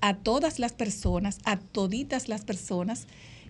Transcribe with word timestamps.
a 0.01 0.15
todas 0.15 0.59
las 0.59 0.73
personas, 0.73 1.39
a 1.45 1.57
toditas 1.57 2.29
las 2.29 2.45
personas 2.45 3.07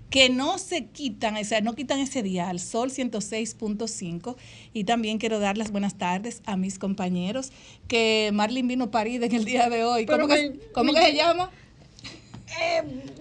que 0.10 0.30
no 0.30 0.58
se 0.58 0.86
quitan, 0.86 1.38
o 1.38 1.44
sea, 1.44 1.62
no 1.62 1.76
quitan 1.76 2.00
ese 2.00 2.24
dial, 2.24 2.60
Sol 2.60 2.90
106.5. 2.90 4.36
Y 4.74 4.84
también 4.86 5.20
quiero 5.20 5.40
dar 5.40 5.58
las 5.58 5.72
buenas 5.72 5.98
tardes 5.98 6.42
a 6.46 6.58
mis 6.58 6.80
compañeros, 6.80 7.52
que 7.88 8.32
Marlin 8.34 8.68
vino 8.68 8.90
parida 8.90 9.28
en 9.28 9.36
el 9.36 9.46
día 9.46 9.70
de 9.70 9.84
hoy. 9.84 10.06
¿Cómo, 10.06 10.28
que, 10.28 10.60
cómo 10.74 10.94
que 10.94 11.02
se 11.02 11.14
llama? 11.14 11.52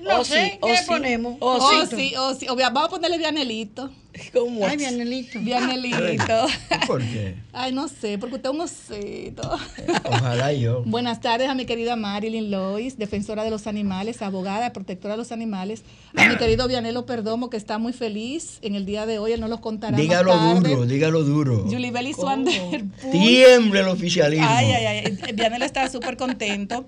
No 0.03 0.21
Osi, 0.21 0.33
sé, 0.33 0.59
¿qué 0.62 0.69
le 0.69 0.75
Osi. 0.78 0.84
ponemos? 0.87 1.37
Oh, 1.41 1.56
Osito. 1.59 1.97
sí, 1.97 2.15
oh, 2.16 2.34
sí. 2.34 2.47
Obvia- 2.47 2.71
Vamos 2.71 2.87
a 2.87 2.91
ponerle 2.91 3.19
Vianelito. 3.19 3.91
¿Cómo 4.33 4.66
Ay? 4.66 4.77
Vianelito. 4.78 5.39
Vianelito. 5.41 6.47
¿Por 6.87 7.03
qué? 7.03 7.34
Ay, 7.53 7.72
no 7.72 7.89
sé, 7.89 8.16
porque 8.19 8.37
usted 8.37 8.49
es 8.49 8.55
un 8.55 8.61
osito. 8.62 9.56
Ojalá 10.05 10.53
yo. 10.53 10.83
Buenas 10.87 11.21
tardes 11.21 11.49
a 11.49 11.55
mi 11.55 11.66
querida 11.66 11.94
Marilyn 11.97 12.50
Lois, 12.50 12.97
defensora 12.97 13.44
de 13.44 13.50
los 13.50 13.66
animales, 13.66 14.22
abogada, 14.22 14.72
protectora 14.72 15.15
de 15.15 15.19
los 15.19 15.31
animales. 15.31 15.83
A 16.16 16.27
mi 16.27 16.37
querido 16.37 16.66
Vianelo 16.66 17.05
Perdomo, 17.05 17.50
que 17.50 17.56
está 17.59 17.78
muy 17.78 17.93
feliz 17.93 18.59
en 18.62 18.77
el 18.77 18.87
día 18.87 19.05
de 19.05 19.19
hoy, 19.19 19.33
él 19.33 19.41
nos 19.41 19.50
lo 19.50 19.60
contará. 19.60 19.93
más 19.93 20.00
Dígalo 20.00 20.33
tarde. 20.33 20.71
duro, 20.71 20.87
dígalo 20.87 21.22
duro. 21.25 21.65
Julie 21.71 21.91
Belly 21.91 22.15
Swander. 22.15 22.84
Tiemble 23.12 23.81
el 23.81 23.89
oficialismo. 23.89 24.47
Ay, 24.49 24.72
ay, 24.72 24.87
ay. 24.87 25.33
Vianelo 25.34 25.65
está 25.65 25.89
súper 25.91 26.16
contento. 26.16 26.87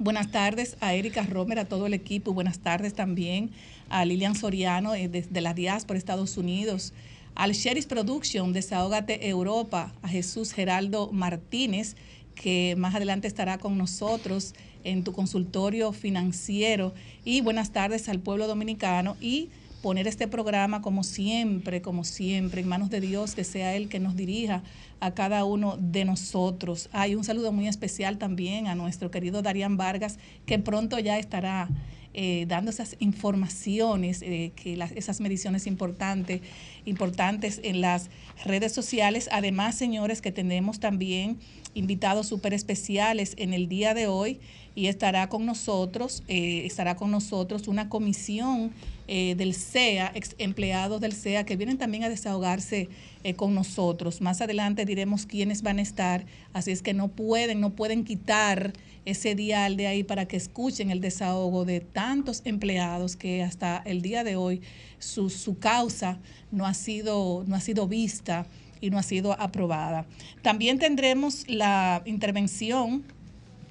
Buenas 0.00 0.32
tardes 0.32 0.76
a 0.80 0.92
Erika 0.92 1.22
Romer, 1.22 1.60
a 1.60 1.66
todo 1.66 1.86
el 1.86 1.94
equipo. 1.94 2.32
Buenas 2.32 2.58
tardes 2.58 2.94
también 2.94 3.50
a 3.88 4.04
Lilian 4.04 4.34
Soriano 4.34 4.92
eh, 4.92 5.06
desde 5.06 5.40
la 5.40 5.54
diáspora 5.54 5.96
Estados 5.96 6.36
Unidos. 6.36 6.92
Al 7.36 7.52
Sheris 7.52 7.86
Production, 7.86 8.52
Desahógate 8.52 9.28
Europa, 9.28 9.94
a 10.02 10.08
Jesús 10.08 10.52
Geraldo 10.52 11.12
Martínez, 11.12 11.94
que 12.34 12.74
más 12.76 12.96
adelante 12.96 13.28
estará 13.28 13.58
con 13.58 13.78
nosotros 13.78 14.54
en 14.82 15.04
tu 15.04 15.12
consultorio 15.12 15.92
financiero. 15.92 16.92
Y 17.24 17.40
buenas 17.42 17.70
tardes 17.70 18.08
al 18.08 18.18
pueblo 18.18 18.48
dominicano 18.48 19.16
y 19.20 19.50
poner 19.84 20.08
este 20.08 20.28
programa 20.28 20.80
como 20.80 21.04
siempre, 21.04 21.82
como 21.82 22.04
siempre, 22.04 22.62
en 22.62 22.68
manos 22.68 22.88
de 22.88 23.02
Dios, 23.02 23.34
que 23.34 23.44
sea 23.44 23.74
Él 23.76 23.90
que 23.90 24.00
nos 24.00 24.16
dirija 24.16 24.62
a 24.98 25.12
cada 25.12 25.44
uno 25.44 25.76
de 25.78 26.06
nosotros. 26.06 26.88
Hay 26.92 27.14
un 27.14 27.22
saludo 27.22 27.52
muy 27.52 27.68
especial 27.68 28.16
también 28.16 28.66
a 28.66 28.74
nuestro 28.74 29.10
querido 29.10 29.42
Darían 29.42 29.76
Vargas, 29.76 30.18
que 30.46 30.58
pronto 30.58 30.98
ya 30.98 31.18
estará 31.18 31.68
eh, 32.14 32.46
dando 32.48 32.70
esas 32.70 32.96
informaciones, 32.98 34.22
eh, 34.22 34.52
que 34.56 34.82
esas 34.94 35.20
mediciones 35.20 35.66
importantes, 35.66 36.40
importantes 36.86 37.60
en 37.62 37.82
las 37.82 38.08
redes 38.46 38.72
sociales. 38.72 39.28
Además, 39.32 39.74
señores, 39.74 40.22
que 40.22 40.32
tenemos 40.32 40.80
también 40.80 41.36
invitados 41.74 42.26
súper 42.26 42.54
especiales 42.54 43.34
en 43.36 43.52
el 43.52 43.68
día 43.68 43.92
de 43.92 44.06
hoy 44.06 44.40
y 44.74 44.86
estará 44.86 45.28
con 45.28 45.46
nosotros, 45.46 46.22
eh, 46.28 46.62
estará 46.66 46.96
con 46.96 47.10
nosotros 47.10 47.68
una 47.68 47.88
comisión 47.88 48.72
eh, 49.06 49.34
del 49.36 49.54
CEA, 49.54 50.10
ex 50.14 50.34
empleados 50.38 51.00
del 51.00 51.12
CEA, 51.12 51.44
que 51.44 51.56
vienen 51.56 51.78
también 51.78 52.04
a 52.04 52.08
desahogarse 52.08 52.88
eh, 53.22 53.34
con 53.34 53.54
nosotros. 53.54 54.20
Más 54.20 54.40
adelante 54.40 54.84
diremos 54.84 55.26
quiénes 55.26 55.62
van 55.62 55.78
a 55.78 55.82
estar, 55.82 56.26
así 56.52 56.72
es 56.72 56.82
que 56.82 56.94
no 56.94 57.08
pueden, 57.08 57.60
no 57.60 57.70
pueden 57.70 58.04
quitar 58.04 58.72
ese 59.04 59.34
dial 59.34 59.76
de 59.76 59.86
ahí 59.86 60.02
para 60.02 60.26
que 60.26 60.36
escuchen 60.36 60.90
el 60.90 61.00
desahogo 61.00 61.64
de 61.64 61.80
tantos 61.80 62.40
empleados 62.44 63.16
que 63.16 63.42
hasta 63.42 63.82
el 63.84 64.00
día 64.02 64.24
de 64.24 64.36
hoy 64.36 64.62
su, 64.98 65.28
su 65.28 65.58
causa 65.58 66.18
no 66.50 66.66
ha 66.66 66.74
sido, 66.74 67.44
no 67.46 67.54
ha 67.54 67.60
sido 67.60 67.86
vista 67.86 68.46
y 68.80 68.90
no 68.90 68.98
ha 68.98 69.02
sido 69.02 69.38
aprobada. 69.40 70.06
También 70.42 70.78
tendremos 70.78 71.48
la 71.48 72.02
intervención 72.06 73.04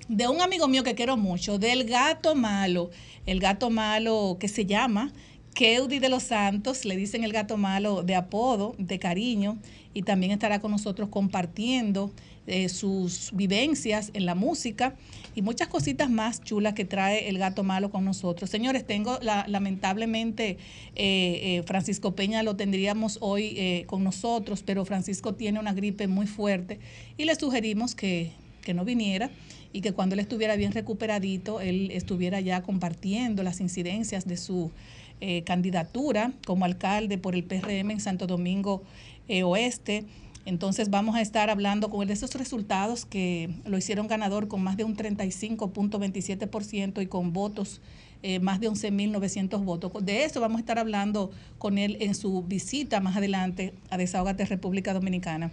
de 0.08 0.28
un 0.28 0.42
amigo 0.42 0.68
mío 0.68 0.84
que 0.84 0.96
quiero 0.96 1.18
mucho, 1.18 1.58
del 1.58 1.86
gato 1.86 2.36
malo, 2.36 2.90
el 3.26 3.40
gato 3.40 3.70
malo 3.70 4.38
que 4.40 4.48
se 4.48 4.66
llama 4.66 5.14
Keudi 5.54 6.00
de 6.00 6.10
los 6.10 6.24
Santos, 6.24 6.84
le 6.84 6.96
dicen 6.98 7.24
el 7.24 7.32
gato 7.32 7.58
malo 7.58 8.04
de 8.04 8.16
apodo, 8.16 8.76
de 8.78 9.00
cariño, 9.00 9.58
y 9.94 10.02
también 10.02 10.32
estará 10.32 10.60
con 10.60 10.72
nosotros 10.72 11.10
compartiendo 11.10 12.12
eh, 12.48 12.68
sus 12.68 13.30
vivencias 13.34 14.10
en 14.14 14.26
la 14.26 14.36
música 14.36 14.96
y 15.36 15.42
muchas 15.44 15.68
cositas 15.68 16.10
más 16.10 16.42
chulas 16.44 16.74
que 16.74 16.84
trae 16.84 17.30
el 17.30 17.38
gato 17.38 17.64
malo 17.64 17.90
con 17.92 18.04
nosotros. 18.04 18.50
Señores, 18.50 18.86
tengo 18.86 19.20
la- 19.22 19.46
lamentablemente 19.48 20.50
eh, 20.50 20.58
eh, 20.96 21.64
Francisco 21.66 22.16
Peña 22.16 22.44
lo 22.44 22.56
tendríamos 22.56 23.18
hoy 23.22 23.86
con 23.88 24.04
nosotros, 24.04 24.64
pero 24.64 24.84
Francisco 24.84 25.36
tiene 25.36 25.60
una 25.60 25.74
gripe 25.74 26.08
muy 26.08 26.28
fuerte 26.28 26.80
y 27.18 27.26
le 27.26 27.36
sugerimos 27.36 27.96
que, 27.96 28.32
que 28.64 28.74
no 28.74 28.84
viniera 28.84 29.30
y 29.74 29.82
que 29.82 29.92
cuando 29.92 30.14
él 30.14 30.20
estuviera 30.20 30.56
bien 30.56 30.72
recuperadito, 30.72 31.60
él 31.60 31.90
estuviera 31.92 32.40
ya 32.40 32.62
compartiendo 32.62 33.44
las 33.44 33.60
incidencias 33.60 34.28
de 34.28 34.38
su 34.38 34.72
eh, 35.20 35.42
candidatura 35.44 36.32
como 36.46 36.66
alcalde 36.66 37.18
por 37.18 37.36
el 37.36 37.44
PRM 37.44 37.92
en 37.92 38.00
Santo 38.00 38.28
Domingo 38.28 38.84
eh, 39.28 39.44
Oeste. 39.44 40.06
Entonces 40.46 40.90
vamos 40.90 41.16
a 41.16 41.22
estar 41.22 41.50
hablando 41.50 41.90
con 41.90 42.10
esos 42.10 42.36
resultados 42.36 43.06
que 43.06 43.50
lo 43.66 43.78
hicieron 43.78 44.08
ganador 44.08 44.48
con 44.48 44.62
más 44.62 44.78
de 44.78 44.84
un 44.84 44.96
35.27% 44.96 47.02
y 47.02 47.08
con 47.08 47.34
votos 47.34 47.82
eh, 48.22 48.40
más 48.40 48.60
de 48.60 48.70
11.900 48.70 49.64
votos. 49.64 49.92
De 50.02 50.24
eso 50.24 50.40
vamos 50.40 50.58
a 50.58 50.60
estar 50.60 50.78
hablando 50.78 51.32
con 51.58 51.78
él 51.78 51.98
en 52.00 52.14
su 52.14 52.44
visita 52.44 53.00
más 53.00 53.18
adelante 53.18 53.74
a 53.90 53.98
Desahogate 53.98 54.46
República 54.46 54.94
Dominicana. 54.94 55.52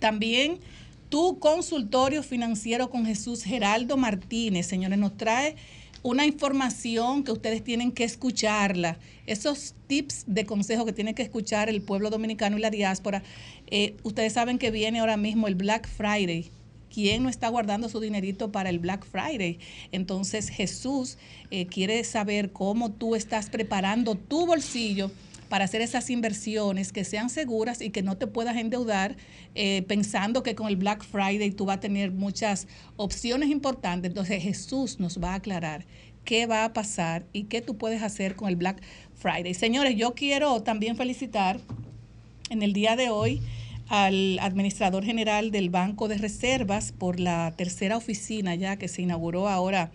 También 0.00 0.58
tu 1.12 1.38
consultorio 1.38 2.22
financiero 2.22 2.88
con 2.88 3.04
Jesús 3.04 3.44
Geraldo 3.44 3.98
Martínez, 3.98 4.66
señores, 4.66 4.98
nos 4.98 5.14
trae 5.14 5.56
una 6.02 6.24
información 6.24 7.22
que 7.22 7.32
ustedes 7.32 7.62
tienen 7.62 7.92
que 7.92 8.04
escucharla. 8.04 8.98
Esos 9.26 9.74
tips 9.88 10.24
de 10.26 10.46
consejo 10.46 10.86
que 10.86 10.94
tiene 10.94 11.14
que 11.14 11.22
escuchar 11.22 11.68
el 11.68 11.82
pueblo 11.82 12.08
dominicano 12.08 12.56
y 12.56 12.62
la 12.62 12.70
diáspora. 12.70 13.22
Eh, 13.66 13.94
ustedes 14.04 14.32
saben 14.32 14.56
que 14.56 14.70
viene 14.70 15.00
ahora 15.00 15.18
mismo 15.18 15.48
el 15.48 15.54
Black 15.54 15.86
Friday 15.86 16.50
¿Quién 16.92 17.22
no 17.22 17.30
está 17.30 17.48
guardando 17.48 17.88
su 17.88 18.00
dinerito 18.00 18.52
para 18.52 18.68
el 18.68 18.78
Black 18.78 19.06
Friday? 19.06 19.58
Entonces 19.92 20.50
Jesús 20.50 21.16
eh, 21.50 21.66
quiere 21.66 22.04
saber 22.04 22.52
cómo 22.52 22.90
tú 22.92 23.14
estás 23.14 23.48
preparando 23.48 24.14
tu 24.14 24.44
bolsillo 24.44 25.10
para 25.52 25.66
hacer 25.66 25.82
esas 25.82 26.08
inversiones 26.08 26.92
que 26.92 27.04
sean 27.04 27.28
seguras 27.28 27.82
y 27.82 27.90
que 27.90 28.00
no 28.00 28.16
te 28.16 28.26
puedas 28.26 28.56
endeudar 28.56 29.18
eh, 29.54 29.82
pensando 29.86 30.42
que 30.42 30.54
con 30.54 30.66
el 30.66 30.76
Black 30.76 31.04
Friday 31.04 31.50
tú 31.50 31.66
vas 31.66 31.76
a 31.76 31.80
tener 31.80 32.10
muchas 32.10 32.66
opciones 32.96 33.50
importantes. 33.50 34.08
Entonces 34.08 34.42
Jesús 34.42 34.98
nos 34.98 35.22
va 35.22 35.32
a 35.32 35.34
aclarar 35.34 35.84
qué 36.24 36.46
va 36.46 36.64
a 36.64 36.72
pasar 36.72 37.26
y 37.34 37.42
qué 37.44 37.60
tú 37.60 37.76
puedes 37.76 38.02
hacer 38.02 38.34
con 38.34 38.48
el 38.48 38.56
Black 38.56 38.80
Friday. 39.14 39.52
Señores, 39.52 39.94
yo 39.94 40.14
quiero 40.14 40.62
también 40.62 40.96
felicitar 40.96 41.60
en 42.48 42.62
el 42.62 42.72
día 42.72 42.96
de 42.96 43.10
hoy 43.10 43.42
al 43.88 44.38
administrador 44.38 45.04
general 45.04 45.50
del 45.50 45.68
Banco 45.68 46.08
de 46.08 46.16
Reservas 46.16 46.92
por 46.92 47.20
la 47.20 47.52
tercera 47.58 47.98
oficina 47.98 48.54
ya 48.54 48.78
que 48.78 48.88
se 48.88 49.02
inauguró 49.02 49.50
ahora 49.50 49.90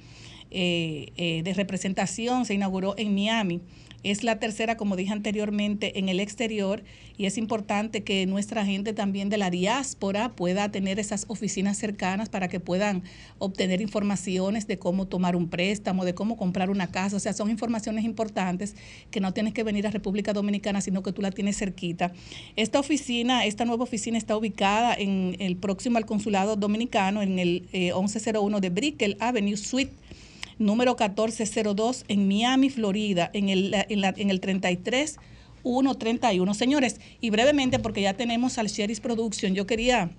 eh, 0.51 1.13
eh, 1.18 1.42
de 1.44 1.54
representación, 1.56 2.45
se 2.45 2.54
inauguró 2.54 2.94
en 3.00 3.15
Miami. 3.15 3.59
Es 4.03 4.23
la 4.23 4.39
tercera, 4.39 4.77
como 4.77 4.95
dije 4.95 5.11
anteriormente, 5.11 5.99
en 5.99 6.07
el 6.07 6.19
exterior 6.19 6.83
y 7.17 7.25
es 7.25 7.38
importante 7.39 8.03
que 8.03 8.27
nuestra 8.27 8.63
gente 8.63 8.94
también 8.94 9.29
de 9.29 9.38
la 9.38 9.49
diáspora 9.49 10.29
pueda 10.35 10.69
tener 10.69 10.99
esas 10.99 11.25
oficinas 11.27 11.77
cercanas 11.77 12.29
para 12.29 12.47
que 12.47 12.59
puedan 12.59 13.01
obtener 13.39 13.81
informaciones 13.81 14.67
de 14.67 14.77
cómo 14.77 15.07
tomar 15.07 15.35
un 15.35 15.49
préstamo, 15.49 16.05
de 16.05 16.13
cómo 16.13 16.38
comprar 16.38 16.69
una 16.69 16.91
casa. 16.91 17.15
O 17.15 17.19
sea, 17.19 17.33
son 17.33 17.49
informaciones 17.49 18.05
importantes 18.05 18.75
que 19.09 19.19
no 19.19 19.33
tienes 19.33 19.53
que 19.53 19.63
venir 19.63 19.88
a 19.88 19.91
República 19.91 20.31
Dominicana, 20.31 20.79
sino 20.79 21.01
que 21.01 21.11
tú 21.11 21.23
la 21.23 21.31
tienes 21.31 21.57
cerquita. 21.57 22.13
Esta 22.55 22.79
oficina, 22.79 23.45
esta 23.45 23.65
nueva 23.65 23.83
oficina 23.83 24.19
está 24.19 24.38
ubicada 24.38 24.94
en 24.94 25.35
el 25.39 25.57
próximo 25.57 25.97
al 25.97 26.05
consulado 26.05 26.55
dominicano, 26.55 27.23
en 27.23 27.39
el 27.39 27.67
1101 27.73 28.57
eh, 28.57 28.61
de 28.61 28.69
Brickell 28.69 29.17
Avenue 29.19 29.57
Suite 29.57 29.91
número 30.59 30.95
1402 31.00 32.06
en 32.07 32.27
Miami, 32.27 32.69
Florida, 32.69 33.30
en 33.33 33.50
el, 33.50 33.74
en, 33.89 34.01
la, 34.01 34.13
en 34.18 34.30
el 34.30 34.39
33 34.39 35.18
131. 35.63 36.54
Señores, 36.54 37.00
y 37.19 37.30
brevemente, 37.30 37.80
porque 37.80 38.01
ya 38.01 38.13
tenemos 38.13 38.57
al 38.57 38.68
Sherry's 38.68 39.00
Production, 39.00 39.54
yo 39.54 39.68
quería 39.68 40.12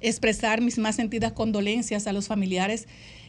expresar 0.00 0.60
mis 0.60 0.78
más 0.78 0.96
sentidas 0.96 1.32
condolencias 1.32 2.06
a 2.06 2.12
los 2.12 2.26
familiares 2.26 2.86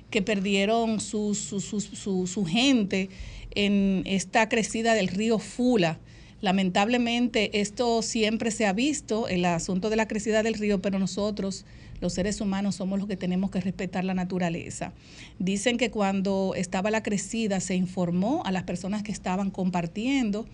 que 0.10 0.22
perdieron 0.22 1.00
su, 1.00 1.36
su, 1.36 1.60
su, 1.60 2.28
su, 2.28 2.46
gente 2.46 3.10
en 3.56 4.04
esta 4.06 4.48
crecida 4.50 4.94
del 4.94 5.08
río 5.08 5.40
Fula. 5.40 6.00
Lamentablemente 6.40 7.60
esto 7.60 8.02
siempre 8.02 8.52
se 8.52 8.66
ha 8.66 8.74
visto, 8.74 9.28
el 9.28 9.44
asunto 9.46 9.90
de 9.90 9.96
la 9.96 10.08
crecida 10.08 10.44
del 10.44 10.54
río, 10.54 10.82
pero 10.82 11.00
nosotros 11.00 11.66
los 12.00 12.14
seres 12.14 12.42
humanos 12.42 12.76
somos 12.76 13.00
los 13.00 13.08
que 13.08 13.18
tenemos 13.18 13.52
que 13.52 13.62
respetar 13.62 14.04
la 14.04 14.14
naturaleza. 14.14 14.94
Dicen 15.40 15.78
que 15.78 15.92
cuando 15.92 16.54
estaba 16.56 16.92
la 16.92 17.04
crecida 17.04 17.60
se 17.60 17.76
informó 17.76 18.44
a 18.46 18.52
las 18.52 18.64
personas 18.64 19.04
que 19.04 19.12
estaban 19.12 19.52
compartiendo 19.52 20.46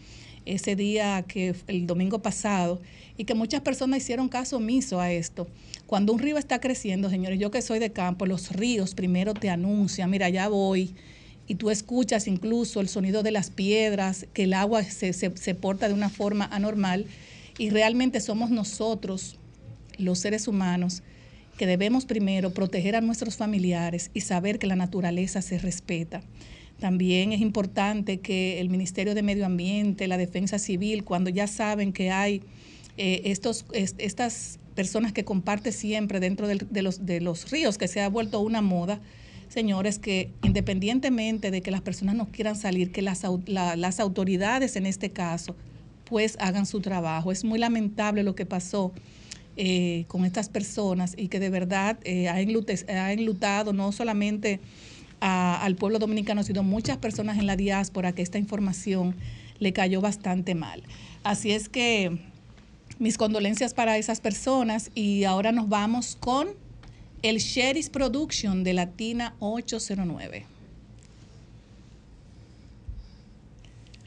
ese 0.46 0.76
día 0.76 1.24
que 1.28 1.56
el 1.68 1.88
domingo 1.88 2.22
pasado 2.22 2.82
y 3.18 3.26
que 3.26 3.36
muchas 3.36 3.62
personas 3.62 4.00
hicieron 4.00 4.30
caso 4.30 4.58
omiso 4.58 5.00
a 5.00 5.12
esto. 5.12 5.48
Cuando 5.88 6.14
un 6.14 6.20
río 6.20 6.38
está 6.38 6.60
creciendo, 6.60 7.10
señores, 7.10 7.40
yo 7.40 7.52
que 7.52 7.62
soy 7.62 7.80
de 7.80 7.92
campo, 7.92 8.26
los 8.26 8.52
ríos 8.52 8.96
primero 8.96 9.34
te 9.34 9.50
anuncian, 9.50 10.10
mira, 10.10 10.30
ya 10.30 10.48
voy, 10.50 10.96
y 11.48 11.56
tú 11.56 11.70
escuchas 11.70 12.28
incluso 12.28 12.80
el 12.82 12.88
sonido 12.88 13.22
de 13.22 13.32
las 13.32 13.50
piedras, 13.50 14.26
que 14.34 14.44
el 14.44 14.54
agua 14.54 14.84
se, 14.84 15.14
se, 15.14 15.36
se 15.36 15.56
porta 15.56 15.88
de 15.88 15.94
una 15.94 16.10
forma 16.10 16.46
anormal, 16.46 17.06
y 17.58 17.70
realmente 17.70 18.20
somos 18.20 18.50
nosotros, 18.50 19.38
los 19.98 20.20
seres 20.20 20.48
humanos, 20.48 21.04
que 21.58 21.68
debemos 21.68 22.06
primero 22.06 22.52
proteger 22.52 22.96
a 22.96 23.02
nuestros 23.02 23.38
familiares 23.38 24.12
y 24.14 24.22
saber 24.22 24.60
que 24.60 24.68
la 24.68 24.76
naturaleza 24.76 25.42
se 25.42 25.58
respeta. 25.60 26.22
También 26.80 27.32
es 27.32 27.42
importante 27.42 28.20
que 28.20 28.60
el 28.60 28.70
Ministerio 28.70 29.16
de 29.16 29.24
Medio 29.24 29.46
Ambiente, 29.46 30.08
la 30.08 30.18
Defensa 30.18 30.60
Civil, 30.60 31.04
cuando 31.04 31.30
ya 31.30 31.48
saben 31.48 31.94
que 31.94 32.12
hay 32.12 32.42
eh, 32.98 33.22
estos, 33.26 33.66
estas 33.72 34.60
personas 34.76 35.14
que 35.14 35.24
comparten 35.24 35.72
siempre 35.72 36.20
dentro 36.20 36.48
de, 36.48 36.82
los, 36.82 37.06
de 37.06 37.22
los 37.22 37.52
ríos, 37.52 37.78
que 37.78 37.88
se 37.88 38.02
ha 38.02 38.10
vuelto 38.10 38.40
una 38.40 38.62
moda, 38.62 39.00
señores, 39.48 40.00
que 40.00 40.32
independientemente 40.44 41.52
de 41.52 41.62
que 41.62 41.72
las 41.72 41.82
personas 41.82 42.16
no 42.16 42.28
quieran 42.28 42.56
salir, 42.56 42.92
que 42.92 43.02
las, 43.02 43.22
las 43.46 44.00
autoridades 44.00 44.76
en 44.76 44.86
este 44.86 45.12
caso, 45.12 45.56
pues 46.06 46.36
hagan 46.40 46.66
su 46.66 46.82
trabajo. 46.82 47.32
Es 47.32 47.44
muy 47.44 47.60
lamentable 47.60 48.24
lo 48.24 48.36
que 48.36 48.46
pasó 48.46 48.92
eh, 49.56 50.06
con 50.08 50.26
estas 50.26 50.50
personas 50.50 51.14
y 51.18 51.28
que 51.28 51.40
de 51.40 51.50
verdad 51.50 52.00
eh, 52.04 52.28
ha, 52.28 52.42
enlutado 53.12 53.74
no 53.74 53.92
solamente 53.92 54.60
al 55.20 55.76
pueblo 55.76 56.00
dominicano, 56.00 56.44
sino 56.44 56.64
muchas 56.64 56.98
personas 56.98 57.38
en 57.38 57.48
la 57.48 57.56
diáspora 57.56 58.12
que 58.12 58.22
esta 58.22 58.38
información 58.38 59.16
le 59.60 59.72
cayó 59.72 60.02
bastante 60.02 60.54
mal. 60.54 60.84
Así 61.24 61.52
es 61.52 61.70
que 61.70 62.20
mis 63.00 63.18
condolencias 63.18 63.74
para 63.74 63.98
esas 63.98 64.20
personas 64.20 64.92
y 64.96 65.24
ahora 65.24 65.52
nos 65.52 65.70
vamos 65.70 66.18
con 66.20 66.50
el 67.22 67.38
Sherry's 67.38 67.90
Production 67.90 68.64
de 68.64 68.74
Latina 68.74 69.36
809. 69.40 70.46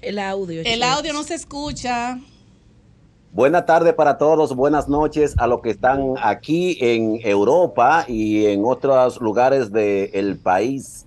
El 0.03 0.19
audio. 0.19 0.63
El 0.65 0.83
audio 0.83 1.13
no 1.13 1.23
se 1.25 1.35
escucha. 1.35 2.21
Buenas 3.37 3.67
tardes 3.67 3.93
para 3.93 4.17
todos, 4.17 4.57
buenas 4.57 4.89
noches 4.89 5.35
a 5.37 5.47
los 5.47 5.61
que 5.61 5.69
están 5.69 6.15
aquí 6.23 6.79
en 6.81 7.21
Europa 7.23 8.07
y 8.09 8.47
en 8.47 8.65
otros 8.65 9.21
lugares 9.21 9.71
del 9.71 10.39
país. 10.39 11.07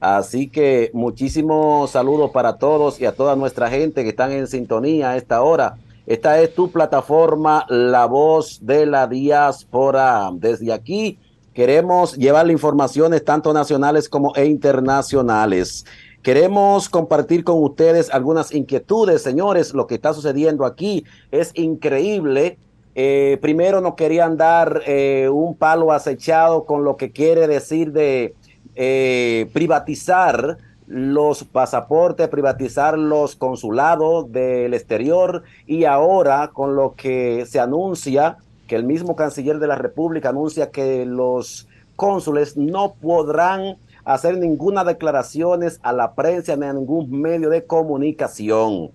Así 0.00 0.48
que 0.48 0.90
muchísimos 0.92 1.92
saludos 1.92 2.32
para 2.32 2.58
todos 2.58 3.00
y 3.00 3.04
a 3.04 3.14
toda 3.14 3.36
nuestra 3.36 3.70
gente 3.70 4.02
que 4.02 4.08
están 4.08 4.32
en 4.32 4.48
sintonía 4.48 5.10
a 5.10 5.16
esta 5.16 5.40
hora. 5.40 5.76
Esta 6.04 6.40
es 6.40 6.52
tu 6.52 6.68
plataforma, 6.72 7.64
La 7.68 8.06
Voz 8.06 8.58
de 8.60 8.84
la 8.84 9.06
Diáspora. 9.06 10.30
Desde 10.32 10.72
aquí 10.72 11.20
queremos 11.54 12.16
llevarle 12.16 12.54
informaciones 12.54 13.24
tanto 13.24 13.52
nacionales 13.52 14.08
como 14.08 14.32
internacionales. 14.36 15.84
Queremos 16.22 16.88
compartir 16.88 17.44
con 17.44 17.62
ustedes 17.62 18.10
algunas 18.10 18.52
inquietudes, 18.52 19.22
señores. 19.22 19.72
Lo 19.72 19.86
que 19.86 19.94
está 19.94 20.12
sucediendo 20.12 20.64
aquí 20.64 21.04
es 21.30 21.52
increíble. 21.54 22.58
Eh, 22.94 23.38
primero 23.40 23.80
nos 23.80 23.94
querían 23.94 24.36
dar 24.36 24.82
eh, 24.86 25.28
un 25.32 25.54
palo 25.54 25.92
acechado 25.92 26.64
con 26.64 26.82
lo 26.82 26.96
que 26.96 27.12
quiere 27.12 27.46
decir 27.46 27.92
de 27.92 28.34
eh, 28.74 29.48
privatizar 29.52 30.58
los 30.88 31.44
pasaportes, 31.44 32.28
privatizar 32.28 32.98
los 32.98 33.36
consulados 33.36 34.32
del 34.32 34.74
exterior 34.74 35.44
y 35.66 35.84
ahora 35.84 36.50
con 36.52 36.74
lo 36.74 36.94
que 36.94 37.44
se 37.46 37.60
anuncia, 37.60 38.38
que 38.66 38.74
el 38.74 38.84
mismo 38.84 39.14
canciller 39.14 39.60
de 39.60 39.68
la 39.68 39.76
República 39.76 40.30
anuncia 40.30 40.70
que 40.70 41.06
los 41.06 41.68
cónsules 41.94 42.56
no 42.56 42.94
podrán 42.94 43.76
hacer 44.08 44.38
ninguna 44.38 44.84
declaraciones 44.84 45.80
a 45.82 45.92
la 45.92 46.14
prensa 46.14 46.56
ni 46.56 46.64
a 46.64 46.72
ningún 46.72 47.10
medio 47.10 47.50
de 47.50 47.64
comunicación. 47.64 48.90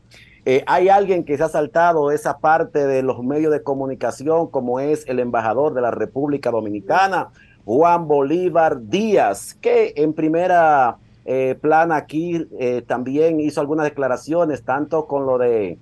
Eh, 0.45 0.63
hay 0.65 0.89
alguien 0.89 1.23
que 1.23 1.37
se 1.37 1.43
ha 1.43 1.49
saltado 1.49 2.11
esa 2.11 2.39
parte 2.39 2.85
de 2.87 3.03
los 3.03 3.23
medios 3.23 3.53
de 3.53 3.61
comunicación, 3.61 4.47
como 4.47 4.79
es 4.79 5.07
el 5.07 5.19
embajador 5.19 5.73
de 5.75 5.81
la 5.81 5.91
República 5.91 6.49
Dominicana, 6.49 7.29
Juan 7.63 8.07
Bolívar 8.07 8.81
Díaz, 8.87 9.53
que 9.53 9.93
en 9.95 10.13
primera 10.13 10.97
eh, 11.25 11.55
plana 11.61 11.95
aquí 11.95 12.47
eh, 12.59 12.81
también 12.85 13.39
hizo 13.39 13.61
algunas 13.61 13.85
declaraciones, 13.85 14.63
tanto 14.63 15.05
con 15.05 15.27
lo 15.27 15.37
de 15.37 15.77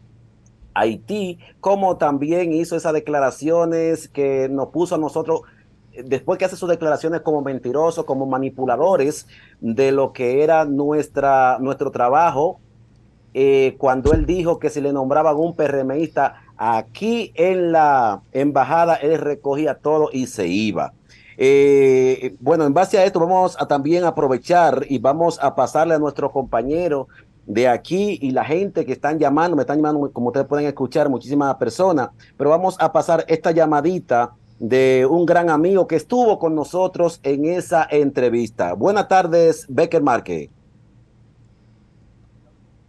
Haití, 0.74 1.40
como 1.62 1.96
también 1.96 2.52
hizo 2.52 2.76
esas 2.76 2.94
declaraciones 2.94 4.10
que 4.10 4.50
nos 4.50 4.68
puso 4.68 4.96
a 4.96 4.98
nosotros 4.98 5.42
después 6.06 6.38
que 6.38 6.46
hace 6.46 6.56
sus 6.56 6.70
declaraciones 6.70 7.22
como 7.22 7.42
mentirosos, 7.42 8.06
como 8.06 8.26
manipuladores 8.26 9.28
de 9.60 9.92
lo 9.92 10.14
que 10.14 10.44
era 10.44 10.66
nuestra, 10.66 11.58
nuestro 11.60 11.92
trabajo, 11.92 12.60
eh, 13.34 13.76
cuando 13.78 14.12
él 14.12 14.26
dijo 14.26 14.60
que 14.60 14.70
si 14.70 14.82
le 14.82 14.92
nombraban 14.92 15.38
un 15.38 15.56
PRMista 15.56 16.42
Aquí 16.64 17.34
en 17.34 17.72
la 17.72 18.22
embajada 18.34 18.94
él 18.94 19.18
recogía 19.18 19.74
todo 19.74 20.10
y 20.14 20.28
se 20.28 20.48
iba. 20.48 20.94
Eh, 21.36 22.36
bueno, 22.40 22.66
en 22.66 22.74
base 22.76 23.00
a 23.00 23.04
esto 23.04 23.20
vamos 23.20 23.58
a 23.60 23.66
también 23.66 24.04
aprovechar 24.04 24.86
y 24.88 25.00
vamos 25.00 25.40
a 25.42 25.56
pasarle 25.56 25.96
a 25.96 25.98
nuestro 25.98 26.32
compañero 26.32 27.08
de 27.48 27.68
aquí 27.68 28.20
y 28.22 28.30
la 28.30 28.46
gente 28.46 28.86
que 28.86 28.92
están 28.92 29.18
llamando, 29.18 29.56
me 29.56 29.64
están 29.64 29.78
llamando, 29.78 30.12
como 30.12 30.28
ustedes 30.28 30.46
pueden 30.46 30.68
escuchar, 30.68 31.10
muchísimas 31.10 31.56
personas, 31.56 32.10
pero 32.38 32.52
vamos 32.52 32.78
a 32.80 32.92
pasar 32.92 33.26
esta 33.28 33.50
llamadita 33.50 34.36
de 34.62 35.08
un 35.10 35.26
gran 35.26 35.50
amigo 35.50 35.88
que 35.88 35.96
estuvo 35.96 36.38
con 36.38 36.54
nosotros 36.54 37.20
en 37.24 37.46
esa 37.46 37.88
entrevista. 37.90 38.74
Buenas 38.74 39.08
tardes, 39.08 39.66
Becker 39.68 40.04
Marque. 40.04 40.52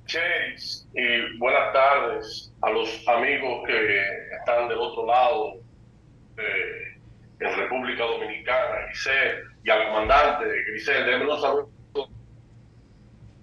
Cheris, 0.04 0.86
y 0.94 1.38
buenas 1.38 1.72
tardes 1.72 2.52
a 2.60 2.68
los 2.68 3.08
amigos 3.08 3.66
que 3.66 4.06
están 4.38 4.68
del 4.68 4.76
otro 4.76 5.06
lado 5.06 5.54
eh, 6.36 7.00
en 7.40 7.56
República 7.56 8.04
Dominicana, 8.04 8.86
Grisel, 8.88 9.38
y 9.64 9.70
al 9.70 9.86
comandante 9.86 10.44
Grisel. 10.68 11.06
Déjenme 11.06 11.32
un 11.32 11.40
saludo 11.40 11.70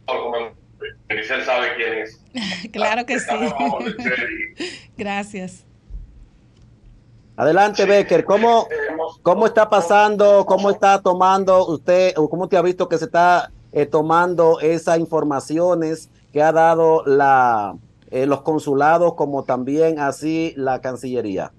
al 0.05 0.17
comandante. 0.19 0.59
Grisel 1.07 1.41
sabe 1.41 1.69
quién 1.77 1.93
es. 1.93 2.23
claro 2.71 3.07
que 3.07 3.19
sí. 3.19 3.35
Gracias. 4.97 5.65
Adelante, 7.43 7.85
Becker, 7.85 8.25
¿cómo, 8.25 8.67
Hemos- 8.89 9.19
¿cómo 9.21 9.45
está 9.45 9.69
pasando, 9.69 10.45
cómo 10.45 10.69
está 10.71 11.01
tomando 11.01 11.65
usted, 11.67 12.11
o 12.17 12.29
cómo 12.29 12.49
te 12.49 12.57
ha 12.57 12.61
visto 12.61 12.89
que 12.89 12.97
se 12.97 13.05
está 13.05 13.49
eh, 13.71 13.85
tomando 13.85 14.59
esas 14.59 14.99
informaciones 14.99 16.09
que 16.33 16.43
ha 16.43 16.51
dado 16.51 17.01
la, 17.05 17.75
eh, 18.11 18.25
los 18.25 18.41
consulados, 18.41 19.13
como 19.13 19.45
también 19.45 19.99
así 19.99 20.53
la 20.57 20.81
Cancillería? 20.81 21.53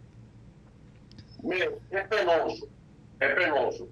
Mire, 1.42 1.78
es 1.90 2.08
penoso, 2.08 2.66
es 3.18 3.34
penoso 3.34 3.88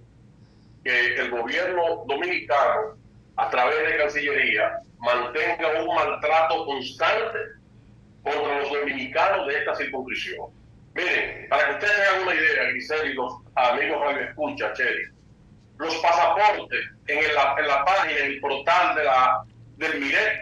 que 0.85 1.15
el 1.23 1.31
gobierno 1.31 2.05
dominicano, 2.07 2.99
a 3.37 3.49
través 3.49 3.79
de 3.91 3.97
Cancillería, 3.97 4.81
mantenga 4.99 5.81
un 5.83 5.95
maltrato 5.95 6.67
constante 6.67 7.39
contra 8.23 8.61
los 8.61 8.71
dominicanos 8.73 9.47
de 9.47 9.59
esta 9.59 9.75
circunscripción. 9.75 10.58
Miren, 10.95 11.49
para 11.49 11.67
que 11.67 11.73
ustedes 11.75 11.97
tengan 11.97 12.23
una 12.23 12.35
idea, 12.35 12.65
Grisel 12.71 13.11
y 13.11 13.15
los 13.15 13.33
amigos 13.55 14.09
que 14.09 14.15
me 14.15 14.25
escuchan, 14.25 14.73
Cheri, 14.75 15.05
los 15.79 15.95
pasaportes 15.99 16.81
en, 17.07 17.19
el- 17.19 17.25
en 17.59 17.67
la 17.69 17.85
página, 17.85 18.19
en 18.19 18.27
el 18.33 18.41
portal 18.41 18.95
de 18.97 19.05
la, 19.05 19.43
del 19.77 20.01
MIRET, 20.01 20.33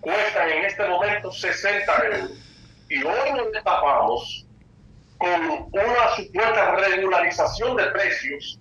cuestan 0.00 0.48
en 0.48 0.64
este 0.64 0.86
momento 0.88 1.30
60 1.30 2.04
euros. 2.06 2.30
Y 2.88 3.02
hoy 3.02 3.32
nos 3.36 3.52
destapamos 3.52 4.46
con 5.18 5.30
una 5.72 6.08
supuesta 6.16 6.74
regularización 6.76 7.76
de 7.76 7.84
precios, 7.86 8.58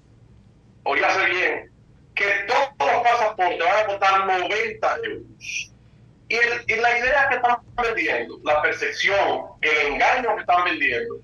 oígase 0.83 1.25
bien, 1.25 1.71
que 2.13 2.25
todos 2.47 2.69
los 2.79 3.03
pasaportes 3.03 3.59
van 3.59 3.83
a 3.83 3.85
costar 3.87 4.25
90 4.27 4.95
euros. 5.05 5.71
Y, 6.31 6.35
el- 6.35 6.63
y 6.65 6.75
la 6.79 6.97
idea 6.97 7.27
que 7.29 7.35
están 7.35 7.57
vendiendo, 7.75 8.39
la 8.45 8.61
percepción, 8.61 9.47
el 9.59 9.87
engaño 9.93 10.33
que 10.35 10.41
están 10.41 10.63
vendiendo, 10.63 11.15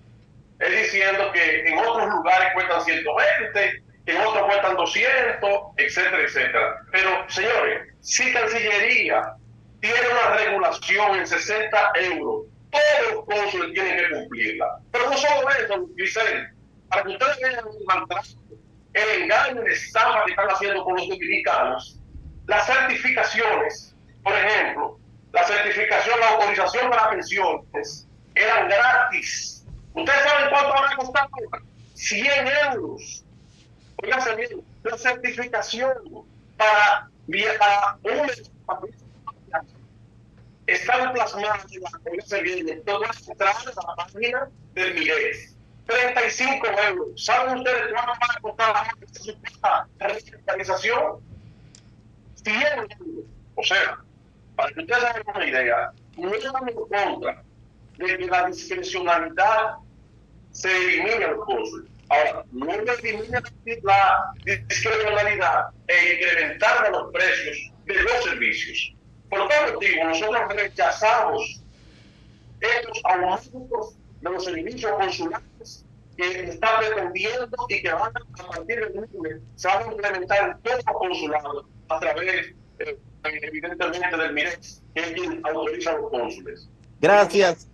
es 0.60 0.72
diciendo 0.84 1.32
que 1.32 1.62
en 1.66 1.78
otros 1.78 2.10
lugares 2.10 2.50
cuestan 2.54 2.82
120, 2.84 3.84
en 4.08 4.18
otros 4.18 4.46
cuestan 4.48 4.76
200, 4.76 5.50
etcétera, 5.78 6.20
etcétera. 6.24 6.76
Pero, 6.92 7.10
señores, 7.30 7.88
si 8.02 8.34
Cancillería 8.34 9.32
tiene 9.80 9.98
una 10.12 10.36
regulación 10.36 11.20
en 11.20 11.26
60 11.28 11.92
euros, 11.96 12.48
todos 12.72 13.14
los 13.14 13.26
cónsules 13.26 13.74
tienen 13.74 13.98
que 13.98 14.10
cumplirla. 14.14 14.66
Pero 14.92 15.10
no 15.10 15.18
solo 15.18 15.50
eso, 15.52 15.86
Giselle, 15.96 16.50
para 16.90 17.04
que 17.04 17.10
ustedes 17.12 17.38
vean 17.40 17.66
el 18.94 19.22
engaño, 19.22 19.62
el 19.62 19.72
estafa 19.72 20.26
que 20.26 20.32
están 20.32 20.48
haciendo 20.50 20.84
con 20.84 20.96
los 20.98 21.08
dominicanos, 21.08 21.98
las 22.48 22.66
certificaciones, 22.66 23.94
por 24.28 24.36
ejemplo, 24.36 25.00
la 25.32 25.44
certificación, 25.46 26.20
la 26.20 26.32
autorización 26.32 26.90
para 26.90 27.10
pensiones, 27.12 28.06
eran 28.36 28.68
gratis. 28.68 29.64
¿Ustedes 29.94 30.22
saben 30.22 30.50
cuánto 30.50 30.70
van 30.70 30.92
a 30.92 30.96
costar? 30.98 31.30
100 31.94 32.48
euros. 32.74 33.24
Oiganse 34.04 34.36
bien, 34.36 34.62
la 34.84 34.98
certificación 34.98 35.94
para 36.58 37.10
viajar 37.28 37.96
un 38.04 38.30
están 40.68 41.14
plasmadas 41.14 41.66
en 41.72 41.82
la 41.82 41.90
las 43.00 43.26
de 43.26 43.82
la 43.88 43.96
página 43.96 44.50
del 44.74 44.94
MIRES. 44.94 45.56
35 45.86 46.68
euros. 46.68 47.24
¿Saben 47.24 47.60
ustedes 47.60 47.94
cuánto 47.94 48.12
van 48.20 48.32
a 48.36 48.42
costar 48.42 48.88
supuesta 49.14 49.88
regularización? 50.00 51.22
100 52.44 52.58
euros. 52.66 53.26
O 53.56 53.64
sea, 53.64 53.98
para 54.58 54.74
que 54.74 54.82
ustedes 54.82 55.04
hagan 55.04 55.24
una 55.36 55.48
idea, 55.48 55.92
no 56.18 56.34
estamos 56.34 56.68
en 56.68 56.76
contra 56.76 57.44
de 57.98 58.18
que 58.18 58.26
la 58.26 58.48
discrecionalidad 58.48 59.76
se 60.52 60.76
elimine 60.76 61.26
a 61.26 61.32
los 61.32 61.46
cónsules. 61.46 61.92
Ahora, 62.10 62.44
no 62.52 62.72
elimina 62.72 63.42
la 63.84 64.34
discrecionalidad 64.44 65.70
e 65.88 66.14
incrementar 66.14 66.84
de 66.84 66.92
los 66.92 67.14
precios 67.14 67.72
de 67.86 67.94
los 68.02 68.24
servicios. 68.24 68.96
Por 69.30 69.48
tal 69.48 69.74
motivo, 69.74 70.04
nosotros 70.06 70.42
rechazamos 70.56 71.62
estos 72.60 73.02
aumentos 73.04 73.96
de 74.22 74.30
los 74.30 74.44
servicios 74.44 74.92
consulares 74.94 75.86
que 76.16 76.50
está 76.50 76.80
pretendiendo 76.80 77.58
y 77.70 77.82
que 77.82 77.92
van 77.92 78.12
a, 78.16 78.48
partir 78.48 78.80
del 78.80 79.08
lunes 79.14 79.42
se 79.56 79.68
van 79.68 79.84
a 79.84 79.92
implementar 79.92 80.50
en 80.50 80.62
todos 80.64 80.84
los 80.84 80.98
consulados 80.98 81.66
a 81.90 82.00
través, 82.00 82.56
eh, 82.80 82.98
evidentemente, 83.42 84.18
del 84.18 84.34
MIREX, 84.34 84.82
que 84.94 85.02
es 85.02 85.12
quien 85.12 85.42
autoriza 85.46 85.92
a 85.92 85.98
los 85.98 86.10
cónsules. 86.12 86.70
Gracias. 87.00 87.68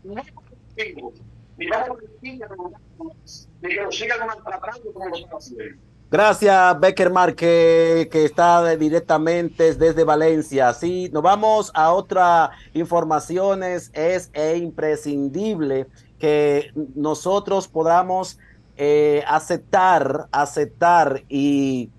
Gracias, 6.11 6.79
Becker 6.79 7.09
Marque, 7.09 8.07
que 8.11 8.25
está 8.25 8.75
directamente 8.75 9.73
desde 9.73 10.03
Valencia. 10.03 10.73
Sí, 10.73 11.09
nos 11.11 11.23
vamos 11.23 11.71
a 11.73 11.91
otras 11.91 12.51
informaciones. 12.73 13.89
Es 13.93 14.29
e 14.33 14.57
imprescindible 14.57 15.87
que 16.19 16.71
nosotros 16.95 17.67
podamos 17.67 18.37
eh, 18.77 19.23
aceptar, 19.27 20.27
aceptar 20.31 21.23
y 21.29 21.89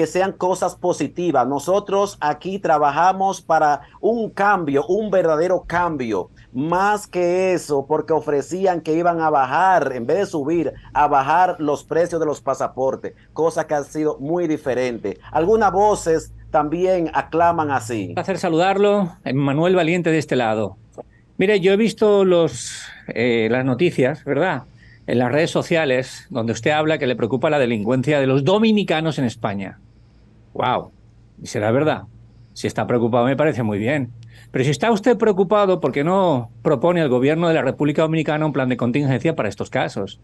que 0.00 0.06
sean 0.06 0.32
cosas 0.32 0.76
positivas. 0.76 1.46
Nosotros 1.46 2.16
aquí 2.22 2.58
trabajamos 2.58 3.42
para 3.42 3.82
un 4.00 4.30
cambio, 4.30 4.86
un 4.86 5.10
verdadero 5.10 5.64
cambio. 5.66 6.30
Más 6.54 7.06
que 7.06 7.52
eso, 7.52 7.84
porque 7.86 8.14
ofrecían 8.14 8.80
que 8.80 8.94
iban 8.94 9.20
a 9.20 9.28
bajar, 9.28 9.92
en 9.94 10.06
vez 10.06 10.16
de 10.20 10.24
subir, 10.24 10.72
a 10.94 11.06
bajar 11.06 11.56
los 11.58 11.84
precios 11.84 12.18
de 12.18 12.24
los 12.24 12.40
pasaportes, 12.40 13.12
cosa 13.34 13.66
que 13.66 13.74
ha 13.74 13.84
sido 13.84 14.16
muy 14.20 14.48
diferente. 14.48 15.18
Algunas 15.32 15.70
voces 15.70 16.32
también 16.50 17.10
aclaman 17.12 17.70
así. 17.70 18.06
Un 18.08 18.14
placer 18.14 18.38
saludarlo, 18.38 19.18
Manuel 19.34 19.76
Valiente 19.76 20.10
de 20.10 20.16
este 20.16 20.34
lado. 20.34 20.78
Mire, 21.36 21.60
yo 21.60 21.74
he 21.74 21.76
visto 21.76 22.24
los, 22.24 22.86
eh, 23.08 23.48
las 23.50 23.66
noticias, 23.66 24.24
¿verdad? 24.24 24.62
En 25.06 25.18
las 25.18 25.30
redes 25.30 25.50
sociales, 25.50 26.26
donde 26.30 26.54
usted 26.54 26.70
habla 26.70 26.96
que 26.96 27.06
le 27.06 27.16
preocupa 27.16 27.50
la 27.50 27.58
delincuencia 27.58 28.18
de 28.18 28.26
los 28.26 28.44
dominicanos 28.44 29.18
en 29.18 29.26
España. 29.26 29.78
¡Wow! 30.54 30.90
¿Y 31.42 31.46
será 31.46 31.70
verdad? 31.70 32.02
Si 32.52 32.66
está 32.66 32.86
preocupado, 32.86 33.26
me 33.26 33.36
parece 33.36 33.62
muy 33.62 33.78
bien. 33.78 34.10
Pero 34.50 34.64
si 34.64 34.70
está 34.70 34.90
usted 34.90 35.16
preocupado, 35.16 35.80
¿por 35.80 35.92
qué 35.92 36.04
no 36.04 36.50
propone 36.62 37.00
al 37.00 37.08
gobierno 37.08 37.48
de 37.48 37.54
la 37.54 37.62
República 37.62 38.02
Dominicana 38.02 38.46
un 38.46 38.52
plan 38.52 38.68
de 38.68 38.76
contingencia 38.76 39.36
para 39.36 39.48
estos 39.48 39.70
casos? 39.70 40.20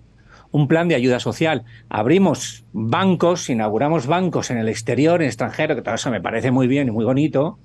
Un 0.50 0.68
plan 0.68 0.88
de 0.88 0.94
ayuda 0.94 1.20
social. 1.20 1.64
Abrimos 1.88 2.64
bancos, 2.72 3.48
inauguramos 3.48 4.06
bancos 4.06 4.50
en 4.50 4.58
el 4.58 4.68
exterior, 4.68 5.22
en 5.22 5.28
extranjero, 5.28 5.76
que 5.76 5.82
todo 5.82 5.94
eso 5.94 6.10
me 6.10 6.20
parece 6.20 6.50
muy 6.50 6.66
bien 6.66 6.88
y 6.88 6.90
muy 6.90 7.04
bonito, 7.04 7.58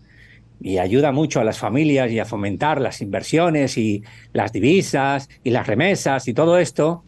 y 0.59 0.77
ayuda 0.77 1.11
mucho 1.11 1.39
a 1.39 1.43
las 1.43 1.57
familias 1.57 2.11
y 2.11 2.19
a 2.19 2.25
fomentar 2.25 2.79
las 2.79 3.01
inversiones 3.01 3.77
y 3.77 4.03
las 4.33 4.51
divisas 4.51 5.29
y 5.43 5.49
las 5.49 5.65
remesas 5.65 6.27
y 6.27 6.33
todo 6.33 6.57
esto. 6.57 7.03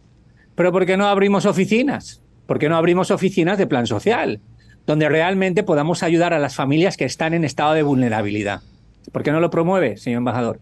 Pero 0.56 0.72
¿por 0.72 0.86
qué 0.86 0.98
no 0.98 1.08
abrimos 1.08 1.46
oficinas? 1.46 2.24
¿Por 2.48 2.60
qué 2.60 2.70
no 2.70 2.76
abrimos 2.76 3.12
oficinas 3.12 3.58
de 3.58 3.68
plan 3.68 3.86
social? 3.86 4.42
Donde 4.86 5.10
realmente 5.10 5.64
podamos 5.64 6.04
ayudar 6.04 6.34
a 6.34 6.40
las 6.40 6.56
familias 6.56 6.98
que 6.98 7.06
están 7.06 7.34
en 7.34 7.44
estado 7.44 7.74
de 7.74 7.84
vulnerabilidad. 7.84 8.62
¿Por 9.12 9.24
qué 9.24 9.32
no 9.32 9.40
lo 9.40 9.50
promueve, 9.50 9.98
señor 9.98 10.18
embajador? 10.18 10.60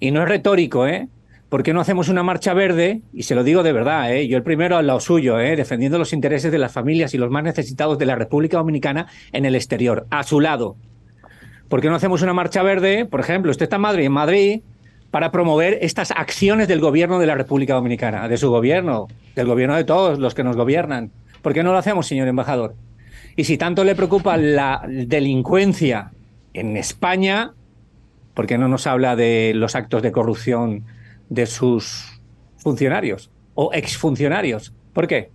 Y 0.00 0.10
no 0.10 0.22
es 0.22 0.28
retórico, 0.28 0.86
¿eh? 0.86 1.08
¿Por 1.48 1.62
qué 1.62 1.72
no 1.72 1.80
hacemos 1.80 2.08
una 2.08 2.22
marcha 2.22 2.52
verde? 2.52 3.02
Y 3.12 3.22
se 3.22 3.34
lo 3.34 3.44
digo 3.44 3.62
de 3.62 3.72
verdad, 3.72 4.12
¿eh? 4.12 4.26
Yo 4.26 4.36
el 4.36 4.42
primero 4.42 4.76
al 4.76 4.86
lado 4.86 5.00
suyo, 5.00 5.38
¿eh? 5.38 5.56
Defendiendo 5.56 5.98
los 5.98 6.12
intereses 6.12 6.50
de 6.50 6.58
las 6.58 6.72
familias 6.72 7.14
y 7.14 7.18
los 7.18 7.30
más 7.30 7.44
necesitados 7.44 7.98
de 7.98 8.06
la 8.06 8.16
República 8.16 8.56
Dominicana 8.56 9.06
en 9.32 9.44
el 9.44 9.54
exterior, 9.54 10.06
a 10.10 10.24
su 10.24 10.40
lado. 10.40 10.76
¿Por 11.68 11.80
qué 11.80 11.88
no 11.88 11.94
hacemos 11.94 12.22
una 12.22 12.32
marcha 12.32 12.62
verde? 12.62 13.06
Por 13.06 13.20
ejemplo, 13.20 13.50
usted 13.50 13.64
está 13.64 13.76
en 13.76 13.82
Madrid, 13.82 14.04
en 14.04 14.12
Madrid, 14.12 14.60
para 15.10 15.30
promover 15.30 15.78
estas 15.80 16.10
acciones 16.10 16.66
del 16.66 16.80
gobierno 16.80 17.20
de 17.20 17.26
la 17.26 17.36
República 17.36 17.74
Dominicana, 17.74 18.26
de 18.28 18.36
su 18.36 18.50
gobierno, 18.50 19.06
del 19.36 19.46
gobierno 19.46 19.76
de 19.76 19.84
todos 19.84 20.18
los 20.18 20.34
que 20.34 20.42
nos 20.42 20.56
gobiernan. 20.56 21.12
¿Por 21.40 21.54
qué 21.54 21.62
no 21.62 21.70
lo 21.70 21.78
hacemos, 21.78 22.08
señor 22.08 22.26
embajador? 22.26 22.74
Y 23.36 23.44
si 23.44 23.58
tanto 23.58 23.84
le 23.84 23.94
preocupa 23.94 24.36
la 24.36 24.82
delincuencia 24.88 26.12
en 26.52 26.76
España, 26.76 27.52
¿por 28.34 28.46
qué 28.46 28.58
no 28.58 28.68
nos 28.68 28.86
habla 28.86 29.16
de 29.16 29.52
los 29.54 29.74
actos 29.74 30.02
de 30.02 30.12
corrupción 30.12 30.84
de 31.28 31.46
sus 31.46 32.20
funcionarios 32.58 33.30
o 33.54 33.72
exfuncionarios? 33.72 34.72
¿Por 34.92 35.06
qué? 35.08 35.30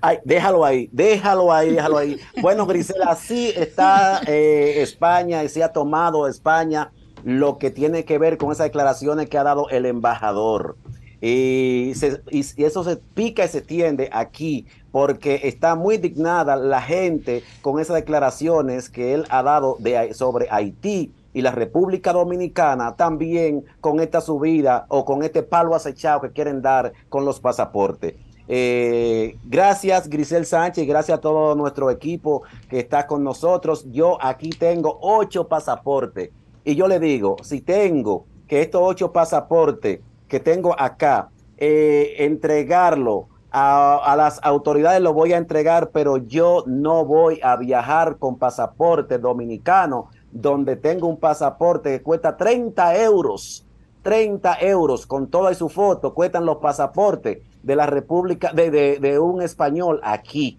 Ay, 0.00 0.18
déjalo 0.24 0.64
ahí, 0.64 0.88
déjalo 0.90 1.52
ahí, 1.52 1.70
déjalo 1.74 1.98
ahí. 1.98 2.18
Bueno, 2.40 2.66
Grisela, 2.66 3.14
sí 3.14 3.52
está 3.54 4.22
eh, 4.26 4.80
España 4.80 5.44
y 5.44 5.48
se 5.50 5.62
ha 5.62 5.68
tomado 5.70 6.26
España 6.26 6.90
lo 7.24 7.58
que 7.58 7.70
tiene 7.70 8.04
que 8.04 8.16
ver 8.18 8.38
con 8.38 8.50
esas 8.50 8.64
declaraciones 8.66 9.28
que 9.28 9.36
ha 9.36 9.44
dado 9.44 9.68
el 9.68 9.84
embajador. 9.84 10.76
Y, 11.20 11.92
se- 11.94 12.20
y 12.30 12.64
eso 12.64 12.82
se 12.82 12.96
pica 12.96 13.44
y 13.44 13.48
se 13.48 13.60
tiende 13.60 14.08
aquí 14.12 14.66
porque 14.92 15.40
está 15.44 15.74
muy 15.74 15.96
dignada 15.96 16.54
la 16.54 16.80
gente 16.80 17.42
con 17.62 17.80
esas 17.80 17.96
declaraciones 17.96 18.88
que 18.88 19.14
él 19.14 19.24
ha 19.30 19.42
dado 19.42 19.78
sobre 20.12 20.46
Haití 20.50 21.12
y 21.32 21.40
la 21.40 21.50
República 21.50 22.12
Dominicana 22.12 22.94
también 22.94 23.64
con 23.80 24.00
esta 24.00 24.20
subida 24.20 24.84
o 24.88 25.04
con 25.04 25.22
este 25.22 25.42
palo 25.42 25.74
acechado 25.74 26.20
que 26.20 26.30
quieren 26.30 26.60
dar 26.62 26.92
con 27.08 27.24
los 27.24 27.40
pasaportes. 27.40 28.14
Eh, 28.48 29.38
gracias 29.44 30.10
Grisel 30.10 30.44
Sánchez, 30.44 30.86
gracias 30.86 31.18
a 31.18 31.20
todo 31.20 31.54
nuestro 31.54 31.90
equipo 31.90 32.42
que 32.68 32.80
está 32.80 33.06
con 33.06 33.24
nosotros. 33.24 33.86
Yo 33.90 34.18
aquí 34.20 34.50
tengo 34.50 34.98
ocho 35.00 35.48
pasaportes 35.48 36.30
y 36.64 36.74
yo 36.74 36.86
le 36.86 37.00
digo, 37.00 37.36
si 37.42 37.62
tengo 37.62 38.26
que 38.46 38.60
estos 38.60 38.82
ocho 38.84 39.10
pasaportes 39.10 40.00
que 40.28 40.38
tengo 40.38 40.78
acá, 40.78 41.30
eh, 41.56 42.16
entregarlo 42.18 43.28
a, 43.52 43.96
a 43.96 44.16
las 44.16 44.40
autoridades, 44.42 45.00
lo 45.02 45.12
voy 45.12 45.32
a 45.34 45.36
entregar, 45.36 45.90
pero 45.90 46.16
yo 46.16 46.64
no 46.66 47.04
voy 47.04 47.38
a 47.42 47.56
viajar 47.56 48.16
con 48.18 48.38
pasaporte 48.38 49.18
dominicano, 49.18 50.08
donde 50.32 50.76
tengo 50.76 51.06
un 51.06 51.18
pasaporte 51.18 51.90
que 51.90 52.02
cuesta 52.02 52.36
30 52.36 52.96
euros. 53.02 53.66
30 54.02 54.56
euros 54.62 55.06
con 55.06 55.28
toda 55.28 55.54
su 55.54 55.68
foto 55.68 56.12
cuestan 56.12 56.44
los 56.44 56.56
pasaportes 56.56 57.38
de 57.62 57.76
la 57.76 57.86
República, 57.86 58.52
de, 58.52 58.70
de- 58.70 58.98
de 58.98 59.18
un 59.20 59.42
español 59.42 60.00
aquí. 60.02 60.58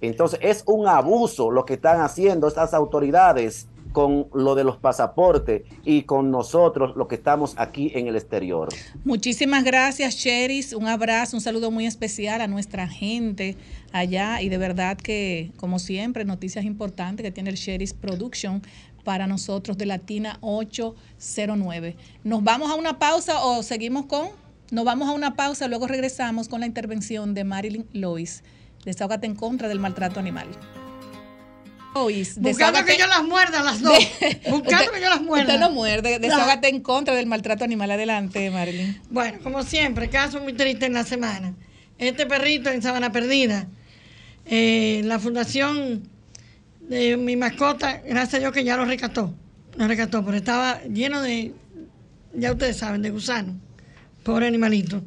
Entonces 0.00 0.38
es 0.42 0.62
un 0.66 0.86
abuso 0.86 1.50
lo 1.50 1.64
que 1.64 1.74
están 1.74 2.00
haciendo 2.02 2.46
estas 2.46 2.72
autoridades 2.74 3.68
con 3.94 4.26
lo 4.34 4.56
de 4.56 4.64
los 4.64 4.76
pasaportes 4.76 5.62
y 5.84 6.02
con 6.02 6.32
nosotros, 6.32 6.96
lo 6.96 7.06
que 7.06 7.14
estamos 7.14 7.54
aquí 7.56 7.92
en 7.94 8.08
el 8.08 8.16
exterior. 8.16 8.68
Muchísimas 9.04 9.62
gracias, 9.62 10.16
Cheris. 10.16 10.72
Un 10.72 10.88
abrazo, 10.88 11.36
un 11.36 11.40
saludo 11.40 11.70
muy 11.70 11.86
especial 11.86 12.40
a 12.40 12.48
nuestra 12.48 12.88
gente 12.88 13.56
allá. 13.92 14.42
Y 14.42 14.48
de 14.48 14.58
verdad 14.58 14.96
que, 14.96 15.52
como 15.58 15.78
siempre, 15.78 16.24
noticias 16.24 16.64
importantes 16.64 17.22
que 17.22 17.30
tiene 17.30 17.50
el 17.50 17.56
Cheris 17.56 17.94
Production 17.94 18.62
para 19.04 19.28
nosotros 19.28 19.78
de 19.78 19.86
Latina 19.86 20.38
809. 20.40 21.96
¿Nos 22.24 22.42
vamos 22.42 22.72
a 22.72 22.74
una 22.74 22.98
pausa 22.98 23.44
o 23.44 23.62
seguimos 23.62 24.06
con? 24.06 24.26
Nos 24.72 24.84
vamos 24.84 25.08
a 25.08 25.12
una 25.12 25.36
pausa, 25.36 25.68
luego 25.68 25.86
regresamos 25.86 26.48
con 26.48 26.58
la 26.58 26.66
intervención 26.66 27.32
de 27.32 27.44
Marilyn 27.44 27.86
Lois. 27.92 28.42
Desahógate 28.84 29.28
en 29.28 29.36
contra 29.36 29.68
del 29.68 29.78
maltrato 29.78 30.18
animal. 30.18 30.48
Buscando 32.38 32.84
que 32.84 32.96
yo 32.98 33.06
las 33.06 33.22
muerda 33.24 33.62
las 33.62 33.80
dos. 33.80 33.96
Buscando 34.50 34.90
que 34.92 35.00
yo 35.00 35.08
las 35.08 35.22
muerda. 35.22 35.54
Usted 35.54 35.60
no 35.60 35.70
muerde, 35.70 36.12
No. 36.14 36.18
desahógate 36.18 36.68
en 36.68 36.80
contra 36.80 37.14
del 37.14 37.26
maltrato 37.26 37.64
animal. 37.64 37.90
Adelante, 37.90 38.50
Marilyn. 38.50 39.00
Bueno, 39.10 39.38
como 39.42 39.62
siempre, 39.62 40.10
caso 40.10 40.40
muy 40.40 40.52
triste 40.52 40.86
en 40.86 40.92
la 40.94 41.04
semana. 41.04 41.54
Este 41.98 42.26
perrito 42.26 42.70
en 42.70 42.82
Sabana 42.82 43.12
Perdida, 43.12 43.68
eh, 44.46 45.02
la 45.04 45.18
fundación 45.20 46.08
de 46.80 47.16
mi 47.16 47.36
mascota, 47.36 48.02
gracias 48.04 48.34
a 48.34 48.38
Dios 48.40 48.52
que 48.52 48.64
ya 48.64 48.76
lo 48.76 48.84
rescató. 48.84 49.32
Lo 49.76 49.86
rescató, 49.88 50.24
pero 50.24 50.36
estaba 50.36 50.82
lleno 50.82 51.22
de, 51.22 51.52
ya 52.34 52.52
ustedes 52.52 52.76
saben, 52.76 53.02
de 53.02 53.10
gusanos. 53.10 53.54
Pobre 54.24 54.46
animalito. 54.48 55.02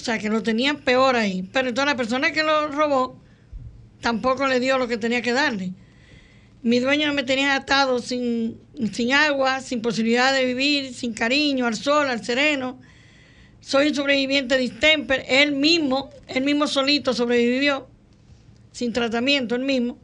O 0.00 0.02
sea, 0.02 0.18
que 0.18 0.30
lo 0.30 0.42
tenían 0.42 0.78
peor 0.78 1.14
ahí. 1.14 1.42
Pero 1.52 1.68
entonces 1.68 1.92
la 1.92 1.96
persona 1.96 2.32
que 2.32 2.42
lo 2.42 2.68
robó 2.68 3.20
tampoco 4.00 4.46
le 4.46 4.58
dio 4.58 4.78
lo 4.78 4.88
que 4.88 4.96
tenía 4.96 5.20
que 5.20 5.32
darle. 5.32 5.74
Mi 6.62 6.78
dueño 6.78 7.12
me 7.12 7.22
tenía 7.22 7.54
atado 7.54 7.98
sin, 7.98 8.58
sin 8.92 9.12
agua, 9.12 9.60
sin 9.60 9.82
posibilidad 9.82 10.32
de 10.32 10.46
vivir, 10.46 10.94
sin 10.94 11.12
cariño, 11.12 11.66
al 11.66 11.76
sol, 11.76 12.08
al 12.08 12.24
sereno. 12.24 12.80
Soy 13.60 13.88
un 13.88 13.94
sobreviviente 13.94 14.56
distemper. 14.56 15.24
Él 15.28 15.52
mismo, 15.52 16.10
él 16.28 16.44
mismo 16.44 16.66
solito 16.66 17.12
sobrevivió, 17.12 17.86
sin 18.72 18.94
tratamiento, 18.94 19.54
él 19.54 19.64
mismo. 19.64 19.98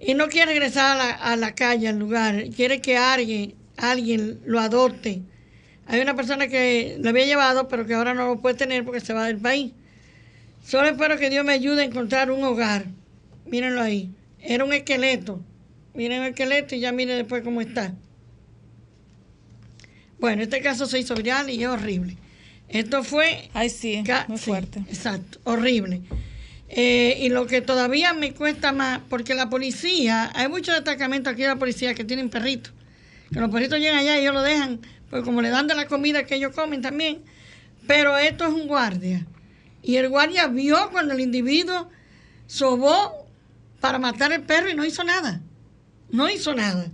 Y 0.00 0.14
no 0.14 0.28
quiere 0.28 0.52
regresar 0.52 0.96
a 0.96 1.04
la, 1.04 1.10
a 1.10 1.36
la 1.36 1.54
calle, 1.54 1.88
al 1.88 1.98
lugar. 1.98 2.44
Quiere 2.56 2.80
que 2.80 2.96
alguien, 2.96 3.54
alguien 3.76 4.40
lo 4.46 4.60
adopte. 4.60 5.20
Hay 5.90 6.00
una 6.00 6.14
persona 6.14 6.46
que 6.46 6.98
lo 7.00 7.08
había 7.10 7.26
llevado, 7.26 7.66
pero 7.66 7.84
que 7.84 7.94
ahora 7.94 8.14
no 8.14 8.26
lo 8.26 8.40
puede 8.40 8.54
tener 8.54 8.84
porque 8.84 9.00
se 9.00 9.12
va 9.12 9.26
del 9.26 9.38
país. 9.38 9.72
Solo 10.64 10.88
espero 10.88 11.18
que 11.18 11.30
Dios 11.30 11.44
me 11.44 11.52
ayude 11.52 11.82
a 11.82 11.84
encontrar 11.84 12.30
un 12.30 12.44
hogar. 12.44 12.86
Mírenlo 13.44 13.82
ahí. 13.82 14.14
Era 14.38 14.64
un 14.64 14.72
esqueleto. 14.72 15.40
Miren 15.94 16.22
el 16.22 16.28
esqueleto 16.28 16.76
y 16.76 16.80
ya 16.80 16.92
miren 16.92 17.18
después 17.18 17.42
cómo 17.42 17.60
está. 17.60 17.92
Bueno, 20.20 20.42
este 20.42 20.60
caso 20.60 20.86
se 20.86 21.00
hizo 21.00 21.16
viral 21.16 21.50
y 21.50 21.60
es 21.60 21.68
horrible. 21.68 22.16
Esto 22.68 23.02
fue... 23.02 23.48
Ay, 23.52 23.68
sí, 23.68 24.04
muy 24.28 24.38
sí, 24.38 24.44
fuerte. 24.44 24.84
exacto, 24.88 25.40
horrible. 25.42 26.02
Eh, 26.68 27.18
y 27.20 27.30
lo 27.30 27.48
que 27.48 27.62
todavía 27.62 28.14
me 28.14 28.32
cuesta 28.32 28.70
más, 28.70 29.00
porque 29.08 29.34
la 29.34 29.50
policía, 29.50 30.30
hay 30.36 30.46
muchos 30.46 30.76
destacamentos 30.76 31.32
aquí 31.32 31.42
de 31.42 31.48
la 31.48 31.56
policía 31.56 31.94
que 31.94 32.04
tienen 32.04 32.30
perritos. 32.30 32.72
Que 33.32 33.40
los 33.40 33.50
perritos 33.50 33.80
llegan 33.80 33.98
allá 33.98 34.16
y 34.18 34.20
ellos 34.20 34.34
lo 34.34 34.42
dejan, 34.42 34.80
pues 35.10 35.24
como 35.24 35.42
le 35.42 35.50
dan 35.50 35.66
de 35.66 35.74
la 35.74 35.86
comida 35.86 36.24
que 36.24 36.36
ellos 36.36 36.54
comen 36.54 36.80
también. 36.82 37.22
Pero 37.86 38.16
esto 38.16 38.44
es 38.44 38.50
un 38.52 38.66
guardia. 38.68 39.26
Y 39.82 39.96
el 39.96 40.08
guardia 40.08 40.46
vio 40.46 40.90
cuando 40.90 41.14
el 41.14 41.20
individuo 41.20 41.88
sobó 42.46 43.26
para 43.80 43.98
matar 43.98 44.32
el 44.32 44.42
perro 44.42 44.70
y 44.70 44.74
no 44.74 44.84
hizo 44.84 45.02
nada. 45.04 45.40
No 46.10 46.28
hizo 46.28 46.54
nada. 46.54 46.86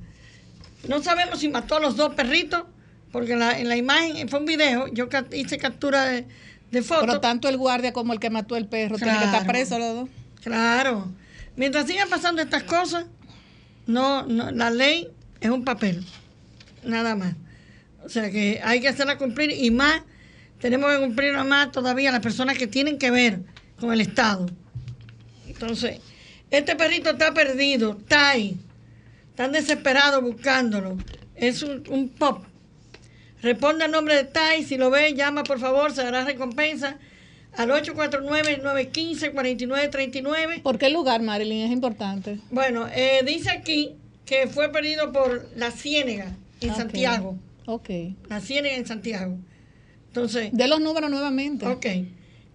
No 0.88 1.02
sabemos 1.02 1.40
si 1.40 1.48
mató 1.48 1.76
a 1.76 1.80
los 1.80 1.96
dos 1.96 2.14
perritos, 2.14 2.64
porque 3.12 3.32
en 3.32 3.40
la, 3.40 3.58
en 3.58 3.68
la 3.68 3.76
imagen, 3.76 4.28
fue 4.28 4.38
un 4.38 4.46
video, 4.46 4.86
yo 4.88 5.08
hice 5.32 5.58
captura 5.58 6.04
de, 6.04 6.26
de 6.70 6.82
foto. 6.82 7.00
Pero 7.00 7.20
tanto 7.20 7.48
el 7.48 7.56
guardia 7.56 7.92
como 7.92 8.12
el 8.12 8.20
que 8.20 8.30
mató 8.30 8.56
el 8.56 8.66
perro 8.66 8.96
tienen 8.96 9.18
que 9.18 9.24
estar 9.24 9.40
Claro. 9.42 9.52
presos 9.52 9.78
los 9.78 9.94
dos. 9.94 10.08
Claro. 10.42 11.10
Mientras 11.56 11.86
sigan 11.86 12.08
pasando 12.08 12.40
estas 12.42 12.62
cosas, 12.62 13.06
no, 13.86 14.24
no, 14.26 14.50
la 14.52 14.70
ley 14.70 15.08
es 15.40 15.50
un 15.50 15.64
papel, 15.64 16.04
nada 16.84 17.16
más. 17.16 17.34
O 18.06 18.08
sea 18.08 18.30
que 18.30 18.60
hay 18.62 18.80
que 18.80 18.86
hacerla 18.86 19.18
cumplir 19.18 19.50
y 19.50 19.72
más, 19.72 20.02
tenemos 20.60 20.92
que 20.92 21.00
cumplirla 21.00 21.42
más 21.42 21.72
todavía 21.72 22.12
las 22.12 22.20
personas 22.20 22.56
que 22.56 22.68
tienen 22.68 22.98
que 22.98 23.10
ver 23.10 23.40
con 23.80 23.92
el 23.92 24.00
Estado. 24.00 24.46
Entonces, 25.48 25.98
este 26.50 26.76
perrito 26.76 27.10
está 27.10 27.34
perdido, 27.34 27.96
está 27.98 28.30
ahí. 28.30 28.56
Están 29.30 29.50
desesperados 29.50 30.22
buscándolo. 30.22 30.96
Es 31.34 31.64
un, 31.64 31.82
un 31.90 32.08
pop. 32.08 32.44
Responda 33.42 33.86
el 33.86 33.90
nombre 33.90 34.14
de 34.14 34.22
TAI, 34.24 34.62
si 34.62 34.76
lo 34.76 34.90
ve, 34.90 35.14
llama 35.14 35.42
por 35.42 35.58
favor, 35.58 35.92
se 35.92 36.04
dará 36.04 36.24
recompensa 36.24 36.98
al 37.54 37.70
849-915-4939. 37.70 40.62
¿Por 40.62 40.78
qué 40.78 40.90
lugar, 40.90 41.22
Marilyn? 41.22 41.66
Es 41.66 41.72
importante. 41.72 42.38
Bueno, 42.50 42.86
eh, 42.94 43.22
dice 43.26 43.50
aquí 43.50 43.96
que 44.24 44.46
fue 44.46 44.70
perdido 44.70 45.10
por 45.12 45.48
La 45.56 45.72
Ciénega, 45.72 46.36
en. 46.60 46.74
Santiago. 46.74 47.36
Ok. 47.66 47.90
La 48.28 48.40
Ciénega 48.40 48.76
en 48.76 48.86
Santiago. 48.86 49.36
Entonces, 50.08 50.50
De 50.52 50.66
los 50.68 50.80
números 50.80 51.10
nuevamente. 51.10 51.66
ok. 51.66 51.86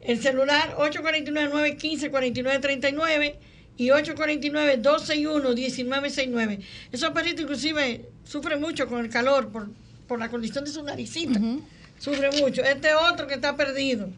El 0.01 0.19
celular 0.19 0.75
849-915-4939 0.77 3.35
y 3.77 3.87
849-261-1969. 3.89 6.59
Esos 6.91 7.11
perritos 7.11 7.41
inclusive 7.43 8.09
sufren 8.23 8.59
mucho 8.59 8.87
con 8.87 9.05
el 9.05 9.11
calor 9.11 9.49
por, 9.49 9.69
por 10.07 10.17
la 10.19 10.29
condición 10.29 10.65
de 10.65 10.71
su 10.71 10.81
naricita. 10.83 11.39
Ujú. 11.39 11.61
Sufre 11.99 12.31
mucho. 12.41 12.63
Este 12.63 12.93
otro 12.95 13.27
que 13.27 13.35
está 13.35 13.55
perdido. 13.55 14.09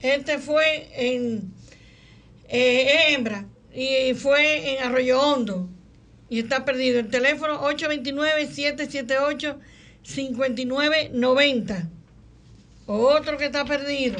Este 0.00 0.38
fue 0.38 0.88
en 0.94 1.50
eh, 2.48 3.14
hembra 3.14 3.46
y 3.74 4.12
fue 4.14 4.76
en 4.76 4.84
Arroyo 4.84 5.18
Hondo 5.20 5.68
y 6.28 6.40
está 6.40 6.64
perdido. 6.66 7.00
El 7.00 7.08
teléfono 7.08 7.60
829-778-5990. 10.04 11.88
Otro 12.86 13.38
que 13.38 13.46
está 13.46 13.64
perdido. 13.64 14.18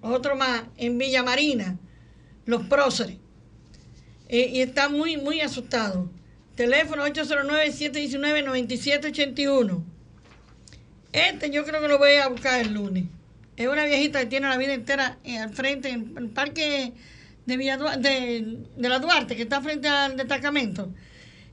Otro 0.00 0.34
más 0.36 0.62
en 0.78 0.96
Villa 0.98 1.22
Marina, 1.22 1.78
Los 2.46 2.66
Próceres. 2.66 3.18
Eh, 4.28 4.48
y 4.52 4.62
está 4.62 4.88
muy, 4.88 5.16
muy 5.16 5.40
asustado. 5.40 6.10
Teléfono 6.54 7.04
809-719-9781. 7.06 9.84
Este 11.12 11.50
yo 11.50 11.64
creo 11.64 11.80
que 11.80 11.88
lo 11.88 11.98
voy 11.98 12.14
a 12.14 12.28
buscar 12.28 12.60
el 12.60 12.74
lunes. 12.74 13.06
Es 13.56 13.66
una 13.66 13.84
viejita 13.84 14.20
que 14.20 14.26
tiene 14.26 14.48
la 14.48 14.56
vida 14.56 14.72
entera 14.72 15.18
eh, 15.24 15.38
al 15.38 15.50
frente, 15.50 15.88
en 15.90 16.16
el 16.16 16.28
parque 16.30 16.92
de, 17.44 17.56
Villa 17.56 17.76
de 17.76 18.60
la 18.76 19.00
Duarte, 19.00 19.34
que 19.36 19.42
está 19.42 19.60
frente 19.60 19.88
al 19.88 20.16
destacamento. 20.16 20.94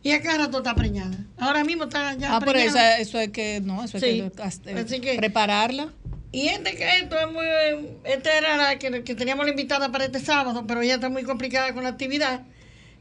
Y 0.08 0.12
acá 0.13 0.38
rato 0.38 0.60
está 0.60 0.74
preñada. 0.74 1.17
Ahora 1.38 1.65
mismo 1.65 1.84
está 1.84 2.13
ya 2.13 2.38
Ah, 2.38 2.39
por 2.39 2.54
preñada. 2.54 2.98
eso, 2.98 3.02
eso 3.02 3.20
es 3.20 3.30
que, 3.30 3.60
no, 3.62 3.84
eso 3.84 3.98
es 3.98 4.04
Sí. 4.04 4.24
que, 4.63 4.72
Así 4.72 5.02
que- 5.02 5.15
prepararla. 5.17 5.91
Y 6.32 6.48
este 6.48 6.78
que 6.78 6.89
esto 7.00 7.20
es 7.20 7.28
muy. 7.30 7.89
Esta 8.06 8.38
era 8.38 8.56
la 8.56 8.80
que, 8.80 9.04
que 9.04 9.15
teníamos 9.15 9.46
la 9.46 9.50
invitada 9.52 9.91
para 9.91 10.06
este 10.06 10.20
sábado, 10.22 10.63
pero 10.65 10.82
ella 10.82 10.96
está 10.96 11.10
muy 11.10 11.24
complicada 11.24 11.74
con 11.74 11.84
la 11.84 11.89
actividad. 11.89 12.43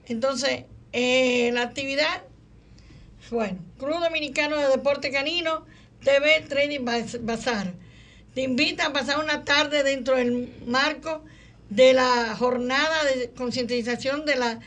Entonces, 0.06 0.64
eh, 0.92 1.52
la 1.52 1.62
actividad, 1.62 2.22
bueno, 3.30 3.56
Club 3.78 4.00
Dominicano 4.00 4.56
de 4.56 4.66
Deporte 4.68 5.12
Canino, 5.12 5.64
TV 6.02 6.40
Training 6.48 6.84
Baz- 6.84 7.24
Bazar. 7.24 7.72
Te 8.34 8.42
invita 8.42 8.86
a 8.86 8.92
pasar 8.92 9.20
una 9.22 9.44
tarde 9.44 9.84
dentro 9.84 10.16
del 10.16 10.52
marco 10.66 11.24
de 11.70 11.92
la 11.92 12.34
jornada 12.36 13.04
de 13.04 13.30
concientización 13.30 14.24
de 14.26 14.34
la 14.36 14.58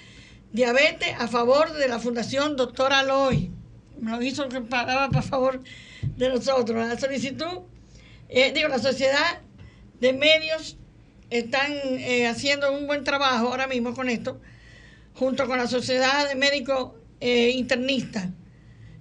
diabetes 0.53 1.15
a 1.17 1.27
favor 1.27 1.73
de 1.73 1.88
la 1.88 1.99
Fundación 1.99 2.55
Doctora 2.55 2.99
Aloy. 2.99 3.51
Me 3.99 4.12
lo 4.12 4.21
hizo 4.21 4.47
que 4.49 4.62
pagaba 4.62 5.09
para 5.09 5.21
favor 5.21 5.62
de 6.17 6.29
nosotros. 6.29 6.88
La 6.88 6.97
solicitud 6.97 7.63
eh, 8.29 8.51
digo, 8.53 8.67
la 8.67 8.77
sociedad 8.77 9.41
de 9.99 10.13
medios 10.13 10.77
están 11.31 11.71
eh, 11.73 12.27
haciendo 12.27 12.71
un 12.71 12.85
buen 12.85 13.03
trabajo 13.03 13.47
ahora 13.47 13.65
mismo 13.65 13.95
con 13.95 14.07
esto, 14.07 14.39
junto 15.15 15.47
con 15.47 15.57
la 15.57 15.65
sociedad 15.65 16.29
de 16.29 16.35
médicos 16.35 16.91
eh, 17.21 17.49
internistas, 17.49 18.27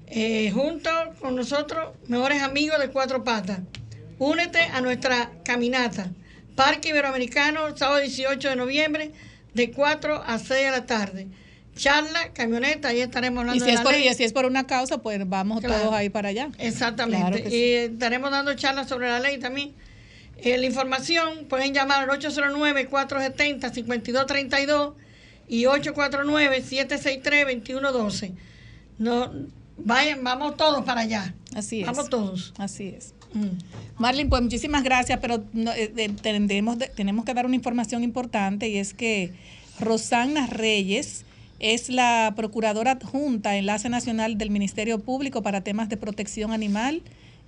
eh, 0.07 0.51
junto 0.51 0.91
con 1.21 1.37
nosotros, 1.37 1.95
mejores 2.07 2.43
amigos 2.43 2.79
de 2.79 2.89
Cuatro 2.89 3.23
Patas. 3.23 3.61
Únete 4.19 4.61
a 4.61 4.81
nuestra 4.81 5.31
caminata. 5.45 6.11
Parque 6.57 6.89
Iberoamericano, 6.89 7.77
sábado 7.77 8.01
18 8.01 8.49
de 8.49 8.57
noviembre, 8.57 9.13
de 9.55 9.71
4 9.71 10.23
a 10.27 10.39
6 10.39 10.49
de 10.67 10.71
la 10.71 10.85
tarde. 10.87 11.27
Charla, 11.77 12.33
camioneta, 12.33 12.89
ahí 12.89 13.01
estaremos 13.01 13.41
hablando 13.41 13.57
Y 13.57 13.61
si, 13.61 13.67
de 13.67 13.73
es 13.73 13.79
la 13.79 13.83
por, 13.85 13.93
ley. 13.93 14.09
y 14.09 14.15
si 14.15 14.25
es 14.25 14.33
por 14.33 14.45
una 14.47 14.67
causa, 14.67 14.99
pues 14.99 15.21
vamos 15.29 15.61
Claro. 15.61 15.81
todos 15.83 15.95
ahí 15.95 16.09
para 16.11 16.31
allá. 16.31 16.49
Exactamente. 16.59 17.27
Claro 17.29 17.37
que 17.45 17.51
sí. 17.51 17.57
Y 17.57 17.73
estaremos 17.93 18.31
dando 18.33 18.53
charlas 18.55 18.89
sobre 18.89 19.09
la 19.09 19.21
ley 19.21 19.39
también. 19.39 19.73
Eh, 20.39 20.57
la 20.59 20.67
información 20.67 21.47
pueden 21.49 21.73
llamar 21.75 22.09
al 22.09 22.19
809-470-5232 22.21 24.95
y 25.49 25.65
849-763-2112. 25.65 28.33
No, 28.99 29.33
vayan, 29.77 30.23
vamos 30.25 30.57
todos 30.57 30.85
para 30.85 31.03
allá. 31.03 31.35
Así 31.55 31.81
es. 31.83 31.87
Vamos 31.87 32.09
todos. 32.11 32.53
Así 32.59 32.89
es. 32.89 33.15
Mm. 33.35 33.99
Marlene, 33.99 34.31
pues 34.31 34.43
muchísimas 34.43 34.83
gracias, 34.83 35.19
pero 35.21 35.45
no, 35.53 35.73
eh, 35.73 35.93
tenemos 36.23 37.25
que 37.25 37.35
dar 37.35 37.47
una 37.47 37.57
información 37.57 38.05
importante 38.05 38.69
y 38.69 38.79
es 38.79 38.95
que 38.95 39.33
Rosana 39.81 40.47
Reyes 40.47 41.25
es 41.59 41.89
la 41.89 42.33
procuradora 42.37 42.93
adjunta, 42.93 43.57
enlace 43.57 43.89
nacional 43.89 44.39
del 44.39 44.51
Ministerio 44.51 45.01
Público 45.01 45.43
para 45.43 45.63
temas 45.63 45.89
de 45.89 45.97
protección 45.97 46.53
animal 46.53 47.03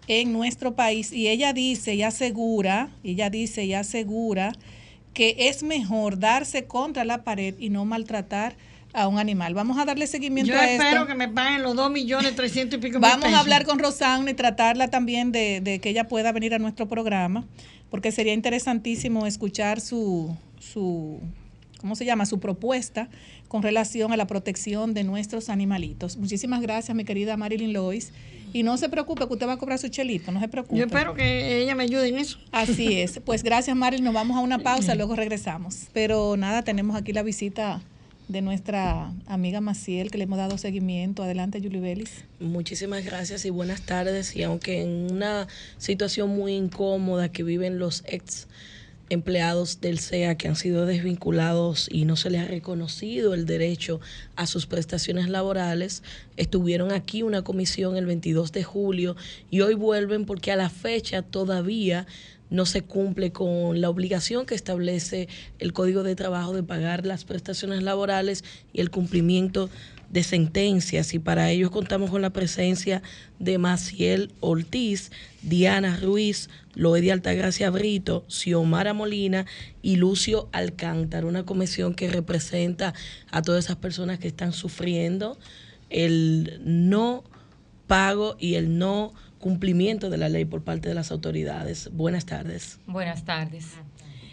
en 0.08 0.32
nuestro 0.32 0.74
país 0.74 1.12
y 1.12 1.28
ella 1.28 1.52
dice 1.52 1.94
y 1.94 2.02
asegura, 2.02 2.90
ella 3.04 3.30
dice 3.30 3.64
y 3.64 3.74
asegura 3.74 4.52
que 5.14 5.36
es 5.38 5.62
mejor 5.62 6.18
darse 6.18 6.64
contra 6.64 7.04
la 7.04 7.22
pared 7.22 7.54
y 7.58 7.70
no 7.70 7.84
maltratar 7.84 8.56
a 8.92 9.08
un 9.08 9.18
animal. 9.18 9.54
Vamos 9.54 9.78
a 9.78 9.84
darle 9.84 10.06
seguimiento 10.06 10.52
Yo 10.52 10.58
a 10.58 10.64
espero 10.64 10.90
esto. 11.02 11.06
que 11.06 11.14
me 11.14 11.28
paguen 11.28 11.62
los 11.62 11.76
2 11.76 11.90
millones 11.90 12.34
300 12.34 12.78
y 12.78 12.82
pico 12.82 13.00
Vamos 13.00 13.32
a 13.32 13.40
hablar 13.40 13.64
con 13.64 13.78
Rosana 13.78 14.30
y 14.30 14.34
tratarla 14.34 14.88
también 14.88 15.32
de, 15.32 15.60
de 15.60 15.78
que 15.80 15.90
ella 15.90 16.08
pueda 16.08 16.32
venir 16.32 16.54
a 16.54 16.58
nuestro 16.58 16.88
programa, 16.88 17.44
porque 17.90 18.12
sería 18.12 18.32
interesantísimo 18.34 19.26
escuchar 19.26 19.80
su, 19.80 20.36
su, 20.58 21.20
¿cómo 21.78 21.94
se 21.96 22.04
llama? 22.04 22.26
Su 22.26 22.40
propuesta 22.40 23.08
con 23.48 23.62
relación 23.62 24.12
a 24.12 24.16
la 24.16 24.26
protección 24.26 24.94
de 24.94 25.04
nuestros 25.04 25.48
animalitos. 25.48 26.16
Muchísimas 26.16 26.60
gracias, 26.60 26.96
mi 26.96 27.04
querida 27.04 27.36
Marilyn 27.36 27.72
Lois. 27.72 28.12
Y 28.52 28.64
no 28.64 28.76
se 28.76 28.88
preocupe 28.88 29.28
que 29.28 29.32
usted 29.32 29.46
va 29.46 29.52
a 29.52 29.56
cobrar 29.58 29.78
su 29.78 29.86
chelito, 29.88 30.32
no 30.32 30.40
se 30.40 30.48
preocupe. 30.48 30.76
Yo 30.76 30.86
espero 30.86 31.14
que 31.14 31.62
ella 31.62 31.76
me 31.76 31.84
ayude 31.84 32.08
en 32.08 32.18
eso. 32.18 32.38
Así 32.50 33.00
es. 33.00 33.20
Pues 33.24 33.44
gracias, 33.44 33.76
Marilyn. 33.76 34.04
Nos 34.04 34.14
vamos 34.14 34.36
a 34.36 34.40
una 34.40 34.58
pausa, 34.64 34.96
luego 34.96 35.14
regresamos. 35.14 35.86
Pero 35.92 36.36
nada, 36.36 36.62
tenemos 36.62 36.96
aquí 36.96 37.12
la 37.12 37.22
visita 37.22 37.80
de 38.30 38.42
nuestra 38.42 39.12
amiga 39.26 39.60
Maciel, 39.60 40.10
que 40.10 40.18
le 40.18 40.24
hemos 40.24 40.38
dado 40.38 40.56
seguimiento. 40.56 41.24
Adelante, 41.24 41.60
Julie 41.60 41.80
Vélez. 41.80 42.24
Muchísimas 42.38 43.04
gracias 43.04 43.44
y 43.44 43.50
buenas 43.50 43.82
tardes. 43.82 44.36
Y 44.36 44.44
aunque 44.44 44.82
en 44.82 45.12
una 45.12 45.48
situación 45.78 46.30
muy 46.30 46.52
incómoda 46.52 47.32
que 47.32 47.42
viven 47.42 47.80
los 47.80 48.04
ex 48.06 48.46
empleados 49.08 49.80
del 49.80 49.98
SEA 49.98 50.36
que 50.36 50.46
han 50.46 50.54
sido 50.54 50.86
desvinculados 50.86 51.88
y 51.90 52.04
no 52.04 52.14
se 52.14 52.30
les 52.30 52.42
ha 52.42 52.44
reconocido 52.44 53.34
el 53.34 53.44
derecho 53.44 54.00
a 54.36 54.46
sus 54.46 54.66
prestaciones 54.66 55.28
laborales, 55.28 56.04
estuvieron 56.36 56.92
aquí 56.92 57.24
una 57.24 57.42
comisión 57.42 57.96
el 57.96 58.06
22 58.06 58.52
de 58.52 58.62
julio 58.62 59.16
y 59.50 59.62
hoy 59.62 59.74
vuelven 59.74 60.24
porque 60.24 60.52
a 60.52 60.56
la 60.56 60.70
fecha 60.70 61.22
todavía 61.22 62.06
no 62.50 62.66
se 62.66 62.82
cumple 62.82 63.32
con 63.32 63.80
la 63.80 63.88
obligación 63.88 64.44
que 64.44 64.54
establece 64.54 65.28
el 65.58 65.72
Código 65.72 66.02
de 66.02 66.16
Trabajo 66.16 66.52
de 66.52 66.62
pagar 66.62 67.06
las 67.06 67.24
prestaciones 67.24 67.82
laborales 67.82 68.44
y 68.72 68.80
el 68.80 68.90
cumplimiento 68.90 69.70
de 70.10 70.24
sentencias. 70.24 71.14
Y 71.14 71.18
para 71.18 71.50
ello 71.50 71.70
contamos 71.70 72.10
con 72.10 72.20
la 72.20 72.30
presencia 72.30 73.02
de 73.38 73.58
Maciel 73.58 74.32
Ortiz, 74.40 75.12
Diana 75.42 75.96
Ruiz, 75.96 76.50
Loedia 76.74 77.12
Altagracia 77.12 77.70
Brito, 77.70 78.24
Xiomara 78.28 78.92
Molina 78.92 79.46
y 79.80 79.96
Lucio 79.96 80.48
Alcántara, 80.52 81.26
una 81.26 81.44
comisión 81.44 81.94
que 81.94 82.10
representa 82.10 82.92
a 83.30 83.42
todas 83.42 83.64
esas 83.64 83.76
personas 83.76 84.18
que 84.18 84.28
están 84.28 84.52
sufriendo 84.52 85.38
el 85.88 86.60
no 86.64 87.24
pago 87.86 88.36
y 88.38 88.54
el 88.54 88.78
no 88.78 89.12
cumplimiento 89.40 90.10
de 90.10 90.18
la 90.18 90.28
ley 90.28 90.44
por 90.44 90.62
parte 90.62 90.88
de 90.88 90.94
las 90.94 91.10
autoridades. 91.10 91.90
Buenas 91.92 92.26
tardes. 92.26 92.78
Buenas 92.86 93.24
tardes. 93.24 93.66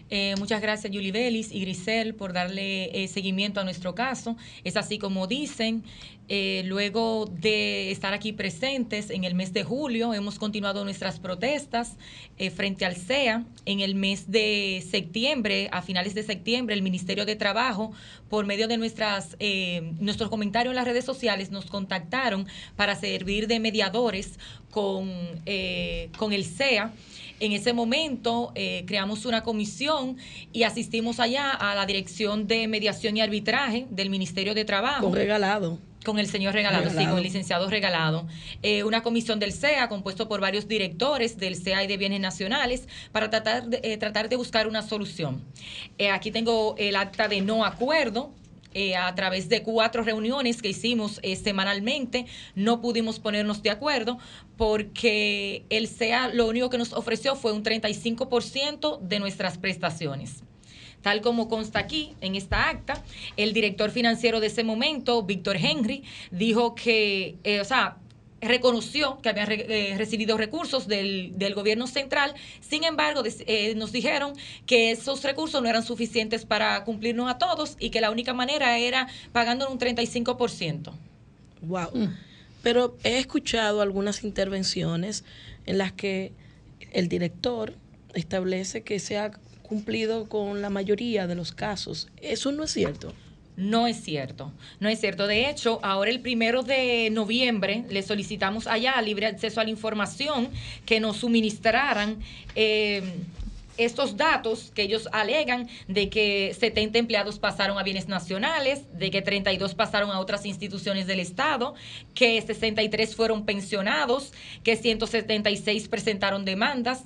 Eh, 0.10 0.36
muchas 0.38 0.62
gracias, 0.62 0.94
Julie 0.94 1.12
Vélez 1.12 1.52
y 1.52 1.62
Grisel, 1.62 2.16
por 2.16 2.32
darle 2.32 3.04
eh, 3.04 3.08
seguimiento 3.08 3.60
a 3.60 3.64
nuestro 3.64 3.96
caso. 3.96 4.38
Es 4.64 4.78
así 4.78 5.00
como 5.00 5.28
dicen. 5.28 5.84
Eh, 6.30 6.64
luego 6.66 7.26
de 7.26 7.92
estar 7.92 8.14
aquí 8.14 8.34
presentes 8.34 9.10
en 9.10 9.24
el 9.24 9.36
mes 9.36 9.54
de 9.54 9.64
julio, 9.64 10.14
hemos 10.14 10.40
continuado 10.40 10.84
nuestras 10.84 11.20
protestas 11.20 11.98
eh, 12.38 12.50
frente 12.50 12.86
al 12.86 12.96
CEA. 12.96 13.46
En 13.66 13.80
el 13.80 13.96
mes 13.96 14.30
de 14.30 14.84
septiembre, 14.90 15.70
a 15.72 15.82
finales 15.82 16.14
de 16.16 16.24
septiembre, 16.24 16.76
el 16.76 16.82
Ministerio 16.82 17.26
de 17.26 17.36
Trabajo, 17.36 17.92
por 18.30 18.46
medio 18.46 18.68
de 18.68 18.78
nuestras, 18.78 19.36
eh, 19.40 19.94
nuestros 20.00 20.30
comentarios 20.30 20.72
en 20.72 20.76
las 20.76 20.86
redes 20.86 21.06
sociales, 21.06 21.52
nos 21.52 21.66
contactaron 21.66 22.48
para 22.76 22.96
servir 22.96 23.48
de 23.48 23.60
mediadores 23.60 24.38
con, 24.72 25.10
eh, 25.46 26.10
con 26.18 26.34
el 26.34 26.46
CEA. 26.46 26.94
En 27.40 27.52
ese 27.52 27.72
momento 27.74 28.52
eh, 28.56 28.84
creamos 28.88 29.26
una 29.26 29.44
comisión 29.44 30.18
y 30.54 30.64
asistimos 30.64 31.20
allá 31.20 31.52
a 31.52 31.76
la 31.76 31.86
Dirección 31.86 32.48
de 32.48 32.68
Mediación 32.68 33.16
y 33.16 33.22
Arbitraje 33.22 33.86
del 33.92 34.10
Ministerio 34.10 34.56
de 34.56 34.66
Trabajo. 34.66 35.04
Con 35.04 35.16
regalado. 35.16 35.78
Con 36.08 36.20
el 36.20 36.28
señor 36.28 36.54
Regalado, 36.54 36.90
sí, 36.90 37.06
con 37.06 37.18
el 37.18 37.24
licenciado 37.24 37.70
Regalado, 37.70 38.26
eh, 38.64 38.84
una 38.86 39.04
comisión 39.04 39.40
del 39.40 39.52
CEA 39.52 39.90
compuesto 39.90 40.30
por 40.30 40.40
varios 40.40 40.66
directores 40.68 41.38
del 41.38 41.58
CEA 41.58 41.84
y 41.84 41.88
de 41.88 41.98
Bienes 41.98 42.22
Nacionales 42.22 42.88
para 43.12 43.30
tratar 43.30 43.68
de, 43.68 43.82
eh, 43.84 43.98
tratar 43.98 44.30
de 44.30 44.38
buscar 44.38 44.68
una 44.70 44.82
solución. 44.82 45.44
Eh, 45.98 46.10
aquí 46.10 46.32
tengo 46.32 46.76
el 46.78 46.96
acta 46.96 47.28
de 47.28 47.42
no 47.42 47.66
acuerdo. 47.66 48.32
eh, 48.74 48.96
a 48.96 49.14
través 49.16 49.50
de 49.50 49.64
cuatro 49.64 50.04
reuniones 50.04 50.62
que 50.62 50.70
hicimos 50.70 51.20
eh, 51.24 51.36
semanalmente, 51.36 52.26
no 52.54 52.80
pudimos 52.80 53.18
ponernos 53.20 53.64
de 53.64 53.72
acuerdo 53.72 54.20
porque 54.56 55.66
el 55.70 55.88
CEA 55.88 56.28
lo 56.30 56.46
único 56.48 56.70
que 56.70 56.78
nos 56.78 56.94
ofreció 56.94 57.36
fue 57.36 57.54
un 57.54 57.64
35% 57.64 59.00
de 59.00 59.20
nuestras 59.20 59.58
prestaciones. 59.58 60.44
Tal 61.08 61.22
como 61.22 61.48
consta 61.48 61.80
aquí 61.80 62.16
en 62.20 62.36
esta 62.36 62.68
acta, 62.68 63.02
el 63.38 63.54
director 63.54 63.92
financiero 63.92 64.42
de 64.42 64.48
ese 64.48 64.66
momento, 64.66 65.24
Víctor 65.24 65.56
Henry, 65.56 66.04
dijo 66.32 66.76
que, 66.76 67.38
eh, 67.46 67.62
o 67.62 67.64
sea, 67.64 67.96
reconoció 68.42 69.18
que 69.22 69.30
habían 69.30 69.48
re- 69.48 69.66
eh, 69.70 69.98
recibido 69.98 70.36
recursos 70.38 70.86
del, 70.90 71.32
del 71.38 71.54
gobierno 71.56 71.88
central, 71.88 72.34
sin 72.60 72.84
embargo, 72.84 73.24
des- 73.24 73.42
eh, 73.48 73.74
nos 73.78 73.94
dijeron 73.94 74.34
que 74.66 74.92
esos 74.92 75.24
recursos 75.24 75.62
no 75.62 75.70
eran 75.70 75.84
suficientes 75.86 76.44
para 76.44 76.84
cumplirnos 76.84 77.32
a 77.32 77.38
todos 77.38 77.78
y 77.80 77.90
que 77.90 78.02
la 78.02 78.12
única 78.12 78.34
manera 78.34 78.78
era 78.78 79.08
pagando 79.32 79.70
un 79.72 79.80
35%. 79.80 80.92
Wow. 81.62 82.10
Pero 82.64 82.98
he 83.06 83.18
escuchado 83.18 83.82
algunas 83.82 84.26
intervenciones 84.26 85.24
en 85.66 85.78
las 85.78 85.94
que 85.94 86.34
el 86.92 87.08
director 87.08 87.76
establece 88.14 88.84
que 88.84 89.00
se 89.00 89.18
ha 89.18 89.32
cumplido 89.68 90.28
con 90.28 90.62
la 90.62 90.70
mayoría 90.70 91.28
de 91.28 91.36
los 91.36 91.52
casos. 91.52 92.08
Eso 92.22 92.52
no 92.52 92.64
es 92.64 92.72
cierto. 92.72 93.14
No 93.58 93.88
es 93.88 94.04
cierto, 94.04 94.52
no 94.80 94.88
es 94.88 95.00
cierto. 95.00 95.26
De 95.26 95.50
hecho, 95.50 95.80
ahora 95.82 96.12
el 96.12 96.20
primero 96.20 96.62
de 96.62 97.10
noviembre 97.10 97.86
le 97.90 98.04
solicitamos 98.04 98.68
allá 98.68 99.02
libre 99.02 99.26
acceso 99.26 99.60
a 99.60 99.64
la 99.64 99.72
información 99.72 100.50
que 100.86 101.00
nos 101.00 101.18
suministraran 101.18 102.20
eh, 102.56 103.02
estos 103.78 104.18
datos 104.18 104.72
que 104.74 104.84
ellos 104.84 105.08
alegan 105.12 105.70
de 105.88 106.10
que 106.10 106.56
70 106.58 107.00
empleados 107.00 107.40
pasaron 107.40 107.78
a 107.78 107.84
bienes 107.84 108.08
nacionales, 108.08 108.86
de 108.98 109.12
que 109.12 109.22
32 109.22 109.76
pasaron 109.76 110.12
a 110.12 110.20
otras 110.20 110.46
instituciones 110.46 111.08
del 111.08 111.20
Estado, 111.20 111.76
que 112.14 112.42
63 112.42 113.16
fueron 113.16 113.46
pensionados, 113.46 114.34
que 114.64 114.76
176 114.76 115.88
presentaron 115.88 116.46
demandas. 116.46 117.06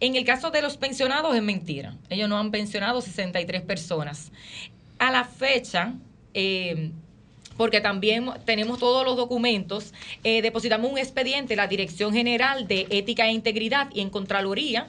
En 0.00 0.16
el 0.16 0.24
caso 0.24 0.50
de 0.50 0.62
los 0.62 0.76
pensionados 0.76 1.34
es 1.34 1.42
mentira. 1.42 1.96
Ellos 2.08 2.28
no 2.28 2.38
han 2.38 2.50
pensionado 2.50 3.00
63 3.00 3.62
personas 3.62 4.32
a 4.98 5.10
la 5.10 5.24
fecha, 5.24 5.94
eh, 6.34 6.92
porque 7.56 7.80
también 7.80 8.30
tenemos 8.44 8.78
todos 8.78 9.04
los 9.04 9.16
documentos, 9.16 9.92
eh, 10.24 10.42
depositamos 10.42 10.90
un 10.90 10.98
expediente 10.98 11.54
en 11.54 11.58
la 11.58 11.66
Dirección 11.66 12.12
General 12.12 12.66
de 12.66 12.86
Ética 12.90 13.26
e 13.26 13.32
Integridad 13.32 13.88
y 13.92 14.00
en 14.00 14.10
Contraloría 14.10 14.88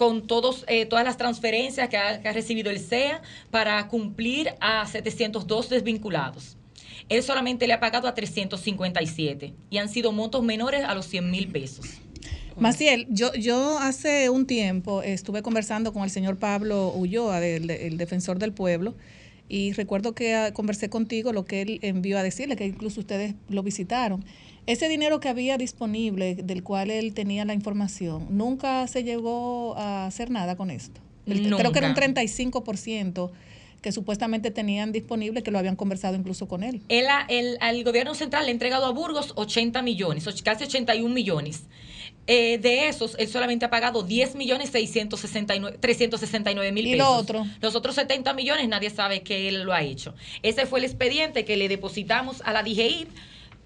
con 0.00 0.26
todos, 0.26 0.64
eh, 0.66 0.86
todas 0.86 1.04
las 1.04 1.18
transferencias 1.18 1.90
que 1.90 1.98
ha, 1.98 2.32
recibido 2.32 2.70
el 2.70 2.80
CEA 2.80 3.20
para 3.50 3.86
cumplir 3.88 4.54
a 4.58 4.86
702 4.86 5.68
desvinculados. 5.68 6.56
Él 7.10 7.22
solamente 7.22 7.66
le 7.66 7.74
ha 7.74 7.80
pagado 7.80 8.08
a 8.08 8.14
357 8.14 9.52
y 9.68 9.76
han 9.76 9.90
sido 9.90 10.12
montos 10.12 10.42
menores 10.42 10.84
a 10.84 10.94
los 10.94 11.04
100 11.04 11.30
mil 11.30 11.48
pesos. 11.48 12.00
Maciel, 12.56 13.08
yo, 13.10 13.34
yo 13.34 13.76
hace 13.76 14.30
un 14.30 14.46
tiempo 14.46 15.02
estuve 15.02 15.42
conversando 15.42 15.92
con 15.92 16.02
el 16.02 16.08
señor 16.08 16.38
Pablo 16.38 16.94
Ulloa, 16.94 17.38
del, 17.38 17.68
el 17.68 17.98
defensor 17.98 18.38
del 18.38 18.54
pueblo, 18.54 18.94
y 19.50 19.72
recuerdo 19.72 20.14
que 20.14 20.34
ah, 20.34 20.54
conversé 20.54 20.88
contigo 20.88 21.34
lo 21.34 21.44
que 21.44 21.60
él 21.60 21.78
envió 21.82 22.16
a 22.16 22.22
decirle, 22.22 22.56
que 22.56 22.64
incluso 22.64 23.00
ustedes 23.00 23.34
lo 23.50 23.62
visitaron. 23.62 24.24
Ese 24.70 24.88
dinero 24.88 25.18
que 25.18 25.28
había 25.28 25.58
disponible, 25.58 26.36
del 26.36 26.62
cual 26.62 26.92
él 26.92 27.12
tenía 27.12 27.44
la 27.44 27.54
información, 27.54 28.28
nunca 28.30 28.86
se 28.86 29.02
llegó 29.02 29.76
a 29.76 30.06
hacer 30.06 30.30
nada 30.30 30.54
con 30.54 30.70
esto. 30.70 31.00
Creo 31.24 31.72
que 31.72 31.78
era 31.80 31.88
un 31.88 31.94
Nunca. 31.94 32.22
35% 32.22 33.32
que 33.82 33.90
supuestamente 33.90 34.52
tenían 34.52 34.92
disponible, 34.92 35.42
que 35.42 35.50
lo 35.50 35.58
habían 35.58 35.74
conversado 35.74 36.14
incluso 36.14 36.46
con 36.46 36.62
él. 36.62 36.82
El, 36.88 37.08
al 37.60 37.82
gobierno 37.82 38.14
central 38.14 38.44
le 38.44 38.50
ha 38.50 38.52
entregado 38.52 38.86
a 38.86 38.90
Burgos 38.92 39.32
80 39.34 39.82
millones, 39.82 40.28
casi 40.44 40.62
81 40.62 41.12
millones. 41.12 41.64
Eh, 42.28 42.58
de 42.58 42.86
esos, 42.86 43.16
él 43.18 43.26
solamente 43.26 43.64
ha 43.64 43.70
pagado 43.70 44.04
10 44.04 44.36
millones 44.36 44.70
669, 44.70 45.78
369 45.80 46.70
mil 46.70 46.86
¿Y 46.86 46.92
pesos. 46.92 47.08
lo 47.08 47.12
otro? 47.12 47.46
Los 47.60 47.74
otros 47.74 47.96
70 47.96 48.34
millones 48.34 48.68
nadie 48.68 48.90
sabe 48.90 49.22
que 49.22 49.48
él 49.48 49.64
lo 49.64 49.72
ha 49.72 49.82
hecho. 49.82 50.14
Ese 50.44 50.66
fue 50.66 50.78
el 50.78 50.84
expediente 50.84 51.44
que 51.44 51.56
le 51.56 51.68
depositamos 51.68 52.40
a 52.44 52.52
la 52.52 52.62
DGI, 52.62 53.08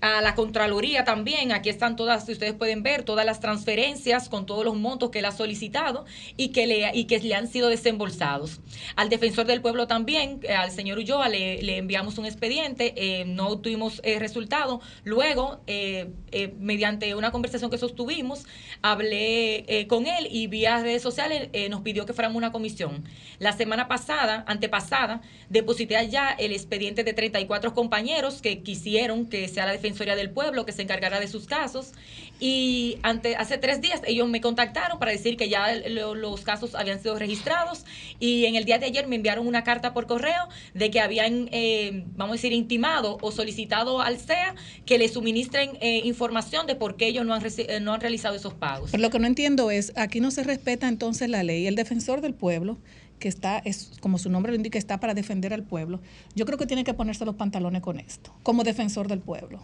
a 0.04 0.20
la 0.20 0.34
Contraloría 0.34 1.04
también. 1.04 1.50
Aquí 1.50 1.70
están 1.70 1.96
todas, 1.96 2.28
ustedes 2.28 2.52
pueden 2.52 2.82
ver, 2.82 3.04
todas 3.04 3.24
las 3.24 3.40
transferencias 3.40 4.28
con 4.28 4.44
todos 4.44 4.62
los 4.62 4.76
montos 4.76 5.08
que 5.08 5.20
él 5.20 5.24
ha 5.24 5.32
solicitado 5.32 6.04
y 6.36 6.48
que 6.48 6.66
le, 6.66 6.90
y 6.92 7.06
que 7.06 7.18
le 7.20 7.34
han 7.34 7.48
sido 7.48 7.70
desembolsados. 7.70 8.60
Al 8.96 9.08
defensor 9.08 9.46
del 9.46 9.62
pueblo 9.62 9.86
también, 9.86 10.40
eh, 10.42 10.52
al 10.52 10.70
señor 10.70 10.98
Ulloa, 10.98 11.30
le, 11.30 11.62
le 11.62 11.78
enviamos 11.78 12.18
un 12.18 12.26
expediente, 12.26 12.92
eh, 12.98 13.24
no 13.24 13.48
obtuvimos 13.48 14.02
eh, 14.04 14.18
resultado. 14.18 14.82
Luego, 15.04 15.62
eh, 15.66 16.10
mediante 16.58 17.14
una 17.14 17.30
conversación 17.30 17.70
que 17.70 17.78
sostuvimos, 17.78 18.44
hablé 18.82 19.86
con 19.88 20.06
él 20.06 20.28
y 20.30 20.48
vía 20.48 20.80
redes 20.80 21.00
sociales 21.00 21.48
nos 21.70 21.80
pidió 21.80 22.04
que 22.04 22.12
fuéramos 22.12 22.36
una 22.36 22.52
comisión. 22.52 23.04
La 23.38 23.52
semana 23.52 23.88
pasada, 23.88 24.44
antepasada, 24.46 25.22
deposité 25.48 25.96
allá 25.96 26.34
el 26.38 26.52
expediente 26.52 27.04
de 27.04 27.12
34 27.12 27.72
compañeros 27.72 28.42
que 28.42 28.62
quisieron 28.62 29.26
que 29.26 29.48
sea 29.48 29.64
la 29.64 29.72
Defensoría 29.94 30.16
del 30.16 30.30
Pueblo 30.30 30.66
que 30.66 30.72
se 30.72 30.82
encargara 30.82 31.20
de 31.20 31.28
sus 31.28 31.46
casos. 31.46 31.92
Y 32.40 32.98
ante, 33.02 33.36
hace 33.36 33.58
tres 33.58 33.80
días 33.80 34.00
ellos 34.06 34.28
me 34.28 34.40
contactaron 34.40 34.98
para 34.98 35.12
decir 35.12 35.36
que 35.36 35.48
ya 35.48 35.72
lo- 35.88 36.16
los 36.16 36.40
casos 36.40 36.74
habían 36.74 37.00
sido 37.00 37.16
registrados. 37.16 37.84
Y 38.18 38.46
en 38.46 38.56
el 38.56 38.64
día 38.64 38.78
de 38.78 38.86
ayer 38.86 39.06
me 39.06 39.14
enviaron 39.16 39.46
una 39.46 39.62
carta 39.62 39.94
por 39.94 40.06
correo 40.08 40.48
de 40.74 40.90
que 40.90 41.00
habían, 41.00 41.48
eh, 41.52 42.02
vamos 42.16 42.32
a 42.34 42.36
decir, 42.36 42.52
intimado 42.52 43.18
o 43.20 43.30
solicitado 43.30 44.00
al 44.00 44.18
CEA 44.18 44.56
que 44.84 44.98
le 44.98 45.08
suministren 45.08 45.78
eh, 45.80 46.00
información 46.04 46.66
de 46.66 46.74
por 46.74 46.96
qué 46.96 47.06
ellos 47.06 47.24
no 47.24 47.34
han, 47.34 47.42
eh, 47.46 47.78
no 47.80 47.94
han 47.94 48.00
realizado 48.00 48.34
esos 48.34 48.52
pagos. 48.54 48.90
Pero 48.90 49.00
lo 49.02 49.10
que 49.10 49.20
no 49.20 49.28
entiendo 49.28 49.70
es, 49.70 49.92
aquí 49.94 50.18
no 50.18 50.32
se 50.32 50.42
respeta 50.42 50.88
entonces 50.88 51.28
la 51.30 51.44
ley. 51.44 51.68
El 51.68 51.76
defensor 51.76 52.20
del 52.20 52.34
pueblo, 52.34 52.78
que 53.18 53.28
está, 53.28 53.58
es 53.58 53.92
como 54.00 54.18
su 54.18 54.30
nombre 54.30 54.52
lo 54.52 54.56
indica, 54.56 54.78
está 54.78 55.00
para 55.00 55.14
defender 55.14 55.52
al 55.54 55.62
pueblo. 55.62 56.00
Yo 56.34 56.46
creo 56.46 56.58
que 56.58 56.66
tiene 56.66 56.84
que 56.84 56.94
ponerse 56.94 57.24
los 57.24 57.36
pantalones 57.36 57.82
con 57.82 57.98
esto, 57.98 58.34
como 58.42 58.64
defensor 58.64 59.08
del 59.08 59.20
pueblo. 59.20 59.60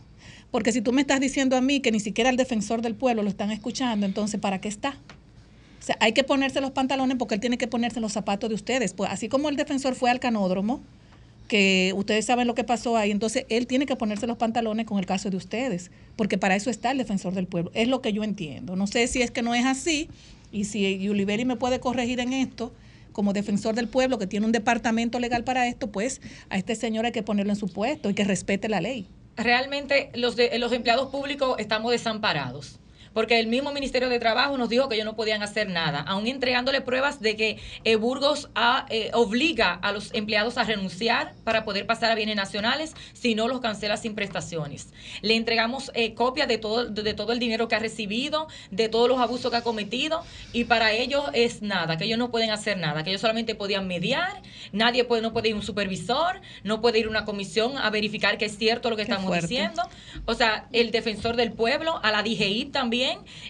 Porque 0.50 0.72
si 0.72 0.80
tú 0.80 0.92
me 0.92 1.02
estás 1.02 1.20
diciendo 1.20 1.56
a 1.56 1.60
mí 1.60 1.80
que 1.80 1.92
ni 1.92 2.00
siquiera 2.00 2.30
el 2.30 2.36
defensor 2.36 2.82
del 2.82 2.94
pueblo 2.94 3.22
lo 3.22 3.28
están 3.28 3.50
escuchando, 3.50 4.06
entonces 4.06 4.40
¿para 4.40 4.60
qué 4.60 4.68
está? 4.68 4.96
O 5.80 5.82
sea, 5.82 5.96
hay 6.00 6.12
que 6.12 6.24
ponerse 6.24 6.60
los 6.60 6.72
pantalones 6.72 7.16
porque 7.16 7.34
él 7.34 7.40
tiene 7.40 7.58
que 7.58 7.66
ponerse 7.66 8.00
los 8.00 8.12
zapatos 8.12 8.50
de 8.50 8.54
ustedes. 8.54 8.92
Pues 8.92 9.10
así 9.10 9.28
como 9.28 9.48
el 9.48 9.56
defensor 9.56 9.94
fue 9.94 10.10
al 10.10 10.20
canódromo, 10.20 10.80
que 11.48 11.92
ustedes 11.96 12.26
saben 12.26 12.46
lo 12.46 12.54
que 12.54 12.62
pasó 12.62 12.96
ahí, 12.96 13.10
entonces 13.10 13.44
él 13.48 13.66
tiene 13.66 13.84
que 13.84 13.96
ponerse 13.96 14.28
los 14.28 14.36
pantalones 14.36 14.86
con 14.86 14.98
el 15.00 15.06
caso 15.06 15.30
de 15.30 15.36
ustedes, 15.36 15.90
porque 16.14 16.38
para 16.38 16.54
eso 16.54 16.70
está 16.70 16.92
el 16.92 16.98
defensor 16.98 17.34
del 17.34 17.48
pueblo. 17.48 17.72
Es 17.74 17.88
lo 17.88 18.00
que 18.00 18.12
yo 18.12 18.22
entiendo. 18.22 18.76
No 18.76 18.86
sé 18.86 19.08
si 19.08 19.20
es 19.20 19.32
que 19.32 19.42
no 19.42 19.54
es 19.54 19.66
así, 19.66 20.08
y 20.52 20.64
si 20.64 20.98
Yuliberi 20.98 21.44
me 21.44 21.56
puede 21.56 21.80
corregir 21.80 22.20
en 22.20 22.32
esto, 22.32 22.72
como 23.12 23.32
defensor 23.32 23.74
del 23.74 23.88
pueblo, 23.88 24.18
que 24.18 24.26
tiene 24.26 24.46
un 24.46 24.52
departamento 24.52 25.20
legal 25.20 25.44
para 25.44 25.68
esto, 25.68 25.90
pues 25.90 26.20
a 26.48 26.58
este 26.58 26.74
señor 26.74 27.06
hay 27.06 27.12
que 27.12 27.22
ponerlo 27.22 27.52
en 27.52 27.58
su 27.58 27.68
puesto 27.68 28.10
y 28.10 28.14
que 28.14 28.24
respete 28.24 28.68
la 28.68 28.80
ley. 28.80 29.06
realmente 29.36 30.10
los, 30.14 30.36
de, 30.36 30.58
los 30.58 30.72
empleados 30.72 31.10
públicos 31.10 31.56
estamos 31.58 31.92
desamparados. 31.92 32.79
Porque 33.12 33.38
el 33.40 33.46
mismo 33.46 33.72
Ministerio 33.72 34.08
de 34.08 34.18
Trabajo 34.18 34.56
nos 34.56 34.68
dijo 34.68 34.88
que 34.88 34.94
ellos 34.94 35.04
no 35.04 35.16
podían 35.16 35.42
hacer 35.42 35.68
nada, 35.68 36.00
aún 36.00 36.26
entregándole 36.26 36.80
pruebas 36.80 37.20
de 37.20 37.36
que 37.36 37.58
eh, 37.84 37.96
Burgos 37.96 38.50
ha, 38.54 38.86
eh, 38.90 39.10
obliga 39.14 39.72
a 39.72 39.92
los 39.92 40.14
empleados 40.14 40.58
a 40.58 40.64
renunciar 40.64 41.34
para 41.44 41.64
poder 41.64 41.86
pasar 41.86 42.10
a 42.10 42.14
bienes 42.14 42.36
nacionales, 42.36 42.94
si 43.12 43.34
no 43.34 43.48
los 43.48 43.60
cancela 43.60 43.96
sin 43.96 44.14
prestaciones. 44.14 44.92
Le 45.22 45.34
entregamos 45.34 45.90
eh, 45.94 46.14
copias 46.14 46.46
de 46.46 46.58
todo, 46.58 46.86
de, 46.86 47.02
de 47.02 47.14
todo 47.14 47.32
el 47.32 47.38
dinero 47.38 47.66
que 47.68 47.74
ha 47.74 47.80
recibido, 47.80 48.46
de 48.70 48.88
todos 48.88 49.08
los 49.08 49.18
abusos 49.18 49.50
que 49.50 49.56
ha 49.56 49.62
cometido, 49.62 50.22
y 50.52 50.64
para 50.64 50.92
ellos 50.92 51.24
es 51.32 51.62
nada, 51.62 51.96
que 51.96 52.04
ellos 52.04 52.18
no 52.18 52.30
pueden 52.30 52.50
hacer 52.50 52.78
nada, 52.78 53.02
que 53.02 53.10
ellos 53.10 53.20
solamente 53.20 53.54
podían 53.54 53.86
mediar, 53.88 54.40
nadie 54.72 55.04
puede, 55.04 55.22
no 55.22 55.32
puede 55.32 55.48
ir 55.48 55.54
un 55.54 55.62
supervisor, 55.62 56.40
no 56.62 56.80
puede 56.80 57.00
ir 57.00 57.08
una 57.08 57.24
comisión 57.24 57.76
a 57.78 57.90
verificar 57.90 58.38
que 58.38 58.44
es 58.44 58.56
cierto 58.56 58.88
lo 58.88 58.96
que 58.96 59.00
Qué 59.04 59.10
estamos 59.10 59.26
fuerte. 59.28 59.46
diciendo. 59.48 59.82
O 60.26 60.34
sea, 60.34 60.68
el 60.72 60.90
defensor 60.90 61.36
del 61.36 61.52
pueblo, 61.52 61.98
a 62.02 62.10
la 62.12 62.22
DGI 62.22 62.66
también, 62.66 62.99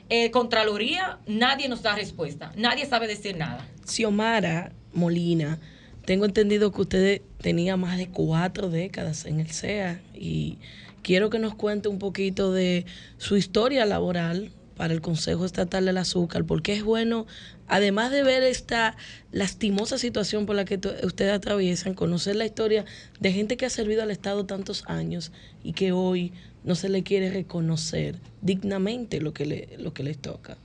eh, 0.09 0.31
Contraloría, 0.31 1.19
nadie 1.27 1.69
nos 1.69 1.83
da 1.83 1.95
respuesta, 1.95 2.53
nadie 2.57 2.87
sabe 2.87 3.07
decir 3.07 3.37
nada. 3.37 3.67
Xiomara 3.85 4.73
Molina, 4.93 5.59
tengo 6.05 6.25
entendido 6.25 6.73
que 6.73 6.81
usted 6.81 7.23
tenía 7.41 7.77
más 7.77 7.99
de 7.99 8.09
cuatro 8.09 8.71
décadas 8.71 9.27
en 9.27 9.41
el 9.41 9.51
CEA 9.51 10.01
y 10.15 10.59
quiero 11.03 11.31
que 11.31 11.39
nos 11.39 11.55
cuente 11.55 11.89
un 11.89 11.99
poquito 11.99 12.53
de 12.53 12.87
su 13.19 13.37
historia 13.37 13.85
laboral 13.87 14.51
para 14.81 14.95
el 14.95 15.03
Consejo 15.03 15.45
Estatal 15.45 15.85
del 15.85 15.99
Azúcar, 15.99 16.45
porque 16.45 16.73
es 16.73 16.83
bueno, 16.83 17.27
además 17.69 18.11
de 18.11 18.23
ver 18.23 18.43
esta 18.43 18.97
lastimosa 19.31 19.99
situación 19.99 20.47
por 20.47 20.57
la 20.57 20.65
que 20.65 20.81
ustedes 21.03 21.35
atraviesan, 21.35 21.93
conocer 21.93 22.35
la 22.37 22.47
historia 22.47 22.87
de 23.21 23.31
gente 23.31 23.59
que 23.59 23.67
ha 23.67 23.71
servido 23.71 24.03
al 24.03 24.11
Estado 24.11 24.47
tantos 24.47 24.85
años 24.87 25.33
y 25.63 25.75
que 25.75 25.93
hoy 25.93 26.33
no 26.65 26.75
se 26.75 26.89
le 26.89 27.03
quiere 27.03 27.31
reconocer 27.31 28.19
dignamente 28.43 29.21
lo 29.21 29.33
que, 29.33 29.47
le, 29.47 29.79
lo 29.79 29.93
que 29.93 30.03
les 30.03 30.19
toca. 30.19 30.57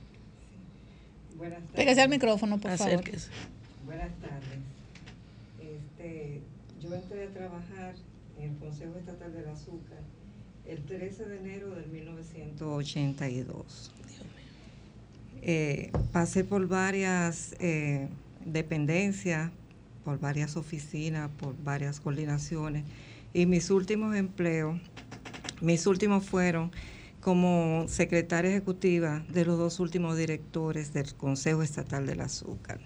Buenas 1.36 1.60
tardes. 1.60 1.76
Pégase 1.76 2.02
al 2.02 2.08
micrófono, 2.08 2.58
por 2.58 2.76
favor. 2.76 2.94
Acérquese. 2.94 3.30
Buenas 3.84 4.10
tardes. 4.20 4.58
Este, 5.60 6.40
yo 6.82 6.94
entré 6.94 7.24
a 7.24 7.30
trabajar 7.30 7.94
en 8.38 8.50
el 8.50 8.56
Consejo 8.56 8.98
Estatal 8.98 9.32
del 9.32 9.48
Azúcar 9.48 10.00
el 10.66 10.82
13 10.82 11.26
de 11.26 11.38
enero 11.38 11.70
del 11.70 11.86
1982. 11.88 13.92
Eh, 15.42 15.92
pasé 16.12 16.42
por 16.42 16.66
varias 16.66 17.54
eh, 17.60 18.08
dependencias, 18.44 19.52
por 20.04 20.18
varias 20.18 20.56
oficinas, 20.56 21.30
por 21.38 21.54
varias 21.62 22.00
coordinaciones 22.00 22.82
y 23.32 23.46
mis 23.46 23.70
últimos 23.70 24.16
empleos, 24.16 24.80
mis 25.60 25.86
últimos 25.86 26.24
fueron 26.24 26.70
como 27.20 27.86
secretaria 27.88 28.50
ejecutiva 28.50 29.24
de 29.28 29.44
los 29.44 29.58
dos 29.58 29.80
últimos 29.80 30.16
directores 30.16 30.92
del 30.92 31.14
Consejo 31.14 31.62
Estatal 31.62 32.06
del 32.06 32.20
Azúcar. 32.20 32.78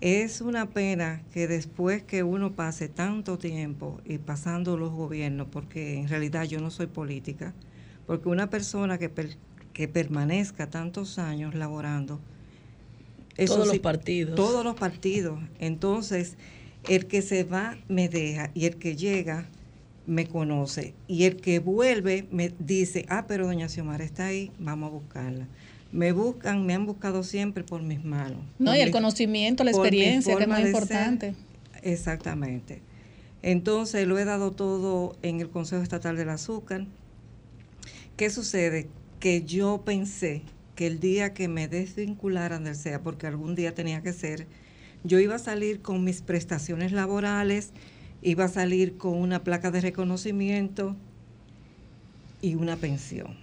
Es 0.00 0.40
una 0.40 0.70
pena 0.70 1.22
que 1.32 1.46
después 1.48 2.02
que 2.02 2.22
uno 2.22 2.52
pase 2.52 2.88
tanto 2.88 3.38
tiempo 3.38 4.00
y 4.04 4.18
pasando 4.18 4.76
los 4.76 4.90
gobiernos, 4.92 5.48
porque 5.50 5.98
en 5.98 6.08
realidad 6.08 6.44
yo 6.44 6.60
no 6.60 6.70
soy 6.70 6.86
política, 6.86 7.54
porque 8.06 8.28
una 8.28 8.50
persona 8.50 8.98
que, 8.98 9.08
per- 9.08 9.36
que 9.72 9.88
permanezca 9.88 10.68
tantos 10.68 11.18
años 11.18 11.54
laborando, 11.54 12.20
Todos 13.36 13.66
los 13.66 13.78
partidos. 13.80 14.36
Todos 14.36 14.64
los 14.64 14.74
partidos. 14.76 15.40
Entonces, 15.58 16.36
el 16.88 17.06
que 17.06 17.20
se 17.22 17.44
va 17.44 17.76
me 17.88 18.08
deja 18.08 18.50
y 18.54 18.66
el 18.66 18.76
que 18.76 18.96
llega 18.96 19.48
me 20.06 20.26
conoce. 20.26 20.94
Y 21.08 21.24
el 21.24 21.36
que 21.36 21.58
vuelve 21.58 22.26
me 22.30 22.52
dice, 22.58 23.06
ah, 23.08 23.26
pero 23.26 23.46
doña 23.46 23.68
Xiomara 23.68 24.04
está 24.04 24.26
ahí, 24.26 24.50
vamos 24.58 24.88
a 24.88 24.92
buscarla. 24.92 25.48
Me 25.92 26.12
buscan, 26.12 26.66
me 26.66 26.74
han 26.74 26.86
buscado 26.86 27.22
siempre 27.22 27.62
por 27.64 27.82
mis 27.82 28.04
manos. 28.04 28.38
No, 28.58 28.74
y 28.74 28.80
el 28.80 28.86
mi- 28.88 28.92
conocimiento, 28.92 29.62
la 29.64 29.70
experiencia, 29.70 30.36
que 30.36 30.42
es 30.44 30.48
ser. 30.50 30.66
importante. 30.66 31.34
Exactamente. 31.82 32.80
Entonces 33.42 34.06
lo 34.06 34.18
he 34.18 34.24
dado 34.24 34.50
todo 34.52 35.16
en 35.22 35.40
el 35.40 35.50
Consejo 35.50 35.82
Estatal 35.82 36.16
del 36.16 36.30
Azúcar. 36.30 36.86
¿Qué 38.16 38.30
sucede? 38.30 38.88
Que 39.20 39.42
yo 39.42 39.82
pensé 39.84 40.42
que 40.74 40.86
el 40.86 40.98
día 41.00 41.34
que 41.34 41.46
me 41.48 41.68
desvincularan 41.68 42.64
del 42.64 42.74
SEA, 42.74 43.02
porque 43.02 43.26
algún 43.26 43.54
día 43.54 43.74
tenía 43.74 44.02
que 44.02 44.12
ser, 44.12 44.46
yo 45.04 45.18
iba 45.20 45.36
a 45.36 45.38
salir 45.38 45.80
con 45.82 46.02
mis 46.04 46.22
prestaciones 46.22 46.92
laborales, 46.92 47.70
iba 48.24 48.44
a 48.46 48.48
salir 48.48 48.96
con 48.96 49.14
una 49.16 49.44
placa 49.44 49.70
de 49.70 49.80
reconocimiento 49.80 50.96
y 52.42 52.56
una 52.56 52.76
pensión. 52.76 53.36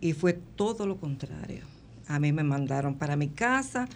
Y 0.00 0.12
fue 0.12 0.34
todo 0.34 0.86
lo 0.86 0.98
contrario. 0.98 1.62
A 2.06 2.18
mí 2.20 2.32
me 2.32 2.42
mandaron 2.42 2.94
para 2.96 3.16
mi 3.16 3.28
casa 3.28 3.88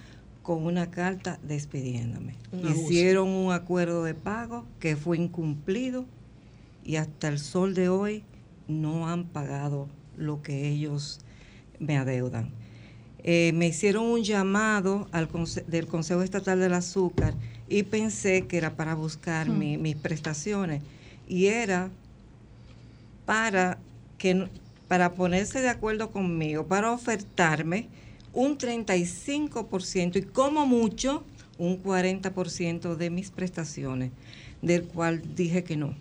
con 0.42 0.64
una 0.64 0.90
carta 0.90 1.38
despidiéndome. 1.42 2.34
Abuso. 2.52 2.70
Hicieron 2.70 3.28
un 3.28 3.52
acuerdo 3.52 4.02
de 4.04 4.14
pago 4.14 4.64
que 4.80 4.96
fue 4.96 5.18
incumplido 5.18 6.06
y 6.84 6.96
hasta 6.96 7.28
el 7.28 7.38
sol 7.38 7.74
de 7.74 7.88
hoy 7.88 8.24
no 8.68 9.08
han 9.08 9.24
pagado 9.24 9.88
lo 10.16 10.42
que 10.42 10.68
ellos 10.68 11.20
me 11.78 11.96
adeudan. 11.96 12.50
Eh, 13.24 13.52
me 13.54 13.68
hicieron 13.68 14.04
un 14.06 14.22
llamado 14.24 15.06
al 15.12 15.28
conse- 15.28 15.64
del 15.66 15.86
Consejo 15.86 16.22
Estatal 16.22 16.58
del 16.58 16.74
Azúcar 16.74 17.34
y 17.72 17.84
pensé 17.84 18.46
que 18.46 18.58
era 18.58 18.76
para 18.76 18.94
buscar 18.94 19.48
mi- 19.48 19.78
mis 19.78 19.96
prestaciones 19.96 20.82
y 21.26 21.46
era 21.46 21.90
para 23.24 23.78
que 24.18 24.48
para 24.88 25.14
ponerse 25.14 25.60
de 25.62 25.70
acuerdo 25.70 26.10
conmigo, 26.10 26.66
para 26.66 26.92
ofertarme 26.92 27.88
un 28.34 28.58
35% 28.58 30.18
y 30.18 30.22
como 30.22 30.66
mucho 30.66 31.24
un 31.58 31.76
40% 31.78 32.94
de 32.96 33.08
mis 33.08 33.30
prestaciones, 33.30 34.10
del 34.60 34.82
cual 34.84 35.22
dije 35.34 35.64
que 35.64 35.76
no. 35.76 35.94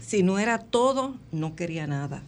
Si 0.00 0.22
no 0.22 0.38
era 0.38 0.58
todo, 0.58 1.14
no 1.32 1.56
quería 1.56 1.86
nada. 1.88 2.22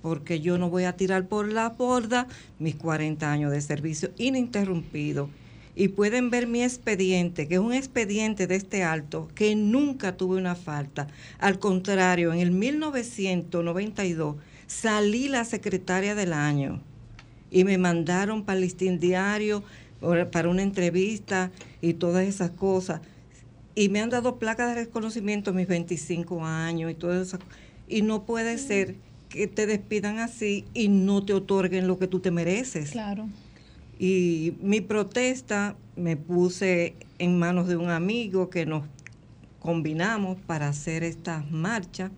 Porque 0.00 0.40
yo 0.40 0.58
no 0.58 0.68
voy 0.70 0.84
a 0.84 0.96
tirar 0.96 1.26
por 1.28 1.52
la 1.52 1.70
borda 1.70 2.26
mis 2.58 2.74
40 2.76 3.32
años 3.32 3.50
de 3.50 3.60
servicio 3.60 4.10
ininterrumpido. 4.18 5.28
Y 5.74 5.88
pueden 5.88 6.30
ver 6.30 6.46
mi 6.46 6.62
expediente, 6.62 7.48
que 7.48 7.54
es 7.54 7.60
un 7.60 7.72
expediente 7.72 8.46
de 8.46 8.56
este 8.56 8.82
alto, 8.82 9.28
que 9.34 9.54
nunca 9.54 10.16
tuve 10.16 10.36
una 10.36 10.54
falta. 10.54 11.08
Al 11.38 11.58
contrario, 11.58 12.32
en 12.32 12.40
el 12.40 12.50
1992 12.50 14.36
salí 14.66 15.28
la 15.28 15.44
secretaria 15.44 16.14
del 16.14 16.32
año 16.32 16.80
y 17.50 17.64
me 17.64 17.78
mandaron 17.78 18.44
para 18.44 18.56
el 18.56 18.64
listín 18.64 18.98
diario, 18.98 19.62
para 20.32 20.48
una 20.48 20.62
entrevista 20.62 21.50
y 21.80 21.94
todas 21.94 22.26
esas 22.26 22.50
cosas. 22.50 23.00
Y 23.74 23.88
me 23.88 24.00
han 24.00 24.10
dado 24.10 24.38
placa 24.38 24.66
de 24.66 24.74
reconocimiento 24.74 25.52
mis 25.52 25.68
25 25.68 26.44
años 26.44 26.90
y 26.90 26.94
todo 26.94 27.22
eso. 27.22 27.38
Y 27.88 28.02
no 28.02 28.24
puede 28.24 28.58
ser 28.58 28.96
que 29.28 29.46
te 29.46 29.66
despidan 29.66 30.18
así 30.18 30.64
y 30.74 30.88
no 30.88 31.24
te 31.24 31.32
otorguen 31.32 31.86
lo 31.86 31.98
que 31.98 32.06
tú 32.06 32.20
te 32.20 32.30
mereces. 32.30 32.90
Claro. 32.90 33.28
Y 33.98 34.54
mi 34.60 34.80
protesta 34.80 35.76
me 35.96 36.16
puse 36.16 36.94
en 37.18 37.38
manos 37.38 37.68
de 37.68 37.76
un 37.76 37.90
amigo 37.90 38.50
que 38.50 38.66
nos 38.66 38.84
combinamos 39.60 40.38
para 40.46 40.68
hacer 40.68 41.04
estas 41.04 41.50
marchas. 41.50 42.10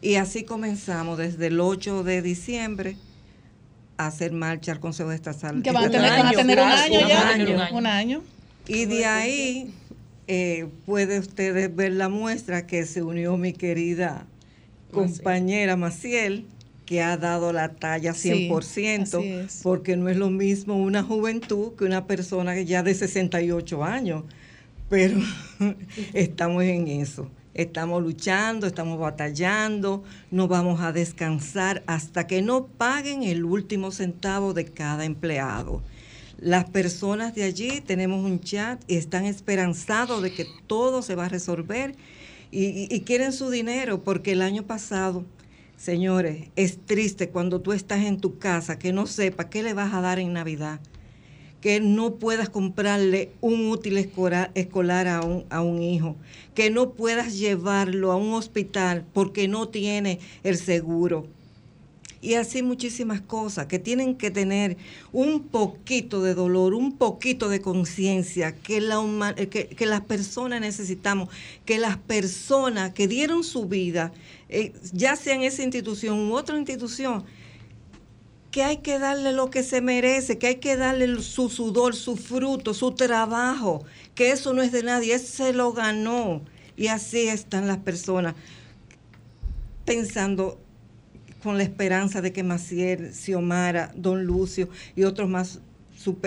Y 0.00 0.16
así 0.16 0.42
comenzamos 0.42 1.18
desde 1.18 1.46
el 1.46 1.60
8 1.60 2.02
de 2.02 2.22
diciembre 2.22 2.96
a 3.96 4.06
hacer 4.06 4.32
marcha 4.32 4.72
al 4.72 4.80
Consejo 4.80 5.12
Estatal. 5.12 5.62
Que 5.62 5.70
van 5.70 5.84
a 5.84 5.90
tener, 5.90 6.10
van 6.10 6.20
a 6.20 6.28
año, 6.28 6.38
tener 6.38 6.58
un 6.58 6.64
año 6.64 7.00
un 7.00 7.08
ya. 7.08 7.28
año. 7.28 7.56
Un 7.72 7.86
año. 7.86 8.22
Y 8.66 8.86
de 8.86 9.06
ahí 9.06 9.74
eh, 10.26 10.68
puede 10.86 11.18
ustedes 11.18 11.74
ver 11.74 11.92
la 11.92 12.08
muestra 12.08 12.66
que 12.66 12.84
se 12.86 13.02
unió 13.02 13.36
mi 13.36 13.52
querida 13.52 14.26
compañera 14.92 15.76
Maciel, 15.76 16.46
que 16.86 17.02
ha 17.02 17.16
dado 17.16 17.52
la 17.52 17.74
talla 17.74 18.12
Sí, 18.14 18.48
100%, 18.50 19.02
así 19.18 19.28
es. 19.28 19.60
porque 19.62 19.96
no 19.96 20.08
es 20.08 20.16
lo 20.16 20.30
mismo 20.30 20.76
una 20.76 21.02
juventud 21.02 21.72
que 21.76 21.84
una 21.84 22.06
persona 22.06 22.60
ya 22.60 22.82
de 22.82 22.94
68 22.94 23.84
años. 23.84 24.24
Pero 24.88 25.18
estamos 26.12 26.62
en 26.64 26.88
eso. 26.88 27.28
Estamos 27.54 28.02
luchando, 28.02 28.66
estamos 28.66 28.98
batallando, 28.98 30.02
no 30.30 30.48
vamos 30.48 30.80
a 30.80 30.92
descansar 30.92 31.82
hasta 31.86 32.26
que 32.26 32.40
no 32.40 32.66
paguen 32.66 33.22
el 33.24 33.44
último 33.44 33.90
centavo 33.90 34.54
de 34.54 34.64
cada 34.64 35.04
empleado. 35.04 35.82
Las 36.38 36.64
personas 36.70 37.34
de 37.34 37.44
allí 37.44 37.80
tenemos 37.82 38.24
un 38.24 38.40
chat 38.40 38.82
y 38.88 38.96
están 38.96 39.26
esperanzados 39.26 40.22
de 40.22 40.32
que 40.32 40.46
todo 40.66 41.02
se 41.02 41.14
va 41.14 41.26
a 41.26 41.28
resolver 41.28 41.94
y, 42.50 42.64
y- 42.64 42.88
y 42.90 43.00
quieren 43.02 43.32
su 43.32 43.50
dinero 43.50 44.02
porque 44.02 44.32
el 44.32 44.40
año 44.42 44.62
pasado, 44.64 45.24
señores, 45.82 46.48
es 46.54 46.78
triste 46.86 47.30
cuando 47.30 47.60
tú 47.60 47.72
estás 47.72 48.04
en 48.04 48.20
tu 48.20 48.38
casa 48.38 48.78
que 48.78 48.92
no 48.92 49.08
sepas 49.08 49.46
qué 49.46 49.64
le 49.64 49.74
vas 49.74 49.92
a 49.92 50.00
dar 50.00 50.20
en 50.20 50.32
Navidad, 50.32 50.78
que 51.60 51.80
no 51.80 52.14
puedas 52.14 52.48
comprarle 52.48 53.32
un 53.40 53.68
útil 53.68 53.98
escolar, 53.98 54.52
escolar 54.54 55.08
a, 55.08 55.22
un, 55.22 55.44
a 55.50 55.60
un 55.60 55.82
hijo, 55.82 56.14
que 56.54 56.70
no 56.70 56.92
puedas 56.92 57.36
llevarlo 57.36 58.12
a 58.12 58.16
un 58.16 58.32
hospital 58.32 59.04
porque 59.12 59.48
no 59.48 59.70
tiene 59.70 60.20
el 60.44 60.56
seguro 60.56 61.26
y 62.22 62.34
así 62.34 62.62
muchísimas 62.62 63.20
cosas 63.20 63.66
que 63.66 63.80
tienen 63.80 64.16
que 64.16 64.30
tener 64.30 64.76
un 65.12 65.42
poquito 65.42 66.22
de 66.22 66.34
dolor, 66.34 66.72
un 66.72 66.96
poquito 66.96 67.48
de 67.48 67.60
conciencia 67.60 68.54
que, 68.54 68.80
la 68.80 69.34
eh, 69.36 69.48
que 69.48 69.86
las 69.86 70.02
personas 70.02 70.60
necesitamos, 70.60 71.28
que 71.66 71.78
las 71.78 71.96
personas 71.98 72.92
que 72.94 73.08
dieron 73.08 73.42
su 73.42 73.66
vida, 73.66 74.12
eh, 74.48 74.72
ya 74.92 75.16
sea 75.16 75.34
en 75.34 75.42
esa 75.42 75.64
institución 75.64 76.30
u 76.30 76.34
otra 76.34 76.56
institución, 76.56 77.24
que 78.52 78.62
hay 78.62 78.76
que 78.78 79.00
darle 79.00 79.32
lo 79.32 79.50
que 79.50 79.64
se 79.64 79.80
merece, 79.80 80.38
que 80.38 80.46
hay 80.46 80.56
que 80.56 80.76
darle 80.76 81.20
su 81.22 81.48
sudor, 81.48 81.96
su 81.96 82.16
fruto, 82.16 82.72
su 82.72 82.92
trabajo, 82.92 83.84
que 84.14 84.30
eso 84.30 84.52
no 84.52 84.62
es 84.62 84.70
de 84.70 84.84
nadie, 84.84 85.14
eso 85.14 85.44
se 85.44 85.52
lo 85.52 85.72
ganó. 85.72 86.42
Y 86.76 86.86
así 86.86 87.28
están 87.28 87.66
las 87.66 87.78
personas 87.78 88.34
pensando 89.84 90.60
con 91.42 91.56
la 91.56 91.64
esperanza 91.64 92.20
de 92.22 92.32
que 92.32 92.42
Maciel, 92.42 93.12
Xiomara, 93.12 93.92
Don 93.96 94.24
Lucio 94.24 94.68
y 94.94 95.04
otros 95.04 95.28
más 95.28 95.60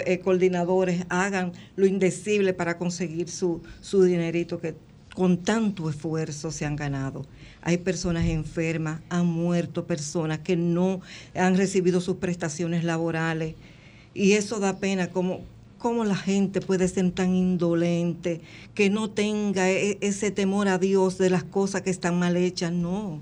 eh, 0.05 0.19
coordinadores 0.19 1.05
hagan 1.09 1.53
lo 1.75 1.85
indecible 1.85 2.53
para 2.53 2.77
conseguir 2.77 3.29
su, 3.29 3.61
su 3.81 4.03
dinerito 4.03 4.59
que 4.59 4.75
con 5.15 5.37
tanto 5.37 5.89
esfuerzo 5.89 6.51
se 6.51 6.65
han 6.65 6.75
ganado. 6.75 7.25
Hay 7.61 7.77
personas 7.77 8.25
enfermas, 8.25 9.01
han 9.09 9.25
muerto 9.25 9.87
personas 9.87 10.39
que 10.39 10.57
no 10.57 11.01
han 11.33 11.57
recibido 11.57 12.01
sus 12.01 12.17
prestaciones 12.17 12.83
laborales. 12.83 13.55
Y 14.13 14.33
eso 14.33 14.59
da 14.59 14.77
pena, 14.77 15.09
como, 15.09 15.41
cómo 15.77 16.03
la 16.03 16.15
gente 16.15 16.59
puede 16.61 16.87
ser 16.87 17.11
tan 17.11 17.33
indolente, 17.33 18.41
que 18.73 18.89
no 18.89 19.09
tenga 19.09 19.69
e- 19.69 19.97
ese 20.01 20.31
temor 20.31 20.67
a 20.67 20.77
Dios 20.77 21.17
de 21.17 21.29
las 21.29 21.43
cosas 21.43 21.81
que 21.81 21.89
están 21.89 22.19
mal 22.19 22.35
hechas. 22.35 22.71
No. 22.71 23.21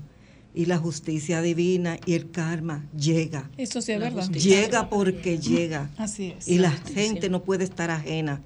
Y 0.54 0.66
la 0.66 0.78
justicia 0.78 1.42
divina 1.42 1.98
y 2.06 2.14
el 2.14 2.30
karma 2.30 2.86
llega. 2.96 3.50
Eso 3.56 3.82
sí 3.82 3.92
es 3.92 3.98
verdad. 3.98 4.30
Llega 4.30 4.88
porque 4.88 5.38
llega. 5.38 5.90
Así 5.96 6.34
es. 6.38 6.46
Y 6.46 6.58
la 6.58 6.70
gente 6.70 7.28
no 7.28 7.42
puede 7.42 7.64
estar 7.64 7.90
ajena. 7.90 8.40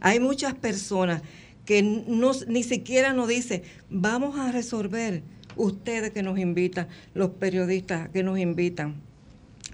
Hay 0.00 0.18
muchas 0.18 0.54
personas 0.54 1.22
que 1.64 1.82
no, 1.82 2.32
ni 2.48 2.62
siquiera 2.62 3.12
nos 3.12 3.28
dicen, 3.28 3.62
vamos 3.88 4.38
a 4.38 4.52
resolver, 4.52 5.22
ustedes 5.56 6.10
que 6.10 6.22
nos 6.22 6.38
invitan, 6.38 6.88
los 7.14 7.30
periodistas 7.30 8.08
que 8.10 8.22
nos 8.22 8.38
invitan. 8.38 9.00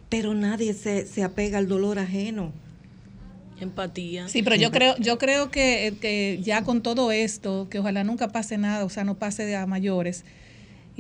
Pero 0.09 0.35
nadie 0.35 0.75
se, 0.75 1.07
se 1.07 1.23
apega 1.23 1.59
al 1.59 1.69
dolor 1.69 1.99
ajeno. 1.99 2.53
Empatía. 3.61 4.29
Sí, 4.29 4.43
pero 4.43 4.57
yo 4.57 4.71
creo, 4.71 4.97
yo 4.99 5.19
creo 5.19 5.51
que, 5.51 5.95
que 6.01 6.41
ya 6.43 6.65
con 6.65 6.83
todo 6.83 7.13
esto, 7.13 7.69
que 7.69 7.79
ojalá 7.79 8.05
nunca 8.05 8.29
pase 8.29 8.57
nada, 8.57 8.85
o 8.85 8.89
sea, 8.89 9.05
no 9.05 9.17
pase 9.19 9.45
de 9.45 9.57
a 9.57 9.67
mayores. 9.67 10.25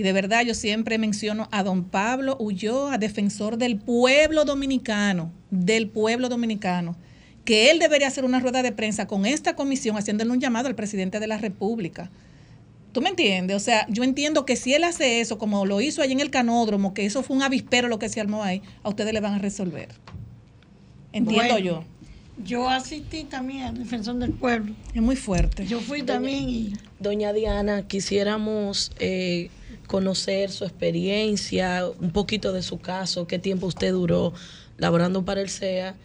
Y 0.00 0.02
de 0.02 0.14
verdad 0.14 0.46
yo 0.46 0.54
siempre 0.54 0.96
menciono 0.96 1.46
a 1.52 1.62
don 1.62 1.84
Pablo 1.84 2.34
Ulloa, 2.40 2.96
defensor 2.96 3.58
del 3.58 3.76
pueblo 3.76 4.46
dominicano, 4.46 5.30
del 5.50 5.90
pueblo 5.90 6.30
dominicano, 6.30 6.96
que 7.44 7.70
él 7.70 7.78
debería 7.78 8.08
hacer 8.08 8.24
una 8.24 8.40
rueda 8.40 8.62
de 8.62 8.72
prensa 8.72 9.06
con 9.06 9.26
esta 9.26 9.56
comisión 9.56 9.98
haciéndole 9.98 10.30
un 10.30 10.40
llamado 10.40 10.68
al 10.68 10.74
presidente 10.74 11.20
de 11.20 11.26
la 11.26 11.36
República. 11.36 12.10
¿Tú 12.92 13.02
me 13.02 13.10
entiendes? 13.10 13.54
O 13.54 13.60
sea, 13.60 13.86
yo 13.90 14.02
entiendo 14.02 14.46
que 14.46 14.56
si 14.56 14.72
él 14.72 14.84
hace 14.84 15.20
eso, 15.20 15.36
como 15.36 15.66
lo 15.66 15.82
hizo 15.82 16.00
allí 16.00 16.12
en 16.14 16.20
el 16.20 16.30
canódromo, 16.30 16.94
que 16.94 17.04
eso 17.04 17.22
fue 17.22 17.36
un 17.36 17.42
avispero 17.42 17.86
lo 17.86 17.98
que 17.98 18.08
se 18.08 18.22
armó 18.22 18.42
ahí, 18.42 18.62
a 18.82 18.88
ustedes 18.88 19.12
le 19.12 19.20
van 19.20 19.34
a 19.34 19.38
resolver. 19.38 19.90
Entiendo 21.12 21.52
Bueno, 21.52 21.58
yo. 21.58 21.84
Yo 22.42 22.70
asistí 22.70 23.24
también 23.24 23.64
al 23.64 23.76
Defensor 23.76 24.16
del 24.16 24.32
Pueblo. 24.32 24.72
Es 24.94 25.02
muy 25.02 25.16
fuerte. 25.16 25.66
Yo 25.66 25.78
fui 25.78 26.02
también 26.02 26.48
y 26.48 26.72
Doña 26.98 27.34
Diana, 27.34 27.86
quisiéramos 27.86 28.92
eh, 28.98 29.50
conocer 29.90 30.52
su 30.52 30.64
experiencia, 30.64 31.84
un 31.98 32.12
poquito 32.12 32.52
de 32.52 32.62
su 32.62 32.78
caso, 32.78 33.26
qué 33.26 33.40
tiempo 33.40 33.66
usted 33.66 33.90
duró 33.90 34.32
laborando 34.78 35.24
para 35.24 35.40
el 35.40 35.50
CEA 35.50 35.96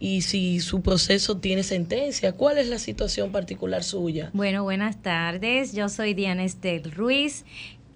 y 0.00 0.22
si 0.22 0.60
su 0.60 0.80
proceso 0.80 1.36
tiene 1.36 1.62
sentencia. 1.62 2.32
¿Cuál 2.32 2.56
es 2.56 2.68
la 2.68 2.78
situación 2.78 3.32
particular 3.32 3.84
suya? 3.84 4.30
Bueno, 4.32 4.62
buenas 4.62 5.02
tardes. 5.02 5.74
Yo 5.74 5.90
soy 5.90 6.14
Diana 6.14 6.42
Estel 6.42 6.90
Ruiz. 6.90 7.44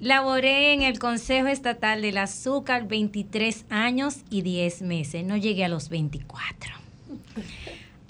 Laboré 0.01 0.75
en 0.75 0.83
el 0.83 0.99
Consejo 0.99 1.49
Estatal 1.49 2.03
del 2.03 2.19
Azúcar 2.19 2.87
23 2.87 3.65
años 3.71 4.17
y 4.29 4.43
10 4.43 4.83
meses. 4.83 5.25
No 5.25 5.39
llegué 5.39 5.65
a 5.65 5.69
los 5.69 5.89
24. 5.89 6.75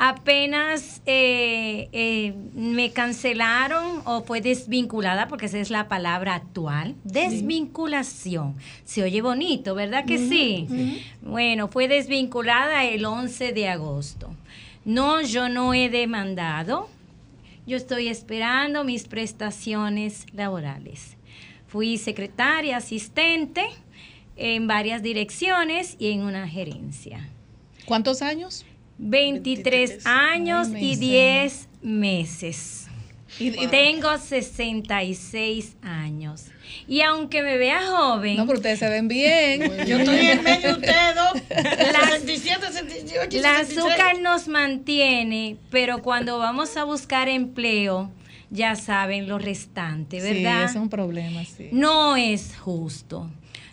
Apenas 0.01 1.03
eh, 1.07 1.89
eh, 1.91 2.33
me 2.55 2.93
cancelaron 2.93 4.01
o 4.05 4.23
fue 4.23 4.41
desvinculada, 4.41 5.27
porque 5.27 5.47
esa 5.47 5.59
es 5.59 5.71
la 5.71 5.89
palabra 5.89 6.37
actual, 6.37 6.95
desvinculación. 7.03 8.55
Se 8.85 9.03
oye 9.03 9.21
bonito, 9.23 9.75
¿verdad 9.75 10.05
que 10.05 10.19
sí? 10.19 11.03
Bueno, 11.21 11.67
fue 11.67 11.89
desvinculada 11.89 12.85
el 12.85 13.05
11 13.05 13.53
de 13.53 13.69
agosto. 13.69 14.31
No, 14.85 15.21
yo 15.21 15.49
no 15.49 15.75
he 15.75 15.89
demandado. 15.89 16.89
Yo 17.67 17.77
estoy 17.77 18.07
esperando 18.07 18.85
mis 18.85 19.09
prestaciones 19.09 20.27
laborales. 20.33 21.17
Fui 21.67 21.99
secretaria, 21.99 22.77
asistente 22.77 23.67
en 24.37 24.69
varias 24.69 25.03
direcciones 25.03 25.97
y 25.99 26.13
en 26.13 26.23
una 26.23 26.47
gerencia. 26.47 27.29
¿Cuántos 27.85 28.23
años? 28.23 28.65
23 28.99 30.05
años 30.07 30.69
Ay, 30.75 30.77
y 30.77 30.81
mi 30.87 30.97
10 30.97 31.69
meses. 31.83 32.87
Y- 33.39 33.49
y- 33.65 33.67
Tengo 33.69 34.17
66 34.19 35.77
años. 35.83 36.47
Y 36.87 37.01
aunque 37.03 37.43
me 37.43 37.57
vea 37.57 37.81
joven, 37.87 38.37
No, 38.37 38.47
pero 38.47 38.59
ustedes 38.59 38.79
se 38.79 38.89
ven 38.89 39.09
bien. 39.09 39.61
yo 39.87 39.99
estoy 39.99 40.27
en 40.27 40.43
medio 40.43 40.69
de 40.69 40.73
ustedes 40.81 41.15
dos. 41.15 41.43
67, 41.49 42.67
68, 42.73 43.37
y 43.37 43.41
la 43.41 43.59
66. 43.59 43.79
azúcar 43.79 44.19
nos 44.21 44.49
mantiene, 44.49 45.57
pero 45.71 46.03
cuando 46.03 46.39
vamos 46.39 46.77
a 46.77 46.85
buscar 46.85 47.29
empleo, 47.29 48.11
ya 48.51 48.75
saben 48.77 49.29
lo 49.29 49.39
restante, 49.39 50.21
Sí, 50.21 50.27
¿verdad? 50.43 50.65
ese 50.65 50.73
es 50.79 50.83
un 50.83 50.89
problema, 50.91 51.45
sí. 51.45 51.69
No 51.73 52.17
es 52.17 52.57
justo. 52.59 53.31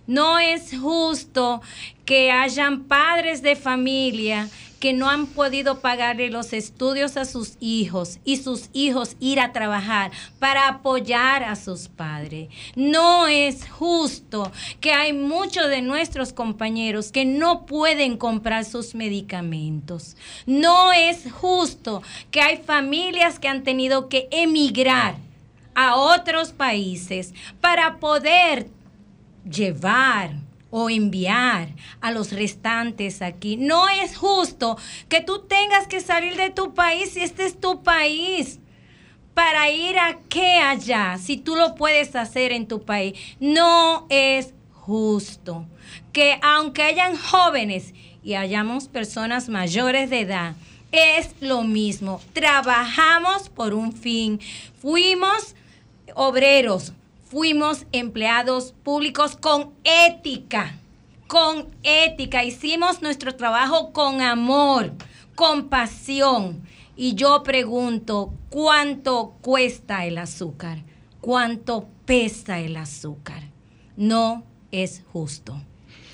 No 0.07 0.37
es 0.37 0.77
justo 0.79 1.61
que 2.05 2.29
hayan 2.31 2.83
padres 2.83 3.41
de 3.41 3.55
familia 3.55 4.47
que 4.85 4.93
no 4.93 5.09
han 5.09 5.25
podido 5.25 5.79
pagarle 5.79 6.29
los 6.29 6.53
estudios 6.53 7.17
a 7.17 7.25
sus 7.25 7.57
hijos 7.59 8.19
y 8.23 8.37
sus 8.37 8.69
hijos 8.71 9.15
ir 9.19 9.39
a 9.39 9.51
trabajar 9.51 10.11
para 10.37 10.67
apoyar 10.67 11.43
a 11.43 11.55
sus 11.55 11.87
padres. 11.87 12.49
No 12.75 13.25
es 13.25 13.67
justo 13.67 14.51
que 14.81 14.91
hay 14.91 15.11
muchos 15.11 15.69
de 15.69 15.81
nuestros 15.81 16.33
compañeros 16.33 17.11
que 17.11 17.25
no 17.25 17.65
pueden 17.65 18.15
comprar 18.15 18.63
sus 18.63 18.93
medicamentos. 18.93 20.17
No 20.45 20.93
es 20.93 21.31
justo 21.31 22.03
que 22.29 22.41
hay 22.41 22.57
familias 22.57 23.39
que 23.39 23.47
han 23.47 23.63
tenido 23.63 24.07
que 24.07 24.27
emigrar 24.29 25.15
a 25.73 25.95
otros 25.95 26.51
países 26.51 27.33
para 27.59 27.97
poder 27.97 28.67
llevar 29.49 30.44
o 30.77 30.89
enviar 30.89 31.69
a 32.01 32.11
los 32.11 32.33
restantes 32.33 33.21
aquí. 33.21 33.55
No 33.55 33.87
es 33.87 34.17
justo 34.17 34.77
que 35.07 35.21
tú 35.21 35.39
tengas 35.39 35.87
que 35.87 36.01
salir 36.01 36.35
de 36.35 36.49
tu 36.49 36.73
país 36.73 37.11
si 37.11 37.21
este 37.21 37.45
es 37.45 37.61
tu 37.61 37.81
país. 37.81 38.59
Para 39.33 39.69
ir 39.69 39.97
a 39.97 40.19
qué 40.27 40.57
allá, 40.57 41.17
si 41.17 41.37
tú 41.37 41.55
lo 41.55 41.75
puedes 41.75 42.13
hacer 42.17 42.51
en 42.51 42.67
tu 42.67 42.83
país. 42.83 43.17
No 43.39 44.05
es 44.09 44.53
justo 44.73 45.65
que 46.11 46.37
aunque 46.41 46.83
hayan 46.83 47.15
jóvenes 47.15 47.93
y 48.21 48.33
hayamos 48.33 48.89
personas 48.89 49.47
mayores 49.47 50.09
de 50.09 50.19
edad, 50.19 50.55
es 50.91 51.35
lo 51.39 51.63
mismo. 51.63 52.19
Trabajamos 52.33 53.47
por 53.47 53.73
un 53.73 53.93
fin. 53.93 54.41
Fuimos 54.81 55.55
obreros, 56.15 56.91
fuimos 57.25 57.85
empleados 57.91 58.73
públicos 58.83 59.35
con 59.35 59.71
ética, 59.83 60.79
con 61.27 61.67
ética. 61.83 62.43
Hicimos 62.43 63.01
nuestro 63.01 63.35
trabajo 63.35 63.91
con 63.91 64.21
amor, 64.21 64.93
con 65.33 65.69
pasión. 65.69 66.61
Y 66.95 67.15
yo 67.15 67.43
pregunto, 67.43 68.33
¿cuánto 68.49 69.35
cuesta 69.41 70.05
el 70.05 70.17
azúcar? 70.17 70.83
¿Cuánto 71.19 71.89
pesa 72.05 72.59
el 72.59 72.77
azúcar? 72.77 73.43
No 73.97 74.43
es 74.71 75.03
justo. 75.11 75.61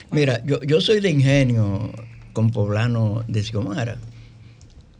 Mira, 0.10 0.44
yo, 0.46 0.62
yo 0.64 0.82
soy 0.82 1.02
de 1.02 1.10
ingenio 1.10 1.92
con 2.34 2.50
poblano 2.50 3.24
de 3.28 3.44
Xiomara. 3.44 3.98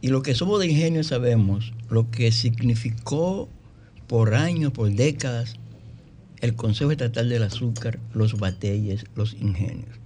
Y 0.00 0.08
lo 0.08 0.22
que 0.22 0.34
somos 0.34 0.60
de 0.60 0.66
ingenio 0.66 1.04
sabemos 1.04 1.72
lo 1.88 2.10
que 2.10 2.32
significó 2.32 3.48
por 4.06 4.34
años, 4.34 4.72
por 4.72 4.90
décadas, 4.90 5.56
el 6.42 6.56
Consejo 6.56 6.90
Estatal 6.90 7.28
del 7.28 7.44
Azúcar, 7.44 8.00
los 8.12 8.36
batelles, 8.36 9.04
los 9.14 9.34
ingenios. 9.34 9.96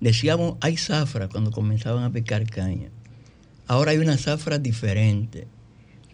Decíamos, 0.00 0.56
hay 0.60 0.78
zafra 0.78 1.28
cuando 1.28 1.52
comenzaban 1.52 2.02
a 2.04 2.10
picar 2.10 2.48
caña. 2.48 2.88
Ahora 3.68 3.92
hay 3.92 3.98
una 3.98 4.16
zafra 4.16 4.58
diferente, 4.58 5.46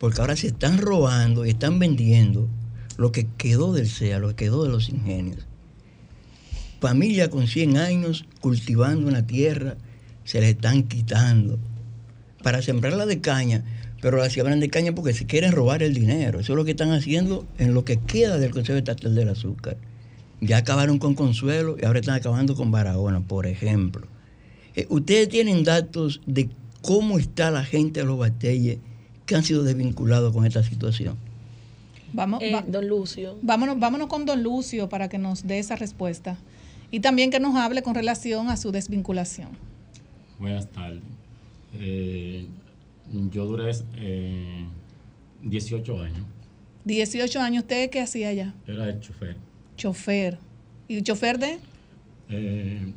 porque 0.01 0.21
ahora 0.21 0.37
se 0.37 0.49
están 0.49 0.79
robando 0.79 1.47
y 1.47 1.51
están 1.51 1.79
vendiendo 1.79 2.49
lo 2.97 3.13
que 3.13 3.29
quedó 3.39 3.73
del 3.73 3.89
SEA, 3.89 4.19
lo 4.19 4.29
que 4.31 4.35
quedó 4.35 4.65
de 4.65 4.71
los 4.71 4.89
ingenios. 4.89 5.47
Familia 6.81 7.31
con 7.31 7.47
100 7.47 7.77
años 7.79 8.27
cultivando 8.41 9.07
una 9.07 9.27
tierra, 9.27 9.77
se 10.25 10.41
le 10.41 10.51
están 10.51 10.83
quitando 10.83 11.61
para 12.43 12.61
sembrarla 12.61 13.07
de 13.07 13.21
caña, 13.21 13.65
pero 14.01 14.17
la 14.19 14.31
siembran 14.31 14.61
de 14.61 14.69
caña 14.69 14.95
porque 14.95 15.13
se 15.13 15.27
quieren 15.27 15.53
robar 15.53 15.83
el 15.83 15.95
dinero. 15.95 16.41
Eso 16.41 16.53
es 16.53 16.57
lo 16.57 16.65
que 16.65 16.73
están 16.73 16.93
haciendo 16.93 17.47
en 17.59 17.75
lo 17.75 17.85
que 17.85 17.97
queda 17.99 18.39
del 18.39 18.51
Consejo 18.51 18.79
Estatal 18.79 19.15
del 19.15 19.29
Azúcar. 19.29 19.77
Ya 20.41 20.59
acabaron 20.59 20.99
con 20.99 21.15
Consuelo 21.15 21.77
y 21.81 21.85
ahora 21.85 21.99
están 22.01 22.15
acabando 22.15 22.55
con 22.55 22.71
Barahona, 22.71 23.21
por 23.21 23.47
ejemplo. 23.47 24.07
Eh, 24.77 24.87
Ustedes 24.89 25.29
tienen 25.29 25.65
datos 25.65 26.21
de 26.27 26.49
cómo 26.81 27.19
está 27.19 27.51
la 27.51 27.65
gente 27.65 28.01
de 28.01 28.07
los 28.07 28.19
batelles 28.19 28.79
que 29.27 29.35
han 29.35 29.43
sido 29.43 29.65
desvinculados 29.65 30.33
con 30.33 30.47
esta 30.47 30.63
situación. 30.63 31.17
Vamos, 32.13 32.41
Eh, 32.43 32.53
va- 32.55 32.63
don 32.67 32.87
Lucio. 32.89 33.37
vámonos, 33.43 33.79
vámonos 33.81 34.07
con 34.07 34.25
don 34.25 34.43
Lucio 34.43 34.89
para 34.89 35.09
que 35.09 35.19
nos 35.19 35.47
dé 35.47 35.59
esa 35.59 35.75
respuesta. 35.77 36.39
Y 36.91 37.01
también 37.01 37.31
que 37.31 37.41
nos 37.41 37.55
hable 37.57 37.83
con 37.83 37.95
relación 37.95 38.49
a 38.49 38.57
su 38.57 38.71
desvinculación. 38.73 39.49
Buenas 40.39 40.69
tardes. 40.71 41.03
Eh, 41.75 42.47
yo 43.13 43.47
duré 43.47 43.71
eh, 43.97 44.67
18 45.43 46.01
años. 46.03 46.25
18 46.85 47.41
años, 47.41 47.63
¿usted 47.65 47.91
qué 47.91 48.01
hacía 48.01 48.29
allá? 48.29 48.55
Era 48.67 48.89
el 48.89 49.01
chofer. 49.01 49.37
Chofer. 49.77 50.39
¿Y 50.89 51.03
chofer 51.03 51.39
de? 51.39 51.59
Eh, 52.31 52.93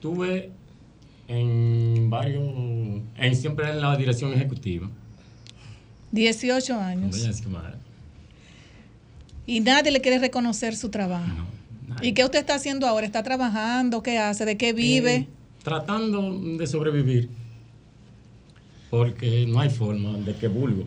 tuve 0.00 0.50
en 1.28 2.10
varios, 2.10 2.48
en, 3.16 3.36
siempre 3.36 3.70
en 3.70 3.80
la 3.80 3.96
dirección 3.96 4.32
ejecutiva. 4.32 4.90
18 6.12 6.78
años. 6.78 7.16
Y 9.46 9.60
nadie 9.60 9.90
le 9.90 10.00
quiere 10.00 10.18
reconocer 10.18 10.76
su 10.76 10.90
trabajo. 10.90 11.46
¿Y 12.02 12.12
qué 12.12 12.24
usted 12.24 12.40
está 12.40 12.54
haciendo 12.54 12.86
ahora? 12.86 13.06
¿Está 13.06 13.22
trabajando? 13.22 14.02
¿Qué 14.02 14.18
hace? 14.18 14.44
¿De 14.44 14.56
qué 14.56 14.72
vive? 14.72 15.14
Eh, 15.14 15.28
tratando 15.62 16.38
de 16.58 16.66
sobrevivir. 16.66 17.28
Porque 18.96 19.46
no 19.46 19.60
hay 19.60 19.70
forma 19.70 20.16
de 20.18 20.34
que 20.34 20.48
Bulgo 20.48 20.84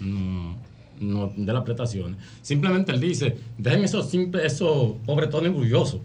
no, 0.00 0.56
no 1.00 1.32
dé 1.36 1.52
las 1.52 1.64
prestaciones. 1.64 2.16
Simplemente 2.42 2.92
él 2.92 3.00
dice, 3.00 3.36
dejen 3.58 3.84
esos, 3.84 4.10
simple, 4.10 4.46
esos 4.46 4.96
pobretones 5.04 5.52
bullosos. 5.52 6.00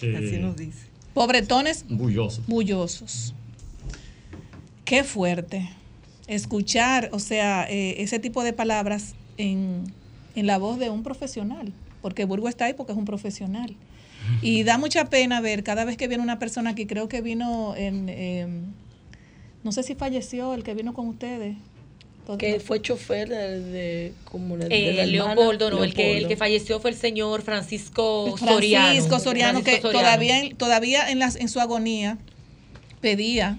Que- 0.00 0.16
Así 0.16 0.38
nos 0.38 0.56
dice. 0.56 0.86
Pobretones 1.12 1.84
Bullosos. 1.88 2.44
bullosos. 2.46 3.34
Qué 4.84 5.04
fuerte. 5.04 5.68
Escuchar, 6.26 7.10
o 7.12 7.18
sea, 7.18 7.68
eh, 7.70 8.02
ese 8.02 8.18
tipo 8.18 8.42
de 8.42 8.52
palabras 8.52 9.14
en, 9.36 9.84
en 10.34 10.46
la 10.46 10.58
voz 10.58 10.78
de 10.78 10.90
un 10.90 11.02
profesional. 11.02 11.72
Porque 12.02 12.24
Burgo 12.24 12.48
está 12.48 12.64
ahí 12.66 12.74
porque 12.74 12.92
es 12.92 12.98
un 12.98 13.04
profesional. 13.04 13.74
Y 14.40 14.62
da 14.62 14.78
mucha 14.78 15.04
pena 15.10 15.42
ver 15.42 15.62
cada 15.64 15.84
vez 15.84 15.98
que 15.98 16.08
viene 16.08 16.22
una 16.22 16.38
persona 16.38 16.70
aquí, 16.70 16.86
creo 16.86 17.08
que 17.08 17.20
vino 17.20 17.76
en, 17.76 18.08
em, 18.08 18.62
no 19.64 19.72
sé 19.72 19.82
si 19.82 19.94
falleció 19.94 20.54
el 20.54 20.62
que 20.62 20.74
vino 20.74 20.94
con 20.94 21.08
ustedes. 21.08 21.56
Que 22.38 22.58
fue 22.58 22.80
chofer 22.80 23.28
de, 23.28 23.60
de, 23.60 24.12
como 24.24 24.56
de- 24.56 24.68
de 24.68 24.90
Eh, 24.90 24.94
la 24.94 25.02
hermana 25.04 25.34
Leopoldo, 25.34 25.70
no, 25.70 25.84
el 25.84 25.92
que, 25.92 26.16
el 26.16 26.26
que 26.26 26.36
falleció 26.38 26.80
fue 26.80 26.90
el 26.90 26.96
señor 26.96 27.42
Francisco 27.42 28.34
Soriano. 28.38 28.86
Francisco 28.86 29.18
Soriano, 29.18 29.62
que 29.62 29.80
Soriano. 29.82 29.98
todavía, 30.00 30.38
en- 30.42 30.56
todavía 30.56 31.10
en, 31.10 31.18
las, 31.18 31.36
en 31.36 31.48
su 31.50 31.60
agonía 31.60 32.16
pedía 33.02 33.58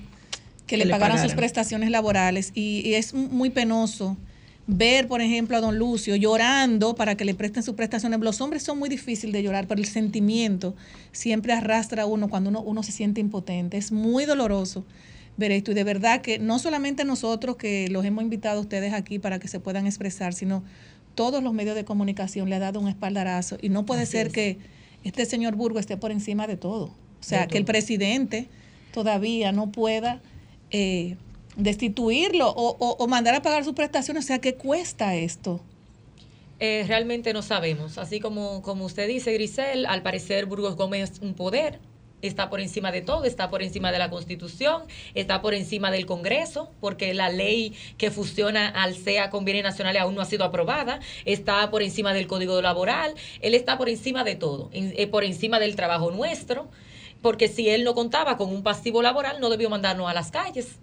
que, 0.66 0.66
Que 0.66 0.78
le 0.78 0.86
le 0.86 0.91
pagaran 0.91 1.22
sus 1.22 1.34
prestaciones 1.36 1.91
laborales. 1.91 2.51
Y, 2.56 2.82
y 2.88 2.95
es 2.95 3.14
muy 3.14 3.51
penoso 3.51 4.18
ver, 4.66 5.08
por 5.08 5.22
ejemplo, 5.22 5.56
a 5.58 5.62
don 5.62 5.78
Lucio 5.78 6.16
llorando 6.16 6.95
para 6.95 7.14
que 7.16 7.24
le 7.24 7.36
presten 7.36 7.62
sus 7.62 7.76
prestaciones. 7.76 8.20
Los 8.20 8.41
hombres 8.41 8.64
son 8.64 8.80
muy 8.80 8.89
difíciles 8.89 9.32
de 9.32 9.43
llorar, 9.43 9.68
pero 9.68 9.80
el 9.80 9.86
sentimiento 9.88 10.74
siempre 11.12 11.53
arrastra 11.53 12.01
a 12.01 12.06
uno 12.08 12.30
cuando 12.30 12.49
uno, 12.49 12.62
uno 12.62 12.82
se 12.82 12.91
siente 12.91 13.22
impotente. 13.22 13.78
Es 13.78 13.91
muy 13.91 14.26
doloroso 14.26 14.84
ver 15.38 15.52
esto. 15.52 15.72
Y 15.72 15.74
de 15.74 15.84
verdad 15.84 16.22
que 16.22 16.40
no 16.40 16.60
solamente 16.60 17.04
nosotros 17.06 17.56
que 17.58 17.88
los 17.90 18.06
hemos 18.06 18.24
invitado 18.24 18.58
a 18.60 18.62
ustedes 18.62 18.94
aquí 18.94 19.20
para 19.20 19.40
que 19.40 19.48
se 19.48 19.60
puedan 19.60 19.86
expresar, 19.86 20.34
sino 20.34 20.64
todos 21.16 21.42
los 21.44 21.54
medios 21.54 21.76
de 21.76 21.86
comunicación 21.86 22.50
le 22.50 22.56
ha 22.56 22.60
dado 22.60 22.80
un 22.80 22.88
espaldarazo. 22.88 23.58
Y 23.62 23.70
no 23.70 23.86
puede 23.86 24.04
Así 24.04 24.14
ser 24.14 24.28
es. 24.28 24.34
que 24.34 24.58
este 25.04 25.26
señor 25.26 25.56
Burgo 25.56 25.80
esté 25.80 25.98
por 25.98 26.12
encima 26.12 26.48
de 26.48 26.58
todo. 26.58 26.86
O 26.86 27.24
sea, 27.24 27.42
De 27.42 27.48
que 27.48 27.58
el 27.58 27.66
presidente 27.66 28.48
todavía 28.94 29.52
no 29.52 29.72
pueda 29.72 30.22
eh, 30.72 31.16
destituirlo 31.58 32.50
o, 32.50 32.76
o- 32.80 32.96
o 32.98 33.08
mandar 33.08 33.34
a 33.36 33.42
pagar 33.42 33.64
sus 33.64 33.74
prestaciones. 33.74 34.26
O 34.26 34.28
sea, 34.28 34.40
¿qué 34.40 34.56
cuesta 34.56 35.16
esto? 35.16 35.62
Eh, 36.60 36.86
realmente 36.88 37.34
no 37.34 37.42
sabemos. 37.42 37.98
Así 37.98 38.20
como, 38.20 38.62
como 38.62 38.86
usted 38.86 39.08
dice, 39.08 39.34
Grisel, 39.34 39.86
al 39.86 40.02
parecer 40.02 40.46
Burgos 40.46 40.76
Gómez 40.76 41.12
es 41.12 41.20
un 41.22 41.34
poder. 41.34 41.80
Está 42.22 42.49
por 42.49 42.59
encima 42.59 42.91
de 42.91 43.01
todo, 43.01 43.26
está 43.26 43.49
por 43.49 43.61
encima 43.61 43.91
de 43.91 43.99
la 43.99 44.09
Constitución, 44.09 44.84
está 45.13 45.41
por 45.41 45.53
encima 45.53 45.91
del 45.91 46.05
Congreso, 46.05 46.72
porque 46.80 47.13
la 47.13 47.30
ley 47.30 47.74
que 47.97 48.09
fusiona 48.09 48.68
al 48.68 48.95
CEA 48.95 49.30
con 49.30 49.45
bienes 49.45 49.63
nacionales 49.63 50.01
aún 50.01 50.16
no 50.16 50.22
ha 50.22 50.26
sido 50.26 50.43
aprobada, 50.43 50.99
está 51.26 51.70
por 51.70 51.84
encima 51.84 52.13
del 52.13 52.28
Código 52.28 52.61
Laboral, 52.61 53.13
él 53.41 53.53
está 53.53 53.78
por 53.78 53.89
encima 53.89 54.24
de 54.24 54.36
todo, 54.36 54.70
eh, 54.74 55.07
por 55.07 55.24
encima 55.24 55.59
del 55.59 55.76
trabajo 55.76 56.09
nuestro, 56.11 56.70
porque 57.22 57.47
si 57.47 57.70
él 57.70 57.84
no 57.84 57.93
contaba 57.95 58.38
con 58.38 58.49
un 58.49 58.63
pasivo 58.63 59.01
laboral, 59.01 59.39
no 59.39 59.49
debió 59.49 59.70
mandarnos 59.70 60.09
a 60.09 60.13
las 60.13 60.32
calles. 60.32 60.80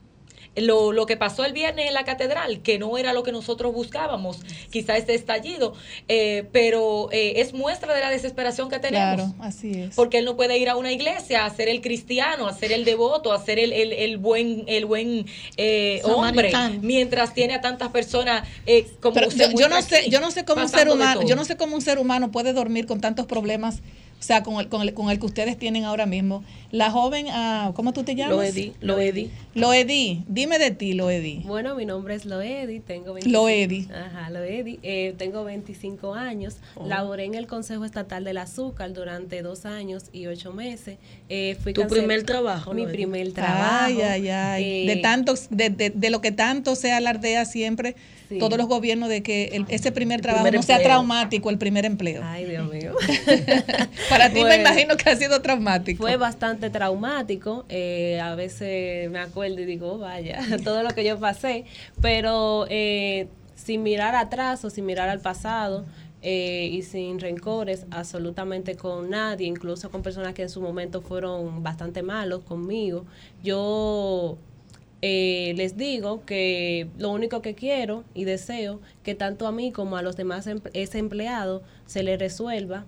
Lo, 0.54 0.92
lo 0.92 1.06
que 1.06 1.16
pasó 1.16 1.46
el 1.46 1.54
viernes 1.54 1.88
en 1.88 1.94
la 1.94 2.04
catedral, 2.04 2.60
que 2.60 2.78
no 2.78 2.98
era 2.98 3.14
lo 3.14 3.22
que 3.22 3.32
nosotros 3.32 3.72
buscábamos, 3.72 4.38
quizá 4.70 4.98
este 4.98 5.14
estallido, 5.14 5.72
eh, 6.08 6.44
pero 6.52 7.08
eh, 7.10 7.40
es 7.40 7.54
muestra 7.54 7.94
de 7.94 8.00
la 8.00 8.10
desesperación 8.10 8.68
que 8.68 8.78
tenemos. 8.78 9.14
Claro, 9.16 9.34
así 9.40 9.70
es. 9.72 9.94
Porque 9.94 10.18
él 10.18 10.26
no 10.26 10.36
puede 10.36 10.58
ir 10.58 10.68
a 10.68 10.76
una 10.76 10.92
iglesia 10.92 11.46
a 11.46 11.50
ser 11.54 11.70
el 11.70 11.80
cristiano, 11.80 12.46
a 12.48 12.52
ser 12.52 12.70
el 12.72 12.84
devoto, 12.84 13.32
a 13.32 13.42
ser 13.42 13.58
el, 13.58 13.72
el- 13.72 13.92
el 13.94 14.18
buen, 14.18 14.64
el 14.66 14.84
buen 14.84 15.24
eh, 15.56 16.00
hombre, 16.04 16.50
mientras 16.82 17.32
tiene 17.32 17.54
a 17.54 17.60
tantas 17.62 17.88
personas 17.90 18.46
eh, 18.66 18.86
como 19.00 19.14
Pero 19.14 19.30
se 19.30 19.54
yo, 19.56 19.68
no 19.68 19.80
sé, 19.80 20.10
yo 20.10 20.20
no 20.20 20.30
sé 20.30 20.44
cómo 20.44 20.60
un 20.62 20.68
ser 20.68 20.88
humano, 20.94 21.20
yo 21.28 21.36
no 21.36 21.44
sé 21.46 21.56
cómo 21.56 21.74
un 21.76 21.82
ser 21.82 21.98
humano 21.98 22.30
puede 22.30 22.52
dormir 22.52 22.84
con 22.86 23.00
tantos 23.00 23.24
problemas, 23.26 23.80
o 24.20 24.22
sea, 24.22 24.42
con 24.42 24.60
el, 24.60 24.68
con 24.68 24.82
el, 24.82 24.92
con 24.94 25.10
el 25.10 25.18
que 25.18 25.26
ustedes 25.26 25.58
tienen 25.58 25.84
ahora 25.84 26.06
mismo. 26.06 26.44
La 26.72 26.90
joven, 26.90 27.26
ah, 27.30 27.72
¿cómo 27.74 27.92
tú 27.92 28.02
te 28.02 28.14
llamas? 28.14 28.34
Loedi, 28.34 28.72
Loedi. 28.80 29.30
Loedi, 29.54 30.24
dime 30.26 30.58
de 30.58 30.70
ti, 30.70 30.94
Loedi. 30.94 31.42
Bueno, 31.44 31.74
mi 31.74 31.84
nombre 31.84 32.14
es 32.14 32.24
Loedi, 32.24 32.80
tengo 32.80 33.12
25, 33.12 33.30
Loedi. 33.30 33.88
Ajá, 33.94 34.30
Loedi. 34.30 34.78
Eh, 34.82 35.14
tengo 35.18 35.44
25 35.44 36.14
años. 36.14 36.56
Oh. 36.74 36.86
Laboré 36.88 37.26
en 37.26 37.34
el 37.34 37.46
Consejo 37.46 37.84
Estatal 37.84 38.24
del 38.24 38.38
Azúcar 38.38 38.94
durante 38.94 39.42
dos 39.42 39.66
años 39.66 40.04
y 40.14 40.26
ocho 40.28 40.54
meses. 40.54 40.96
Eh, 41.28 41.58
fui 41.62 41.74
¿Tu 41.74 41.86
primer 41.86 42.22
trabajo, 42.22 42.72
Mi 42.72 42.84
Loedi? 42.84 42.96
primer 42.96 43.32
trabajo. 43.34 43.84
Ay, 43.84 44.00
ay, 44.00 44.28
ay. 44.30 44.86
de 44.86 44.92
Eh, 44.94 45.02
tantos, 45.02 45.48
de, 45.50 45.68
de, 45.68 45.90
de 45.90 46.08
lo 46.08 46.22
que 46.22 46.32
tanto 46.32 46.74
se 46.74 46.90
alardea 46.90 47.44
siempre 47.44 47.96
Sí. 48.30 48.38
todos 48.38 48.56
los 48.56 48.66
gobiernos 48.66 49.10
de 49.10 49.22
que 49.22 49.50
el- 49.52 49.66
ese 49.68 49.92
primer 49.92 50.22
trabajo 50.22 50.44
primer 50.44 50.58
no 50.58 50.62
sea 50.62 50.82
traumático, 50.82 51.50
el 51.50 51.58
primer 51.58 51.84
empleo. 51.84 52.22
Ay, 52.24 52.46
Dios 52.46 52.66
mío. 52.72 52.94
Para 54.08 54.32
ti 54.32 54.42
me 54.42 54.56
imagino 54.56 54.96
que 54.96 55.10
ha 55.10 55.16
sido 55.16 55.42
traumático. 55.42 56.02
Fue 56.02 56.16
bastante 56.16 56.61
traumático. 56.70 57.64
eh, 57.68 58.20
a 58.20 58.34
veces 58.34 59.10
me 59.10 59.18
acuerdo 59.18 59.60
y 59.60 59.64
digo, 59.64 59.92
"Oh, 59.94 59.98
vaya, 59.98 60.38
todo 60.64 60.82
lo 60.82 60.90
que 60.90 61.04
yo 61.04 61.18
pasé. 61.18 61.64
Pero 62.00 62.66
eh, 62.70 63.28
sin 63.54 63.82
mirar 63.82 64.14
atrás 64.14 64.64
o 64.64 64.70
sin 64.70 64.86
mirar 64.86 65.08
al 65.08 65.20
pasado 65.20 65.84
eh, 66.22 66.68
y 66.72 66.82
sin 66.82 67.18
rencores 67.18 67.86
absolutamente 67.90 68.76
con 68.76 69.10
nadie, 69.10 69.46
incluso 69.46 69.90
con 69.90 70.02
personas 70.02 70.34
que 70.34 70.42
en 70.42 70.48
su 70.48 70.60
momento 70.60 71.00
fueron 71.02 71.62
bastante 71.62 72.02
malos 72.02 72.44
conmigo, 72.44 73.04
yo 73.42 74.38
eh, 75.02 75.52
les 75.56 75.76
digo 75.76 76.24
que 76.24 76.86
lo 76.96 77.10
único 77.10 77.42
que 77.42 77.54
quiero 77.56 78.04
y 78.14 78.22
deseo 78.24 78.80
que 79.02 79.16
tanto 79.16 79.48
a 79.48 79.52
mí 79.52 79.72
como 79.72 79.96
a 79.96 80.02
los 80.02 80.16
demás 80.16 80.46
em- 80.46 80.60
ese 80.74 80.98
empleado 80.98 81.62
se 81.86 82.04
le 82.04 82.16
resuelva 82.16 82.84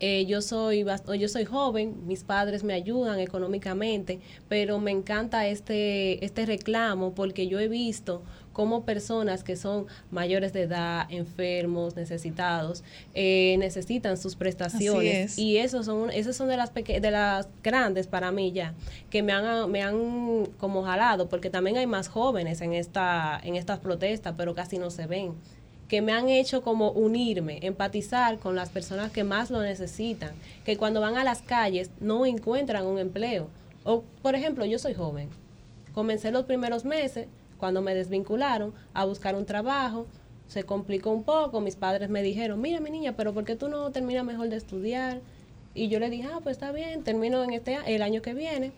eh, 0.00 0.24
yo 0.26 0.40
soy 0.42 0.84
yo 1.18 1.28
soy 1.28 1.44
joven, 1.44 2.06
mis 2.06 2.24
padres 2.24 2.64
me 2.64 2.72
ayudan 2.72 3.20
económicamente, 3.20 4.18
pero 4.48 4.78
me 4.80 4.90
encanta 4.90 5.46
este 5.46 6.24
este 6.24 6.46
reclamo 6.46 7.14
porque 7.14 7.46
yo 7.48 7.58
he 7.60 7.68
visto 7.68 8.22
cómo 8.52 8.84
personas 8.84 9.44
que 9.44 9.54
son 9.56 9.86
mayores 10.10 10.52
de 10.52 10.62
edad, 10.62 11.06
enfermos, 11.10 11.94
necesitados, 11.96 12.82
eh, 13.14 13.54
necesitan 13.58 14.16
sus 14.16 14.34
prestaciones 14.36 15.32
es. 15.32 15.38
y 15.38 15.58
esos 15.58 15.86
son 15.86 16.10
esas 16.10 16.36
son 16.36 16.48
de 16.48 16.56
las 16.56 16.70
peque- 16.70 17.00
de 17.00 17.10
las 17.10 17.48
grandes 17.62 18.06
para 18.06 18.32
mí 18.32 18.50
ya 18.52 18.74
que 19.10 19.22
me 19.22 19.32
han 19.32 19.70
me 19.70 19.82
han 19.82 20.46
como 20.58 20.82
jalado 20.82 21.28
porque 21.28 21.48
también 21.50 21.76
hay 21.76 21.86
más 21.86 22.08
jóvenes 22.08 22.60
en 22.60 22.72
esta 22.72 23.40
en 23.44 23.54
estas 23.56 23.78
protestas, 23.78 24.34
pero 24.36 24.54
casi 24.54 24.78
no 24.78 24.90
se 24.90 25.06
ven 25.06 25.34
que 25.90 26.02
me 26.02 26.12
han 26.12 26.28
hecho 26.28 26.62
como 26.62 26.92
unirme, 26.92 27.58
empatizar 27.62 28.38
con 28.38 28.54
las 28.54 28.70
personas 28.70 29.10
que 29.10 29.24
más 29.24 29.50
lo 29.50 29.60
necesitan, 29.60 30.30
que 30.64 30.76
cuando 30.76 31.00
van 31.00 31.16
a 31.16 31.24
las 31.24 31.42
calles 31.42 31.90
no 31.98 32.24
encuentran 32.26 32.86
un 32.86 33.00
empleo. 33.00 33.48
O, 33.82 34.04
por 34.22 34.36
ejemplo, 34.36 34.64
yo 34.64 34.78
soy 34.78 34.94
joven. 34.94 35.28
Comencé 35.92 36.30
los 36.30 36.44
primeros 36.44 36.84
meses, 36.84 37.26
cuando 37.58 37.82
me 37.82 37.96
desvincularon, 37.96 38.72
a 38.94 39.04
buscar 39.04 39.34
un 39.34 39.46
trabajo. 39.46 40.06
Se 40.46 40.62
complicó 40.62 41.10
un 41.10 41.24
poco, 41.24 41.60
mis 41.60 41.74
padres 41.74 42.08
me 42.08 42.22
dijeron, 42.22 42.60
mira 42.60 42.78
mi 42.78 42.90
niña, 42.90 43.16
pero 43.16 43.34
¿por 43.34 43.44
qué 43.44 43.56
tú 43.56 43.68
no 43.68 43.90
terminas 43.90 44.24
mejor 44.24 44.48
de 44.48 44.56
estudiar? 44.58 45.20
Y 45.74 45.88
yo 45.88 45.98
le 45.98 46.08
dije, 46.08 46.28
ah, 46.32 46.38
pues 46.40 46.56
está 46.56 46.70
bien, 46.70 47.02
termino 47.02 47.42
en 47.42 47.52
este 47.52 47.78
el 47.86 48.02
año 48.02 48.22
que 48.22 48.32
viene. 48.32 48.70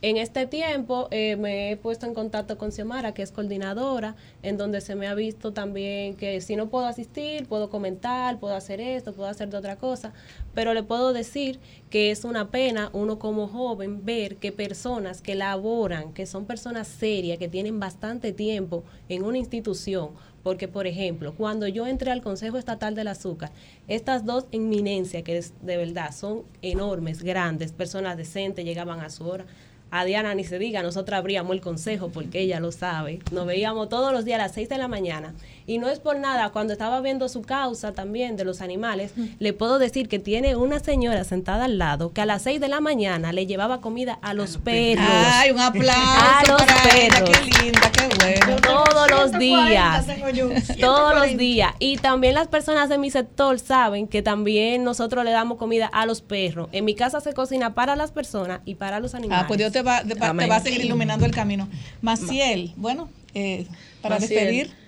En 0.00 0.16
este 0.16 0.46
tiempo 0.46 1.08
eh, 1.10 1.34
me 1.34 1.72
he 1.72 1.76
puesto 1.76 2.06
en 2.06 2.14
contacto 2.14 2.56
con 2.56 2.70
Xiomara, 2.70 3.14
que 3.14 3.22
es 3.22 3.32
coordinadora, 3.32 4.14
en 4.44 4.56
donde 4.56 4.80
se 4.80 4.94
me 4.94 5.08
ha 5.08 5.14
visto 5.14 5.52
también 5.52 6.14
que 6.14 6.40
si 6.40 6.54
no 6.54 6.68
puedo 6.68 6.86
asistir, 6.86 7.48
puedo 7.48 7.68
comentar, 7.68 8.38
puedo 8.38 8.54
hacer 8.54 8.80
esto, 8.80 9.12
puedo 9.12 9.28
hacer 9.28 9.48
de 9.48 9.56
otra 9.56 9.74
cosa, 9.74 10.12
pero 10.54 10.72
le 10.72 10.84
puedo 10.84 11.12
decir 11.12 11.58
que 11.90 12.12
es 12.12 12.22
una 12.22 12.52
pena 12.52 12.90
uno 12.92 13.18
como 13.18 13.48
joven 13.48 14.04
ver 14.04 14.36
que 14.36 14.52
personas 14.52 15.20
que 15.20 15.34
laboran, 15.34 16.12
que 16.12 16.26
son 16.26 16.44
personas 16.46 16.86
serias, 16.86 17.38
que 17.38 17.48
tienen 17.48 17.80
bastante 17.80 18.32
tiempo 18.32 18.84
en 19.08 19.24
una 19.24 19.38
institución, 19.38 20.10
porque 20.44 20.68
por 20.68 20.86
ejemplo, 20.86 21.34
cuando 21.34 21.66
yo 21.66 21.88
entré 21.88 22.12
al 22.12 22.22
Consejo 22.22 22.56
Estatal 22.56 22.94
del 22.94 23.08
Azúcar, 23.08 23.50
estas 23.88 24.24
dos 24.24 24.46
eminencias, 24.52 25.24
que 25.24 25.38
es, 25.38 25.54
de 25.60 25.76
verdad 25.76 26.12
son 26.14 26.44
enormes, 26.62 27.24
grandes, 27.24 27.72
personas 27.72 28.16
decentes, 28.16 28.64
llegaban 28.64 29.00
a 29.00 29.10
su 29.10 29.26
hora, 29.26 29.44
a 29.90 30.04
Diana 30.04 30.34
ni 30.34 30.44
se 30.44 30.58
diga, 30.58 30.82
nosotros 30.82 31.18
abríamos 31.18 31.54
el 31.54 31.60
consejo 31.60 32.08
porque 32.08 32.40
ella 32.40 32.60
lo 32.60 32.72
sabe. 32.72 33.20
Nos 33.32 33.46
veíamos 33.46 33.88
todos 33.88 34.12
los 34.12 34.24
días 34.24 34.40
a 34.40 34.44
las 34.44 34.52
6 34.52 34.68
de 34.68 34.78
la 34.78 34.88
mañana 34.88 35.34
Y 35.68 35.78
no 35.78 35.88
es 35.88 36.00
por 36.00 36.18
nada, 36.18 36.48
cuando 36.50 36.72
estaba 36.72 37.00
viendo 37.02 37.28
su 37.28 37.42
causa 37.42 37.92
también 37.92 38.36
de 38.36 38.44
los 38.44 38.60
animales, 38.62 39.12
le 39.38 39.52
puedo 39.52 39.78
decir 39.78 40.08
que 40.08 40.18
tiene 40.18 40.56
una 40.56 40.80
señora 40.80 41.22
sentada 41.24 41.66
al 41.66 41.76
lado 41.78 42.12
que 42.12 42.22
a 42.22 42.26
las 42.26 42.40
6 42.42 42.58
de 42.60 42.68
la 42.68 42.80
mañana 42.80 43.32
le 43.32 43.46
llevaba 43.46 43.80
comida 43.82 44.18
a 44.22 44.32
los 44.32 44.56
perros. 44.56 45.04
Ay, 45.06 45.50
un 45.50 45.60
aplauso 45.60 45.92
A 46.00 46.42
los 46.48 46.62
para 46.62 46.96
ella, 46.98 47.08
perros. 47.24 47.30
qué 47.38 47.62
linda, 47.64 47.92
qué 47.92 48.08
bueno. 48.18 48.56
Todos 48.62 49.10
los 49.10 49.30
140 49.32 49.38
días. 49.38 50.06
yo, 50.34 50.48
Todos 50.48 50.64
140. 50.64 51.14
los 51.26 51.36
días. 51.36 51.72
Y 51.78 51.98
también 51.98 52.32
las 52.34 52.48
personas 52.48 52.88
de 52.88 52.96
mi 52.96 53.10
sector 53.10 53.58
saben 53.58 54.08
que 54.08 54.22
también 54.22 54.84
nosotros 54.84 55.22
le 55.22 55.32
damos 55.32 55.58
comida 55.58 55.84
a 55.86 56.06
los 56.06 56.22
perros. 56.22 56.70
En 56.72 56.86
mi 56.86 56.94
casa 56.94 57.20
se 57.20 57.34
cocina 57.34 57.74
para 57.74 57.94
las 57.94 58.10
personas 58.10 58.60
y 58.64 58.76
para 58.76 59.00
los 59.00 59.14
animales. 59.14 59.44
Ah, 59.44 59.46
pues 59.46 59.58
Dios 59.58 59.70
te 59.72 59.82
va, 59.82 60.02
te 60.02 60.14
va- 60.14 60.20
te 60.20 60.26
Amén. 60.26 60.50
va 60.50 60.56
a 60.56 60.60
seguir 60.60 60.82
iluminando 60.82 61.26
el 61.26 61.32
camino. 61.32 61.68
Maciel, 62.00 62.72
bueno, 62.76 63.10
eh, 63.34 63.66
para 64.00 64.14
Maciel, 64.18 64.30
despedir. 64.40 64.87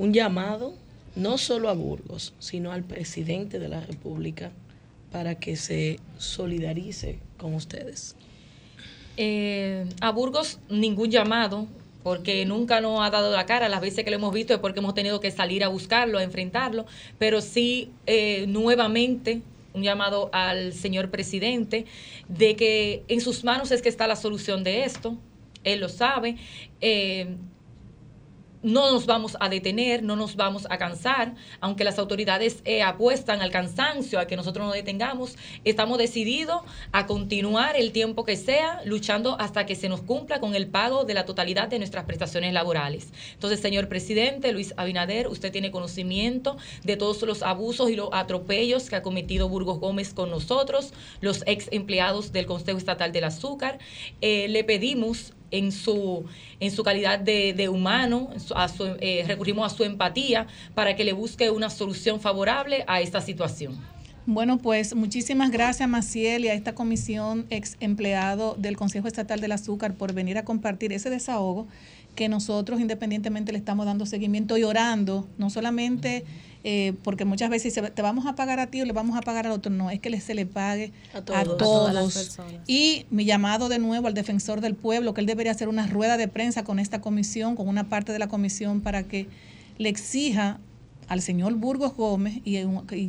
Un 0.00 0.14
llamado 0.14 0.72
no 1.14 1.36
solo 1.36 1.68
a 1.68 1.74
Burgos, 1.74 2.32
sino 2.38 2.72
al 2.72 2.84
presidente 2.84 3.58
de 3.58 3.68
la 3.68 3.80
República 3.80 4.50
para 5.12 5.34
que 5.34 5.56
se 5.56 6.00
solidarice 6.16 7.18
con 7.36 7.52
ustedes. 7.52 8.16
Eh, 9.18 9.84
a 10.00 10.10
Burgos 10.10 10.58
ningún 10.70 11.10
llamado, 11.10 11.66
porque 12.02 12.46
nunca 12.46 12.80
nos 12.80 13.02
ha 13.02 13.10
dado 13.10 13.30
la 13.30 13.44
cara. 13.44 13.68
Las 13.68 13.82
veces 13.82 14.02
que 14.02 14.10
lo 14.10 14.16
hemos 14.16 14.32
visto 14.32 14.54
es 14.54 14.60
porque 14.60 14.78
hemos 14.78 14.94
tenido 14.94 15.20
que 15.20 15.30
salir 15.30 15.62
a 15.64 15.68
buscarlo, 15.68 16.16
a 16.16 16.22
enfrentarlo, 16.22 16.86
pero 17.18 17.42
sí 17.42 17.90
eh, 18.06 18.46
nuevamente 18.48 19.42
un 19.74 19.82
llamado 19.82 20.30
al 20.32 20.72
señor 20.72 21.10
presidente 21.10 21.84
de 22.26 22.56
que 22.56 23.04
en 23.08 23.20
sus 23.20 23.44
manos 23.44 23.70
es 23.70 23.82
que 23.82 23.90
está 23.90 24.06
la 24.06 24.16
solución 24.16 24.64
de 24.64 24.84
esto. 24.84 25.18
Él 25.62 25.80
lo 25.80 25.90
sabe. 25.90 26.36
Eh, 26.80 27.36
no 28.62 28.90
nos 28.92 29.06
vamos 29.06 29.36
a 29.40 29.48
detener, 29.48 30.02
no 30.02 30.16
nos 30.16 30.36
vamos 30.36 30.66
a 30.70 30.78
cansar, 30.78 31.34
aunque 31.60 31.84
las 31.84 31.98
autoridades 31.98 32.60
eh, 32.64 32.82
apuestan 32.82 33.40
al 33.40 33.50
cansancio, 33.50 34.20
a 34.20 34.26
que 34.26 34.36
nosotros 34.36 34.66
nos 34.66 34.74
detengamos, 34.74 35.36
estamos 35.64 35.98
decididos 35.98 36.62
a 36.92 37.06
continuar 37.06 37.76
el 37.76 37.92
tiempo 37.92 38.24
que 38.24 38.36
sea, 38.36 38.80
luchando 38.84 39.38
hasta 39.40 39.66
que 39.66 39.74
se 39.74 39.88
nos 39.88 40.02
cumpla 40.02 40.40
con 40.40 40.54
el 40.54 40.66
pago 40.66 41.04
de 41.04 41.14
la 41.14 41.24
totalidad 41.24 41.68
de 41.68 41.78
nuestras 41.78 42.04
prestaciones 42.04 42.52
laborales. 42.52 43.12
Entonces, 43.32 43.60
señor 43.60 43.88
presidente 43.88 44.52
Luis 44.52 44.74
Abinader, 44.76 45.28
usted 45.28 45.52
tiene 45.52 45.70
conocimiento 45.70 46.56
de 46.84 46.96
todos 46.96 47.22
los 47.22 47.42
abusos 47.42 47.90
y 47.90 47.96
los 47.96 48.10
atropellos 48.12 48.88
que 48.90 48.96
ha 48.96 49.02
cometido 49.02 49.48
Burgos 49.48 49.78
Gómez 49.78 50.12
con 50.14 50.30
nosotros, 50.30 50.92
los 51.20 51.42
ex 51.46 51.68
empleados 51.70 52.32
del 52.32 52.46
Consejo 52.46 52.78
Estatal 52.78 53.12
del 53.12 53.24
Azúcar. 53.24 53.78
Eh, 54.20 54.48
le 54.48 54.64
pedimos 54.64 55.32
en 55.50 55.72
su, 55.72 56.24
en 56.60 56.70
su 56.70 56.82
calidad 56.82 57.18
de, 57.18 57.52
de 57.52 57.68
humano, 57.68 58.30
eh, 59.00 59.24
recurrimos 59.26 59.72
a 59.72 59.74
su 59.74 59.84
empatía 59.84 60.46
para 60.74 60.96
que 60.96 61.04
le 61.04 61.12
busque 61.12 61.50
una 61.50 61.70
solución 61.70 62.20
favorable 62.20 62.84
a 62.86 63.00
esta 63.00 63.20
situación. 63.20 63.78
Bueno, 64.26 64.58
pues 64.58 64.94
muchísimas 64.94 65.50
gracias 65.50 65.88
Maciel 65.88 66.44
y 66.44 66.48
a 66.48 66.54
esta 66.54 66.74
comisión 66.74 67.46
ex 67.50 67.76
empleado 67.80 68.54
del 68.58 68.76
Consejo 68.76 69.08
Estatal 69.08 69.40
del 69.40 69.52
Azúcar 69.52 69.94
por 69.94 70.12
venir 70.12 70.36
a 70.36 70.44
compartir 70.44 70.92
ese 70.92 71.10
desahogo 71.10 71.66
que 72.14 72.28
nosotros 72.28 72.80
independientemente 72.80 73.50
le 73.50 73.58
estamos 73.58 73.86
dando 73.86 74.04
seguimiento 74.04 74.58
y 74.58 74.64
orando, 74.64 75.26
no 75.38 75.48
solamente 75.48 76.24
eh, 76.62 76.92
porque 77.02 77.24
muchas 77.24 77.48
veces 77.50 77.72
se- 77.72 77.82
te 77.90 78.02
vamos 78.02 78.26
a 78.26 78.34
pagar 78.34 78.60
a 78.60 78.66
ti 78.66 78.82
o 78.82 78.84
le 78.84 78.92
vamos 78.92 79.16
a 79.16 79.22
pagar 79.22 79.46
al 79.46 79.52
otro, 79.52 79.72
no, 79.72 79.90
es 79.90 80.00
que 80.00 80.20
se 80.20 80.34
le 80.34 80.44
pague 80.46 80.92
A 81.14 81.18
a 81.18 81.22
todos. 81.22 81.40
A 81.40 81.56
todas 81.56 81.94
las 81.94 82.14
personas. 82.14 82.60
Y 82.66 83.06
mi 83.10 83.24
llamado 83.24 83.68
de 83.68 83.78
nuevo 83.78 84.06
al 84.08 84.14
defensor 84.14 84.60
del 84.60 84.74
pueblo, 84.74 85.14
que 85.14 85.20
él 85.22 85.26
debería 85.26 85.52
hacer 85.52 85.68
una 85.68 85.86
rueda 85.86 86.16
de 86.16 86.28
prensa 86.28 86.62
con 86.64 86.78
esta 86.78 87.00
comisión, 87.00 87.56
con 87.56 87.66
una 87.68 87.88
parte 87.88 88.12
de 88.12 88.18
la 88.18 88.28
comisión, 88.28 88.80
para 88.82 89.04
que 89.04 89.26
le 89.78 89.88
exija 89.88 90.58
al 91.08 91.22
señor 91.22 91.54
Burgos 91.54 91.94
Gómez 91.96 92.40
y, 92.44 92.58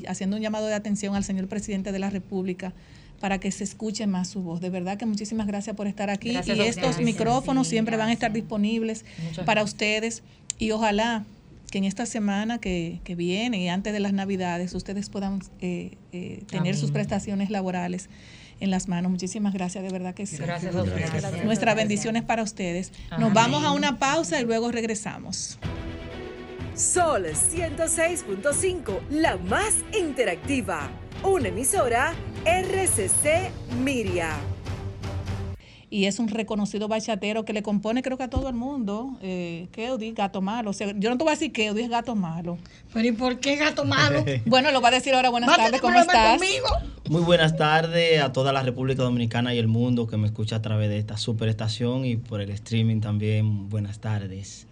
haciendo 0.08 0.38
un 0.38 0.42
llamado 0.42 0.66
de 0.68 0.74
atención 0.74 1.16
al 1.16 1.24
señor 1.24 1.48
presidente 1.48 1.92
de 1.92 2.00
la 2.00 2.10
República 2.10 2.74
para 3.20 3.40
que 3.40 3.52
se 3.52 3.64
escuche 3.64 4.08
más 4.08 4.30
su 4.30 4.42
voz. 4.42 4.62
De 4.62 4.72
verdad 4.72 4.98
que 4.98 5.06
muchísimas 5.06 5.46
gracias 5.46 5.76
por 5.76 5.86
estar 5.86 6.10
aquí 6.10 6.32
Gracias 6.34 6.58
y 6.58 6.62
estos 6.62 7.00
micrófonos 7.00 7.68
Sí, 7.68 7.72
siempre 7.72 7.98
van 7.98 8.10
a 8.10 8.14
estar 8.14 8.34
disponibles 8.34 9.06
Muchas 9.28 9.46
para 9.46 9.62
ustedes 9.62 10.24
y 10.58 10.72
ojalá 10.72 11.24
que 11.72 11.80
en 11.80 11.86
esta 11.86 12.06
semana 12.06 12.60
que, 12.60 13.00
que 13.04 13.16
viene 13.16 13.64
y 13.64 13.70
antes 13.70 13.94
de 13.94 14.00
las 14.00 14.14
navidades 14.14 14.76
ustedes 14.76 15.10
puedan 15.10 15.40
eh, 15.62 15.98
eh, 16.12 16.44
tener 16.48 16.76
sus 16.76 16.92
prestaciones 16.92 17.50
laborales 17.50 18.10
en 18.60 18.70
las 18.70 18.88
manos. 18.88 19.10
Muchísimas 19.10 19.54
gracias, 19.54 19.84
de 19.84 19.90
verdad 19.90 20.14
que 20.14 20.28
sí. 20.28 20.38
Gracias 20.38 20.76
a 20.76 20.84
ustedes. 20.84 21.12
Gracias. 21.12 21.46
Nuestra 21.46 21.74
bendición 21.74 22.16
es 22.18 22.24
para 22.24 22.44
ustedes. 22.44 22.92
Nos 23.12 23.22
Amén. 23.22 23.34
vamos 23.34 23.64
a 23.64 23.72
una 23.72 23.98
pausa 23.98 24.40
y 24.40 24.46
luego 24.46 24.72
regresamos. 24.72 25.58
Sol 26.76 27.26
106.5, 27.26 29.00
la 29.10 29.38
más 29.38 29.74
interactiva. 29.98 30.90
Una 31.24 31.48
emisora 31.48 32.14
RCC 32.46 33.50
Miria. 33.84 34.36
Y 35.92 36.06
es 36.06 36.20
un 36.20 36.30
reconocido 36.30 36.88
bachatero 36.88 37.44
que 37.44 37.52
le 37.52 37.62
compone 37.62 38.02
creo 38.02 38.18
que 38.18 38.24
a 38.24 38.30
todo 38.30 38.48
el 38.48 38.56
mundo. 38.56 39.18
Eh, 39.22 39.68
Keudi, 39.74 40.14
gato 40.14 40.42
malo. 40.42 40.70
O 40.70 40.74
sea, 40.74 40.94
yo 40.98 41.10
no 41.10 41.18
te 41.18 41.24
voy 41.26 41.32
a 41.32 41.36
decir 41.36 41.52
Keudi 41.52 41.82
es 41.82 41.90
gato 41.90 42.16
malo. 42.16 42.58
Pero 42.94 43.08
¿y 43.10 43.12
por 43.12 43.42
qué 43.42 43.58
gato 43.58 43.84
malo? 43.84 44.24
bueno, 44.46 44.72
lo 44.72 44.80
va 44.80 44.88
a 44.88 44.92
decir 44.92 45.14
ahora. 45.14 45.30
Buenas 45.30 45.50
¿Va 45.50 45.56
a 45.56 45.58
tardes, 45.58 45.82
¿cómo 45.82 46.00
estás? 46.00 46.40
conmigo? 46.40 46.68
Muy 47.10 47.22
buenas 47.24 47.58
tardes 47.58 48.22
a 48.22 48.32
toda 48.32 48.54
la 48.54 48.64
República 48.64 49.04
Dominicana 49.04 49.54
y 49.54 49.60
el 49.60 49.68
mundo 49.68 50.08
que 50.08 50.16
me 50.16 50.28
escucha 50.28 50.56
a 50.56 50.62
través 50.62 50.88
de 50.88 50.98
esta 50.98 51.18
superestación 51.18 52.06
y 52.06 52.16
por 52.16 52.40
el 52.40 52.52
streaming 52.52 53.02
también. 53.02 53.68
Buenas 53.68 54.00
tardes. 54.00 54.68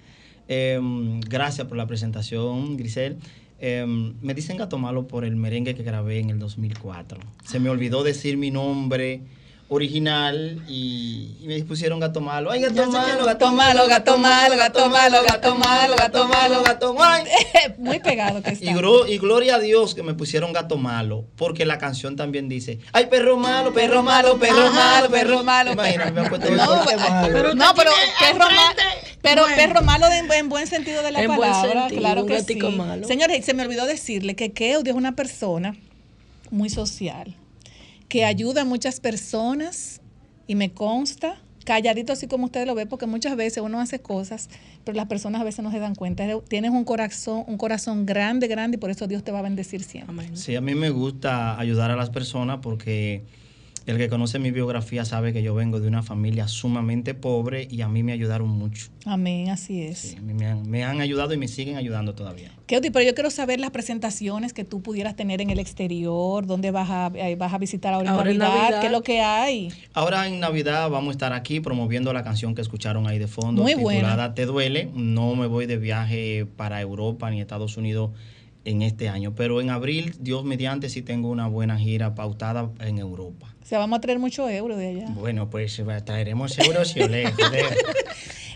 Em, 0.47 1.20
gracias 1.20 1.67
por 1.67 1.76
la 1.76 1.86
presentación, 1.86 2.78
Grisel. 2.78 3.17
Em, 3.59 4.13
me 4.22 4.34
dicen 4.34 4.55
gato 4.55 4.78
malo 4.78 5.05
por 5.05 5.26
el 5.26 5.36
merengue 5.36 5.76
que 5.76 5.84
grabé 5.84 6.20
en 6.20 6.30
el 6.30 6.39
2004. 6.39 7.20
Se 7.43 7.59
me 7.59 7.70
olvidó 7.70 8.03
decir 8.05 8.38
mi 8.38 8.51
nombre 8.51 9.22
original 9.72 10.61
y, 10.67 11.38
y 11.41 11.45
me 11.47 11.63
pusieron 11.63 11.99
gato 11.99 12.20
malo. 12.22 12.51
Ay, 12.51 12.61
gato 12.61 12.89
malo, 12.91 13.24
gato 13.26 13.51
malo, 13.51 13.88
gato 13.88 14.17
malo, 14.17 14.57
gato 14.57 14.89
malo, 14.89 15.17
gato 15.24 15.55
malo, 15.55 15.95
gato 15.95 16.28
malo, 16.28 16.63
gato 16.63 16.93
malo. 16.95 17.26
Muy 17.78 17.99
pegado 17.99 18.41
que 18.41 18.49
Y, 18.49 18.53
está. 18.53 18.72
gro- 18.74 19.07
y 19.07 19.17
gloria 19.20 19.55
a 19.55 19.59
Dios 19.59 19.93
que 19.95 20.01
me 20.03 20.13
pusieron 20.15 20.53
gato 20.53 20.78
malo, 20.78 21.26
porque 21.38 21.65
la 21.65 21.78
canción 21.78 22.15
también 22.15 22.49
dice, 22.49 22.80
ay, 22.93 23.05
perro 23.05 23.38
malo, 23.38 23.72
perro 23.72 24.01
malo, 24.03 24.39
perro 24.39 24.67
Ajá, 24.67 24.72
malo, 25.01 25.09
perro 25.11 25.43
malo, 25.43 25.72
Imagínate, 25.74 26.11
me 26.11 26.22
han 26.22 26.30
puesto 26.30 26.49
No, 26.49 26.82
pero 27.32 27.53
no, 27.53 27.74
pero 27.76 27.91
perro 28.20 28.45
malo, 28.45 28.82
pero 29.22 29.45
perro 29.55 29.82
malo 29.84 30.07
de- 30.09 30.38
en 30.39 30.49
buen 30.49 30.65
sentido 30.67 31.03
de 31.03 31.11
la 31.11 31.22
En 31.22 31.28
buen 31.28 31.39
palabra, 31.41 31.82
sentido, 31.82 32.01
claro 32.01 32.22
un 32.22 32.28
que 32.28 32.41
sí. 32.43 32.55
malo. 32.76 33.07
Señores, 33.07 33.45
se 33.45 33.53
me 33.53 33.63
olvidó 33.63 33.86
decirle 33.86 34.36
que 34.36 34.51
Keudi 34.51 34.89
es 34.89 34.95
una 34.95 35.15
persona 35.15 35.76
muy 36.49 36.70
social, 36.70 37.36
que 38.10 38.26
ayuda 38.26 38.62
a 38.64 38.66
muchas 38.66 38.99
personas 38.99 40.01
y 40.47 40.55
me 40.55 40.74
consta 40.74 41.38
calladito 41.64 42.14
así 42.14 42.28
como 42.28 42.45
ustedes 42.45 42.66
lo 42.66 42.74
ven 42.74 42.89
porque 42.89 43.05
muchas 43.05 43.36
veces 43.36 43.62
uno 43.62 43.80
hace 43.80 43.99
cosas 43.99 44.49
pero 44.84 44.95
las 44.95 45.05
personas 45.05 45.41
a 45.41 45.43
veces 45.43 45.64
no 45.64 45.72
se 45.72 45.78
dan 45.78 45.93
cuenta. 45.93 46.26
Tienes 46.47 46.72
un 46.72 46.84
corazón 46.84 47.43
un 47.47 47.57
corazón 47.57 48.05
grande 48.05 48.47
grande 48.47 48.78
y 48.78 48.80
por 48.80 48.89
eso 48.89 49.07
Dios 49.07 49.24
te 49.24 49.32
va 49.32 49.39
a 49.39 49.43
bendecir 49.43 49.84
siempre. 49.84 50.36
Sí, 50.36 50.55
a 50.55 50.62
mí 50.62 50.74
me 50.74 50.89
gusta 50.89 51.60
ayudar 51.60 51.91
a 51.91 51.95
las 51.95 52.10
personas 52.10 52.60
porque 52.62 53.24
el 53.89 53.97
que 53.97 54.07
conoce 54.09 54.37
mi 54.39 54.51
biografía 54.51 55.03
sabe 55.03 55.33
que 55.33 55.41
yo 55.41 55.55
vengo 55.55 55.79
de 55.79 55.87
una 55.87 56.03
familia 56.03 56.47
sumamente 56.47 57.13
pobre 57.15 57.67
y 57.71 57.81
a 57.81 57.87
mí 57.87 58.03
me 58.03 58.11
ayudaron 58.11 58.47
mucho. 58.47 58.87
amén 59.05 59.49
así 59.49 59.81
es 59.81 59.99
Sí, 59.99 60.15
a 60.17 60.21
mí 60.21 60.33
me, 60.33 60.45
han, 60.45 60.69
me 60.69 60.83
han 60.83 61.01
ayudado 61.01 61.33
y 61.33 61.37
me 61.37 61.47
siguen 61.47 61.75
ayudando 61.75 62.13
todavía. 62.13 62.51
Keudi, 62.67 62.91
pero 62.91 63.03
yo 63.03 63.15
quiero 63.15 63.31
saber 63.31 63.59
las 63.59 63.71
presentaciones 63.71 64.53
que 64.53 64.63
tú 64.63 64.81
pudieras 64.81 65.15
tener 65.15 65.41
en 65.41 65.49
el 65.49 65.57
exterior, 65.59 66.45
dónde 66.45 66.69
vas 66.71 66.89
a, 66.89 67.11
eh, 67.15 67.35
vas 67.35 67.51
a 67.53 67.57
visitar 67.57 67.93
ahora 67.93 68.09
en 68.09 68.15
Ahora 68.15 68.31
en 68.31 68.37
Navidad, 68.37 68.61
Navidad. 68.61 68.81
qué 68.81 68.85
es 68.87 68.91
lo 68.91 69.01
que 69.01 69.21
hay. 69.21 69.69
Ahora 69.93 70.27
en 70.27 70.39
Navidad 70.39 70.89
vamos 70.89 71.09
a 71.09 71.11
estar 71.13 71.33
aquí 71.33 71.59
promoviendo 71.59 72.13
la 72.13 72.23
canción 72.23 72.53
que 72.53 72.61
escucharon 72.61 73.07
ahí 73.07 73.17
de 73.17 73.27
fondo, 73.27 73.63
Muy 73.63 73.73
titulada 73.73 74.15
buena. 74.15 74.33
Te 74.35 74.45
duele. 74.45 74.89
No 74.93 75.35
me 75.35 75.47
voy 75.47 75.65
de 75.65 75.77
viaje 75.77 76.45
para 76.55 76.79
Europa 76.79 77.29
ni 77.31 77.41
Estados 77.41 77.75
Unidos 77.77 78.11
en 78.65 78.81
este 78.81 79.09
año, 79.09 79.33
pero 79.35 79.61
en 79.61 79.69
abril, 79.69 80.13
Dios 80.19 80.43
mediante, 80.43 80.89
sí 80.89 81.01
tengo 81.01 81.29
una 81.29 81.47
buena 81.47 81.77
gira 81.79 82.13
pautada 82.13 82.69
en 82.79 82.99
Europa. 82.99 83.55
Sea, 83.70 83.78
vamos 83.78 83.97
a 83.97 84.01
traer 84.01 84.17
mucho 84.17 84.49
euro 84.49 84.76
de 84.76 84.88
allá. 84.88 85.05
Bueno, 85.09 85.47
pues 85.51 85.80
traeremos 86.03 86.57
euros 86.57 86.97
y 86.97 87.01
olé, 87.01 87.32
joder. 87.32 87.65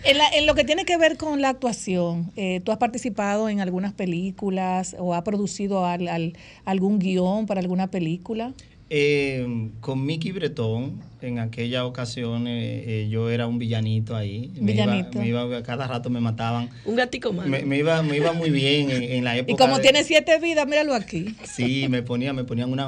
En, 0.05 0.17
la- 0.17 0.27
en 0.29 0.45
lo 0.47 0.53
que 0.55 0.65
tiene 0.65 0.83
que 0.83 0.97
ver 0.97 1.15
con 1.17 1.39
la 1.39 1.47
actuación, 1.49 2.29
eh, 2.35 2.59
¿tú 2.65 2.73
has 2.73 2.77
participado 2.77 3.47
en 3.47 3.61
algunas 3.61 3.93
películas 3.93 4.97
o 4.99 5.13
has 5.13 5.21
producido 5.21 5.85
al- 5.85 6.09
al- 6.09 6.33
algún 6.65 6.97
guion 6.99 7.45
para 7.45 7.61
alguna 7.61 7.87
película? 7.91 8.51
Eh, 8.95 9.71
con 9.81 10.05
Mickey 10.05 10.31
Bretón, 10.31 11.01
en 11.19 11.39
aquella 11.39 11.83
ocasión 11.87 12.45
eh, 12.45 12.83
eh, 12.85 13.07
yo 13.09 13.31
era 13.31 13.47
un 13.47 13.57
villanito 13.57 14.15
ahí. 14.15 14.51
Me 14.61 14.73
iba- 14.73 14.85
Villanito. 14.85 15.17
Me 15.19 15.27
iba, 15.29 15.63
cada 15.63 15.87
rato 15.87 16.11
me 16.11 16.19
mataban. 16.19 16.69
Un 16.85 16.95
gatico 16.95 17.33
más. 17.33 17.47
Me, 17.47 17.63
me 17.65 17.79
iba, 17.79 18.03
me 18.03 18.17
iba 18.17 18.33
muy 18.33 18.51
bien 18.51 18.91
en, 18.91 19.01
en 19.01 19.23
la 19.23 19.35
época. 19.37 19.51
Y 19.51 19.57
como 19.57 19.77
de- 19.77 19.81
tiene 19.81 20.03
siete 20.03 20.37
vidas, 20.39 20.67
míralo 20.67 20.93
aquí. 20.93 21.35
Sí, 21.43 21.87
me 21.89 22.03
ponían, 22.03 22.35
me 22.35 22.43
ponían 22.43 22.71
una, 22.71 22.87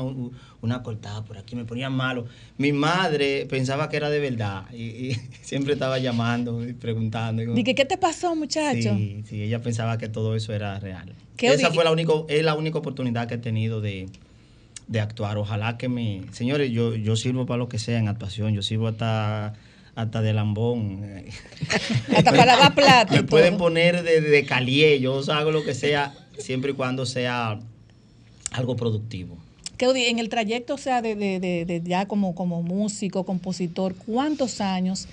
una 0.62 0.84
cortada 0.84 1.24
por 1.26 1.40
aquí, 1.40 1.56
me 1.56 1.66
ponían 1.66 1.92
malo. 1.94 2.28
Mi 2.60 2.72
madre 2.72 3.48
pensaba 3.50 3.90
que 3.90 3.98
era 3.98 4.12
de 4.12 4.20
verdad 4.20 4.66
y, 4.72 4.84
y 4.84 5.18
siempre 5.42 5.74
estaba 5.74 5.98
llamando 5.98 6.64
y 6.70 6.74
preguntando. 6.74 7.42
y 7.42 7.46
como- 7.48 7.64
¿qué 7.64 7.74
te 7.86 7.98
pasó, 7.98 8.36
muchacho? 8.36 8.96
Sí, 8.96 9.24
sí, 9.28 9.42
ella 9.42 9.60
pensaba 9.64 9.98
que 9.98 10.08
todo 10.08 10.36
eso 10.36 10.54
era 10.54 10.80
real. 10.80 11.16
¿Qué 11.36 11.48
Esa 11.48 11.72
fue 11.72 11.84
la 11.84 11.92
única, 11.92 12.14
es 12.30 12.44
la 12.46 12.54
única 12.54 12.78
oportunidad 12.78 13.28
que 13.28 13.34
he 13.34 13.40
tenido 13.40 13.82
de, 13.82 14.06
de 14.88 15.00
actuar. 15.00 15.38
Ojalá 15.38 15.78
que 15.78 15.90
me... 15.90 16.22
Señores, 16.32 16.72
yo, 16.72 16.96
yo 16.96 17.16
sirvo 17.16 17.46
para 17.46 17.58
lo 17.58 17.70
que 17.70 17.80
sea 17.80 17.98
en 18.00 18.08
actuación. 18.08 18.54
Yo 18.54 18.62
sirvo 18.62 18.88
hasta, 18.88 19.54
hasta 19.96 20.22
de 20.22 20.34
lambón. 20.34 21.04
Hasta 22.16 22.32
para 22.32 22.46
lavar 22.46 22.76
platos 22.76 23.16
y 23.18 23.22
Me 23.22 23.28
pueden 23.28 23.58
poner 23.58 24.04
de, 24.04 24.22
de 24.22 24.46
calié. 24.46 25.00
Yo 25.00 25.22
hago 25.32 25.52
lo 25.52 25.64
que 25.64 25.74
sea, 25.74 26.14
siempre 26.38 26.72
y 26.72 26.74
cuando 26.76 27.06
sea 27.06 27.60
algo 28.52 28.76
productivo. 28.76 29.38
En 29.78 30.20
el 30.20 30.30
trayecto, 30.30 30.76
o 30.76 30.78
sea, 30.78 31.02
de, 31.02 31.16
de- 31.16 31.40
de- 31.42 31.66
de 31.66 31.82
ya 31.84 32.06
como, 32.08 32.34
como 32.34 32.62
músico, 32.64 33.26
compositor, 33.26 33.94
¿cuántos 33.96 34.62
años 34.62 35.08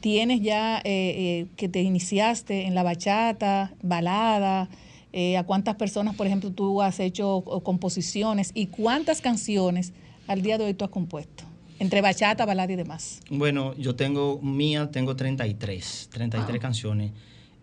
tienes 0.00 0.40
ya 0.42 0.78
eh, 0.78 0.82
eh, 0.84 1.46
que 1.56 1.68
te 1.68 1.82
iniciaste 1.82 2.64
en 2.66 2.74
la 2.74 2.82
bachata, 2.82 3.72
balada? 3.82 4.68
Eh, 5.12 5.36
¿A 5.36 5.44
cuántas 5.44 5.76
personas, 5.76 6.14
por 6.14 6.26
ejemplo, 6.26 6.50
tú 6.50 6.82
has 6.82 7.00
hecho 7.00 7.42
composiciones? 7.62 8.50
¿Y 8.54 8.66
cuántas 8.66 9.20
canciones 9.20 9.92
al 10.26 10.42
día 10.42 10.58
de 10.58 10.64
hoy 10.64 10.74
tú 10.74 10.84
has 10.84 10.90
compuesto? 10.90 11.44
Entre 11.78 12.00
bachata, 12.00 12.44
balada 12.44 12.72
y 12.72 12.76
demás. 12.76 13.20
Bueno, 13.30 13.74
yo 13.76 13.94
tengo 13.94 14.40
mía, 14.42 14.90
tengo 14.90 15.14
33, 15.16 16.10
33 16.12 16.60
canciones. 16.60 17.12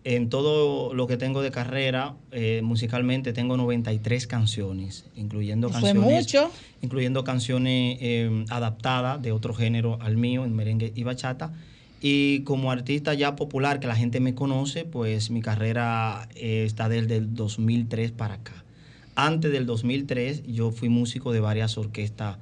En 0.04 0.30
todo 0.30 0.94
lo 0.94 1.06
que 1.08 1.16
tengo 1.16 1.42
de 1.42 1.50
carrera, 1.50 2.14
eh, 2.30 2.60
musicalmente, 2.62 3.32
tengo 3.32 3.56
93 3.56 4.26
canciones, 4.26 5.04
incluyendo 5.16 5.66
Eso 5.66 5.80
canciones, 5.80 6.02
mucho. 6.02 6.50
incluyendo 6.80 7.24
canciones 7.24 7.98
eh, 8.00 8.44
adaptadas 8.48 9.20
de 9.20 9.32
otro 9.32 9.52
género 9.52 9.98
al 10.00 10.16
mío, 10.16 10.44
en 10.44 10.54
merengue 10.54 10.92
y 10.94 11.02
bachata. 11.02 11.52
Y 12.08 12.42
como 12.42 12.70
artista 12.70 13.14
ya 13.14 13.34
popular 13.34 13.80
que 13.80 13.88
la 13.88 13.96
gente 13.96 14.20
me 14.20 14.36
conoce, 14.36 14.84
pues 14.84 15.28
mi 15.32 15.42
carrera 15.42 16.28
eh, 16.36 16.62
está 16.64 16.88
desde 16.88 17.16
el 17.16 17.34
2003 17.34 18.12
para 18.12 18.34
acá. 18.34 18.64
Antes 19.16 19.50
del 19.50 19.66
2003 19.66 20.44
yo 20.46 20.70
fui 20.70 20.88
músico 20.88 21.32
de 21.32 21.40
varias 21.40 21.76
orquestas 21.76 22.36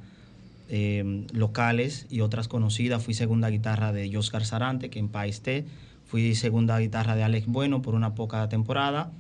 eh, 0.68 1.24
locales 1.32 2.06
y 2.10 2.20
otras 2.20 2.46
conocidas. 2.46 3.02
Fui 3.02 3.14
segunda 3.14 3.48
guitarra 3.48 3.94
de 3.94 4.14
Oscar 4.18 4.44
Sarante, 4.44 4.90
que 4.90 4.98
en 4.98 5.08
paz 5.08 5.28
esté. 5.28 5.64
Fui 6.04 6.34
segunda 6.34 6.78
guitarra 6.78 7.16
de 7.16 7.22
Alex 7.22 7.46
Bueno 7.46 7.80
por 7.80 7.94
una 7.94 8.14
poca 8.14 8.46
temporada. 8.50 9.12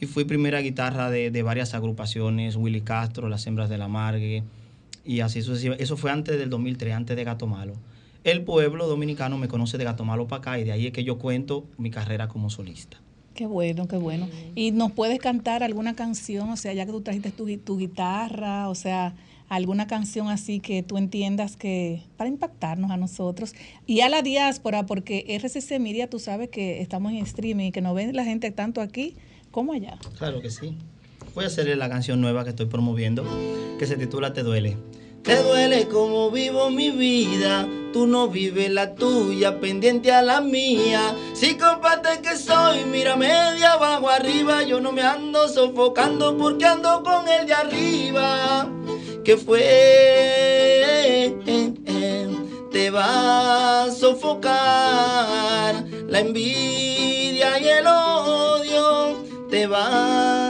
Y 0.00 0.06
fui 0.06 0.24
primera 0.24 0.62
guitarra 0.62 1.10
de, 1.10 1.30
de 1.30 1.42
varias 1.42 1.74
agrupaciones, 1.74 2.56
Willy 2.56 2.80
Castro, 2.80 3.28
Las 3.28 3.46
Hembras 3.46 3.68
de 3.68 3.76
la 3.76 3.88
Margue, 3.88 4.44
y 5.04 5.20
así 5.20 5.42
sucesivamente. 5.42 5.84
Eso 5.84 5.98
fue 5.98 6.10
antes 6.10 6.38
del 6.38 6.48
2003, 6.48 6.94
antes 6.94 7.16
de 7.18 7.24
Gato 7.24 7.46
Malo. 7.46 7.74
El 8.24 8.44
pueblo 8.44 8.86
dominicano 8.86 9.38
me 9.38 9.48
conoce 9.48 9.78
de 9.78 9.84
Gato 9.84 10.04
Malo 10.04 10.28
para 10.28 10.40
acá 10.40 10.58
y 10.58 10.64
de 10.64 10.72
ahí 10.72 10.86
es 10.86 10.92
que 10.92 11.04
yo 11.04 11.18
cuento 11.18 11.64
mi 11.78 11.90
carrera 11.90 12.28
como 12.28 12.50
solista. 12.50 13.00
Qué 13.34 13.46
bueno, 13.46 13.88
qué 13.88 13.96
bueno. 13.96 14.28
¿Y 14.54 14.72
nos 14.72 14.92
puedes 14.92 15.18
cantar 15.18 15.62
alguna 15.62 15.94
canción, 15.94 16.50
o 16.50 16.56
sea, 16.56 16.74
ya 16.74 16.84
que 16.84 16.92
tú 16.92 17.00
trajiste 17.00 17.30
tu, 17.30 17.46
tu 17.58 17.78
guitarra, 17.78 18.68
o 18.68 18.74
sea, 18.74 19.14
alguna 19.48 19.86
canción 19.86 20.28
así 20.28 20.60
que 20.60 20.82
tú 20.82 20.98
entiendas 20.98 21.56
que 21.56 22.02
para 22.16 22.28
impactarnos 22.28 22.90
a 22.90 22.96
nosotros 22.96 23.54
y 23.86 24.00
a 24.00 24.08
la 24.08 24.20
diáspora, 24.22 24.84
porque 24.84 25.24
RCC 25.42 25.80
Media, 25.80 26.10
tú 26.10 26.18
sabes 26.18 26.50
que 26.50 26.80
estamos 26.82 27.12
en 27.12 27.18
streaming 27.18 27.66
y 27.66 27.72
que 27.72 27.80
nos 27.80 27.94
ven 27.94 28.14
la 28.14 28.24
gente 28.24 28.50
tanto 28.50 28.80
aquí 28.80 29.16
como 29.50 29.72
allá. 29.72 29.98
Claro 30.18 30.42
que 30.42 30.50
sí. 30.50 30.76
Voy 31.34 31.44
a 31.44 31.46
hacerle 31.46 31.76
la 31.76 31.88
canción 31.88 32.20
nueva 32.20 32.44
que 32.44 32.50
estoy 32.50 32.66
promoviendo, 32.66 33.24
que 33.78 33.86
se 33.86 33.96
titula 33.96 34.32
Te 34.32 34.42
duele. 34.42 34.76
Te 35.22 35.42
duele 35.42 35.86
como 35.86 36.30
vivo 36.30 36.70
mi 36.70 36.90
vida, 36.90 37.68
tú 37.92 38.06
no 38.06 38.28
vives 38.28 38.70
la 38.70 38.94
tuya, 38.94 39.60
pendiente 39.60 40.10
a 40.12 40.22
la 40.22 40.40
mía. 40.40 41.14
Si 41.34 41.56
comparte 41.58 42.22
que 42.22 42.38
soy, 42.38 42.84
mira 42.86 43.16
media 43.16 43.72
abajo 43.72 44.08
arriba, 44.08 44.62
yo 44.62 44.80
no 44.80 44.92
me 44.92 45.02
ando 45.02 45.46
sofocando 45.48 46.36
porque 46.38 46.64
ando 46.64 47.02
con 47.02 47.28
el 47.28 47.46
de 47.46 47.52
arriba. 47.52 48.66
Que 49.22 49.36
fue, 49.36 49.60
te 52.72 52.90
va 52.90 53.82
a 53.84 53.90
sofocar 53.90 54.54
la 56.08 56.20
envidia 56.20 57.60
y 57.60 57.68
el 57.68 57.86
odio, 57.86 59.18
te 59.50 59.66
van 59.66 59.82
a 59.82 59.90
matar. 59.90 60.49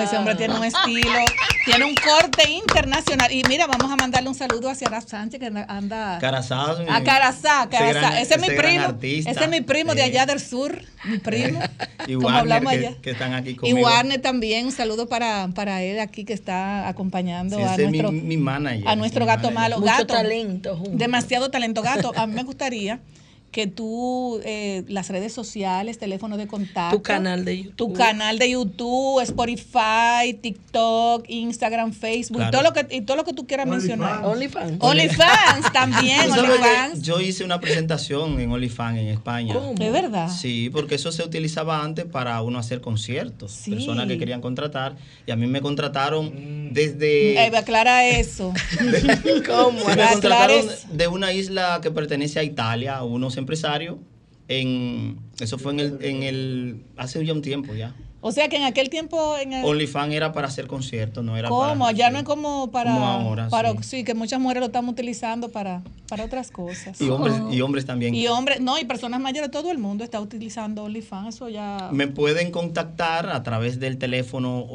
No, 0.00 0.06
ese 0.06 0.16
hombre 0.16 0.34
tiene 0.34 0.54
un 0.54 0.64
estilo, 0.64 1.18
tiene 1.64 1.84
un 1.84 1.94
corte 1.94 2.50
internacional. 2.50 3.30
Y 3.32 3.42
mira, 3.48 3.66
vamos 3.66 3.90
a 3.92 3.96
mandarle 3.96 4.28
un 4.28 4.34
saludo 4.34 4.68
hacia 4.70 4.88
Araf 4.88 5.06
Sánchez, 5.06 5.40
que 5.40 5.46
anda-. 5.68 6.18
Carazá. 6.20 6.72
A 6.88 7.02
Carazá, 7.02 7.62
Ese 7.64 7.68
Carazá. 7.70 8.00
gran- 8.00 8.16
ese 8.18 8.34
es 8.34 8.40
mi 8.40 8.48
primo. 8.48 8.84
artista. 8.84 9.30
Ese 9.30 9.44
es 9.44 9.50
mi 9.50 9.60
primo 9.60 9.94
de 9.94 10.02
allá 10.02 10.26
del 10.26 10.40
sur, 10.40 10.82
mi 11.04 11.18
primo. 11.18 11.60
Y 12.06 12.14
como 12.14 12.26
Warner, 12.28 12.40
hablamos 12.40 12.72
allá. 12.72 12.94
que 13.02 13.10
están 13.10 13.34
aquí 13.34 13.50
Y 13.50 13.54
conmigo. 13.56 13.80
Warner 13.82 14.20
también, 14.22 14.66
un 14.66 14.72
saludo 14.72 15.06
para, 15.08 15.48
para 15.54 15.82
él 15.82 16.00
aquí 16.00 16.24
que 16.24 16.32
está 16.32 16.88
acompañando 16.88 17.56
Sí, 17.56 17.62
a 17.62 17.74
ese 17.74 17.84
es 17.84 17.90
mi, 17.90 17.98
nuestro, 17.98 18.12
mi 18.26 18.36
manager. 18.38 18.88
a 18.88 18.96
nuestro 18.96 19.20
mi 19.20 19.26
gato 19.26 19.50
manager. 19.50 19.54
malo. 19.60 19.80
Mucho 19.80 19.92
gato, 19.92 20.06
talento. 20.14 20.82
Demasiado 20.92 21.50
talento, 21.50 21.82
gato. 21.82 22.12
A 22.16 22.26
mí 22.26 22.34
me 22.34 22.42
gustaría 22.42 23.00
que 23.50 23.66
tú, 23.66 24.40
eh, 24.44 24.84
las 24.88 25.08
redes 25.08 25.32
sociales, 25.32 25.98
teléfono 25.98 26.36
de 26.36 26.46
contacto. 26.46 26.96
Tu 26.98 27.02
canal 27.02 27.44
de 27.44 27.62
YouTube. 27.64 27.76
Tu 27.76 27.92
canal 27.94 28.38
de 28.38 28.50
YouTube, 28.50 29.20
Spotify, 29.22 30.34
TikTok, 30.40 31.24
Instagram, 31.28 31.92
Facebook, 31.92 32.38
Claro. 32.38 32.52
todo 32.52 32.62
lo 32.62 32.72
que, 32.72 32.96
y 32.96 33.00
todo 33.02 33.16
lo 33.16 33.24
que 33.24 33.32
tú 33.32 33.46
quieras 33.46 33.66
mencionar. 33.66 34.24
OnlyFans. 34.24 34.76
OnlyFans 34.80 35.72
también, 35.72 36.26
¿Tú 36.26 36.34
sabes 36.34 36.44
que 36.44 36.50
OnlyFans. 36.58 37.02
Yo 37.02 37.20
hice 37.20 37.44
una 37.44 37.60
presentación 37.60 38.38
en 38.40 38.52
OnlyFans 38.52 38.98
en 38.98 39.08
España. 39.08 39.54
¿Cómo? 39.54 39.74
¿De 39.74 39.90
verdad? 39.90 40.28
Sí, 40.28 40.70
porque 40.72 40.94
eso 40.94 41.10
se 41.10 41.22
utilizaba 41.24 41.82
antes 41.82 42.04
para 42.04 42.40
uno 42.42 42.58
hacer 42.58 42.80
conciertos. 42.80 43.50
Sí. 43.52 43.72
Personas 43.72 44.06
que 44.06 44.16
querían 44.18 44.40
contratar. 44.40 44.96
Y 45.26 45.32
a 45.32 45.36
mí 45.36 45.46
me 45.46 45.60
contrataron 45.60 46.72
desde... 46.72 47.34
Eh, 47.46 47.50
aclara 47.56 48.06
eso. 48.06 48.52
¿Cómo? 49.46 49.84
me 49.84 50.08
contrataron 50.08 50.66
de 50.92 51.08
una 51.08 51.32
isla 51.32 51.80
que 51.82 51.90
pertenece 51.90 52.38
a 52.38 52.42
Italia, 52.44 53.02
unos 53.02 53.36
empresarios. 53.40 53.96
En, 54.48 55.18
eso 55.38 55.58
fue 55.58 55.72
en 55.72 55.80
el, 55.80 55.98
en 56.02 56.22
el... 56.24 56.82
Hace 56.96 57.24
ya 57.24 57.32
un 57.32 57.42
tiempo 57.42 57.72
ya. 57.74 57.94
O 58.22 58.32
sea 58.32 58.48
que 58.48 58.56
en 58.56 58.64
aquel 58.64 58.90
tiempo, 58.90 59.36
en 59.38 59.52
el- 59.54 59.64
OnlyFans 59.64 60.12
era 60.12 60.32
para 60.32 60.48
hacer 60.48 60.66
conciertos, 60.66 61.24
no 61.24 61.36
era 61.38 61.48
¿cómo? 61.48 61.84
para... 61.86 61.92
Ya 61.92 62.10
no 62.10 62.18
es 62.18 62.24
como 62.24 62.70
para, 62.70 62.92
Como 62.92 63.06
ahora, 63.06 63.48
para 63.48 63.72
sí. 63.74 63.78
sí. 63.82 64.04
que 64.04 64.12
muchas 64.12 64.38
mujeres 64.40 64.60
lo 64.60 64.66
estamos 64.66 64.92
utilizando 64.92 65.48
para, 65.50 65.82
para 66.08 66.24
otras 66.24 66.50
cosas. 66.50 67.00
Y 67.00 67.08
hombres, 67.08 67.34
y 67.50 67.60
hombres 67.62 67.86
también. 67.86 68.14
Y 68.14 68.26
hombres, 68.26 68.60
no, 68.60 68.78
y 68.78 68.84
personas 68.84 69.20
mayores, 69.20 69.50
todo 69.50 69.70
el 69.70 69.78
mundo 69.78 70.04
está 70.04 70.20
utilizando 70.20 70.82
OnlyFans, 70.84 71.36
eso 71.36 71.48
ya... 71.48 71.88
Me 71.92 72.08
pueden 72.08 72.50
contactar 72.50 73.30
a 73.30 73.42
través 73.42 73.80
del 73.80 73.96
teléfono 73.96 74.66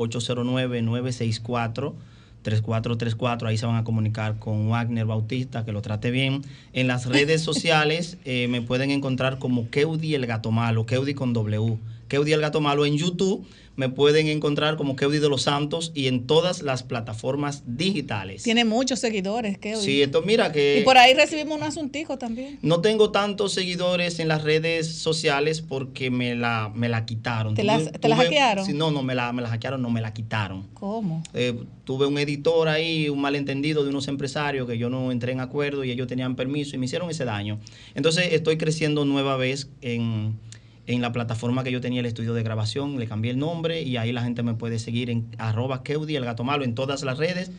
809-964-3434. 2.45 3.47
Ahí 3.47 3.57
se 3.57 3.65
van 3.65 3.75
a 3.75 3.83
comunicar 3.83 4.39
con 4.39 4.69
Wagner 4.69 5.05
Bautista, 5.05 5.65
que 5.65 5.71
lo 5.71 5.81
trate 5.81 6.11
bien. 6.11 6.41
En 6.73 6.87
las 6.87 7.05
redes 7.05 7.41
sociales 7.43 8.17
eh, 8.25 8.47
me 8.47 8.61
pueden 8.61 8.91
encontrar 8.91 9.39
como 9.39 9.69
Keudi 9.69 10.15
el 10.15 10.25
Gato 10.25 10.51
Malo, 10.51 10.85
Keudi 10.85 11.13
con 11.13 11.33
W. 11.33 11.77
Keudi 12.08 12.34
el 12.34 12.41
Gato 12.41 12.62
Malo 12.62 12.86
en 12.86 12.97
YouTube. 12.97 13.45
Me 13.78 13.89
pueden 13.89 14.28
encontrar 14.28 14.78
como 14.78 14.95
Keudi 14.95 15.20
de 15.20 15.28
los 15.28 15.41
Santos 15.41 15.91
y 15.93 16.08
en 16.08 16.28
todas 16.28 16.62
las 16.62 16.82
plataformas 16.84 17.64
digitales. 17.68 18.41
Tiene 18.43 18.64
muchos 18.64 18.99
seguidores, 18.99 19.58
¿qué? 19.58 19.76
Sí, 19.76 20.01
esto 20.01 20.22
mira 20.22 20.53
que... 20.53 20.80
Y 20.80 20.84
por 20.86 20.97
ahí 20.97 21.14
recibimos 21.14 21.58
un 21.58 21.64
asuntico 21.64 22.18
también. 22.18 22.58
No 22.62 22.80
tengo 22.80 23.12
tantos 23.12 23.51
seguidores 23.51 24.20
en 24.20 24.30
las 24.30 24.43
redes 24.43 24.88
sociales 24.88 25.60
porque 25.62 26.10
me 26.10 26.36
la, 26.36 26.72
me 26.74 26.88
la 26.88 27.06
quitaron. 27.06 27.53
¿Te 27.53 27.64
Tuve- 27.64 27.66
las- 27.66 27.91
te 27.91 28.08
la 28.08 28.16
hackearon? 28.16 28.66
Sí, 28.66 28.72
no, 28.72 28.91
no, 28.91 29.03
me 29.03 29.14
la, 29.14 29.34
me 29.34 29.41
la 29.41 29.49
hackearon, 29.49 29.82
no 29.82 29.89
me 29.89 29.99
la 29.99 30.14
quitaron. 30.14 30.64
¿Cómo? 30.74 31.22
Eh, 31.34 31.53
tuve 31.84 32.06
un 32.06 32.18
editor 32.18 32.70
ahí, 32.70 33.10
un 33.10 33.20
malentendido 33.20 33.84
de 33.84 33.89
unos 33.89 34.08
empresarios 34.08 34.66
que 34.70 34.78
yo 34.78 34.89
no 34.89 35.12
entré 35.12 35.34
en 35.34 35.41
acuerdo 35.41 35.84
y 35.84 35.91
ellos 35.91 36.08
tenían 36.08 36.38
permiso 36.38 36.78
y 36.78 36.80
me 36.80 36.86
hicieron 36.86 37.10
ese 37.10 37.26
daño. 37.26 37.60
Entonces 37.93 38.30
estoy 38.32 38.58
creciendo 38.58 39.03
nueva 39.03 39.36
vez 39.36 39.68
en, 39.82 40.39
en 40.88 41.01
la 41.01 41.11
plataforma 41.11 41.63
que 41.63 41.71
yo 41.71 41.81
tenía 41.81 41.99
el 42.01 42.05
estudio 42.05 42.33
de 42.33 42.43
grabación, 42.43 42.99
le 42.99 43.07
cambié 43.07 43.31
el 43.31 43.39
nombre 43.39 43.81
y 43.81 43.97
ahí 43.97 44.11
la 44.11 44.21
gente 44.23 44.43
me 44.43 44.53
puede 44.53 44.79
seguir 44.79 45.09
en 45.09 45.27
arroba 45.38 45.83
Keudi, 45.83 46.15
el 46.15 46.25
gato 46.25 46.43
malo, 46.43 46.63
en 46.63 46.75
todas 46.75 47.03
las 47.03 47.17
redes. 47.17 47.51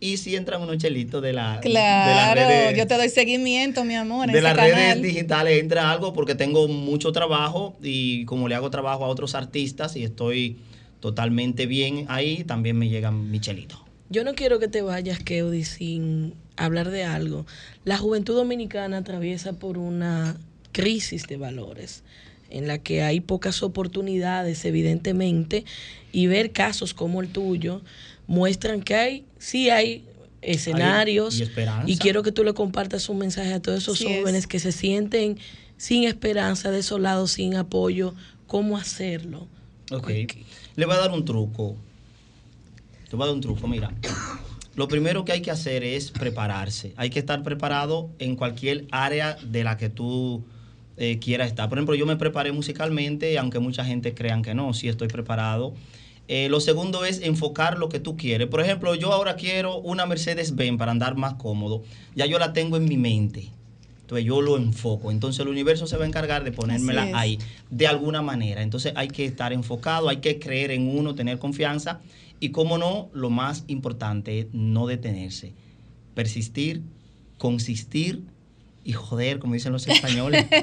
Y 0.00 0.16
si 0.16 0.34
entran 0.34 0.60
unos 0.62 0.78
chelitos 0.78 1.22
de, 1.22 1.32
la, 1.32 1.60
de 1.60 1.68
las 1.68 1.82
Claro, 2.34 2.40
redes 2.40 2.76
yo 2.76 2.86
te 2.88 2.96
doy 2.96 3.08
seguimiento, 3.08 3.84
mi 3.84 3.94
amor, 3.94 4.30
de 4.32 4.40
las 4.42 4.56
canal. 4.56 4.72
redes 4.74 5.02
digitales 5.02 5.60
entra 5.60 5.92
algo 5.92 6.12
porque 6.12 6.34
tengo 6.34 6.66
mucho 6.66 7.12
trabajo 7.12 7.76
y 7.82 8.24
como 8.24 8.48
le 8.48 8.56
hago 8.56 8.68
trabajo 8.70 9.04
a 9.04 9.08
otros 9.08 9.34
artistas 9.36 9.94
y 9.94 10.02
estoy 10.02 10.56
totalmente 10.98 11.66
bien 11.66 12.06
ahí, 12.08 12.42
también 12.44 12.78
me 12.78 12.88
llegan 12.88 13.30
mi 13.30 13.38
chelito. 13.38 13.84
Yo 14.08 14.24
no 14.24 14.34
quiero 14.34 14.58
que 14.58 14.68
te 14.68 14.82
vayas, 14.82 15.20
Keudi, 15.20 15.64
sin 15.64 16.34
hablar 16.56 16.90
de 16.90 17.04
algo. 17.04 17.46
La 17.84 17.96
juventud 17.96 18.34
dominicana 18.34 18.98
atraviesa 18.98 19.52
por 19.52 19.78
una 19.78 20.36
crisis 20.72 21.26
de 21.28 21.36
valores 21.36 22.02
en 22.52 22.66
la 22.68 22.78
que 22.78 23.02
hay 23.02 23.20
pocas 23.20 23.62
oportunidades, 23.62 24.64
evidentemente, 24.64 25.64
y 26.12 26.26
ver 26.26 26.52
casos 26.52 26.94
como 26.94 27.22
el 27.22 27.28
tuyo 27.28 27.82
muestran 28.26 28.82
que 28.82 28.94
hay, 28.94 29.24
sí 29.38 29.70
hay 29.70 30.04
escenarios 30.42 31.38
y 31.38 31.44
esperanza. 31.44 31.90
y 31.90 31.96
quiero 31.96 32.22
que 32.22 32.32
tú 32.32 32.44
le 32.44 32.52
compartas 32.52 33.08
un 33.08 33.18
mensaje 33.18 33.52
a 33.52 33.60
todos 33.60 33.82
esos 33.82 34.00
es. 34.00 34.06
jóvenes 34.06 34.46
que 34.46 34.58
se 34.58 34.72
sienten 34.72 35.38
sin 35.76 36.04
esperanza, 36.04 36.70
desolados, 36.70 37.32
sin 37.32 37.56
apoyo, 37.56 38.14
cómo 38.46 38.76
hacerlo. 38.76 39.48
Ok. 39.90 40.10
Le 40.76 40.86
voy 40.86 40.94
a 40.94 40.98
dar 40.98 41.10
un 41.10 41.24
truco. 41.24 41.76
Te 43.08 43.16
voy 43.16 43.24
a 43.24 43.26
dar 43.26 43.34
un 43.34 43.40
truco, 43.40 43.66
mira. 43.66 43.92
Lo 44.74 44.88
primero 44.88 45.24
que 45.24 45.32
hay 45.32 45.42
que 45.42 45.50
hacer 45.50 45.84
es 45.84 46.10
prepararse. 46.10 46.94
Hay 46.96 47.10
que 47.10 47.18
estar 47.18 47.42
preparado 47.42 48.10
en 48.18 48.36
cualquier 48.36 48.86
área 48.90 49.36
de 49.42 49.64
la 49.64 49.76
que 49.76 49.88
tú 49.88 50.44
eh, 50.96 51.18
quieras 51.18 51.48
estar. 51.48 51.68
Por 51.68 51.78
ejemplo, 51.78 51.94
yo 51.94 52.06
me 52.06 52.16
preparé 52.16 52.52
musicalmente, 52.52 53.38
aunque 53.38 53.58
mucha 53.58 53.84
gente 53.84 54.14
crean 54.14 54.42
que 54.42 54.54
no, 54.54 54.74
sí 54.74 54.88
estoy 54.88 55.08
preparado. 55.08 55.74
Eh, 56.28 56.48
lo 56.48 56.60
segundo 56.60 57.04
es 57.04 57.20
enfocar 57.20 57.78
lo 57.78 57.88
que 57.88 58.00
tú 58.00 58.16
quieres. 58.16 58.48
Por 58.48 58.60
ejemplo, 58.60 58.94
yo 58.94 59.12
ahora 59.12 59.36
quiero 59.36 59.78
una 59.78 60.06
Mercedes-Benz 60.06 60.78
para 60.78 60.92
andar 60.92 61.16
más 61.16 61.34
cómodo. 61.34 61.82
Ya 62.14 62.26
yo 62.26 62.38
la 62.38 62.52
tengo 62.52 62.76
en 62.76 62.84
mi 62.84 62.96
mente. 62.96 63.50
Entonces 64.02 64.26
yo 64.26 64.40
lo 64.40 64.56
enfoco. 64.56 65.10
Entonces 65.10 65.40
el 65.40 65.48
universo 65.48 65.86
se 65.86 65.96
va 65.96 66.04
a 66.04 66.06
encargar 66.06 66.44
de 66.44 66.52
ponérmela 66.52 67.08
ahí 67.14 67.38
de 67.70 67.86
alguna 67.86 68.22
manera. 68.22 68.62
Entonces 68.62 68.92
hay 68.94 69.08
que 69.08 69.24
estar 69.24 69.52
enfocado, 69.52 70.08
hay 70.08 70.18
que 70.18 70.38
creer 70.38 70.70
en 70.70 70.86
uno, 70.88 71.14
tener 71.14 71.38
confianza 71.38 72.00
y 72.38 72.50
como 72.50 72.76
no, 72.76 73.08
lo 73.14 73.30
más 73.30 73.64
importante 73.68 74.40
es 74.40 74.46
no 74.52 74.86
detenerse, 74.86 75.54
persistir, 76.14 76.82
consistir 77.38 78.24
y 78.84 78.92
joder, 78.92 79.38
como 79.38 79.54
dicen 79.54 79.72
los 79.72 79.86
españoles. 79.86 80.46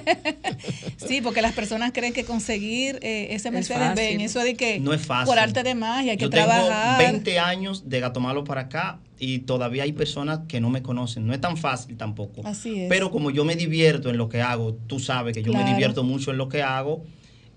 Sí, 0.98 1.22
porque 1.22 1.42
las 1.42 1.54
personas 1.54 1.92
creen 1.94 2.14
que 2.14 2.24
conseguir 2.26 3.00
eh, 3.02 3.28
ese 3.32 3.48
Es 3.48 3.54
Mercedes-Benz, 3.54 4.00
fácil. 4.00 4.22
eso 4.22 4.40
de 4.42 4.56
que 4.56 4.80
No 4.80 4.94
es 4.94 5.02
fácil. 5.06 5.28
por 5.28 5.40
arte 5.40 5.64
de 5.64 5.74
magia 5.76 6.12
hay 6.12 6.18
que 6.18 6.24
Yo 6.26 6.30
tengo 6.30 6.46
trabajar. 6.46 7.00
20 7.00 7.40
años 7.40 7.90
de 7.90 8.00
Gato 8.00 8.20
Malo 8.20 8.44
para 8.44 8.62
acá 8.62 9.00
y 9.18 9.40
todavía 9.40 9.84
hay 9.84 9.94
personas 9.94 10.42
que 10.48 10.60
no 10.60 10.70
me 10.70 10.82
conocen. 10.82 11.26
No 11.26 11.34
es 11.34 11.42
tan 11.42 11.58
fácil 11.58 11.98
tampoco. 11.98 12.42
Así 12.46 12.82
es. 12.82 12.90
Pero 12.90 13.12
como 13.12 13.32
yo 13.32 13.46
me 13.46 13.56
divierto 13.56 14.10
en 14.10 14.18
lo 14.18 14.30
que 14.30 14.42
hago, 14.42 14.74
tú 14.88 15.00
sabes 15.00 15.34
que 15.34 15.42
yo 15.42 15.52
Claro. 15.52 15.66
me 15.66 15.72
divierto 15.72 16.04
mucho 16.04 16.32
en 16.32 16.38
lo 16.38 16.50
que 16.50 16.62
hago, 16.62 17.04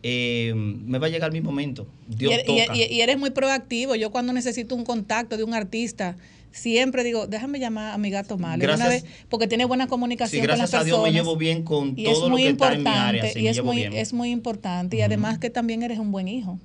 eh, 0.02 0.52
me 0.54 0.98
va 0.98 1.06
a 1.08 1.10
llegar 1.10 1.32
mi 1.32 1.40
momento. 1.40 1.86
Dios 2.08 2.32
y, 2.32 2.34
er- 2.36 2.42
y- 2.46 2.60
toca. 2.66 2.76
y- 2.76 2.82
y 2.94 3.00
eres 3.00 3.18
muy 3.18 3.30
proactivo. 3.30 3.94
Yo 3.96 4.10
cuando 4.10 4.32
necesito 4.32 4.74
un 4.74 4.84
contacto 4.84 5.36
de 5.36 5.44
un 5.44 5.54
artista, 5.54 6.16
siempre 6.52 7.02
digo, 7.04 7.26
déjame 7.26 7.58
llamar 7.58 7.92
a 7.92 7.98
mi 7.98 8.10
gato 8.10 8.38
malo. 8.38 8.58
de 8.60 8.66
una 8.66 8.76
Gracias- 8.76 9.02
vez, 9.04 9.12
porque 9.28 9.46
tiene 9.46 9.64
buena 9.64 9.86
comunicación 9.88 10.40
Sí, 10.42 10.46
con 10.46 10.48
las 10.48 10.58
gracias 10.58 10.80
a 10.80 10.84
Dios 10.84 10.96
personas. 10.98 11.12
me 11.12 11.18
llevo 11.18 11.36
bien 11.36 11.62
con 11.64 11.94
y 11.96 12.06
es 12.06 12.12
todo 12.14 12.24
lo 12.28 12.30
muy 12.30 12.42
que 12.42 12.48
está 12.50 12.72
en 12.72 12.80
importante, 12.80 12.90
mi 13.12 13.18
área. 13.18 13.32
sí, 13.32 13.40
y 13.40 13.48
es 13.48 13.62
muy, 13.64 13.76
bien. 13.78 13.92
es 13.94 14.12
muy 14.12 14.30
importante. 14.30 14.96
Y 14.96 15.02
además 15.02 15.38
que 15.38 15.50
también 15.50 15.82
eres 15.82 15.98
un 15.98 16.12
buen 16.12 16.28
hijo, 16.28 16.58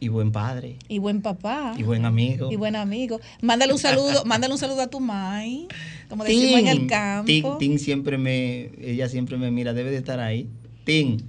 Y 0.00 0.08
buen 0.08 0.32
padre, 0.32 0.76
y 0.88 0.98
buen 0.98 1.22
papá, 1.22 1.74
y 1.78 1.82
buen 1.82 2.04
amigo. 2.04 2.50
y 2.52 2.56
buen 2.56 2.76
amigo. 2.76 3.20
Mándale 3.40 3.72
un 3.72 3.78
saludo, 3.78 4.24
mándale 4.26 4.52
un 4.52 4.58
saludo 4.58 4.82
a 4.82 4.86
tu 4.88 5.00
mai, 5.00 5.66
como 6.08 6.24
decimos 6.24 6.60
en 6.60 6.66
el 6.68 6.86
campo. 6.86 7.26
Tin, 7.26 7.44
Tin 7.58 7.78
siempre 7.78 8.18
me, 8.18 8.70
ella 8.82 9.08
siempre 9.08 9.36
me 9.38 9.50
mira, 9.50 9.72
debe 9.72 9.90
de 9.90 9.96
estar 9.98 10.20
ahí. 10.20 10.48
Tin, 10.84 11.22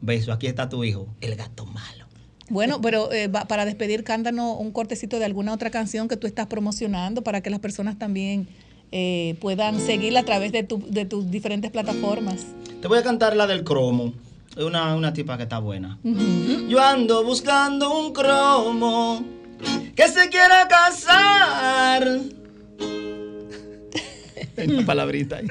beso, 0.00 0.32
aquí 0.32 0.46
está 0.46 0.68
tu 0.68 0.84
hijo, 0.84 1.08
el 1.20 1.34
gato 1.36 1.64
malo. 1.66 1.95
Bueno, 2.48 2.80
pero 2.80 3.12
eh, 3.12 3.28
para 3.28 3.64
despedir, 3.64 4.04
cántanos 4.04 4.56
un 4.60 4.70
cortecito 4.70 5.18
de 5.18 5.24
alguna 5.24 5.52
otra 5.52 5.70
canción 5.70 6.06
que 6.08 6.16
tú 6.16 6.26
estás 6.26 6.46
promocionando 6.46 7.22
para 7.22 7.40
que 7.40 7.50
las 7.50 7.58
personas 7.60 7.98
también 7.98 8.46
eh, 8.92 9.36
puedan 9.40 9.80
seguirla 9.80 10.20
a 10.20 10.24
través 10.24 10.52
de, 10.52 10.62
tu- 10.62 10.84
de 10.88 11.04
tus 11.06 11.28
diferentes 11.30 11.70
plataformas. 11.72 12.46
Te 12.80 12.86
voy 12.86 12.98
a 12.98 13.02
cantar 13.02 13.34
la 13.36 13.46
del 13.48 13.64
cromo. 13.64 14.12
Es 14.56 14.62
una, 14.64 14.94
una 14.94 15.12
tipa 15.12 15.36
que 15.36 15.42
está 15.42 15.58
buena. 15.58 15.98
Yo 16.68 16.80
ando 16.80 17.24
buscando 17.24 17.98
un 17.98 18.12
cromo 18.12 19.22
que 19.96 20.06
se 20.08 20.28
quiera 20.30 20.66
casar. 20.68 22.20
Una 24.56 24.86
palabrita 24.86 25.36
ahí. 25.36 25.46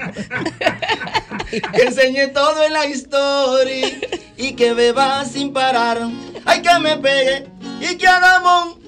que 1.74 1.82
enseñe 1.82 2.28
todo 2.28 2.64
en 2.64 2.72
la 2.72 2.86
historia 2.86 3.88
y 4.36 4.52
que 4.54 4.72
beba 4.74 5.24
sin 5.24 5.52
parar. 5.52 5.98
Ay, 6.44 6.62
que 6.62 6.78
me 6.80 6.96
pegue 6.96 7.46
y 7.80 7.96
que 7.96 8.06
haga 8.06 8.40
mon. 8.40 8.86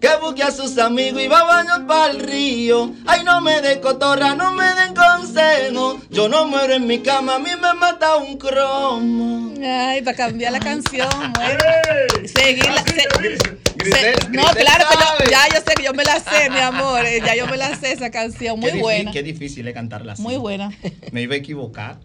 Que 0.00 0.08
busque 0.20 0.42
a 0.42 0.50
sus 0.50 0.78
amigos 0.78 1.22
y 1.22 1.28
va 1.28 1.40
a 1.40 1.44
bañar 1.44 1.86
para 1.86 2.10
el 2.10 2.20
río. 2.20 2.92
Ay, 3.06 3.22
no 3.24 3.40
me 3.40 3.60
de 3.60 3.80
cotorra, 3.80 4.34
no 4.34 4.52
me 4.52 4.64
den 4.74 4.94
consejo. 4.94 6.00
Yo 6.10 6.28
no 6.28 6.44
muero 6.46 6.72
en 6.74 6.86
mi 6.88 6.98
cama, 7.00 7.36
a 7.36 7.38
mí 7.38 7.50
me 7.60 7.72
mata 7.74 8.16
un 8.16 8.36
cromo. 8.36 9.54
Ay, 9.64 10.02
para 10.02 10.16
cambiar 10.16 10.52
la 10.52 10.58
canción, 10.60 11.08
bueno. 11.34 12.28
Seguirla. 12.34 12.82
se- 12.84 13.62
Grisel, 13.82 14.14
se- 14.22 14.28
no, 14.30 14.42
Grisel 14.44 14.62
claro 14.64 14.84
que 14.90 15.24
yo, 15.24 15.30
ya 15.30 15.48
yo 15.48 15.56
sé 15.66 15.74
que 15.76 15.82
yo 15.84 15.92
me 15.94 16.04
la 16.04 16.18
sé, 16.20 16.50
mi 16.50 16.58
amor. 16.60 17.04
eh, 17.06 17.20
Ya 17.24 17.34
yo 17.36 17.46
me 17.46 17.56
la 17.56 17.76
sé 17.76 17.92
esa 17.92 18.10
canción. 18.10 18.58
Muy 18.60 18.72
Qué 18.72 18.78
buena. 18.80 19.10
Qué 19.12 19.22
difícil 19.22 19.66
es 19.68 19.74
cantarla 19.74 20.12
así. 20.14 20.22
Muy 20.22 20.36
buena. 20.36 20.70
Me 21.12 21.22
iba 21.22 21.34
a 21.34 21.38
equivocar. 21.38 21.98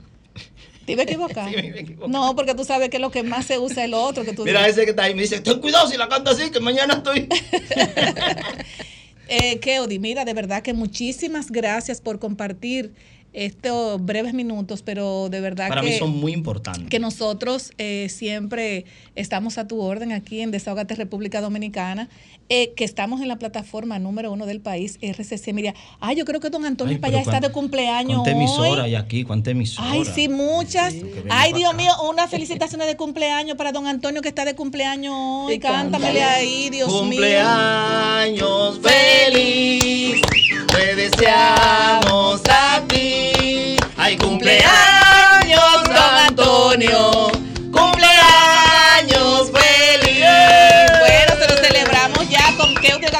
¿Te 0.85 0.91
iba 0.93 1.01
a 1.01 1.03
equivocar? 1.05 1.49
No, 2.07 2.35
porque 2.35 2.55
tú 2.55 2.63
sabes 2.63 2.89
que 2.89 2.99
lo 2.99 3.11
que 3.11 3.23
más 3.23 3.45
se 3.45 3.57
usa 3.59 3.83
es 3.83 3.89
lo 3.89 4.01
otro 4.01 4.23
que 4.23 4.33
tú 4.33 4.43
Mira 4.45 4.59
dices. 4.61 4.75
ese 4.77 4.85
que 4.85 4.91
está 4.91 5.03
ahí, 5.03 5.13
me 5.15 5.21
dice, 5.23 5.41
ten 5.41 5.59
cuidado 5.59 5.87
si 5.89 5.97
la 5.97 6.07
canta 6.07 6.31
así, 6.31 6.49
que 6.51 6.59
mañana 6.59 6.95
estoy... 6.95 7.27
Eh, 9.29 9.59
Keodi, 9.59 9.99
mira, 9.99 10.23
de 10.23 10.33
verdad 10.33 10.61
que 10.63 10.71
muchísimas 10.73 11.51
gracias 11.51 11.99
por 11.99 12.17
compartir 12.17 12.93
estos 13.37 14.03
breves 14.03 14.33
minutos, 14.33 14.81
pero 14.81 15.29
de 15.29 15.41
verdad 15.41 15.69
Para 15.69 15.81
que, 15.81 15.89
mí 15.89 15.93
son 15.97 16.09
muy 16.17 16.33
importantes. 16.33 16.89
que 16.89 16.97
nosotros 16.99 17.71
eh, 17.77 18.07
siempre 18.09 18.85
estamos 19.15 19.59
a 19.59 19.67
tu 19.67 19.79
orden 19.79 20.11
aquí 20.11 20.41
en 20.41 20.49
Desahogate 20.49 20.95
República 20.95 21.39
Dominicana, 21.39 22.09
eh, 22.49 22.73
que 22.75 22.83
estamos 22.83 23.21
en 23.21 23.27
la 23.27 23.37
plataforma 23.37 23.99
número 23.99 24.31
uno 24.31 24.45
del 24.45 24.61
país, 24.61 24.97
RCC. 25.01 25.53
Mira, 25.53 25.73
ah, 25.99 26.13
yo 26.13 26.23
creo 26.25 26.39
que 26.39 26.49
don 26.49 26.65
Antonio 26.65 26.95
Ay, 26.95 26.99
para 26.99 27.17
allá 27.17 27.23
pero 27.25 27.35
está 27.35 27.47
de 27.47 27.53
cumpleaños 27.53 28.21
¿Cuánta 28.23 28.31
emisora 28.31 28.83
hoy. 28.83 28.89
hay 28.89 28.95
aquí? 28.95 29.23
¿Cuánta 29.23 29.51
emisora? 29.51 29.91
Ay, 29.91 30.05
sí, 30.05 30.29
muchas. 30.29 30.93
Ay, 31.29 31.53
Dios 31.53 31.69
acá. 31.69 31.77
mío, 31.77 31.91
unas 32.09 32.29
felicitaciones 32.29 32.87
de 32.87 32.95
cumpleaños 32.95 33.57
para 33.57 33.71
don 33.71 33.85
Antonio 33.87 34.21
que 34.21 34.29
está 34.29 34.45
de 34.45 34.55
cumpleaños 34.55 35.13
hoy. 35.17 35.55
Y 35.55 35.59
Cántamele 35.59 36.23
ahí, 36.23 36.69
Dios 36.69 36.91
Cumpleaños 36.91 38.79
feliz, 38.79 40.21
te 40.73 40.95
deseamos 40.95 42.41
a 42.49 42.81
ti. 42.87 43.75
Ay, 43.97 44.15
cumpleaños, 44.17 45.83
don 45.85 45.95
Antonio. 46.27 47.27
Cumpleaños 47.71 48.06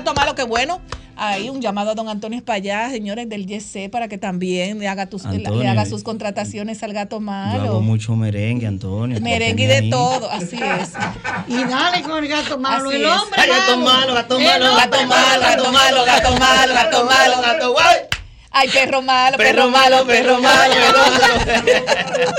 gato 0.08 0.20
malo, 0.20 0.36
que 0.36 0.44
bueno. 0.44 0.82
Ahí 1.20 1.50
un 1.50 1.62
llamado 1.62 1.90
a 1.90 1.96
don 1.96 2.10
Antonio 2.10 2.38
Espallá, 2.38 2.92
señores 2.92 3.28
del 3.28 3.48
YC, 3.48 3.90
para 3.90 4.08
que 4.08 4.20
también 4.20 4.78
le 4.78 4.88
haga, 4.88 5.08
tus, 5.08 5.26
le 5.26 5.68
haga 5.68 5.84
sus 5.88 6.04
contrataciones 6.04 6.84
al 6.84 6.94
gato 6.94 7.20
Yo 7.20 7.32
hago 7.32 7.62
malo. 7.62 7.82
mucho 7.82 8.16
merengue, 8.16 8.68
Antonio. 8.68 9.20
Merengue 9.20 9.64
y 9.64 9.68
de 9.68 9.76
ahí. 9.78 9.90
todo, 9.90 10.30
así 10.30 10.56
es. 10.58 10.94
Y 11.48 11.64
dale 11.64 12.04
con 12.04 12.24
el 12.24 12.30
gato 12.30 12.60
malo, 12.60 12.90
Así 12.90 12.98
el 12.98 13.06
es. 13.06 13.12
hombre 13.12 13.42
Ay, 13.42 13.50
gato 13.50 13.78
malo, 13.78 14.14
gato 14.14 14.40
malo, 14.40 14.70
hombre 14.70 14.86
Gato 14.88 15.08
malo, 15.08 15.42
gato 15.42 15.72
malo, 15.72 16.06
gato 16.06 16.32
malo, 16.38 16.74
gato 16.76 17.06
malo, 17.06 17.42
gato 17.42 17.72
guay. 17.72 17.96
Ay, 18.60 18.70
perro 18.70 19.02
malo, 19.02 19.38
Perro 19.38 19.56
perro 19.56 19.70
malo, 19.70 20.06
perro 20.08 20.40
malo, 20.40 20.74
perro 20.74 21.00
malo. 21.04 22.34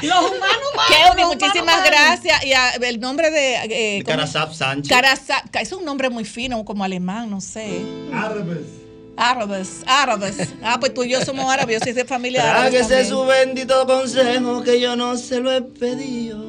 Los 0.02 0.18
humanos 0.18 0.70
malos. 0.76 1.16
Los 1.16 1.26
muchísimas 1.26 1.62
humanos 1.80 1.84
gracias. 1.90 2.44
Y 2.44 2.52
a- 2.54 2.70
el 2.70 3.00
nombre 3.00 3.30
de. 3.30 3.54
eh, 3.64 4.02
¿cómo? 4.04 4.16
Karasap 4.16 4.52
Sánchez. 4.54 4.90
Karasa- 4.90 5.42
es 5.60 5.72
un 5.72 5.84
nombre 5.84 6.08
muy 6.08 6.24
fino, 6.24 6.64
como 6.64 6.82
alemán, 6.84 7.28
no 7.30 7.40
sé. 7.40 7.82
Árabes. 8.12 8.58
Árabes, 9.16 9.68
árabes. 9.86 10.48
Ah, 10.62 10.78
pues 10.80 10.94
tú 10.94 11.04
y 11.04 11.10
yo 11.10 11.22
somos 11.22 11.52
árabes, 11.52 11.78
yo 11.78 11.84
soy 11.84 11.92
de 11.92 12.06
familia 12.06 12.40
árabe. 12.50 12.78
También. 12.78 13.06
su 13.06 13.24
bendito 13.26 13.86
consejo 13.86 14.62
que 14.62 14.80
yo 14.80 14.96
no 14.96 15.16
se 15.18 15.40
lo 15.40 15.52
he 15.52 15.60
pedido. 15.60 16.42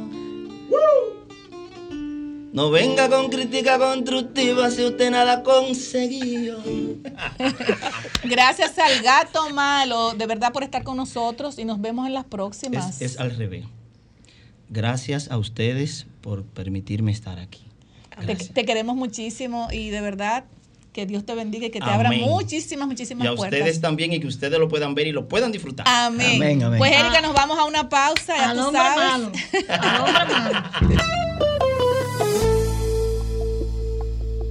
No 2.53 2.69
venga 2.69 3.07
con 3.09 3.29
crítica 3.29 3.77
constructiva 3.79 4.69
si 4.71 4.83
usted 4.83 5.09
nada 5.11 5.33
ha 5.33 5.43
conseguido. 5.43 6.61
Gracias 8.23 8.77
al 8.77 9.01
gato 9.01 9.49
malo, 9.51 10.13
de 10.13 10.25
verdad, 10.25 10.51
por 10.51 10.63
estar 10.63 10.83
con 10.83 10.97
nosotros 10.97 11.57
y 11.59 11.65
nos 11.65 11.79
vemos 11.79 12.07
en 12.07 12.13
las 12.13 12.25
próximas. 12.25 13.01
Es, 13.01 13.13
es 13.13 13.19
al 13.19 13.35
revés. 13.37 13.65
Gracias 14.69 15.31
a 15.31 15.37
ustedes 15.37 16.07
por 16.21 16.43
permitirme 16.43 17.11
estar 17.11 17.39
aquí. 17.39 17.63
te, 18.25 18.35
te 18.35 18.65
queremos 18.65 18.95
muchísimo 18.97 19.67
y 19.71 19.89
de 19.89 20.01
verdad 20.01 20.43
que 20.91 21.05
Dios 21.05 21.25
te 21.25 21.33
bendiga 21.35 21.67
y 21.67 21.69
que 21.71 21.79
te 21.79 21.85
Amén. 21.85 21.95
abra 21.95 22.11
muchísimas, 22.11 22.85
muchísimas 22.85 23.23
Y 23.23 23.27
a 23.29 23.33
puertas. 23.35 23.59
ustedes 23.61 23.79
también 23.79 24.11
y 24.11 24.19
que 24.19 24.27
ustedes 24.27 24.59
lo 24.59 24.67
puedan 24.67 24.93
ver 24.93 25.07
y 25.07 25.13
lo 25.13 25.27
puedan 25.29 25.53
disfrutar. 25.53 25.85
Amén. 25.87 26.61
Pues 26.77 26.91
Erika, 26.91 27.21
nos 27.21 27.33
vamos 27.33 27.57
a 27.57 27.63
una 27.63 27.87
pausa, 27.87 28.35
ya 28.35 28.49
Al 28.49 28.57
tú 28.57 28.63
hombre 28.65 28.81
sabes. 28.81 28.97
malo. 29.05 29.31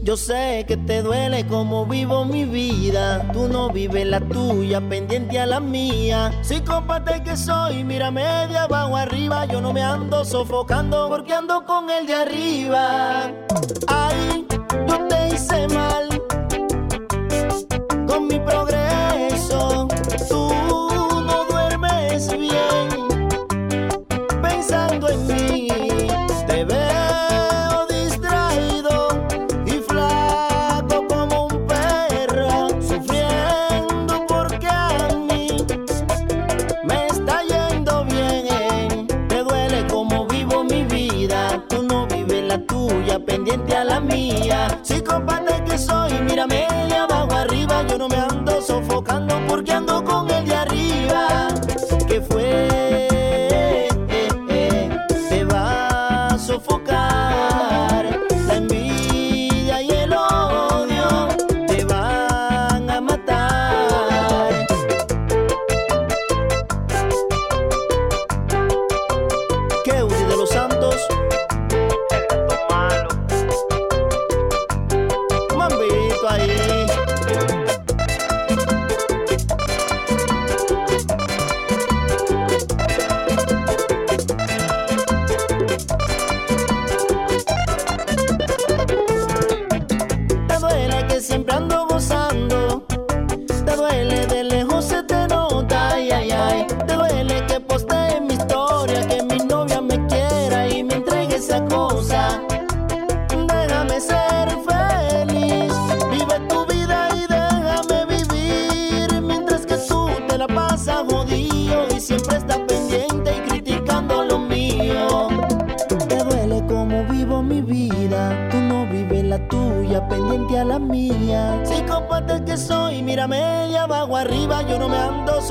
Yo 0.03 0.17
sé 0.17 0.65
que 0.67 0.79
te 0.79 1.03
duele 1.03 1.47
como 1.47 1.85
vivo 1.85 2.25
mi 2.25 2.47
vida. 2.47 3.31
Tú 3.33 3.49
no 3.49 3.71
vives 3.71 4.07
la 4.07 4.21
tuya, 4.21 4.81
pendiente 4.81 5.39
a 5.39 5.47
la 5.47 5.61
mía. 5.61 6.33
Psicópata 6.43 7.23
que 7.23 7.37
soy, 7.37 7.85
mírame 7.85 8.23
de 8.49 8.57
abajo 8.57 8.97
arriba. 8.97 9.45
Yo 9.45 9.61
no 9.61 9.75
me 9.75 9.83
ando 9.83 10.25
sofocando 10.25 11.09
porque 11.11 11.35
ando 11.35 11.65
con 11.67 11.91
el 11.91 12.07
de 12.07 12.15
arriba. 12.15 13.31
Ay, 13.89 14.47
yo 14.89 15.07
te 15.07 15.29
hice 15.35 15.69
mal 15.69 16.09
con 18.07 18.27
mi 18.27 18.41
progreso. 18.41 18.90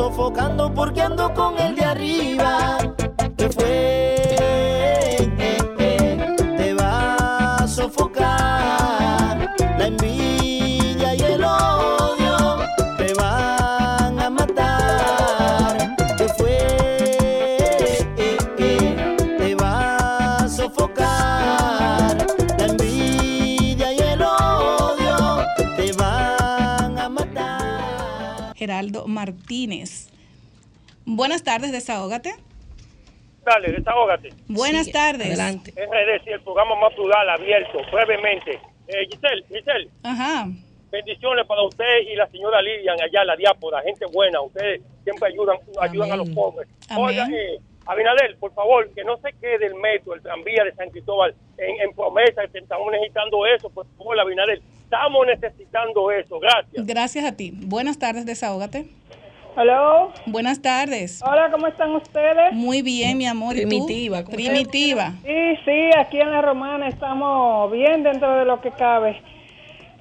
Sofocando 0.10 0.74
porque 0.74 1.02
ando 1.02 1.29
Geraldo 28.80 29.08
Martínez. 29.08 30.10
Buenas 31.06 31.44
tardes, 31.44 31.72
desahógate. 31.74 32.34
Dale, 33.46 33.72
desahógate. 33.74 34.30
Buenas 34.48 34.86
Sí, 34.86 34.92
tardes. 34.94 35.28
adelante. 35.28 35.72
RD, 35.72 36.24
sí, 36.24 36.30
el 36.30 36.40
programa 36.42 36.76
más 36.80 36.94
plural, 36.94 37.30
abierto, 37.30 37.80
brevemente. 37.92 38.54
Eh, 38.88 39.06
Giselle, 39.12 39.44
Giselle. 39.50 39.90
Ajá. 40.04 40.48
Bendiciones 40.92 41.46
para 41.46 41.62
usted 41.64 42.00
y 42.12 42.16
la 42.16 42.28
señora 42.28 42.62
Lilian 42.62 42.96
allá, 43.02 43.24
la 43.26 43.36
diáspora, 43.36 43.82
gente 43.82 44.06
buena. 44.14 44.40
Ustedes 44.42 44.82
siempre 45.04 45.28
ayudan, 45.30 45.58
ayudan 45.82 46.12
a 46.14 46.16
los 46.16 46.30
pobres. 46.30 46.70
Amén. 46.90 47.06
Oiga, 47.06 47.28
eh, 47.32 47.60
Abinader, 47.86 48.38
por 48.40 48.54
favor, 48.54 48.90
que 48.94 49.04
no 49.04 49.18
se 49.18 49.34
quede 49.34 49.66
el 49.66 49.76
metro, 49.76 50.14
el 50.14 50.22
tranvía 50.22 50.64
de 50.64 50.74
San 50.76 50.90
Cristóbal 50.90 51.34
en, 51.58 51.82
en 51.82 51.94
promesa, 51.96 52.48
que 52.52 52.60
estamos 52.60 52.90
necesitando 52.92 53.46
eso, 53.46 53.70
por 53.70 53.86
favor, 53.98 54.20
Abinader. 54.20 54.62
Estamos 54.92 55.28
necesitando 55.28 56.10
eso, 56.12 56.40
gracias. 56.40 56.88
Gracias 56.88 57.24
a 57.24 57.32
ti. 57.34 57.52
Buenas 57.54 58.00
tardes, 58.00 58.26
desahógate. 58.26 58.88
Hello. 59.56 60.12
Buenas 60.26 60.64
tardes. 60.64 61.22
Hola, 61.24 61.52
¿cómo 61.52 61.68
están 61.68 61.92
ustedes? 61.94 62.54
Muy 62.54 62.82
bien, 62.82 63.16
mi 63.20 63.28
amor. 63.28 63.54
Primitiva, 63.54 64.24
¿cómo 64.24 64.36
Primitiva. 64.36 65.14
Sí, 65.24 65.56
sí, 65.64 65.90
aquí 65.96 66.20
en 66.20 66.32
la 66.32 66.42
Romana 66.42 66.88
estamos 66.88 67.72
bien 67.72 68.02
dentro 68.02 68.34
de 68.36 68.46
lo 68.46 68.62
que 68.62 68.72
cabe. 68.72 69.22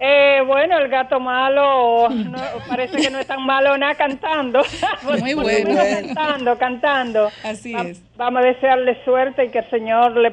Eh, 0.01 0.41
bueno, 0.47 0.79
el 0.79 0.89
gato 0.89 1.21
malo 1.21 2.09
no- 2.09 2.39
parece 2.67 2.97
que 2.97 3.11
no 3.11 3.19
es 3.19 3.27
tan 3.27 3.45
malo 3.45 3.77
nada 3.77 3.95
cantando. 3.95 4.63
Muy 5.21 5.35
bueno. 5.35 5.75
Cantando, 5.77 6.57
cantando. 6.57 7.29
Así 7.45 7.75
Va- 7.75 7.83
es. 7.83 8.01
Vamos 8.17 8.43
a 8.43 8.47
desearle 8.47 9.05
suerte 9.05 9.45
y 9.45 9.49
que 9.51 9.59
el 9.59 9.69
Señor 9.69 10.17
le... 10.17 10.33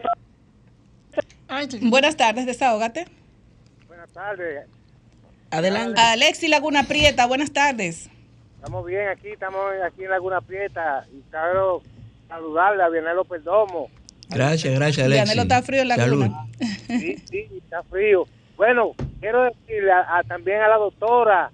Buenas 1.81 2.15
tardes, 2.15 2.45
desahógate. 2.45 3.05
Buenas 4.15 4.37
tardes. 4.37 4.65
Adelante. 5.51 5.99
Alexi 5.99 6.47
Laguna 6.47 6.83
Prieta, 6.83 7.25
buenas 7.25 7.51
tardes. 7.51 8.09
Estamos 8.55 8.85
bien 8.85 9.09
aquí, 9.09 9.27
estamos 9.27 9.59
aquí 9.85 10.05
en 10.05 10.09
Laguna 10.09 10.39
Prieta 10.39 11.05
y 11.11 11.21
quiero 11.29 11.81
saludarle 12.29 12.81
a 12.81 12.87
Vianelo 12.87 13.25
Perdomo. 13.25 13.89
Gracias, 14.29 14.73
gracias, 14.73 15.05
Alexis. 15.05 15.25
Vianelo 15.25 15.41
está 15.41 15.61
frío 15.61 15.81
en 15.81 15.87
la 15.89 15.95
Salud. 15.97 16.21
laguna. 16.21 16.47
Sí, 16.87 17.17
sí, 17.29 17.47
está 17.57 17.83
frío. 17.83 18.25
Bueno, 18.55 18.93
quiero 19.19 19.43
decirle 19.43 19.91
a- 19.91 20.17
a- 20.19 20.23
también 20.23 20.61
a 20.61 20.69
la 20.69 20.77
doctora 20.77 21.51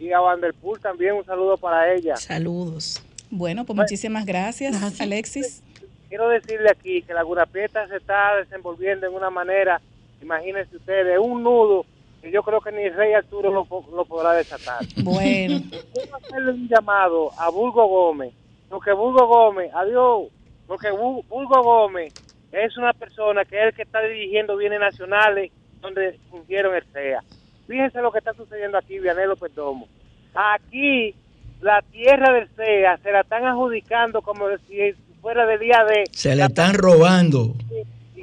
y 0.00 0.10
a 0.10 0.18
Vanderpool 0.18 0.80
también 0.80 1.14
un 1.14 1.24
saludo 1.24 1.56
para 1.58 1.94
ella. 1.94 2.16
Saludos. 2.16 3.02
Bueno, 3.30 3.64
pues 3.64 3.76
muchísimas 3.76 4.26
gracias, 4.26 5.00
Alexis. 5.00 5.62
Quiero 6.08 6.28
decirle 6.28 6.70
aquí 6.70 7.02
que 7.02 7.14
Laguna 7.14 7.46
Prieta 7.46 7.86
se 7.86 7.96
está 7.98 8.34
desenvolviendo 8.36 9.06
en 9.06 9.14
una 9.14 9.30
manera, 9.30 9.80
imagínense 10.24 10.76
ustedes, 10.76 11.18
un 11.20 11.42
nudo 11.42 11.84
que 12.22 12.30
yo 12.30 12.42
creo 12.42 12.60
que 12.60 12.72
ni 12.72 12.82
el 12.84 12.94
Rey 12.94 13.12
Arturo 13.12 13.50
lo, 13.52 13.64
po- 13.66 13.86
lo 13.94 14.04
podrá 14.06 14.32
desatar. 14.32 14.80
Bueno. 15.02 15.60
Quiero 15.92 16.16
hacerle 16.16 16.52
un 16.52 16.68
llamado 16.68 17.30
a 17.38 17.50
Bulgo 17.50 17.86
Gómez, 17.86 18.32
porque 18.70 18.92
Bulgo 18.92 19.26
Gómez, 19.26 19.70
adiós, 19.74 20.28
porque 20.66 20.88
Bu- 20.90 21.24
Bulgo 21.28 21.62
Gómez 21.62 22.12
es 22.52 22.76
una 22.78 22.92
persona 22.94 23.44
que 23.44 23.56
es 23.60 23.66
el 23.68 23.74
que 23.74 23.82
está 23.82 24.00
dirigiendo 24.00 24.56
bienes 24.56 24.80
nacionales 24.80 25.52
donde 25.80 26.18
fungieron 26.30 26.74
el 26.74 26.84
CEA. 26.92 27.22
Fíjense 27.66 28.00
lo 28.00 28.10
que 28.10 28.18
está 28.18 28.32
sucediendo 28.34 28.78
aquí, 28.78 28.98
Vianelo 28.98 29.36
Perdomo. 29.36 29.86
Aquí 30.34 31.14
la 31.60 31.82
tierra 31.92 32.32
del 32.32 32.48
CEA 32.56 32.96
se 33.02 33.12
la 33.12 33.20
están 33.20 33.44
adjudicando 33.44 34.22
como 34.22 34.46
si 34.68 34.92
fuera 35.20 35.46
del 35.46 35.60
día 35.60 35.84
de 35.88 36.04
Se 36.12 36.34
le 36.36 36.44
están 36.44 36.74
robando. 36.74 37.54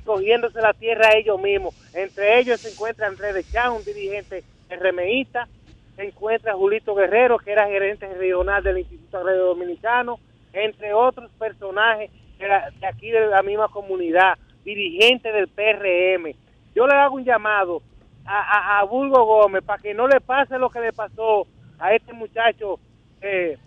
Cogiéndose 0.06 0.62
la 0.62 0.74
tierra 0.74 1.10
a 1.10 1.18
ellos 1.18 1.40
mismos. 1.42 1.76
Entre 1.94 2.40
ellos 2.40 2.60
se 2.60 2.72
encuentra 2.72 3.08
Andrés 3.08 3.34
de 3.34 3.44
Chá, 3.44 3.72
un 3.72 3.84
dirigente 3.84 4.44
RMIsta, 4.70 5.48
se 5.96 6.04
encuentra 6.06 6.54
Julito 6.54 6.96
Guerrero, 6.96 7.38
que 7.38 7.52
era 7.52 7.68
gerente 7.68 8.08
regional 8.14 8.64
del 8.64 8.80
Instituto 8.80 9.18
Agrario 9.18 9.46
Dominicano, 9.46 10.20
entre 10.54 10.94
otros 10.94 11.30
personajes 11.40 12.10
de, 12.40 12.48
la- 12.48 12.70
de 12.72 12.88
aquí 12.88 13.10
de 13.12 13.28
la 13.28 13.42
misma 13.44 13.68
comunidad, 13.70 14.38
dirigente 14.64 15.32
del 15.32 15.48
PRM. 15.48 16.34
Yo 16.76 16.88
le 16.88 16.94
hago 16.96 17.16
un 17.16 17.26
llamado 17.26 17.82
a, 18.26 18.80
a, 18.80 18.84
Bulgo 18.84 19.26
Gómez 19.26 19.64
para 19.64 19.82
que 19.82 19.94
no 19.94 20.08
le 20.08 20.22
pase 20.22 20.58
lo 20.58 20.70
que 20.70 20.80
le 20.80 20.94
pasó 20.94 21.46
a 21.80 21.94
este 21.94 22.14
muchacho 22.14 22.80
eh, 23.22 23.58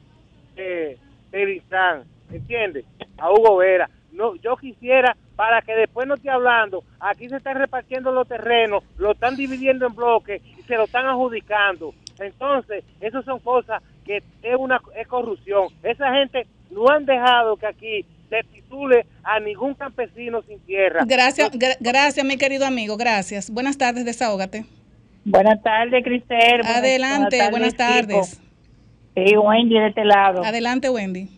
eh, 0.57 0.97
de 1.31 1.47
Lizán, 1.47 2.05
¿entiende? 2.31 2.85
A 3.19 3.31
Hugo 3.33 3.57
Vera. 3.57 3.91
No, 4.15 4.35
yo 4.37 4.57
quisiera 4.57 5.17
para 5.37 5.61
que 5.63 5.75
después 5.75 6.07
no 6.07 6.15
esté 6.15 6.31
hablando, 6.31 6.83
aquí 7.01 7.29
se 7.29 7.37
están 7.37 7.57
repartiendo 7.59 8.13
los 8.13 8.27
terrenos, 8.29 8.83
lo 8.99 9.13
están 9.13 9.37
dividiendo 9.37 9.87
en 9.87 9.95
bloques 9.95 10.41
y 10.59 10.63
se 10.63 10.77
lo 10.77 10.85
están 10.85 11.07
adjudicando. 11.07 11.93
Entonces, 12.21 12.85
esas 13.01 13.25
son 13.25 13.41
cosas 13.41 13.83
que 14.05 14.19
es 14.43 14.57
una 14.59 14.81
es 14.97 15.07
corrupción. 15.09 15.69
Esa 15.83 16.13
gente 16.15 16.47
no 16.71 16.89
han 16.89 17.05
dejado 17.05 17.57
que 17.57 17.67
aquí 17.67 18.07
se 18.31 18.43
titule 18.53 19.05
a 19.25 19.41
ningún 19.41 19.75
campesino 19.75 20.43
sin 20.43 20.61
tierra. 20.61 21.03
Gracias, 21.07 21.51
gra- 21.53 21.77
gracias, 21.81 22.25
mi 22.25 22.37
querido 22.37 22.65
amigo. 22.67 22.97
Gracias. 22.97 23.51
Buenas 23.51 23.77
tardes, 23.79 24.05
desahógate. 24.05 24.65
Buenas 25.25 25.63
tardes, 25.63 26.05
Cristel. 26.05 26.59
Buenas- 26.63 26.77
Adelante, 26.77 27.51
buenas 27.51 27.75
tardes. 27.75 28.05
equipo. 28.37 28.45
Sí, 29.17 29.37
Wendy 29.37 29.79
de 29.79 29.89
este 29.89 30.05
lado. 30.05 30.45
Adelante, 30.45 30.91
Wendy. 30.91 31.29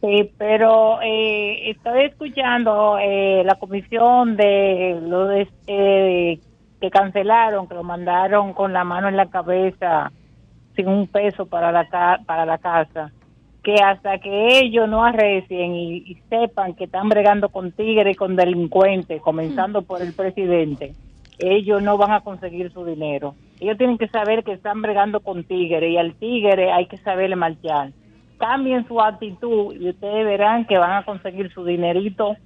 Sí, 0.00 0.32
pero 0.38 0.98
eh, 1.02 1.70
estoy 1.70 2.04
escuchando 2.04 2.96
eh, 2.98 3.42
la 3.44 3.56
comisión 3.56 4.34
de 4.34 4.98
lo 5.02 5.26
de, 5.26 5.46
eh, 5.66 6.40
que 6.80 6.90
cancelaron, 6.90 7.68
que 7.68 7.74
lo 7.74 7.82
mandaron 7.82 8.54
con 8.54 8.72
la 8.72 8.82
mano 8.82 9.08
en 9.08 9.16
la 9.16 9.26
cabeza, 9.26 10.10
sin 10.74 10.88
un 10.88 11.06
peso 11.06 11.44
para 11.44 11.70
la 11.70 12.18
para 12.24 12.46
la 12.46 12.56
casa. 12.56 13.12
Que 13.62 13.74
hasta 13.74 14.16
que 14.18 14.60
ellos 14.60 14.88
no 14.88 15.04
arrecien 15.04 15.74
y, 15.74 15.96
y 15.98 16.14
sepan 16.30 16.72
que 16.72 16.84
están 16.84 17.10
bregando 17.10 17.50
con 17.50 17.72
tigres 17.72 18.14
y 18.14 18.16
con 18.16 18.36
delincuentes, 18.36 19.20
comenzando 19.20 19.82
por 19.82 20.00
el 20.00 20.14
presidente, 20.14 20.94
ellos 21.38 21.82
no 21.82 21.98
van 21.98 22.12
a 22.12 22.22
conseguir 22.22 22.72
su 22.72 22.86
dinero. 22.86 23.34
Ellos 23.60 23.76
tienen 23.76 23.98
que 23.98 24.08
saber 24.08 24.44
que 24.44 24.52
están 24.52 24.80
bregando 24.80 25.20
con 25.20 25.44
tigres 25.44 25.90
y 25.90 25.98
al 25.98 26.14
tigre 26.14 26.72
hay 26.72 26.86
que 26.86 26.96
saberle 26.96 27.36
marchar 27.36 27.90
cambien 28.40 28.86
su 28.88 29.00
actitud 29.00 29.76
y 29.80 29.90
ustedes 29.90 30.24
verán 30.26 30.66
que 30.66 30.76
van 30.78 30.92
a 31.02 31.04
conseguir 31.04 31.52
su 31.52 31.64
dinerito 31.64 32.36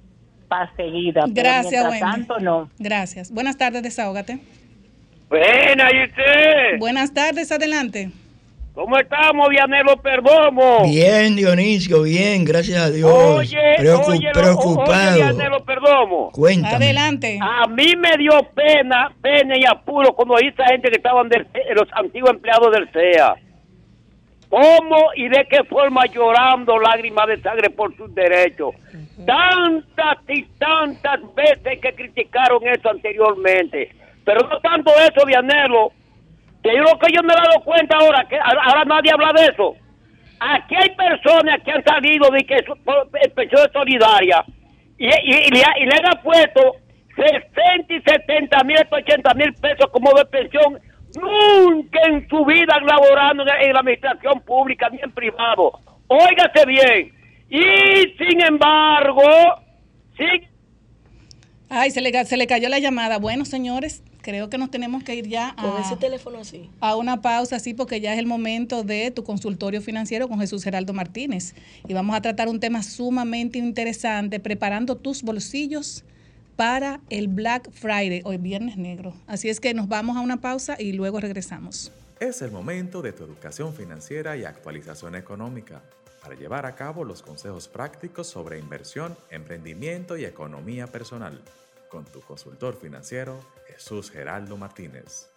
para 0.47 0.71
seguida. 0.75 1.21
Pero 1.21 1.33
Gracias, 1.33 1.71
mientras 1.89 2.01
Wendy. 2.01 2.27
tanto, 2.27 2.39
no. 2.39 2.69
Gracias. 2.77 3.31
Buenas 3.31 3.57
tardes, 3.57 3.81
desahógate. 3.81 4.39
Buena, 5.29 5.89
¿y 5.91 6.03
usted? 6.03 6.79
Buenas 6.79 7.13
tardes, 7.13 7.51
adelante. 7.51 8.11
¿Cómo 8.75 8.97
estamos, 8.99 9.47
Vianelo 9.49 9.95
Perdomo? 10.01 10.83
Bien, 10.83 11.33
Dionisio, 11.35 12.03
bien, 12.03 12.43
gracias 12.43 12.77
a 12.81 12.91
Dios. 12.91 13.09
Oye, 13.09 13.57
Preocu- 13.79 14.09
oye, 14.09 14.27
lo- 14.27 14.31
preocupado. 14.41 15.13
oye, 15.15 15.23
Vianelo 15.23 15.63
Perdomo. 15.63 16.29
Cuéntame. 16.33 16.75
Adelante. 16.75 17.39
A 17.41 17.67
mí 17.67 17.93
me 17.95 18.17
dio 18.17 18.31
pena, 18.53 19.13
pena 19.21 19.55
y 19.57 19.63
apuro 19.65 20.13
cuando 20.13 20.33
oí 20.35 20.47
esa 20.49 20.65
gente 20.65 20.89
que 20.89 20.97
estaban 20.97 21.29
los 21.73 21.87
antiguos 21.93 22.31
empleados 22.31 22.69
del 22.73 22.89
CEA. 22.91 23.35
¿Cómo 24.55 25.09
y 25.17 25.27
de 25.27 25.45
qué 25.49 25.65
forma 25.65 26.05
llorando 26.05 26.79
lágrimas 26.79 27.27
de 27.27 27.41
sangre 27.41 27.69
por 27.71 27.93
sus 27.97 28.13
derechos? 28.15 28.73
Tantas 29.25 30.17
y 30.29 30.43
tantas 30.57 31.19
veces 31.35 31.79
que 31.81 31.93
criticaron 31.93 32.65
eso 32.65 32.89
anteriormente. 32.89 33.89
Pero 34.23 34.47
no 34.47 34.57
tanto 34.61 34.91
eso, 34.99 35.25
Vianelo, 35.25 35.91
que 36.63 36.73
yo 36.73 36.83
lo 36.83 36.97
que 36.99 37.11
yo 37.13 37.21
me 37.21 37.33
he 37.33 37.35
dado 37.35 37.63
cuenta 37.65 37.97
ahora, 37.97 38.25
que 38.29 38.37
ahora 38.39 38.85
nadie 38.85 39.11
habla 39.11 39.33
de 39.33 39.45
eso. 39.51 39.75
Aquí 40.39 40.75
hay 40.75 40.89
personas 40.95 41.61
que 41.63 41.71
han 41.71 41.83
salido 41.83 42.29
de 42.29 42.39
que 42.45 42.55
eh, 42.55 43.29
pensión 43.35 43.67
solidaria 43.73 44.45
y, 44.97 45.05
y- 45.07 45.47
y 45.47 45.49
le, 45.51 45.63
y 45.81 45.85
le 45.85 45.95
han 46.01 46.21
puesto 46.23 46.75
60 47.15 47.93
y 47.93 48.01
70 48.01 48.63
mil, 48.63 48.77
80 48.89 49.33
mil 49.33 49.53
pesos 49.55 49.89
como 49.91 50.11
de 50.13 50.23
pensión. 50.25 50.79
Nunca 51.15 51.99
en 52.07 52.27
su 52.29 52.45
vida 52.45 52.75
han 52.75 52.85
laborado 52.85 53.43
en, 53.61 53.73
la 53.73 53.79
administración 53.79 54.41
pública 54.41 54.89
ni 54.89 54.99
en 55.01 55.11
privado. 55.11 55.79
Óigase 56.07 56.65
bien. 56.65 57.13
Y 57.49 57.61
sin 58.17 58.41
embargo, 58.41 59.23
sin 60.17 60.47
Ay, 61.69 61.91
se 61.91 62.01
le, 62.01 62.25
se 62.25 62.37
le 62.37 62.47
cayó 62.47 62.69
la 62.69 62.79
llamada. 62.79 63.17
Bueno, 63.17 63.43
señores, 63.43 64.03
creo 64.21 64.49
que 64.49 64.57
nos 64.57 64.69
tenemos 64.71 65.03
que 65.03 65.15
ir 65.15 65.27
ya 65.27 65.55
Con 65.59 65.77
a, 65.77 65.81
ese 65.81 65.95
teléfono 65.97 66.39
así. 66.39 66.69
a 66.79 66.95
una 66.95 67.21
pausa, 67.21 67.59
sí, 67.59 67.73
porque 67.73 68.01
ya 68.01 68.13
es 68.13 68.19
el 68.19 68.27
momento 68.27 68.83
de 68.83 69.11
tu 69.11 69.23
consultorio 69.23 69.81
financiero 69.81 70.27
con 70.27 70.39
Jesús 70.39 70.63
Geraldo 70.63 70.93
Martínez. 70.93 71.55
Y 71.87 71.93
vamos 71.93 72.15
a 72.15 72.21
tratar 72.21 72.49
un 72.49 72.59
tema 72.59 72.83
sumamente 72.83 73.57
interesante, 73.57 74.39
preparando 74.39 74.95
tus 74.95 75.23
bolsillos 75.23 76.03
para 76.55 77.01
el 77.09 77.27
Black 77.27 77.71
Friday 77.71 78.21
o 78.25 78.31
el 78.31 78.39
Viernes 78.39 78.77
Negro. 78.77 79.13
Así 79.27 79.49
es 79.49 79.59
que 79.59 79.73
nos 79.73 79.87
vamos 79.87 80.17
a 80.17 80.21
una 80.21 80.37
pausa 80.37 80.75
y 80.79 80.93
luego 80.93 81.19
regresamos. 81.19 81.91
Es 82.19 82.41
el 82.41 82.51
momento 82.51 83.01
de 83.01 83.11
tu 83.11 83.23
educación 83.23 83.73
financiera 83.73 84.37
y 84.37 84.45
actualización 84.45 85.15
económica 85.15 85.81
para 86.21 86.35
llevar 86.35 86.65
a 86.65 86.75
cabo 86.75 87.03
los 87.03 87.21
consejos 87.21 87.67
prácticos 87.67 88.27
sobre 88.27 88.57
inversión, 88.57 89.15
emprendimiento 89.29 90.17
y 90.17 90.25
economía 90.25 90.87
personal 90.87 91.41
con 91.89 92.03
tu 92.05 92.21
consultor 92.21 92.77
financiero 92.77 93.39
Jesús 93.67 94.09
Geraldo 94.11 94.57
Martínez. 94.57 95.29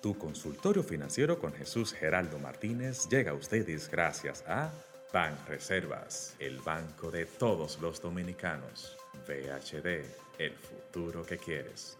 Tu 0.00 0.16
consultorio 0.16 0.82
financiero 0.82 1.38
con 1.38 1.52
Jesús 1.52 1.92
Geraldo 1.92 2.38
Martínez 2.38 3.08
llega 3.08 3.32
a 3.32 3.34
ustedes 3.34 3.90
gracias 3.90 4.44
a 4.46 4.70
Ban 5.12 5.36
Reservas, 5.46 6.34
el 6.38 6.58
banco 6.58 7.10
de 7.10 7.26
todos 7.26 7.80
los 7.80 8.00
dominicanos. 8.00 8.95
VHD, 9.26 10.04
el 10.38 10.52
futuro 10.52 11.24
que 11.24 11.38
quieres. 11.38 11.98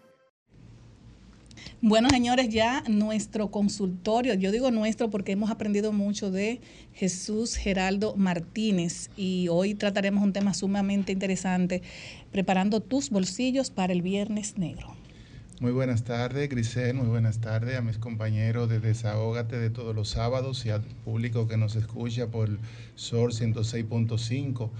Bueno, 1.80 2.08
señores, 2.10 2.48
ya 2.48 2.82
nuestro 2.88 3.50
consultorio, 3.50 4.34
yo 4.34 4.50
digo 4.52 4.70
nuestro 4.70 5.10
porque 5.10 5.32
hemos 5.32 5.50
aprendido 5.50 5.92
mucho 5.92 6.30
de 6.30 6.60
Jesús 6.92 7.56
Geraldo 7.56 8.14
Martínez 8.16 9.10
y 9.16 9.48
hoy 9.48 9.74
trataremos 9.74 10.22
un 10.22 10.32
tema 10.32 10.54
sumamente 10.54 11.12
interesante, 11.12 11.82
preparando 12.30 12.80
tus 12.80 13.10
bolsillos 13.10 13.70
para 13.70 13.92
el 13.92 14.02
Viernes 14.02 14.58
Negro. 14.58 14.94
Muy 15.58 15.72
buenas 15.72 16.04
tardes, 16.04 16.50
Grisel. 16.50 16.94
Muy 16.94 17.06
buenas 17.06 17.40
tardes 17.40 17.78
a 17.78 17.80
mis 17.80 17.96
compañeros 17.96 18.68
de 18.68 18.78
Desahógate 18.78 19.58
de 19.58 19.70
todos 19.70 19.94
los 19.94 20.10
sábados 20.10 20.66
y 20.66 20.70
al 20.70 20.82
público 20.82 21.48
que 21.48 21.56
nos 21.56 21.76
escucha 21.76 22.26
por 22.26 22.58
SOR 22.94 23.32
106.5. 23.32 24.70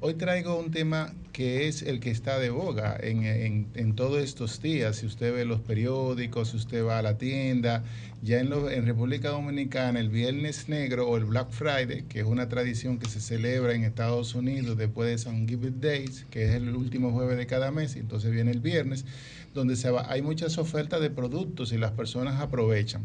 Hoy 0.00 0.14
traigo 0.14 0.58
un 0.58 0.70
tema 0.70 1.14
que 1.32 1.68
es 1.68 1.80
el 1.82 2.00
que 2.00 2.10
está 2.10 2.38
de 2.38 2.50
boga 2.50 2.96
en, 3.00 3.24
en- 3.24 3.66
en 3.74 3.94
todos 3.94 4.22
estos 4.22 4.60
días. 4.60 4.96
Si 4.96 5.06
usted 5.06 5.34
ve 5.34 5.44
los 5.46 5.60
periódicos, 5.62 6.50
si 6.50 6.58
usted 6.58 6.84
va 6.84 6.98
a 6.98 7.02
la 7.02 7.16
tienda, 7.16 7.82
ya 8.22 8.38
en, 8.40 8.50
lo- 8.50 8.70
en 8.70 8.84
República 8.86 9.30
Dominicana 9.30 9.98
el 9.98 10.10
Viernes 10.10 10.68
Negro 10.68 11.08
o 11.08 11.16
el 11.16 11.24
Black 11.24 11.50
Friday, 11.50 12.02
que 12.08 12.20
es 12.20 12.26
una 12.26 12.48
tradición 12.48 12.98
que 12.98 13.08
se 13.08 13.20
celebra 13.20 13.74
en 13.74 13.84
Estados 13.84 14.34
Unidos 14.34 14.76
después 14.76 15.08
de 15.08 15.22
Thanksgiving 15.30 15.80
Days, 15.80 16.26
que 16.30 16.44
es 16.44 16.54
el 16.54 16.74
último 16.76 17.10
jueves 17.12 17.38
de 17.38 17.46
cada 17.46 17.70
mes, 17.70 17.96
y 17.96 18.00
entonces 18.00 18.30
viene 18.32 18.50
el 18.50 18.60
viernes, 18.60 19.06
donde 19.54 19.76
se 19.76 19.90
va, 19.90 20.10
hay 20.12 20.20
muchas 20.20 20.58
ofertas 20.58 21.00
de 21.00 21.08
productos 21.08 21.72
y 21.72 21.78
las 21.78 21.92
personas 21.92 22.38
aprovechan. 22.40 23.02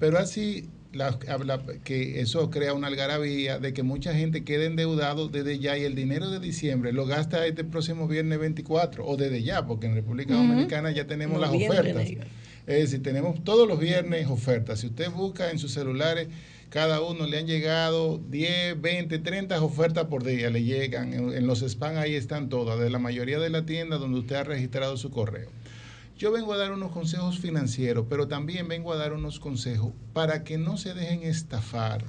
Pero 0.00 0.18
así 0.18 0.68
la- 0.94 1.18
habla- 1.28 1.62
que 1.84 2.20
eso 2.20 2.50
crea 2.50 2.72
una 2.74 2.86
algarabía 2.88 3.58
de 3.58 3.72
que 3.72 3.82
mucha 3.82 4.14
gente 4.14 4.44
quede 4.44 4.66
endeudado 4.66 5.28
desde 5.28 5.58
ya 5.58 5.76
y 5.76 5.82
el 5.84 5.94
dinero 5.94 6.30
de 6.30 6.40
diciembre 6.40 6.92
lo 6.92 7.06
gasta 7.06 7.46
este 7.46 7.64
próximo 7.64 8.06
viernes 8.08 8.38
24 8.38 9.06
o 9.06 9.16
desde 9.16 9.42
ya, 9.42 9.66
porque 9.66 9.86
en 9.86 9.94
República. 9.94 10.34
Dominicana 10.34 10.90
ya 10.90 11.06
tenemos 11.06 11.40
las 11.40 11.50
ofertas. 11.70 12.02
Es 12.66 12.78
decir, 12.80 13.02
tenemos 13.02 13.44
todos 13.44 13.68
los 13.68 13.78
viernes 13.78 14.26
ofertas. 14.28 14.80
Si 14.80 14.86
usted 14.86 15.10
busca 15.10 15.50
en 15.50 15.58
sus 15.58 15.72
celulares, 15.72 16.28
cada 16.70 17.00
uno 17.02 17.26
le 17.26 17.38
han 17.38 17.46
llegado 17.46 18.18
10, 18.30 18.80
20, 18.80 19.18
30 19.18 19.62
ofertas 19.62 20.06
por 20.06 20.24
día, 20.24 20.48
le 20.50 20.62
llegan. 20.64 21.12
En, 21.12 21.32
en 21.34 21.46
los 21.46 21.62
spam 21.62 21.98
ahí 21.98 22.14
están 22.14 22.48
todas, 22.48 22.80
de 22.80 22.88
la 22.90 22.98
mayoría 22.98 23.38
de 23.38 23.50
la 23.50 23.66
tienda 23.66 23.98
donde 23.98 24.18
usted 24.20 24.36
ha 24.36 24.44
registrado 24.44 24.96
su 24.96 25.10
correo. 25.10 25.50
Yo 26.16 26.30
vengo 26.30 26.52
a 26.52 26.56
dar 26.56 26.72
unos 26.72 26.92
consejos 26.92 27.40
financieros, 27.40 28.06
pero 28.08 28.28
también 28.28 28.68
vengo 28.68 28.92
a 28.92 28.96
dar 28.96 29.12
unos 29.12 29.40
consejos 29.40 29.92
para 30.12 30.44
que 30.44 30.58
no 30.58 30.76
se 30.76 30.94
dejen 30.94 31.22
estafar, 31.22 32.04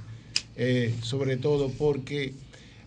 eh, 0.54 0.94
sobre 1.02 1.36
todo 1.36 1.70
porque 1.70 2.32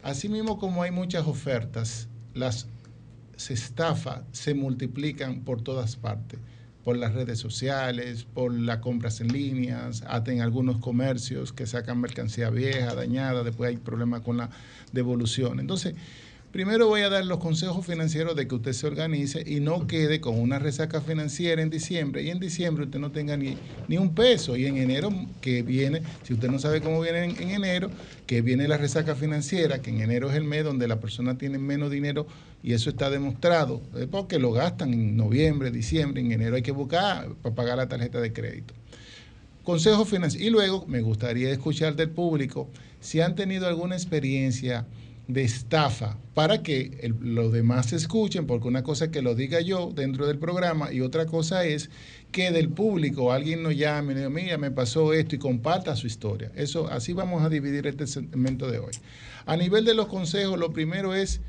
así 0.01 0.30
mismo 0.30 0.57
como 0.57 0.82
hay 0.82 0.91
muchas 0.91 1.28
ofertas, 1.28 2.07
las 2.34 2.67
se 3.36 3.53
estafa, 3.53 4.24
se 4.34 4.53
multiplican 4.53 5.41
por 5.41 5.61
todas 5.61 5.95
partes, 5.95 6.39
por 6.84 6.97
las 6.97 7.13
redes 7.13 7.39
sociales, 7.39 8.26
por 8.34 8.53
las 8.53 8.80
compras 8.80 9.22
en 9.22 9.30
líneas, 9.30 10.03
hasta 10.07 10.32
en 10.32 10.41
algunos 10.41 10.80
comercios 10.80 11.53
que 11.53 11.65
sacan 11.65 12.01
mercancía 12.01 12.50
vieja, 12.50 12.96
dañada, 12.96 13.43
después 13.43 13.70
hay 13.70 13.78
problemas 13.78 14.21
con 14.21 14.37
la 14.37 14.50
devolución. 14.91 15.59
Entonces, 15.62 15.96
Primero 16.51 16.88
voy 16.88 17.01
a 17.01 17.09
dar 17.09 17.24
los 17.26 17.38
consejos 17.38 17.86
financieros 17.86 18.36
de 18.36 18.47
que 18.47 18.55
usted 18.55 18.74
se 18.74 18.88
organice 18.88 19.43
y 19.46 19.59
no 19.59 19.86
quede 19.86 20.20
con 20.20 20.39
una 20.39 20.58
resaca 20.58 21.00
financiera 21.00 21.62
en 21.62 21.70
diciembre 21.70 22.24
y 22.24 22.32
en 22.32 22.39
diciembre 22.39 22.86
usted 22.86 22.97
no 22.97 23.12
tenga 23.12 23.38
ni, 23.38 23.55
ni 23.88 24.00
un 24.00 24.16
peso 24.16 24.58
y 24.58 24.66
en 24.66 24.78
enero 24.78 25.12
que 25.42 25.62
viene, 25.62 26.01
si 26.24 26.34
usted 26.34 26.50
no 26.50 26.58
sabe 26.58 26.82
cómo 26.82 27.01
viene 27.01 27.26
en, 27.26 27.39
en 27.39 27.51
enero, 27.51 27.92
que 28.26 28.42
viene 28.42 28.67
la 28.67 28.78
resaca 28.78 29.13
financiera, 29.13 29.84
que 29.84 29.92
en 29.92 30.01
enero 30.01 30.32
es 30.32 30.38
el 30.38 30.43
mes 30.43 30.63
donde 30.63 30.88
la 30.88 31.00
persona 31.00 31.38
tiene 31.38 31.59
menos 31.59 31.92
dinero 31.92 32.26
y 32.63 32.74
eso 32.74 32.89
está 32.89 33.12
demostrado, 33.12 33.84
eh, 33.96 34.08
porque 34.09 34.39
lo 34.39 34.51
gastan 34.51 34.92
en 34.92 35.16
noviembre, 35.16 35.70
diciembre, 35.70 36.20
en 36.21 36.32
enero 36.32 36.55
hay 36.55 36.63
que 36.63 36.71
buscar 36.71 37.30
para 37.43 37.54
pagar 37.54 37.78
la 37.78 37.88
tarjeta 37.88 38.20
de 38.20 38.34
crédito. 38.34 38.74
Consejos 39.63 40.09
financieros. 40.09 40.47
Y 40.47 40.50
luego 40.50 40.84
me 40.88 41.01
gustaría 41.01 41.51
escuchar 41.51 41.96
del 41.96 42.09
público 42.09 42.67
si 43.01 43.21
han 43.21 43.36
tenido 43.36 43.67
alguna 43.67 43.96
experiencia 43.96 44.88
de 45.30 45.43
estafa 45.43 46.18
para 46.34 46.64
que 46.64 47.14
los 47.22 47.54
demás 47.54 47.93
escuchen, 47.93 48.47
porque 48.47 48.68
una 48.68 48.82
cosa 48.82 49.06
es 49.06 49.12
que 49.12 49.22
lo 49.22 49.36
diga 49.36 49.62
yo 49.62 49.92
dentro 49.93 50.26
del 50.26 50.39
programa 50.39 50.92
y 50.92 51.01
otra 51.01 51.28
cosa 51.28 51.66
es 51.66 51.92
que 52.32 52.51
del 52.51 52.70
público 52.70 53.32
alguien 53.32 53.62
nos 53.62 53.76
llame 53.76 54.14
y 54.14 54.16
diga, 54.16 54.30
mira, 54.32 54.58
me 54.58 54.72
pasó 54.72 55.14
esto 55.14 55.36
y 55.36 55.39
comparta 55.39 55.96
su 55.96 56.08
historia. 56.08 56.51
Eso, 56.56 56.88
así 56.89 57.14
vamos 57.14 57.43
a 57.43 57.50
dividir 57.50 57.86
este 57.86 58.08
segmento 58.08 58.72
de 58.72 58.80
hoy. 58.80 58.92
A 59.46 59.56
nivel 59.56 59.86
de 59.86 59.93
los 59.93 60.08
consejos, 60.08 60.58
lo 60.58 60.74
primero 60.74 61.14
es 61.14 61.42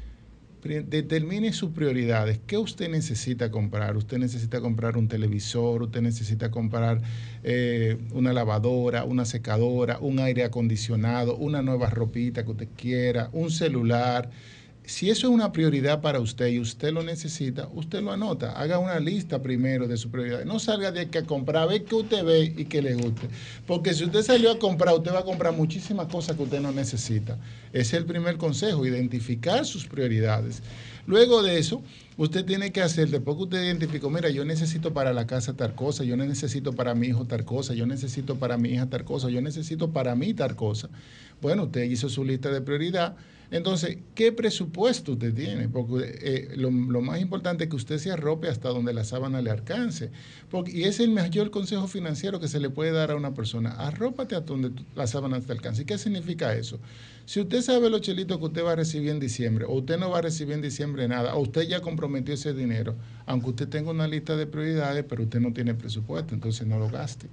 determine 0.62 1.52
sus 1.52 1.70
prioridades. 1.70 2.40
¿Qué 2.46 2.58
usted 2.58 2.88
necesita 2.88 3.50
comprar? 3.50 3.96
Usted 3.96 4.18
necesita 4.18 4.60
comprar 4.60 4.96
un 4.96 5.08
televisor, 5.08 5.82
usted 5.82 6.02
necesita 6.02 6.50
comprar 6.50 7.00
eh, 7.42 7.98
una 8.12 8.32
lavadora, 8.32 9.04
una 9.04 9.24
secadora, 9.24 9.98
un 10.00 10.18
aire 10.18 10.44
acondicionado, 10.44 11.36
una 11.36 11.62
nueva 11.62 11.90
ropita 11.90 12.44
que 12.44 12.50
usted 12.50 12.68
quiera, 12.76 13.30
un 13.32 13.50
celular. 13.50 14.30
Si 14.84 15.08
eso 15.08 15.28
es 15.28 15.32
una 15.32 15.52
prioridad 15.52 16.00
para 16.00 16.20
usted 16.20 16.48
y 16.48 16.58
usted 16.58 16.92
lo 16.92 17.02
necesita, 17.02 17.68
usted 17.74 18.02
lo 18.02 18.12
anota. 18.12 18.52
Haga 18.52 18.78
una 18.78 18.98
lista 18.98 19.40
primero 19.40 19.86
de 19.86 19.96
sus 19.96 20.10
prioridades. 20.10 20.46
No 20.46 20.58
salga 20.58 20.90
de 20.90 21.02
aquí 21.02 21.18
a 21.18 21.24
comprar, 21.24 21.68
ve 21.68 21.84
que 21.84 21.94
usted 21.94 22.24
ve 22.24 22.54
y 22.56 22.64
que 22.64 22.82
le 22.82 22.94
guste. 22.94 23.28
Porque 23.66 23.94
si 23.94 24.04
usted 24.04 24.22
salió 24.22 24.50
a 24.50 24.58
comprar, 24.58 24.94
usted 24.94 25.12
va 25.12 25.20
a 25.20 25.24
comprar 25.24 25.54
muchísimas 25.54 26.08
cosas 26.08 26.36
que 26.36 26.42
usted 26.42 26.60
no 26.60 26.72
necesita. 26.72 27.38
Ese 27.72 27.96
es 27.96 28.02
el 28.02 28.04
primer 28.04 28.36
consejo, 28.36 28.84
identificar 28.84 29.64
sus 29.64 29.86
prioridades. 29.86 30.62
Luego 31.06 31.42
de 31.42 31.58
eso, 31.58 31.82
usted 32.16 32.44
tiene 32.44 32.72
que 32.72 32.82
hacer, 32.82 33.10
después 33.10 33.36
que 33.36 33.42
usted 33.44 33.64
identificó, 33.64 34.10
mira, 34.10 34.28
yo 34.28 34.44
necesito 34.44 34.92
para 34.92 35.12
la 35.12 35.26
casa 35.26 35.54
tal 35.54 35.74
cosa, 35.74 36.04
yo 36.04 36.16
necesito 36.16 36.72
para 36.72 36.94
mi 36.94 37.08
hijo 37.08 37.26
tal 37.26 37.44
cosa, 37.44 37.74
yo 37.74 37.86
necesito 37.86 38.36
para 38.36 38.58
mi 38.58 38.70
hija 38.70 38.86
tal 38.86 39.04
cosa, 39.04 39.30
yo 39.30 39.40
necesito 39.40 39.90
para 39.90 40.14
mí 40.14 40.34
tal 40.34 40.56
cosa. 40.56 40.88
Bueno, 41.40 41.64
usted 41.64 41.84
hizo 41.84 42.08
su 42.08 42.24
lista 42.24 42.50
de 42.50 42.60
prioridad. 42.60 43.16
Entonces, 43.50 43.98
¿qué 44.14 44.30
presupuesto 44.30 45.12
usted 45.12 45.34
tiene? 45.34 45.68
Porque 45.68 46.18
eh, 46.22 46.48
lo, 46.56 46.70
más 46.70 47.20
importante 47.20 47.64
es 47.64 47.70
que 47.70 47.76
usted 47.76 47.98
se 47.98 48.12
arrope 48.12 48.48
hasta 48.48 48.68
donde 48.68 48.92
la 48.92 49.02
sábana 49.02 49.42
le 49.42 49.50
alcance. 49.50 50.10
Porque, 50.50 50.70
y 50.70 50.84
es 50.84 51.00
el 51.00 51.10
mayor 51.10 51.50
consejo 51.50 51.88
financiero 51.88 52.38
que 52.38 52.46
se 52.46 52.60
le 52.60 52.70
puede 52.70 52.92
dar 52.92 53.10
a 53.10 53.16
una 53.16 53.34
persona. 53.34 53.70
Arrópate 53.72 54.36
hasta 54.36 54.52
donde 54.52 54.70
la 54.94 55.08
sábana 55.08 55.40
te 55.40 55.50
alcance. 55.50 55.82
¿Y 55.82 55.84
qué 55.84 55.98
significa 55.98 56.54
eso? 56.54 56.78
Si 57.26 57.40
usted 57.40 57.60
sabe 57.62 57.90
los 57.90 58.02
chelitos 58.02 58.38
que 58.38 58.44
usted 58.44 58.64
va 58.64 58.72
a 58.72 58.76
recibir 58.76 59.10
en 59.10 59.18
diciembre, 59.18 59.64
o 59.64 59.72
usted 59.72 59.98
no 59.98 60.10
va 60.10 60.18
a 60.18 60.22
recibir 60.22 60.54
en 60.54 60.62
diciembre 60.62 61.08
nada, 61.08 61.34
o 61.34 61.40
usted 61.40 61.62
ya 61.62 61.80
comprometió 61.80 62.34
ese 62.34 62.54
dinero, 62.54 62.94
aunque 63.26 63.50
usted 63.50 63.68
tenga 63.68 63.90
una 63.90 64.06
lista 64.06 64.36
de 64.36 64.46
prioridades, 64.46 65.04
pero 65.08 65.24
usted 65.24 65.40
no 65.40 65.52
tiene 65.52 65.74
presupuesto, 65.74 66.34
entonces 66.34 66.66
no 66.66 66.78
lo 66.78 66.88
gaste 66.88 67.28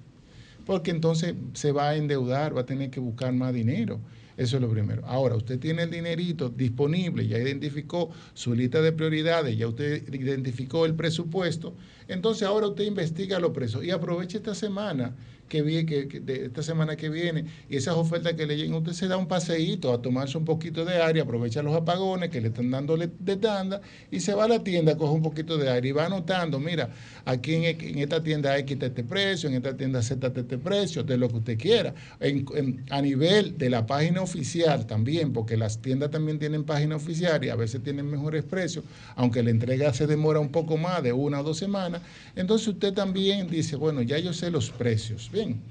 porque 0.65 0.91
entonces 0.91 1.33
se 1.53 1.71
va 1.71 1.87
a 1.87 1.95
endeudar, 1.95 2.55
va 2.55 2.61
a 2.61 2.65
tener 2.65 2.89
que 2.89 2.99
buscar 2.99 3.31
más 3.31 3.53
dinero. 3.53 4.01
Eso 4.37 4.57
es 4.57 4.61
lo 4.61 4.69
primero. 4.69 5.03
Ahora, 5.05 5.35
usted 5.35 5.59
tiene 5.59 5.83
el 5.83 5.89
dinerito 5.89 6.49
disponible, 6.49 7.27
ya 7.27 7.39
identificó 7.39 8.11
su 8.35 8.53
lista 8.53 8.81
de 8.81 8.91
prioridades, 8.91 9.57
ya 9.57 9.67
usted 9.67 10.13
identificó 10.13 10.85
el 10.85 10.93
presupuesto, 10.93 11.75
entonces 12.07 12.47
ahora 12.47 12.67
usted 12.67 12.85
investiga 12.85 13.39
los 13.39 13.51
precios 13.51 13.83
y 13.83 13.89
aproveche 13.89 14.37
esta 14.37 14.53
semana 14.53 15.15
que 15.47 15.61
viene, 15.61 15.85
que, 15.85 16.07
que- 16.07 16.19
de 16.19 16.45
esta 16.45 16.63
semana 16.63 16.95
que 16.95 17.09
viene 17.09 17.45
y 17.69 17.77
esas 17.77 17.95
ofertas 17.95 18.33
que 18.33 18.45
le 18.45 18.57
lleguen, 18.57 18.73
usted 18.75 18.93
se 18.93 19.07
da 19.07 19.17
un 19.17 19.27
paseíto 19.27 19.93
a 19.93 20.01
tomarse 20.01 20.37
un 20.37 20.45
poquito 20.45 20.85
de 20.85 21.01
aire, 21.01 21.21
aprovecha 21.21 21.61
los 21.63 21.75
apagones 21.75 22.29
que 22.29 22.41
le 22.41 22.47
están 22.49 22.69
dando 22.71 22.97
de 22.97 23.35
tanda 23.37 23.81
y 24.11 24.19
se 24.19 24.33
va 24.33 24.45
a 24.45 24.47
la 24.47 24.63
tienda, 24.63 24.97
coge 24.97 25.13
un 25.13 25.21
poquito 25.21 25.57
de 25.57 25.69
aire 25.69 25.89
y 25.89 25.91
va 25.91 26.05
anotando, 26.05 26.59
mira, 26.59 26.89
aquí 27.25 27.53
en, 27.55 27.63
en 27.65 27.97
esta 27.99 28.21
tienda 28.21 28.57
X 28.59 28.73
está 28.73 28.85
este 28.87 29.03
precio, 29.03 29.49
en 29.49 29.55
esta 29.55 29.75
tienda 29.75 30.01
Z 30.01 30.27
este 30.27 30.57
precio, 30.57 31.03
de 31.03 31.17
lo 31.17 31.27
que 31.29 31.37
usted 31.37 31.57
quiera. 31.57 31.93
En- 32.19 32.85
a 32.89 33.01
nivel 33.01 33.57
de 33.57 33.69
la 33.69 33.85
página 33.85 34.21
oficial 34.21 34.85
también, 34.87 35.33
porque 35.33 35.57
las 35.57 35.81
tiendas 35.81 36.11
también 36.11 36.39
tienen 36.39 36.63
página 36.63 36.95
oficial 36.95 37.43
y 37.43 37.49
a 37.49 37.55
veces 37.55 37.81
tienen 37.83 38.09
mejores 38.09 38.43
precios, 38.43 38.85
aunque 39.15 39.43
la 39.43 39.49
entrega 39.51 39.93
se 39.93 40.07
demora 40.07 40.39
un 40.39 40.49
poco 40.51 40.77
más 40.77 41.03
de 41.03 41.13
una 41.13 41.39
o 41.41 41.43
dos 41.43 41.57
semanas, 41.57 42.01
entonces 42.35 42.67
usted 42.67 42.93
también 42.93 43.47
dice, 43.47 43.75
bueno, 43.75 44.01
ya 44.01 44.17
yo 44.19 44.33
sé 44.33 44.49
los 44.51 44.69
precios. 44.71 45.29
Bien. 45.37 45.61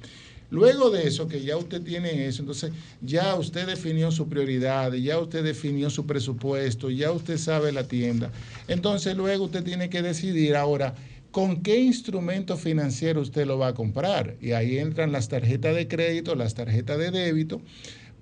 Luego 0.49 0.91
de 0.91 1.09
eso, 1.09 1.27
que 1.27 1.43
ya 1.43 1.57
usted 1.57 1.83
tiene 1.83 2.29
eso, 2.29 2.43
entonces 2.43 2.71
ya 3.01 3.35
usted 3.35 3.67
definió 3.67 4.13
su 4.13 4.29
prioridad, 4.29 4.93
ya 4.93 5.19
usted 5.19 5.43
definió 5.43 5.91
su 5.91 6.07
presupuesto, 6.07 6.89
ya 6.89 7.11
usted 7.11 7.37
sabe 7.37 7.73
la 7.73 7.89
tienda. 7.89 8.31
Entonces 8.69 9.17
luego 9.17 9.47
usted 9.47 9.65
tiene 9.65 9.91
que 9.91 10.03
decidir 10.03 10.55
ahora 10.55 10.95
con 11.33 11.63
qué 11.63 11.81
instrumento 11.81 12.57
financiero 12.57 13.21
usted 13.21 13.45
lo 13.45 13.59
va 13.59 13.69
a 13.69 13.75
comprar. 13.75 14.37
Y 14.41 14.53
ahí 14.53 14.79
entran 14.79 15.11
las 15.11 15.29
tarjetas 15.29 15.75
de 15.75 15.89
crédito, 15.89 16.37
las 16.37 16.55
tarjetas 16.55 16.97
de 16.99 17.11
débito. 17.11 17.61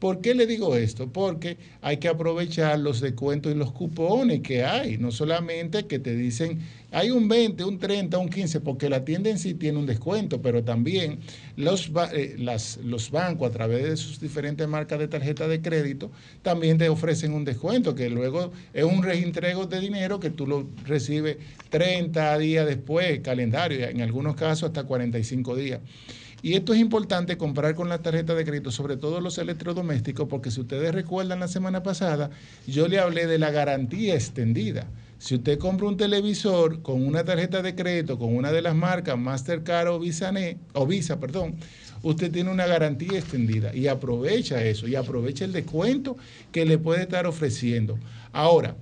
¿Por 0.04 0.20
qué 0.20 0.34
le 0.34 0.46
digo 0.46 0.76
esto? 0.76 1.10
Porque 1.10 1.56
hay 1.80 1.96
que 1.96 2.08
aprovechar 2.08 2.78
los 2.78 3.00
descuentos 3.00 3.50
y 3.50 3.54
los 3.54 3.72
cupones 3.72 4.42
que 4.42 4.62
hay. 4.62 4.98
No 4.98 5.10
solamente 5.10 5.86
que 5.86 5.98
te 5.98 6.14
dicen, 6.14 6.58
hay 6.90 7.10
un 7.10 7.26
20, 7.26 7.64
un 7.64 7.78
30, 7.78 8.18
un 8.18 8.28
15, 8.28 8.60
porque 8.60 8.90
la 8.90 9.02
tienda 9.06 9.30
en 9.30 9.38
sí 9.38 9.54
tiene 9.54 9.78
un 9.78 9.86
descuento, 9.86 10.42
pero 10.42 10.62
también 10.62 11.20
eh, 11.56 12.36
los 12.84 13.10
bancos 13.10 13.48
a 13.48 13.50
través 13.50 13.84
de 13.84 13.96
sus 13.96 14.20
diferentes 14.20 14.68
marcas 14.68 14.98
de 14.98 15.08
tarjeta 15.08 15.48
de 15.48 15.62
crédito 15.62 16.10
también 16.42 16.76
te 16.76 16.90
ofrecen 16.90 17.32
un 17.32 17.46
descuento, 17.46 17.94
que 17.94 18.10
luego 18.10 18.52
es 18.74 18.84
un 18.84 19.02
reintrego 19.02 19.64
de 19.64 19.80
dinero 19.80 20.20
que 20.20 20.28
tú 20.28 20.46
lo 20.46 20.68
recibes 20.84 21.38
30 21.70 22.36
días 22.36 22.66
después, 22.66 23.20
calendario, 23.20 23.88
en 23.88 24.02
algunos 24.02 24.36
casos 24.36 24.64
hasta 24.64 24.84
45 24.84 25.56
días. 25.56 25.80
Y 26.44 26.56
esto 26.56 26.74
es 26.74 26.78
importante 26.78 27.38
comprar 27.38 27.74
con 27.74 27.88
la 27.88 28.02
tarjeta 28.02 28.34
de 28.34 28.44
crédito, 28.44 28.70
sobre 28.70 28.98
todo 28.98 29.18
los 29.22 29.38
electrodomésticos, 29.38 30.28
porque 30.28 30.50
si 30.50 30.60
ustedes 30.60 30.92
recuerdan 30.92 31.40
la 31.40 31.48
semana 31.48 31.82
pasada, 31.82 32.28
yo 32.66 32.86
le 32.86 32.98
hablé 32.98 33.26
de 33.26 33.38
la 33.38 33.50
garantía 33.50 34.14
extendida. 34.14 34.86
Si 35.18 35.36
usted 35.36 35.58
compra 35.58 35.86
un 35.86 35.96
televisor 35.96 36.82
con 36.82 37.02
una 37.02 37.24
tarjeta 37.24 37.62
de 37.62 37.74
crédito, 37.74 38.18
con 38.18 38.36
una 38.36 38.52
de 38.52 38.60
las 38.60 38.74
marcas 38.74 39.16
Mastercard 39.16 39.88
o 39.88 39.98
Visa, 39.98 40.34
o 40.74 40.86
Visa, 40.86 41.18
perdón, 41.18 41.54
usted 42.02 42.30
tiene 42.30 42.50
una 42.50 42.66
garantía 42.66 43.18
extendida 43.18 43.74
y 43.74 43.86
aprovecha 43.86 44.62
eso 44.62 44.86
y 44.86 44.96
aprovecha 44.96 45.46
el 45.46 45.52
descuento 45.52 46.14
que 46.52 46.66
le 46.66 46.76
puede 46.76 47.04
estar 47.04 47.26
ofreciendo. 47.26 47.98
Ahora, 48.32 48.76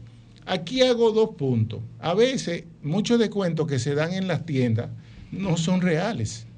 aquí 0.47 0.83
hago 0.83 1.13
dos 1.13 1.37
puntos. 1.37 1.79
A 2.01 2.13
veces 2.15 2.65
muchos 2.83 3.21
descuentos 3.21 3.69
que 3.69 3.79
se 3.79 3.95
dan 3.95 4.15
en 4.15 4.27
las 4.27 4.45
tiendas 4.47 4.89
no 5.31 5.57
son 5.57 5.81
reales 5.81 6.49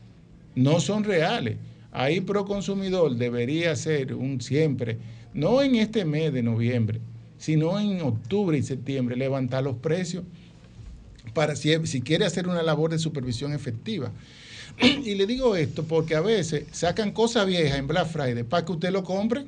no 0.55 0.81
son 0.81 1.05
reales. 1.05 1.57
Ahí 1.93 2.21
Proconsumidor 2.21 3.15
debería 3.17 3.75
ser 3.77 4.15
un 4.15 4.41
siempre, 4.41 4.99
no 5.33 5.63
en 5.63 5.77
este 5.77 6.05
mes 6.05 6.33
de 6.33 6.43
noviembre, 6.43 7.01
sino 7.39 7.79
en 7.79 8.01
octubre 8.01 8.59
y 8.59 8.63
septiembre, 8.63 9.17
levantar 9.17 9.63
los 9.63 9.77
precios 9.77 10.25
para 11.33 11.57
si, 11.57 12.01
quiere 12.03 12.25
hacer 12.25 12.49
una 12.49 12.63
labor 12.63 12.91
de 12.91 12.99
supervisión 12.99 13.53
efectiva. 13.53 14.11
Y 15.05 15.15
le 15.15 15.27
digo 15.27 15.55
esto 15.55 15.85
porque 15.85 16.17
a 16.17 16.21
veces 16.21 16.65
sacan 16.73 17.13
cosas 17.13 17.47
viejas 17.47 17.79
en 17.79 17.87
Black 17.87 18.09
Friday 18.09 18.43
para 18.43 18.65
que 18.65 18.73
usted 18.73 18.91
lo 18.91 19.05
compre. 19.05 19.47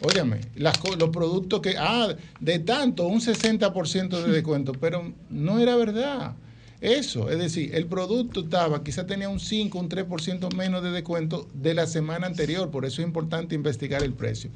Óyame, 0.00 0.40
los 0.56 1.10
productos 1.10 1.60
que, 1.60 1.74
ah, 1.76 2.14
de 2.40 2.58
tanto, 2.60 3.06
un 3.06 3.20
60% 3.20 4.22
de 4.22 4.32
descuento, 4.32 4.72
pero 4.72 5.12
no 5.28 5.58
era 5.58 5.74
verdad. 5.74 6.34
Eso, 6.80 7.28
es 7.28 7.38
decir, 7.38 7.74
el 7.74 7.86
producto 7.86 8.40
estaba, 8.40 8.84
quizá 8.84 9.04
tenía 9.04 9.28
un 9.28 9.40
5, 9.40 9.76
un 9.76 9.88
3% 9.88 10.54
menos 10.54 10.82
de 10.82 10.92
descuento 10.92 11.48
de 11.52 11.74
la 11.74 11.86
semana 11.86 12.28
anterior, 12.28 12.70
por 12.70 12.84
eso 12.84 13.02
es 13.02 13.08
importante 13.08 13.56
investigar 13.56 14.04
el 14.04 14.12
precio. 14.12 14.50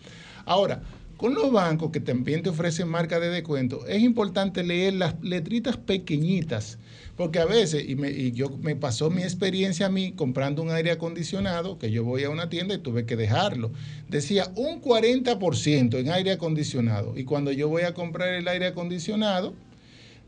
Ahora, 0.45 0.83
con 1.17 1.35
los 1.35 1.51
bancos 1.51 1.91
que 1.91 1.99
también 1.99 2.43
te 2.43 2.51
ofrecen 2.51 2.89
marca 2.89 3.19
de 3.19 3.29
descuento, 3.29 3.87
es 3.87 4.03
importante 4.03 4.63
leer 4.63 4.95
las 4.95 5.21
letritas 5.21 5.77
pequeñitas, 5.77 6.79
porque 7.17 7.41
a 7.41 7.45
veces, 7.45 7.89
y, 7.89 7.97
me, 7.97 8.11
y 8.11 8.31
yo 8.31 8.51
me 8.51 8.77
pasó 8.77 9.11
mi 9.11 9.23
experiencia 9.23 9.87
a 9.87 9.91
mí 9.91 10.13
comprando 10.13 10.63
un 10.63 10.71
aire 10.71 10.93
acondicionado, 10.93 11.77
que 11.77 11.91
yo 11.91 12.05
voy 12.05 12.23
a 12.23 12.31
una 12.31 12.49
tienda 12.49 12.75
y 12.75 12.79
tuve 12.79 13.05
que 13.05 13.17
dejarlo, 13.17 13.73
decía 14.09 14.53
un 14.55 14.81
40% 14.81 15.99
en 15.99 16.11
aire 16.11 16.31
acondicionado, 16.31 17.19
y 17.19 17.25
cuando 17.25 17.51
yo 17.51 17.69
voy 17.69 17.83
a 17.83 17.95
comprar 17.95 18.29
el 18.29 18.47
aire 18.47 18.67
acondicionado, 18.67 19.55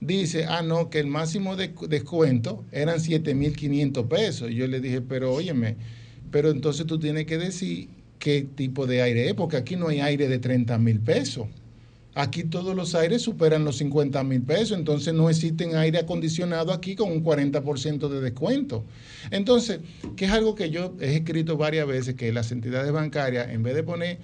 dice, 0.04 0.44
ah, 0.46 0.62
no, 0.62 0.90
que 0.90 1.00
el 1.00 1.06
máximo 1.06 1.56
de 1.56 1.72
descuento 1.88 2.64
eran 2.72 2.98
7.500 2.98 4.08
pesos. 4.08 4.50
Y 4.50 4.54
yo 4.54 4.66
le 4.66 4.80
dije, 4.80 5.00
pero 5.00 5.32
óyeme, 5.32 5.76
pero 6.30 6.50
entonces 6.50 6.86
tú 6.86 6.98
tienes 6.98 7.26
que 7.26 7.38
decir 7.38 7.88
qué 8.18 8.46
tipo 8.54 8.86
de 8.86 9.02
aire 9.02 9.28
es, 9.28 9.34
porque 9.34 9.56
aquí 9.56 9.76
no 9.76 9.88
hay 9.88 10.00
aire 10.00 10.28
de 10.28 10.38
30 10.38 10.78
mil 10.78 11.00
pesos. 11.00 11.46
Aquí 12.16 12.44
todos 12.44 12.76
los 12.76 12.94
aires 12.94 13.22
superan 13.22 13.64
los 13.64 13.78
50 13.78 14.22
mil 14.22 14.40
pesos, 14.42 14.78
entonces 14.78 15.12
no 15.14 15.28
existen 15.28 15.74
aire 15.74 15.98
acondicionado 15.98 16.72
aquí 16.72 16.94
con 16.94 17.10
un 17.10 17.24
40% 17.24 18.08
de 18.08 18.20
descuento. 18.20 18.84
Entonces, 19.32 19.80
que 20.14 20.26
es 20.26 20.30
algo 20.30 20.54
que 20.54 20.70
yo 20.70 20.94
he 21.00 21.16
escrito 21.16 21.56
varias 21.56 21.88
veces, 21.88 22.14
que 22.14 22.32
las 22.32 22.52
entidades 22.52 22.92
bancarias, 22.92 23.50
en 23.50 23.64
vez 23.64 23.74
de 23.74 23.82
poner 23.82 24.18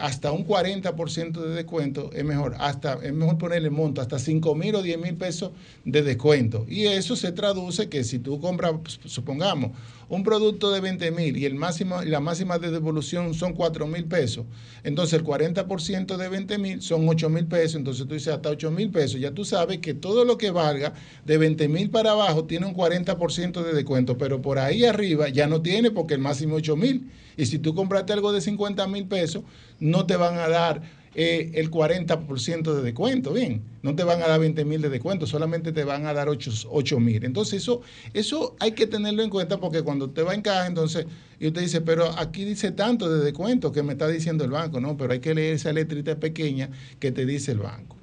hasta 0.00 0.30
un 0.30 0.46
40% 0.46 1.40
de 1.40 1.54
descuento, 1.54 2.10
es 2.12 2.24
mejor, 2.24 2.54
hasta, 2.58 2.94
es 3.02 3.12
mejor 3.12 3.36
ponerle 3.36 3.70
monto, 3.70 4.00
hasta 4.00 4.18
5 4.18 4.54
mil 4.54 4.74
o 4.76 4.82
10 4.82 4.98
mil 4.98 5.14
pesos 5.16 5.50
de 5.84 6.02
descuento. 6.02 6.64
Y 6.68 6.86
eso 6.86 7.16
se 7.16 7.32
traduce 7.32 7.88
que 7.88 8.04
si 8.04 8.18
tú 8.18 8.40
compras, 8.40 8.74
supongamos, 9.06 9.72
un 10.08 10.22
producto 10.22 10.70
de 10.70 10.80
20 10.80 11.10
mil 11.10 11.36
y, 11.36 11.46
el 11.46 11.56
máximo, 11.56 12.00
la 12.02 12.20
máxima 12.20 12.58
de 12.58 12.70
devolución 12.70 13.34
son 13.34 13.54
4 13.54 13.86
mil 13.88 14.04
pesos, 14.04 14.46
entonces 14.84 15.18
el 15.18 15.24
40% 15.24 16.16
de 16.16 16.28
20 16.28 16.58
mil 16.58 16.80
son 16.80 17.08
8 17.08 17.28
mil 17.28 17.46
pesos, 17.46 17.74
entonces 17.74 18.06
tú 18.06 18.14
dices 18.14 18.32
hasta 18.32 18.50
8 18.50 18.70
mil 18.70 18.90
pesos, 18.90 19.20
ya 19.20 19.32
tú 19.32 19.44
sabes 19.44 19.78
que 19.78 19.94
todo 19.94 20.24
lo 20.24 20.38
que 20.38 20.50
valga 20.50 20.94
de 21.24 21.38
20 21.38 21.68
mil 21.68 21.90
para 21.90 22.12
abajo 22.12 22.44
tiene 22.44 22.66
un 22.66 22.74
40% 22.74 23.64
de 23.64 23.72
descuento, 23.72 24.16
pero 24.16 24.40
por 24.40 24.60
ahí 24.60 24.84
arriba 24.84 25.28
ya 25.28 25.48
no 25.48 25.60
tiene 25.60 25.90
porque 25.90 26.14
el 26.14 26.20
máximo 26.20 26.56
es 26.56 26.62
8 26.62 26.76
mil. 26.76 27.10
Y 27.36 27.46
si 27.46 27.58
tú 27.58 27.74
compraste 27.74 28.12
algo 28.12 28.32
de 28.32 28.40
50 28.40 28.86
mil 28.88 29.06
pesos, 29.06 29.44
no 29.78 30.06
te 30.06 30.16
van 30.16 30.38
a 30.38 30.48
dar 30.48 30.82
eh, 31.18 31.50
el 31.54 31.70
40% 31.70 32.74
de 32.74 32.82
descuento, 32.82 33.32
bien, 33.32 33.62
no 33.82 33.96
te 33.96 34.04
van 34.04 34.22
a 34.22 34.28
dar 34.28 34.38
20 34.38 34.66
mil 34.66 34.82
de 34.82 34.90
descuento, 34.90 35.26
solamente 35.26 35.72
te 35.72 35.82
van 35.82 36.04
a 36.04 36.12
dar 36.12 36.28
8 36.28 37.00
mil. 37.00 37.24
Entonces 37.24 37.62
eso, 37.62 37.80
eso 38.12 38.54
hay 38.60 38.72
que 38.72 38.86
tenerlo 38.86 39.22
en 39.22 39.30
cuenta 39.30 39.58
porque 39.58 39.80
cuando 39.80 40.10
te 40.10 40.22
va 40.22 40.34
en 40.34 40.42
caja, 40.42 40.66
entonces, 40.66 41.06
y 41.40 41.46
usted 41.46 41.62
dice, 41.62 41.80
pero 41.80 42.10
aquí 42.18 42.44
dice 42.44 42.70
tanto 42.70 43.08
de 43.08 43.24
descuento 43.24 43.72
que 43.72 43.82
me 43.82 43.92
está 43.94 44.08
diciendo 44.08 44.44
el 44.44 44.50
banco, 44.50 44.78
no, 44.78 44.98
pero 44.98 45.14
hay 45.14 45.20
que 45.20 45.34
leer 45.34 45.54
esa 45.54 45.72
letrita 45.72 46.20
pequeña 46.20 46.68
que 47.00 47.12
te 47.12 47.24
dice 47.24 47.52
el 47.52 47.60
banco. 47.60 47.95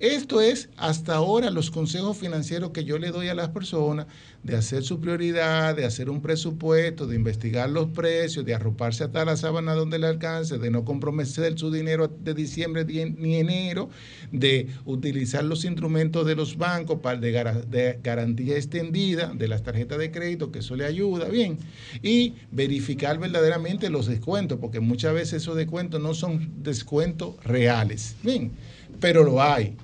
Esto 0.00 0.40
es 0.40 0.70
hasta 0.78 1.14
ahora 1.14 1.50
los 1.50 1.70
consejos 1.70 2.16
financieros 2.16 2.70
que 2.70 2.84
yo 2.84 2.98
le 2.98 3.10
doy 3.10 3.28
a 3.28 3.34
las 3.34 3.50
personas 3.50 4.06
de 4.42 4.56
hacer 4.56 4.82
su 4.82 4.98
prioridad, 4.98 5.76
de 5.76 5.84
hacer 5.84 6.08
un 6.08 6.22
presupuesto, 6.22 7.06
de 7.06 7.16
investigar 7.16 7.68
los 7.68 7.90
precios, 7.90 8.46
de 8.46 8.54
arroparse 8.54 9.04
hasta 9.04 9.26
la 9.26 9.36
sábana 9.36 9.74
donde 9.74 9.98
le 9.98 10.06
alcance, 10.06 10.56
de 10.56 10.70
no 10.70 10.86
comprometer 10.86 11.58
su 11.58 11.70
dinero 11.70 12.08
de 12.08 12.32
diciembre 12.32 12.86
ni 12.86 13.34
enero, 13.34 13.90
de 14.32 14.68
utilizar 14.86 15.44
los 15.44 15.66
instrumentos 15.66 16.26
de 16.26 16.34
los 16.34 16.56
bancos 16.56 17.00
para 17.00 17.18
de, 17.18 17.98
garantía 18.02 18.56
extendida 18.56 19.34
de 19.34 19.48
las 19.48 19.62
tarjetas 19.62 19.98
de 19.98 20.10
crédito, 20.10 20.50
que 20.50 20.60
eso 20.60 20.76
le 20.76 20.86
ayuda, 20.86 21.28
bien, 21.28 21.58
y 22.02 22.36
verificar 22.50 23.18
verdaderamente 23.18 23.90
los 23.90 24.06
descuentos, 24.06 24.58
porque 24.62 24.80
muchas 24.80 25.12
veces 25.12 25.42
esos 25.42 25.56
descuentos 25.56 26.00
no 26.00 26.14
son 26.14 26.62
descuentos 26.62 27.34
reales, 27.44 28.16
bien, 28.22 28.52
pero 28.98 29.24
lo 29.24 29.42
hay. 29.42 29.76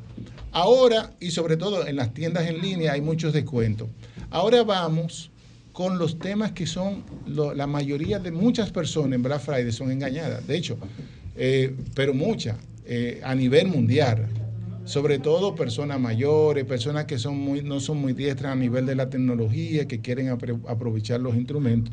Ahora, 0.56 1.12
y 1.20 1.32
sobre 1.32 1.58
todo 1.58 1.86
en 1.86 1.96
las 1.96 2.14
tiendas 2.14 2.48
en 2.48 2.62
línea, 2.62 2.92
hay 2.92 3.02
muchos 3.02 3.34
descuentos. 3.34 3.90
Ahora 4.30 4.64
vamos 4.64 5.30
con 5.74 5.98
los 5.98 6.18
temas 6.18 6.52
que 6.52 6.66
son, 6.66 7.04
la 7.26 7.66
mayoría 7.66 8.20
de 8.20 8.30
muchas 8.30 8.70
personas 8.70 9.16
en 9.16 9.22
Black 9.22 9.42
Friday 9.42 9.70
son 9.70 9.90
engañadas, 9.90 10.46
de 10.46 10.56
hecho, 10.56 10.78
eh, 11.36 11.76
pero 11.94 12.14
muchas, 12.14 12.56
eh, 12.86 13.20
a 13.22 13.34
nivel 13.34 13.66
mundial. 13.68 14.28
Sobre 14.86 15.18
todo 15.18 15.54
personas 15.54 16.00
mayores, 16.00 16.64
personas 16.64 17.04
que 17.04 17.18
son 17.18 17.36
muy, 17.36 17.60
no 17.60 17.78
son 17.78 17.98
muy 17.98 18.14
diestras 18.14 18.52
a 18.52 18.56
nivel 18.56 18.86
de 18.86 18.94
la 18.94 19.10
tecnología, 19.10 19.86
que 19.86 20.00
quieren 20.00 20.30
aprovechar 20.30 21.20
los 21.20 21.36
instrumentos. 21.36 21.92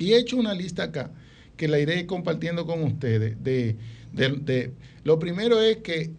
Y 0.00 0.14
he 0.14 0.18
hecho 0.18 0.36
una 0.36 0.52
lista 0.52 0.82
acá 0.82 1.12
que 1.56 1.68
la 1.68 1.78
iré 1.78 2.06
compartiendo 2.06 2.66
con 2.66 2.82
ustedes. 2.82 3.36
De, 3.40 3.76
de, 4.12 4.72
lo 5.04 5.20
primero 5.20 5.62
es 5.62 5.76
que 5.76 6.10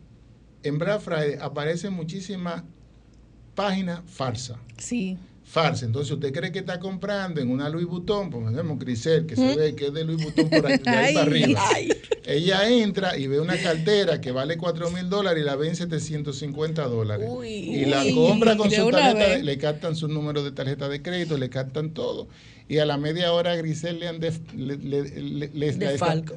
en 0.63 0.77
Black 0.77 1.01
Friday 1.01 1.37
aparecen 1.39 1.93
muchísimas 1.93 2.63
páginas 3.55 4.01
falsas. 4.05 4.57
Sí. 4.77 5.17
Falsas. 5.43 5.83
Entonces, 5.83 6.11
usted 6.11 6.31
cree 6.31 6.51
que 6.51 6.59
está 6.59 6.79
comprando 6.79 7.41
en 7.41 7.49
una 7.49 7.69
Louis 7.69 7.87
Vuitton, 7.87 8.27
ejemplo, 8.27 8.77
Crisel, 8.77 9.25
que 9.25 9.35
se 9.35 9.55
ve 9.55 9.75
que 9.75 9.87
es 9.87 9.93
de 9.93 10.03
Louis 10.03 10.23
Vuitton 10.23 10.49
por 10.49 10.67
ahí, 10.67 10.77
de 10.77 10.89
ahí 10.89 11.13
para 11.13 11.25
arriba. 11.25 11.61
Ella 12.25 12.69
entra 12.69 13.17
y 13.17 13.25
ve 13.25 13.39
una 13.39 13.57
cartera 13.57 14.21
que 14.21 14.31
vale 14.31 14.57
4 14.57 14.91
mil 14.91 15.09
dólares 15.09 15.41
y 15.41 15.45
la 15.45 15.55
ve 15.55 15.69
en 15.69 15.75
750 15.75 16.83
dólares. 16.83 17.27
y 17.43 17.85
la 17.85 18.03
compra 18.13 18.55
con 18.55 18.69
su 18.69 18.91
tarjeta, 18.91 19.39
le 19.39 19.57
captan 19.57 19.95
su 19.95 20.07
número 20.07 20.43
de 20.43 20.51
tarjeta 20.51 20.87
de 20.87 21.01
crédito, 21.01 21.37
le 21.37 21.49
captan 21.49 21.95
todo 21.95 22.27
y 22.69 22.77
a 22.77 22.85
la 22.85 22.97
media 22.97 23.33
hora 23.33 23.53
a 23.53 23.55
Grisel 23.55 23.99
le, 23.99 24.07
han 24.07 24.19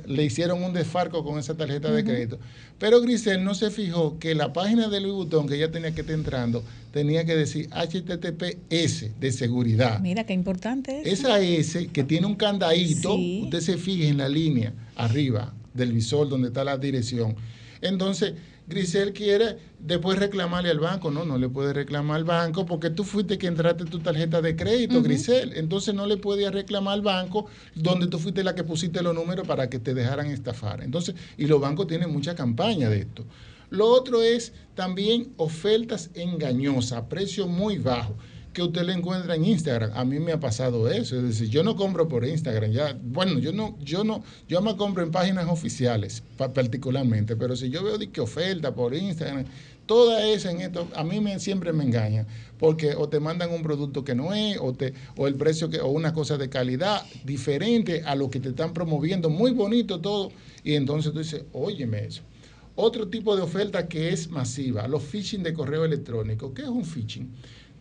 le, 0.06 0.24
hicieron 0.24 0.64
un 0.64 0.72
desfarco 0.72 1.22
con 1.22 1.38
esa 1.38 1.54
tarjeta 1.54 1.92
de 1.92 2.02
crédito. 2.04 2.38
Pero 2.78 3.02
Grisel 3.02 3.44
no 3.44 3.54
se 3.54 3.70
fijó 3.70 4.18
que 4.18 4.34
la 4.34 4.54
página 4.54 4.88
de 4.88 5.00
Louis 5.00 5.14
Vuitton 5.14 5.46
que 5.46 5.56
ella 5.56 5.70
tenía 5.70 5.94
que 5.94 6.00
estar 6.00 6.14
entrando 6.14 6.64
tenía 6.90 7.26
que 7.26 7.36
decir 7.36 7.68
HTTPS 7.70 9.20
de 9.20 9.30
seguridad. 9.30 10.00
Mira 10.00 10.24
qué 10.24 10.32
importante 10.32 11.02
es. 11.02 11.20
Esa 11.20 11.38
S 11.38 11.88
que 11.88 12.02
tiene 12.02 12.26
un 12.26 12.36
candadito, 12.36 13.14
usted 13.14 13.60
se 13.60 13.76
fije 13.76 14.08
en 14.08 14.16
la 14.16 14.30
línea 14.30 14.72
arriba 14.96 15.52
del 15.74 15.92
visor 15.92 16.30
donde 16.30 16.48
está 16.48 16.64
la 16.64 16.78
dirección. 16.78 17.36
Entonces, 17.82 18.34
Grisel 18.66 19.12
quiere 19.12 19.58
después 19.78 20.18
reclamarle 20.18 20.70
al 20.70 20.78
banco. 20.78 21.10
No, 21.10 21.24
no 21.24 21.38
le 21.38 21.48
puede 21.48 21.72
reclamar 21.72 22.16
al 22.16 22.24
banco 22.24 22.66
porque 22.66 22.90
tú 22.90 23.04
fuiste 23.04 23.38
que 23.38 23.46
entraste 23.46 23.84
tu 23.84 23.98
tarjeta 23.98 24.40
de 24.40 24.56
crédito, 24.56 25.02
Grisel. 25.02 25.52
Entonces 25.56 25.94
no 25.94 26.06
le 26.06 26.16
puede 26.16 26.50
reclamar 26.50 26.94
al 26.94 27.02
banco 27.02 27.46
donde 27.74 28.06
tú 28.06 28.18
fuiste 28.18 28.44
la 28.44 28.54
que 28.54 28.64
pusiste 28.64 29.02
los 29.02 29.14
números 29.14 29.46
para 29.46 29.68
que 29.68 29.78
te 29.78 29.94
dejaran 29.94 30.26
estafar. 30.26 30.82
Entonces, 30.82 31.14
y 31.36 31.46
los 31.46 31.60
bancos 31.60 31.86
tienen 31.86 32.12
mucha 32.12 32.34
campaña 32.34 32.88
de 32.88 33.00
esto. 33.00 33.24
Lo 33.70 33.86
otro 33.86 34.22
es 34.22 34.52
también 34.74 35.32
ofertas 35.38 36.10
engañosas 36.14 36.98
a 36.98 37.08
precio 37.08 37.46
muy 37.46 37.78
bajo 37.78 38.14
que 38.52 38.62
usted 38.62 38.82
le 38.82 38.92
encuentra 38.92 39.34
en 39.34 39.44
Instagram. 39.44 39.90
A 39.94 40.04
mí 40.04 40.18
me 40.18 40.32
ha 40.32 40.40
pasado 40.40 40.90
eso, 40.90 41.16
es 41.16 41.22
decir, 41.22 41.48
yo 41.48 41.62
no 41.62 41.76
compro 41.76 42.08
por 42.08 42.26
Instagram, 42.26 42.70
ya, 42.70 42.98
bueno, 43.02 43.38
yo 43.38 43.52
no, 43.52 43.78
yo 43.80 44.04
no, 44.04 44.22
yo 44.48 44.60
me 44.60 44.76
compro 44.76 45.02
en 45.02 45.10
páginas 45.10 45.46
oficiales 45.48 46.22
particularmente, 46.36 47.36
pero 47.36 47.56
si 47.56 47.70
yo 47.70 47.82
veo 47.82 47.98
oferta 48.20 48.74
por 48.74 48.94
Instagram, 48.94 49.44
toda 49.86 50.26
esa 50.26 50.50
en 50.50 50.60
esto, 50.60 50.88
a 50.94 51.04
mí 51.04 51.20
siempre 51.38 51.72
me 51.72 51.84
engaña, 51.84 52.26
porque 52.58 52.94
o 52.94 53.08
te 53.08 53.20
mandan 53.20 53.52
un 53.52 53.62
producto 53.62 54.04
que 54.04 54.14
no 54.14 54.32
es, 54.34 54.58
o, 54.60 54.72
te, 54.72 54.94
o 55.16 55.26
el 55.26 55.34
precio 55.34 55.70
que, 55.70 55.80
o 55.80 55.88
una 55.88 56.12
cosa 56.12 56.36
de 56.38 56.48
calidad 56.48 57.02
diferente 57.24 58.02
a 58.04 58.14
lo 58.14 58.30
que 58.30 58.40
te 58.40 58.50
están 58.50 58.72
promoviendo, 58.72 59.30
muy 59.30 59.52
bonito 59.52 60.00
todo, 60.00 60.30
y 60.64 60.74
entonces 60.74 61.12
tú 61.12 61.18
dices, 61.18 61.44
óyeme 61.52 62.04
eso. 62.06 62.22
Otro 62.74 63.08
tipo 63.08 63.36
de 63.36 63.42
oferta 63.42 63.86
que 63.86 64.08
es 64.10 64.30
masiva, 64.30 64.88
los 64.88 65.02
phishing 65.02 65.42
de 65.42 65.52
correo 65.52 65.84
electrónico. 65.84 66.54
¿Qué 66.54 66.62
es 66.62 66.68
un 66.68 66.86
phishing? 66.86 67.30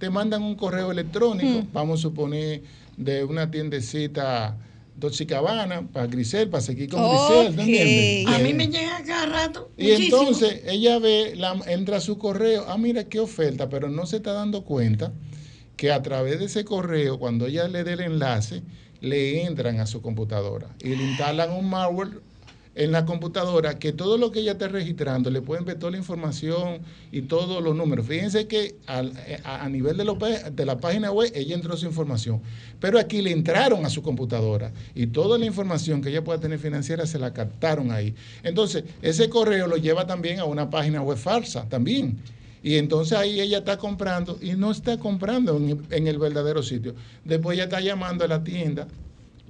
Te 0.01 0.09
mandan 0.09 0.41
un 0.41 0.55
correo 0.55 0.91
electrónico, 0.91 1.59
Hmm. 1.59 1.67
vamos 1.71 1.99
a 1.99 2.01
suponer 2.01 2.63
de 2.97 3.23
una 3.23 3.51
tiendecita 3.51 4.57
Dolce 4.97 5.27
Cabana 5.27 5.87
para 5.93 6.07
Grisel, 6.07 6.49
para 6.49 6.61
seguir 6.61 6.89
con 6.89 7.01
Grisel, 7.07 7.55
¿no 7.55 7.61
entiendes? 7.61 8.27
A 8.35 8.39
mí 8.39 8.53
me 8.55 8.67
llega 8.67 9.03
cada 9.05 9.27
rato. 9.27 9.69
y 9.77 9.91
muchísimo. 9.91 10.17
entonces 10.21 10.61
ella 10.65 10.97
ve, 10.97 11.35
la, 11.37 11.53
entra 11.67 11.97
a 11.97 12.01
su 12.01 12.17
correo, 12.17 12.65
ah, 12.67 12.77
mira 12.79 13.03
qué 13.03 13.19
oferta, 13.19 13.69
pero 13.69 13.89
no 13.89 14.07
se 14.07 14.17
está 14.17 14.33
dando 14.33 14.63
cuenta 14.63 15.13
que 15.77 15.91
a 15.91 16.01
través 16.01 16.39
de 16.39 16.45
ese 16.45 16.65
correo, 16.65 17.19
cuando 17.19 17.45
ella 17.45 17.67
le 17.67 17.83
dé 17.83 17.93
el 17.93 18.01
enlace, 18.01 18.63
le 19.01 19.43
entran 19.43 19.79
a 19.79 19.85
su 19.85 20.01
computadora 20.01 20.67
y 20.83 20.95
le 20.95 21.03
instalan 21.03 21.51
un 21.51 21.69
malware 21.69 22.21
en 22.73 22.91
la 22.91 23.05
computadora 23.05 23.77
que 23.79 23.91
todo 23.91 24.17
lo 24.17 24.31
que 24.31 24.39
ella 24.39 24.53
está 24.53 24.69
registrando 24.69 25.29
le 25.29 25.41
pueden 25.41 25.65
ver 25.65 25.77
toda 25.77 25.91
la 25.91 25.97
información 25.97 26.79
y 27.11 27.23
todos 27.23 27.61
los 27.61 27.75
números. 27.75 28.05
Fíjense 28.07 28.47
que 28.47 28.75
al- 28.87 29.11
a, 29.43 29.67
nivel 29.67 29.97
de 29.97 30.65
la 30.65 30.77
página 30.77 31.11
web 31.11 31.31
ella 31.35 31.55
entró 31.55 31.75
su 31.75 31.85
información, 31.85 32.41
pero 32.79 32.97
aquí 32.97 33.21
le 33.21 33.31
entraron 33.31 33.85
a 33.85 33.89
su 33.89 34.01
computadora 34.01 34.71
y 34.95 35.07
toda 35.07 35.37
la 35.37 35.45
información 35.45 36.01
que 36.01 36.09
ella 36.09 36.23
pueda 36.23 36.39
tener 36.39 36.59
financiera 36.59 37.05
se 37.05 37.19
la 37.19 37.33
captaron 37.33 37.91
ahí. 37.91 38.15
Entonces, 38.43 38.85
ese 39.01 39.29
correo 39.29 39.67
lo 39.67 39.75
lleva 39.77 40.07
también 40.07 40.39
a 40.39 40.45
una 40.45 40.69
página 40.69 41.01
web 41.01 41.17
falsa 41.17 41.67
también. 41.67 42.17
Y 42.63 42.75
entonces 42.75 43.17
ahí 43.17 43.41
ella 43.41 43.57
está 43.57 43.77
comprando 43.77 44.37
y 44.39 44.51
no 44.51 44.69
está 44.71 44.97
comprando 44.97 45.57
en, 45.57 45.81
en 45.89 46.07
el 46.07 46.19
verdadero 46.19 46.61
sitio. 46.61 46.93
Después 47.25 47.55
ella 47.55 47.63
está 47.65 47.81
llamando 47.81 48.23
a 48.23 48.27
la 48.27 48.43
tienda 48.43 48.87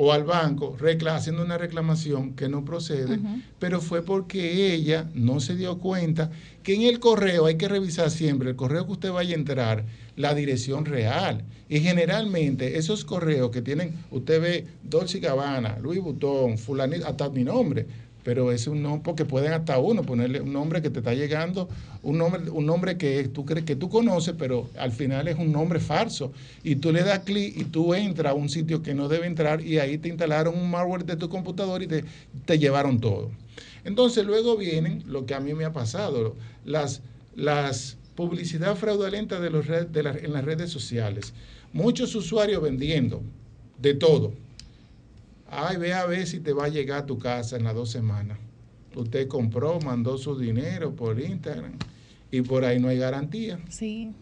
o 0.04 0.12
al 0.12 0.24
banco 0.24 0.76
recla- 0.80 1.16
haciendo 1.16 1.44
una 1.44 1.60
reclamación 1.60 2.34
que 2.34 2.50
no 2.50 2.66
procede, 2.66 3.20
pero 3.60 3.80
fue 3.82 4.02
porque 4.02 4.74
ella 4.74 5.08
no 5.14 5.40
se 5.40 5.56
dio 5.56 5.78
cuenta 5.78 6.32
que 6.64 6.74
en 6.74 6.82
el 6.82 7.00
correo 7.00 7.46
hay 7.46 7.56
que 7.56 7.68
revisar 7.68 8.10
siempre, 8.10 8.50
el 8.50 8.56
correo 8.56 8.88
que 8.88 8.94
usted 8.94 9.12
vaya 9.12 9.36
a 9.36 9.40
entrar, 9.40 9.86
la 10.16 10.34
dirección 10.34 10.86
real. 10.86 11.44
Y 11.70 11.82
generalmente 11.82 12.80
esos 12.80 13.06
correos 13.06 13.52
que 13.52 13.62
tienen, 13.62 13.94
usted 14.10 14.42
ve 14.42 14.66
Dolce 14.82 15.20
Gabbana, 15.20 15.78
Louis 15.80 16.02
Vuitton, 16.02 16.58
fulanito, 16.58 17.06
hasta 17.06 17.30
mi 17.30 17.44
nombre, 17.44 17.86
pero 18.24 18.52
es 18.52 18.68
un 18.68 18.82
nombre, 18.84 19.02
porque 19.04 19.26
pueden 19.26 19.54
hasta 19.54 19.80
uno 19.80 20.04
ponerle 20.04 20.42
un 20.42 20.54
nombre 20.54 20.82
que 20.82 20.90
te 20.90 21.00
está 21.00 21.14
llegando, 21.14 21.68
un 22.04 22.18
nombre, 22.18 22.50
un 22.50 22.66
nombre 22.66 22.98
que 22.98 23.28
tú 23.28 23.46
crees 23.46 23.66
que 23.66 23.76
tú 23.76 23.90
conoces, 23.90 24.36
pero 24.38 24.70
al 24.78 24.92
final 24.92 25.28
es 25.28 25.38
un 25.38 25.52
nombre 25.52 25.80
falso. 25.80 26.32
Y 26.64 26.76
tú 26.76 26.92
le 26.92 27.04
das 27.04 27.20
clic 27.20 27.56
y 27.58 27.64
tú 27.66 27.94
entras 27.94 28.32
a 28.32 28.36
un 28.36 28.50
sitio 28.50 28.82
que 28.84 28.94
no 28.94 29.08
debe 29.08 29.26
entrar 29.28 29.62
y 29.62 29.80
ahí 29.80 29.98
te 29.98 30.10
instalaron 30.10 30.56
un 30.58 30.70
malware 30.70 31.06
de 31.06 31.16
tu 31.16 31.30
computador 31.30 31.82
y 31.82 31.88
te, 31.88 32.04
te 32.46 32.60
llevaron 32.60 33.00
todo. 33.00 33.32
Entonces 33.84 34.26
luego 34.26 34.58
vienen 34.58 35.04
lo 35.08 35.26
que 35.26 35.34
a 35.34 35.40
mí 35.40 35.54
me 35.54 35.66
ha 35.66 35.74
pasado, 35.74 36.36
las, 36.66 37.02
las 37.36 37.98
publicidad 38.16 38.76
fraudulenta 38.76 39.40
de 39.40 39.50
los 39.50 39.66
red- 39.66 39.88
de 39.88 40.04
la- 40.04 40.12
en 40.12 40.34
las 40.34 40.46
redes 40.46 40.70
sociales. 40.70 41.34
Muchos 41.74 42.14
usuarios 42.14 42.62
vendiendo 42.62 43.22
de 43.82 43.94
todo 43.96 44.34
Ay, 45.54 45.76
ve 45.76 45.94
a 45.94 46.06
ver 46.06 46.26
si 46.28 46.40
te 46.40 46.54
va 46.54 46.66
a 46.66 46.70
llegar 46.70 47.00
a 47.00 47.06
tu 47.06 47.20
casa 47.20 47.58
en 47.58 47.66
las 47.66 47.76
dos 47.76 47.92
semanas. 47.92 48.40
Usted 48.96 49.28
compró, 49.28 49.82
mandó 49.82 50.18
su 50.18 50.40
dinero 50.40 50.96
por 50.96 51.20
Instagram 51.20 51.74
y 52.32 52.42
por 52.42 52.64
ahí 52.64 52.80
no 52.80 52.88
hay 52.88 52.98
garantía. 52.98 53.60
Sí. 53.70 54.14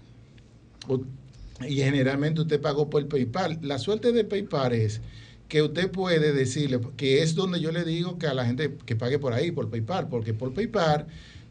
Y 1.68 1.76
generalmente 1.76 2.42
usted 2.42 2.60
pagó 2.60 2.90
por 2.90 3.08
PayPal. 3.08 3.60
La 3.62 3.78
suerte 3.78 4.12
de 4.12 4.24
PayPal 4.24 4.74
es 4.74 5.02
que 5.48 5.62
usted 5.62 5.92
puede 5.92 6.34
decirle, 6.34 6.80
que 6.98 7.22
es 7.22 7.36
donde 7.36 7.60
yo 7.60 7.72
le 7.72 7.84
digo 7.84 8.18
que 8.18 8.26
a 8.26 8.34
la 8.34 8.46
gente 8.46 8.76
que 8.88 8.96
pague 8.96 9.20
por 9.20 9.34
ahí, 9.34 9.52
por 9.52 9.70
PayPal, 9.70 10.08
porque 10.08 10.34
por 10.34 10.56
PayPal 10.56 11.06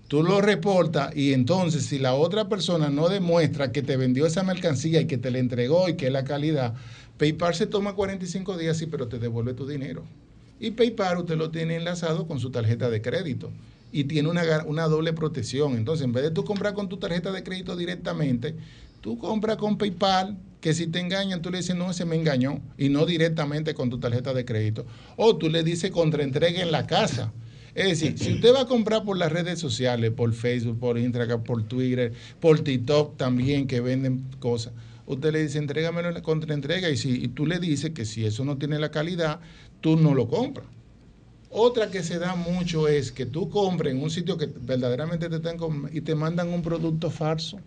tú 0.08 0.24
lo 0.24 0.40
reportas 0.40 1.14
y 1.16 1.34
entonces 1.34 1.84
si 1.86 2.00
la 2.00 2.14
otra 2.14 2.48
persona 2.48 2.88
no 2.88 3.08
demuestra 3.08 3.70
que 3.70 3.82
te 3.82 3.96
vendió 3.96 4.26
esa 4.26 4.42
mercancía 4.42 5.00
y 5.00 5.06
que 5.06 5.18
te 5.18 5.30
la 5.30 5.38
entregó 5.38 5.88
y 5.88 5.94
que 5.94 6.06
es 6.06 6.12
la 6.12 6.24
calidad, 6.24 6.74
PayPal 7.18 7.54
se 7.54 7.66
toma 7.66 7.94
45 7.94 8.56
días, 8.56 8.76
sí, 8.76 8.86
pero 8.86 9.08
te 9.08 9.18
devuelve 9.18 9.54
tu 9.54 9.66
dinero. 9.66 10.04
Y 10.60 10.70
PayPal 10.72 11.18
usted 11.18 11.36
lo 11.36 11.50
tiene 11.50 11.76
enlazado 11.76 12.26
con 12.26 12.40
su 12.40 12.50
tarjeta 12.50 12.90
de 12.90 13.02
crédito 13.02 13.50
y 13.92 14.04
tiene 14.04 14.28
una, 14.28 14.42
una 14.66 14.84
doble 14.84 15.12
protección. 15.12 15.76
Entonces, 15.76 16.04
en 16.04 16.12
vez 16.12 16.24
de 16.24 16.30
tú 16.30 16.44
comprar 16.44 16.74
con 16.74 16.88
tu 16.88 16.96
tarjeta 16.96 17.32
de 17.32 17.42
crédito 17.42 17.76
directamente, 17.76 18.54
tú 19.00 19.18
compras 19.18 19.56
con 19.56 19.78
PayPal, 19.78 20.38
que 20.60 20.74
si 20.74 20.86
te 20.86 21.00
engañan, 21.00 21.42
tú 21.42 21.50
le 21.50 21.58
dices, 21.58 21.76
no, 21.76 21.90
ese 21.90 22.04
me 22.04 22.16
engañó, 22.16 22.60
y 22.76 22.88
no 22.88 23.06
directamente 23.06 23.74
con 23.74 23.90
tu 23.90 23.98
tarjeta 23.98 24.34
de 24.34 24.44
crédito. 24.44 24.86
O 25.16 25.36
tú 25.36 25.48
le 25.48 25.62
dices 25.62 25.90
contraentrega 25.90 26.62
en 26.62 26.72
la 26.72 26.86
casa. 26.86 27.32
Es 27.74 27.86
decir, 27.86 28.18
si 28.18 28.34
usted 28.34 28.52
va 28.52 28.62
a 28.62 28.66
comprar 28.66 29.04
por 29.04 29.16
las 29.16 29.30
redes 29.30 29.60
sociales, 29.60 30.10
por 30.10 30.32
Facebook, 30.32 30.80
por 30.80 30.98
Instagram, 30.98 31.44
por 31.44 31.62
Twitter, 31.62 32.12
por 32.40 32.58
TikTok 32.58 33.16
también, 33.16 33.68
que 33.68 33.80
venden 33.80 34.24
cosas, 34.40 34.72
usted 35.08 35.32
le 35.32 35.42
dice, 35.42 35.58
entrégamelo 35.58 36.08
en 36.08 36.14
la 36.14 36.22
contraentrega, 36.22 36.88
y, 36.90 36.96
si, 36.96 37.24
y 37.24 37.28
tú 37.28 37.46
le 37.46 37.58
dices 37.58 37.90
que 37.90 38.04
si 38.04 38.24
eso 38.24 38.44
no 38.44 38.56
tiene 38.56 38.78
la 38.78 38.90
calidad, 38.90 39.40
tú 39.80 39.96
no 39.96 40.14
lo 40.14 40.28
compras. 40.28 40.66
Otra 41.50 41.90
que 41.90 42.02
se 42.02 42.18
da 42.18 42.34
mucho 42.34 42.88
es 42.88 43.10
que 43.10 43.24
tú 43.24 43.48
compres 43.48 43.94
en 43.94 44.02
un 44.02 44.10
sitio 44.10 44.36
que 44.36 44.46
verdaderamente 44.46 45.30
te 45.30 45.36
están 45.36 45.56
y 45.92 46.02
te 46.02 46.14
mandan 46.14 46.48
un 46.48 46.62
producto 46.62 47.10
falso. 47.10 47.58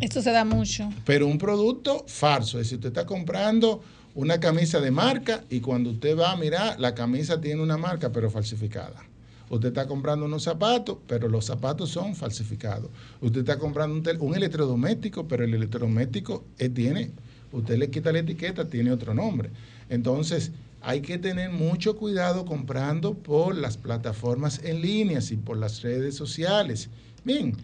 Esto 0.00 0.20
se 0.20 0.32
da 0.32 0.44
mucho. 0.44 0.88
Pero 1.04 1.26
un 1.28 1.38
producto 1.38 2.04
falso. 2.08 2.58
Es 2.58 2.66
decir, 2.66 2.78
usted 2.78 2.88
está 2.88 3.06
comprando 3.06 3.82
una 4.16 4.40
camisa 4.40 4.80
de 4.80 4.90
marca 4.90 5.44
y 5.48 5.60
cuando 5.60 5.90
usted 5.90 6.18
va 6.18 6.32
a 6.32 6.36
mirar, 6.36 6.80
la 6.80 6.94
camisa 6.94 7.40
tiene 7.40 7.62
una 7.62 7.76
marca 7.76 8.10
pero 8.10 8.30
falsificada. 8.30 9.04
Usted 9.50 9.68
está 9.68 9.88
comprando 9.88 10.26
unos 10.26 10.44
zapatos, 10.44 10.98
pero 11.08 11.28
los 11.28 11.44
zapatos 11.44 11.90
son 11.90 12.14
falsificados. 12.14 12.88
Usted 13.20 13.40
está 13.40 13.58
comprando 13.58 14.00
un, 14.20 14.34
electrodoméstico, 14.36 15.26
pero 15.26 15.44
el 15.44 15.52
electrodoméstico 15.52 16.44
eh, 16.56 16.68
tiene, 16.68 17.10
usted 17.52 17.76
le 17.76 17.90
quita 17.90 18.12
la 18.12 18.20
etiqueta, 18.20 18.68
tiene 18.68 18.92
otro 18.92 19.12
nombre. 19.12 19.50
Entonces, 19.88 20.52
hay 20.80 21.00
que 21.00 21.18
tener 21.18 21.50
mucho 21.50 21.96
cuidado 21.96 22.44
comprando 22.44 23.14
por 23.14 23.56
las 23.56 23.76
plataformas 23.76 24.60
en 24.64 24.80
línea 24.80 25.18
y 25.28 25.36
por 25.36 25.56
las 25.56 25.82
redes 25.82 26.14
sociales. 26.14 26.88
Bien, 27.24 27.56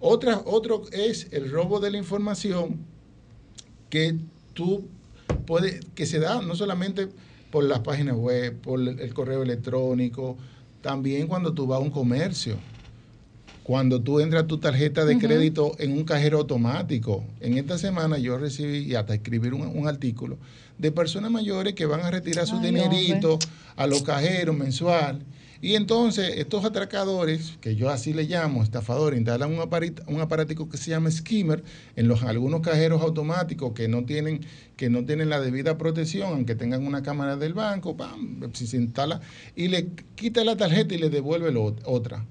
otra, 0.00 0.42
otro 0.44 0.82
es 0.90 1.28
el 1.30 1.52
robo 1.52 1.78
de 1.78 1.92
la 1.92 1.98
información 1.98 2.78
que 3.90 4.16
tú 4.54 4.88
puedes, 5.46 5.84
que 5.94 6.04
se 6.04 6.18
da 6.18 6.42
no 6.42 6.56
solamente 6.56 7.08
por 7.52 7.62
las 7.62 7.78
páginas 7.78 8.16
web, 8.16 8.56
por 8.60 8.80
el 8.80 9.14
correo 9.14 9.42
electrónico, 9.42 10.36
también 10.80 11.26
cuando 11.26 11.52
tú 11.52 11.66
vas 11.66 11.78
a 11.78 11.82
un 11.82 11.90
comercio. 11.90 12.56
Cuando 13.62 14.00
tú 14.00 14.20
entras 14.20 14.46
tu 14.46 14.58
tarjeta 14.58 15.04
de 15.04 15.18
crédito 15.18 15.72
en 15.78 15.92
un 15.92 16.04
cajero 16.04 16.38
automático. 16.38 17.22
En 17.40 17.58
esta 17.58 17.76
semana 17.76 18.16
yo 18.16 18.38
recibí, 18.38 18.78
y 18.78 18.94
hasta 18.94 19.14
escribir 19.14 19.52
un, 19.52 19.60
un 19.60 19.86
artículo, 19.86 20.38
de 20.78 20.90
personas 20.90 21.30
mayores 21.30 21.74
que 21.74 21.84
van 21.84 22.00
a 22.00 22.10
retirar 22.10 22.46
su 22.46 22.60
dinerito 22.60 23.34
hombre. 23.34 23.48
a 23.76 23.86
los 23.86 24.02
cajeros 24.02 24.56
mensual. 24.56 25.22
Y 25.60 25.74
entonces 25.74 26.34
estos 26.36 26.64
atracadores, 26.64 27.58
que 27.60 27.74
yo 27.74 27.90
así 27.90 28.12
le 28.12 28.24
llamo, 28.24 28.62
estafadores, 28.62 29.18
instalan 29.18 29.52
un, 29.52 29.58
aparit- 29.58 30.02
un 30.06 30.20
aparatico 30.20 30.68
que 30.68 30.76
se 30.76 30.90
llama 30.90 31.10
skimmer 31.10 31.64
en 31.96 32.06
los 32.06 32.22
algunos 32.22 32.60
cajeros 32.60 33.02
automáticos 33.02 33.72
que 33.72 33.88
no 33.88 34.04
tienen 34.04 34.40
que 34.76 34.88
no 34.88 35.04
tienen 35.04 35.28
la 35.28 35.40
debida 35.40 35.76
protección, 35.76 36.32
aunque 36.32 36.54
tengan 36.54 36.86
una 36.86 37.02
cámara 37.02 37.36
del 37.36 37.54
banco, 37.54 37.96
pam, 37.96 38.40
se 38.52 38.76
instala 38.76 39.20
y 39.56 39.66
le 39.66 39.88
quita 40.14 40.44
la 40.44 40.56
tarjeta 40.56 40.94
y 40.94 40.98
le 40.98 41.10
devuelve 41.10 41.50
lo- 41.50 41.74
otra. 41.84 42.24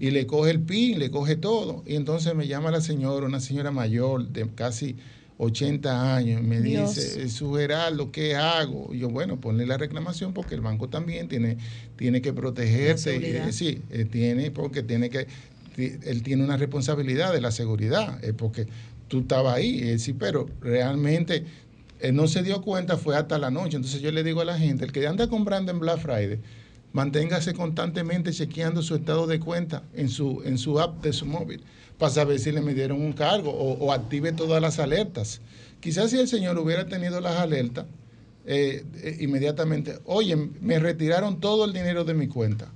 Y 0.00 0.10
le 0.10 0.26
coge 0.26 0.50
el 0.50 0.60
PIN, 0.60 0.98
le 0.98 1.10
coge 1.12 1.36
todo. 1.36 1.84
Y 1.86 1.94
entonces 1.94 2.34
me 2.34 2.48
llama 2.48 2.72
la 2.72 2.80
señora, 2.80 3.26
una 3.26 3.38
señora 3.40 3.70
mayor 3.70 4.26
de 4.28 4.48
casi 4.52 4.96
80 5.38 6.16
años, 6.16 6.40
y 6.40 6.44
me 6.44 6.60
Dios. 6.60 6.94
dice, 6.94 7.28
su 7.28 7.54
Geraldo, 7.54 8.12
¿qué 8.12 8.36
hago? 8.36 8.94
Y 8.94 9.00
yo, 9.00 9.08
bueno, 9.08 9.40
ponle 9.40 9.66
la 9.66 9.76
reclamación 9.76 10.32
porque 10.32 10.54
el 10.54 10.60
banco 10.60 10.88
también 10.88 11.28
tiene, 11.28 11.58
tiene 11.96 12.20
que. 12.22 12.32
La 12.32 12.96
seguridad. 12.96 13.48
Eh, 13.48 13.52
sí, 13.52 13.82
eh, 13.90 14.04
tiene, 14.04 14.50
porque 14.50 14.82
tiene 14.82 15.10
que, 15.10 15.26
él 15.76 16.22
tiene 16.22 16.44
una 16.44 16.56
responsabilidad 16.56 17.32
de 17.32 17.40
la 17.40 17.50
seguridad, 17.50 18.22
eh, 18.24 18.32
porque 18.32 18.66
tú 19.08 19.20
estabas 19.20 19.56
ahí, 19.56 19.98
sí, 19.98 20.12
pero 20.12 20.48
realmente 20.60 21.44
él 22.00 22.14
no 22.14 22.28
se 22.28 22.42
dio 22.42 22.62
cuenta, 22.62 22.96
fue 22.96 23.16
hasta 23.16 23.38
la 23.38 23.50
noche. 23.50 23.76
Entonces 23.76 24.00
yo 24.00 24.12
le 24.12 24.22
digo 24.22 24.40
a 24.40 24.44
la 24.44 24.58
gente, 24.58 24.84
el 24.84 24.92
que 24.92 25.06
anda 25.06 25.28
comprando 25.28 25.72
en 25.72 25.80
Black 25.80 25.98
Friday, 25.98 26.38
manténgase 26.94 27.52
constantemente 27.52 28.32
chequeando 28.32 28.80
su 28.80 28.94
estado 28.94 29.26
de 29.26 29.40
cuenta 29.40 29.82
en 29.94 30.08
su, 30.08 30.42
en 30.46 30.56
su 30.56 30.80
app 30.80 31.02
de 31.02 31.12
su 31.12 31.26
móvil 31.26 31.60
para 31.98 32.10
saber 32.12 32.38
si 32.38 32.52
le 32.52 32.60
midieron 32.62 33.02
un 33.02 33.12
cargo 33.12 33.50
o, 33.50 33.72
o 33.84 33.92
active 33.92 34.32
todas 34.32 34.62
las 34.62 34.78
alertas. 34.78 35.40
Quizás 35.80 36.10
si 36.10 36.18
el 36.18 36.28
señor 36.28 36.56
hubiera 36.58 36.86
tenido 36.86 37.20
las 37.20 37.36
alertas, 37.36 37.86
eh, 38.46 38.84
eh, 39.02 39.16
inmediatamente, 39.20 39.98
oye, 40.04 40.36
me 40.36 40.78
retiraron 40.78 41.40
todo 41.40 41.64
el 41.64 41.72
dinero 41.72 42.04
de 42.04 42.14
mi 42.14 42.28
cuenta. 42.28 42.72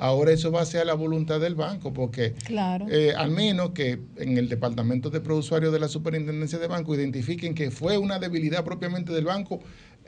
Ahora 0.00 0.30
eso 0.30 0.52
va 0.52 0.60
a 0.62 0.64
ser 0.66 0.82
a 0.82 0.84
la 0.84 0.94
voluntad 0.94 1.40
del 1.40 1.56
banco, 1.56 1.92
porque 1.92 2.32
Claro. 2.44 2.86
eh, 2.88 3.14
al 3.16 3.30
menos 3.32 3.70
que 3.70 3.98
en 4.16 4.38
el 4.38 4.48
departamento 4.48 5.10
de 5.10 5.20
prousuarios 5.20 5.72
de 5.72 5.80
la 5.80 5.88
superintendencia 5.88 6.58
de 6.60 6.68
banco 6.68 6.94
identifiquen 6.94 7.52
que 7.54 7.72
fue 7.72 7.98
una 7.98 8.20
debilidad 8.20 8.64
propiamente 8.64 9.12
del 9.12 9.24
banco 9.24 9.60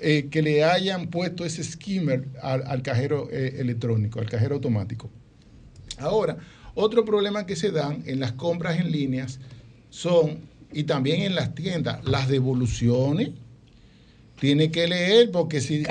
eh, 0.02 0.28
que 0.30 0.42
le 0.42 0.64
hayan 0.64 1.08
puesto 1.08 1.44
ese 1.44 1.62
skimmer 1.62 2.26
al, 2.42 2.82
cajero 2.82 3.28
eh, 3.30 3.56
electrónico, 3.58 4.20
al 4.20 4.28
cajero 4.28 4.54
automático. 4.56 5.10
Ahora, 5.98 6.38
otro 6.74 7.04
problema 7.04 7.46
que 7.46 7.56
se 7.56 7.70
dan 7.70 8.02
en 8.06 8.20
las 8.20 8.32
compras 8.32 8.78
en 8.80 8.90
líneas 8.90 9.40
son, 9.90 10.38
y 10.72 10.84
también 10.84 11.22
en 11.22 11.34
las 11.34 11.54
tiendas, 11.54 12.04
las 12.04 12.28
devoluciones. 12.28 13.30
Tiene 14.40 14.70
que 14.70 14.88
leer 14.88 15.30
porque 15.30 15.60
si 15.60 15.80
no, 15.80 15.88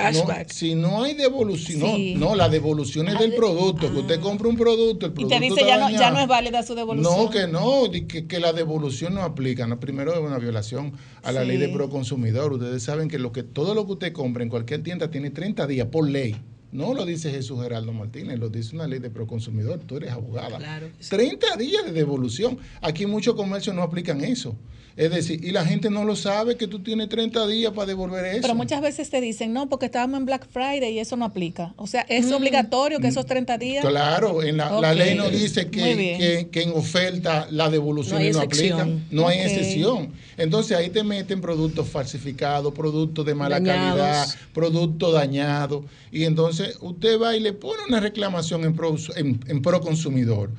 si 0.47 0.73
no 0.73 1.03
hay 1.03 1.13
devolución, 1.13 1.79
Sí. 1.95 2.15
no, 2.15 2.29
no, 2.29 2.35
la 2.35 2.49
devolución 2.49 3.07
es 3.07 3.19
del 3.19 3.35
producto, 3.35 3.91
que 3.91 3.99
usted 3.99 4.19
compra 4.19 4.47
un 4.49 4.57
producto, 4.57 5.05
el 5.05 5.11
Y 5.11 5.15
producto 5.15 5.37
te 5.39 5.43
dice, 5.45 5.61
ya 5.67 5.77
no, 5.77 5.89
ya 5.91 6.09
no 6.09 6.19
es 6.19 6.27
válida 6.27 6.63
su 6.63 6.73
devolución. 6.73 7.13
No, 7.15 7.29
que 7.29 7.47
no, 7.47 7.83
que, 8.07 8.25
que 8.25 8.39
la 8.39 8.51
devolución 8.51 9.13
no 9.13 9.21
aplica. 9.21 9.67
No, 9.67 9.79
primero 9.79 10.13
es 10.13 10.19
una 10.19 10.39
violación 10.39 10.93
a 11.21 11.31
la 11.31 11.43
Sí. 11.43 11.47
ley 11.49 11.57
de 11.57 11.69
proconsumidor. 11.69 12.51
Ustedes 12.53 12.81
saben 12.81 13.07
que, 13.07 13.19
lo 13.19 13.31
que 13.31 13.43
todo 13.43 13.75
lo 13.75 13.85
que 13.85 13.91
usted 13.93 14.13
compra 14.13 14.41
en 14.41 14.49
cualquier 14.49 14.81
tienda 14.81 15.11
tiene 15.11 15.29
30 15.29 15.67
días 15.67 15.87
por 15.91 16.09
ley. 16.09 16.35
No 16.71 16.93
lo 16.93 17.05
dice 17.05 17.31
Jesús 17.31 17.61
Geraldo 17.61 17.93
Martínez, 17.93 18.37
lo 18.39 18.49
dice 18.49 18.75
una 18.75 18.87
ley 18.87 18.99
de 18.99 19.09
proconsumidor. 19.11 19.79
Tú 19.79 19.97
eres 19.97 20.11
abogada. 20.11 20.59
30 21.07 21.55
días 21.57 21.85
de 21.85 21.91
devolución. 21.91 22.57
Aquí 22.81 23.05
muchos 23.05 23.35
comercios 23.35 23.75
no 23.75 23.81
aplican 23.83 24.23
eso. 24.23 24.55
Es 24.99 25.11
decir, 25.11 25.41
y 25.45 25.51
la 25.51 25.63
gente 25.65 25.89
no 25.89 26.03
lo 26.03 26.13
sabe 26.17 26.57
que 26.57 26.67
tú 26.67 26.79
tienes 26.79 27.07
30 27.07 27.47
días 27.47 27.71
para 27.71 27.85
devolver 27.85 28.25
eso. 28.25 28.41
Pero 28.41 28.53
muchas 28.53 28.81
veces 28.81 29.09
te 29.09 29.21
dicen, 29.21 29.53
no, 29.53 29.69
porque 29.69 29.85
estábamos 29.85 30.19
en 30.19 30.25
Black 30.25 30.45
Friday 30.51 30.93
y 30.95 30.99
eso 30.99 31.15
no 31.15 31.23
aplica. 31.23 31.73
O 31.77 31.87
sea, 31.87 32.01
es 32.09 32.25
Mm. 32.25 32.33
obligatorio 32.33 32.99
que 32.99 33.07
esos 33.07 33.25
30 33.25 33.57
días. 33.57 33.85
Claro, 33.85 34.43
en 34.43 34.57
la, 34.57 34.93
ley 34.93 35.15
no 35.15 35.29
dice 35.29 35.69
que, 35.69 35.95
bien. 35.95 36.17
que, 36.19 36.49
que 36.51 36.63
en 36.63 36.71
oferta 36.73 37.47
la 37.49 37.69
devolución 37.69 38.15
No 38.19 38.25
hay 38.25 38.31
no, 38.33 38.41
excepción. 38.41 38.81
aplica. 38.81 39.05
No 39.11 39.27
hay 39.29 39.39
excepción. 39.39 40.11
Entonces 40.35 40.75
ahí 40.75 40.89
te 40.89 41.01
meten 41.05 41.39
productos 41.39 41.87
falsificados, 41.87 42.73
productos 42.73 43.25
de 43.25 43.35
mala 43.35 43.61
Dañados. 43.61 43.97
calidad, 44.01 44.27
productos 44.53 45.13
dañados. 45.13 45.85
Y 46.11 46.25
entonces 46.25 46.77
usted 46.81 47.17
va 47.17 47.37
y 47.37 47.39
le 47.39 47.53
pone 47.53 47.81
una 47.87 48.01
reclamación 48.01 48.65
en 48.65 48.73
pro, 48.75 48.97
en, 49.15 49.39
en 49.47 49.61
pro 49.61 49.79
consumidor. 49.79 50.49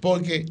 Porque 0.00 0.46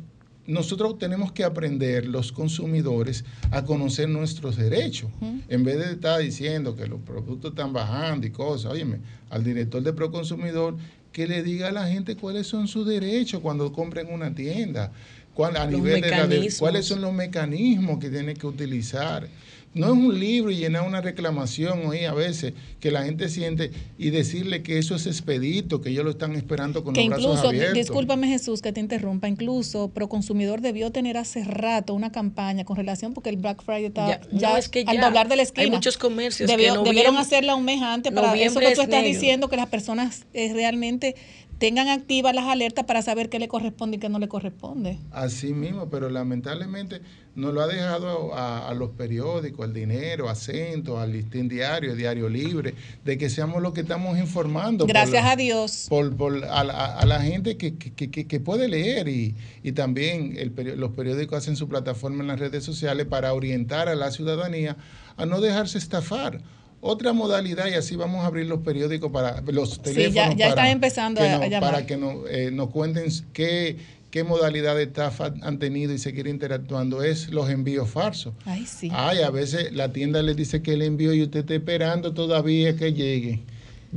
nosotros 0.47 0.97
tenemos 0.97 1.31
que 1.31 1.43
aprender, 1.43 2.05
los 2.07 2.31
consumidores, 2.31 3.23
a 3.51 3.63
conocer 3.63 4.09
nuestros 4.09 4.57
derechos. 4.57 5.09
En 5.49 5.63
vez 5.63 5.77
de 5.77 5.91
estar 5.93 6.19
diciendo 6.19 6.75
que 6.75 6.87
los 6.87 6.99
productos 7.01 7.51
están 7.51 7.73
bajando 7.73 8.25
y 8.27 8.31
cosas, 8.31 8.71
óyeme, 8.71 8.99
al 9.29 9.43
director 9.43 9.81
de 9.83 9.93
Proconsumidor 9.93 10.75
que 11.11 11.27
le 11.27 11.43
diga 11.43 11.67
a 11.67 11.71
la 11.71 11.87
gente 11.87 12.15
cuáles 12.15 12.47
son 12.47 12.67
sus 12.67 12.87
derechos 12.87 13.41
cuando 13.41 13.71
compren 13.71 14.07
una 14.11 14.33
tienda, 14.33 14.91
cuál, 15.33 15.57
a 15.57 15.65
Los 15.65 15.73
nivel 15.75 16.01
de 16.01 16.09
la 16.09 16.27
de- 16.27 16.37
cuáles 16.59 16.85
son 16.85 17.01
los 17.01 17.13
mecanismos 17.13 17.99
que 17.99 18.09
tiene 18.09 18.33
que 18.33 18.47
utilizar. 18.47 19.27
No 19.73 19.85
es 19.87 19.91
un 19.93 20.19
libro 20.19 20.51
y 20.51 20.57
llenar 20.57 20.85
una 20.85 20.99
reclamación 20.99 21.85
hoy 21.85 22.03
a 22.03 22.13
veces 22.13 22.53
que 22.81 22.91
la 22.91 23.03
gente 23.03 23.29
siente 23.29 23.71
y 23.97 24.09
decirle 24.09 24.63
que 24.63 24.77
eso 24.77 24.95
es 24.95 25.07
expedito, 25.07 25.79
que 25.79 25.91
ellos 25.91 26.03
lo 26.03 26.11
están 26.11 26.35
esperando 26.35 26.83
con 26.83 26.93
que 26.93 26.99
los 27.01 27.09
brazos 27.09 27.25
incluso, 27.25 27.47
abiertos. 27.47 27.73
discúlpame 27.77 28.27
Jesús 28.27 28.61
que 28.61 28.73
te 28.73 28.81
interrumpa, 28.81 29.29
incluso 29.29 29.87
Proconsumidor 29.93 30.59
debió 30.59 30.91
tener 30.91 31.15
hace 31.15 31.45
rato 31.45 31.93
una 31.93 32.11
campaña 32.11 32.65
con 32.65 32.75
relación 32.75 33.13
porque 33.13 33.29
el 33.29 33.37
Black 33.37 33.63
Friday 33.63 33.85
está 33.85 34.07
Ya, 34.07 34.21
ya, 34.33 34.49
no, 34.49 34.57
es 34.57 34.67
que 34.67 34.83
al 34.85 34.97
ya 34.97 35.05
doblar 35.05 35.29
de 35.29 35.37
la 35.37 35.43
esquina. 35.43 35.63
hay 35.63 35.71
muchos 35.71 35.97
comercios 35.97 36.49
que 36.49 36.57
Debió- 36.57 36.73
debieron 36.83 37.13
noviembre- 37.13 37.21
hacerla 37.21 37.55
un 37.55 37.63
mes 37.63 37.81
antes 37.81 38.11
para 38.11 38.35
eso 38.35 38.59
que 38.59 38.65
tú 38.65 38.71
es 38.73 38.79
estás 38.79 38.89
negro. 38.89 39.07
diciendo 39.07 39.47
que 39.47 39.55
las 39.55 39.67
personas 39.67 40.25
eh, 40.33 40.51
realmente 40.53 41.15
tengan 41.61 41.89
activas 41.89 42.33
las 42.33 42.45
alertas 42.45 42.85
para 42.85 43.03
saber 43.03 43.29
qué 43.29 43.37
le 43.37 43.47
corresponde 43.47 43.97
y 43.97 43.99
qué 43.99 44.09
no 44.09 44.17
le 44.17 44.27
corresponde. 44.27 44.97
Así 45.11 45.53
mismo, 45.53 45.91
pero 45.91 46.09
lamentablemente 46.09 47.01
nos 47.35 47.53
lo 47.53 47.61
ha 47.61 47.67
dejado 47.67 48.33
a, 48.33 48.67
a 48.67 48.73
los 48.73 48.89
periódicos, 48.89 49.63
al 49.63 49.71
dinero, 49.71 50.27
a 50.27 50.31
Acento, 50.31 50.99
al 50.99 51.11
Listín 51.13 51.47
Diario, 51.47 51.95
Diario 51.95 52.27
Libre, 52.29 52.73
de 53.05 53.17
que 53.19 53.29
seamos 53.29 53.61
los 53.61 53.73
que 53.73 53.81
estamos 53.81 54.17
informando. 54.17 54.87
Gracias 54.87 55.23
la- 55.23 55.31
a 55.31 55.35
Dios. 55.35 55.85
Por, 55.87 56.17
por- 56.17 56.43
a, 56.45 56.63
la- 56.63 56.97
a 56.97 57.05
la 57.05 57.21
gente 57.21 57.57
que, 57.57 57.75
que- 57.77 58.09
que- 58.09 58.25
que 58.25 58.39
puede 58.39 58.67
leer 58.67 59.07
y, 59.07 59.35
y 59.61 59.73
también 59.73 60.33
el 60.37 60.51
los 60.79 60.91
periódicos 60.93 61.37
hacen 61.37 61.55
su 61.55 61.69
plataforma 61.69 62.21
en 62.23 62.27
las 62.29 62.39
redes 62.39 62.63
sociales 62.63 63.05
para 63.05 63.33
orientar 63.33 63.87
a 63.87 63.93
la 63.93 64.09
ciudadanía 64.09 64.77
a 65.15 65.27
no 65.27 65.39
dejarse 65.41 65.77
estafar. 65.77 66.41
Otra 66.83 67.13
modalidad, 67.13 67.67
y 67.67 67.75
así 67.75 67.95
vamos 67.95 68.23
a 68.23 68.27
abrir 68.27 68.47
los 68.47 68.61
periódicos 68.61 69.11
para 69.11 69.41
los 69.41 69.73
Sí, 69.75 69.79
teléfonos. 69.81 70.13
ya- 70.15 70.29
ya 70.29 70.35
para 70.35 70.49
están 70.49 70.67
empezando 70.67 71.21
que 71.21 71.27
a- 71.27 71.47
llamar. 71.47 71.71
Para 71.73 71.85
que 71.85 71.95
nos, 71.97 72.27
eh, 72.29 72.49
nos 72.51 72.69
cuenten 72.71 73.05
qué, 73.33 73.77
qué 74.09 74.23
modalidad 74.23 74.75
de 74.75 74.83
estafa 74.83 75.31
han 75.43 75.59
tenido 75.59 75.93
y 75.93 75.99
seguir 75.99 76.25
interactuando. 76.25 77.03
Es 77.03 77.29
los 77.29 77.49
envíos 77.51 77.87
falsos. 77.89 78.33
Ay, 78.45 78.65
sí. 78.65 78.89
Ay, 78.91 79.19
a 79.21 79.29
veces 79.29 79.71
la 79.73 79.93
tienda 79.93 80.23
le 80.23 80.33
dice 80.33 80.63
que 80.63 80.73
el 80.73 80.81
envío 80.81 81.13
y 81.13 81.21
usted 81.21 81.41
está 81.41 81.53
esperando 81.53 82.13
todavía 82.13 82.75
que 82.75 82.93
llegue. 82.93 83.41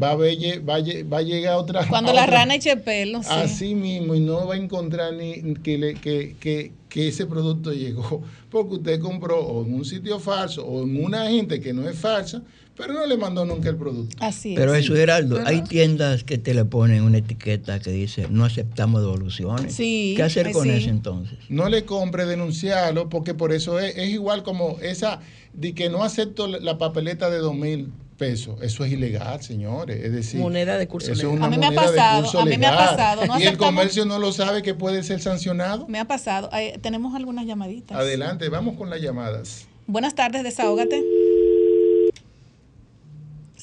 Va 0.01 0.11
a, 0.11 0.17
ver, 0.17 0.37
va 0.69 0.75
a, 0.77 0.81
va 1.11 1.19
a 1.19 1.23
llegar 1.23 1.55
otra. 1.57 1.87
Cuando 1.89 2.13
la 2.13 2.25
otra- 2.25 2.39
rana 2.41 2.57
eche 2.57 2.77
pelo, 2.77 3.23
sí. 3.23 3.29
Así 3.31 3.75
mismo, 3.75 4.15
y 4.15 4.21
no 4.21 4.47
va 4.47 4.55
a 4.57 4.59
encontrar 4.59 5.15
ni 5.15 5.55
que, 5.63 5.79
le- 5.79 5.95
que, 5.95 6.37
que, 6.39 6.73
que 6.91 7.09
ese 7.09 7.25
producto 7.27 7.73
llegó, 7.73 8.23
porque 8.51 8.75
usted 8.75 9.01
compró 9.01 9.41
o 9.41 9.65
en 9.65 9.73
un 9.73 9.85
sitio 9.87 10.19
falso 10.21 10.67
o 10.67 10.83
en 10.83 11.03
una 11.03 11.31
gente 11.31 11.61
que 11.61 11.73
no 11.73 11.89
es 11.89 11.97
falsa, 11.97 12.43
pero 12.77 12.93
no 12.93 13.07
le 13.07 13.17
mandó 13.17 13.45
nunca 13.45 13.69
el 13.69 13.77
producto. 13.77 14.17
Así 14.21 14.55
Pero 14.57 14.75
eso, 14.75 14.95
Geraldo, 14.95 15.37
¿Verdad? 15.37 15.51
hay 15.53 15.63
tiendas 15.63 16.25
que 16.25 16.39
te 16.39 16.55
le 16.55 16.65
ponen 16.65 17.03
una 17.03 17.19
etiqueta 17.19 17.79
que 17.79 17.91
dice 17.91 18.27
no 18.31 18.45
aceptamos 18.45 19.01
devoluciones. 19.03 19.75
Sí, 19.75 20.15
¿Qué 20.17 20.23
hacer 20.23 20.51
con 20.53 20.65
sí. 20.65 20.71
eso 20.71 20.89
entonces? 20.91 21.39
No 21.49 21.69
le 21.69 21.85
compre, 21.85 22.27
denunciarlo, 22.27 23.09
porque 23.09 23.35
por 23.35 23.53
eso 23.53 23.79
es, 23.79 23.97
es 23.97 24.09
igual 24.11 24.43
como 24.43 24.79
esa 24.81 25.21
de 25.53 25.75
que 25.75 25.89
no 25.89 26.03
acepto 26.03 26.49
la- 26.49 26.79
papeleta 26.79 27.31
de 27.31 27.39
dos 27.39 27.55
mil 27.55 27.93
pesos. 28.19 28.61
Eso 28.63 28.85
es 28.85 28.93
ilegal, 28.93 29.43
señores. 29.43 30.05
Es 30.05 30.13
decir, 30.13 30.41
Moneda 30.41 30.77
de 30.79 30.87
curso 30.89 31.13
eso 31.13 31.21
es 31.21 31.25
legal. 31.25 31.37
una 31.37 31.47
A 31.47 31.51
mí 31.51 31.59
me 31.59 31.67
ha 31.67 31.71
moneda 31.71 31.91
de 31.91 31.97
pasado, 31.97 32.23
curso 32.23 32.39
a 32.41 32.45
mí 32.45 32.59
me 32.59 32.67
ha 32.67 32.71
legal. 32.73 32.89
pasado, 32.91 33.27
no 33.27 33.41
y 33.41 33.43
el 33.45 33.57
comercio 33.57 34.05
no 34.05 34.19
lo 34.19 34.33
sabe 34.33 34.63
que 34.63 34.75
puede 34.75 35.03
ser 35.03 35.21
sancionado. 35.21 35.87
Me 35.89 35.99
ha 35.99 36.05
pasado. 36.07 36.49
Tenemos 36.81 37.15
algunas 37.15 37.47
llamaditas. 37.47 37.97
Adelante, 37.97 38.49
vamos 38.49 38.77
con 38.77 38.91
las 38.91 39.01
llamadas. 39.01 39.67
Buenas 39.87 40.15
tardes, 40.15 40.43
desahógate. 40.45 41.03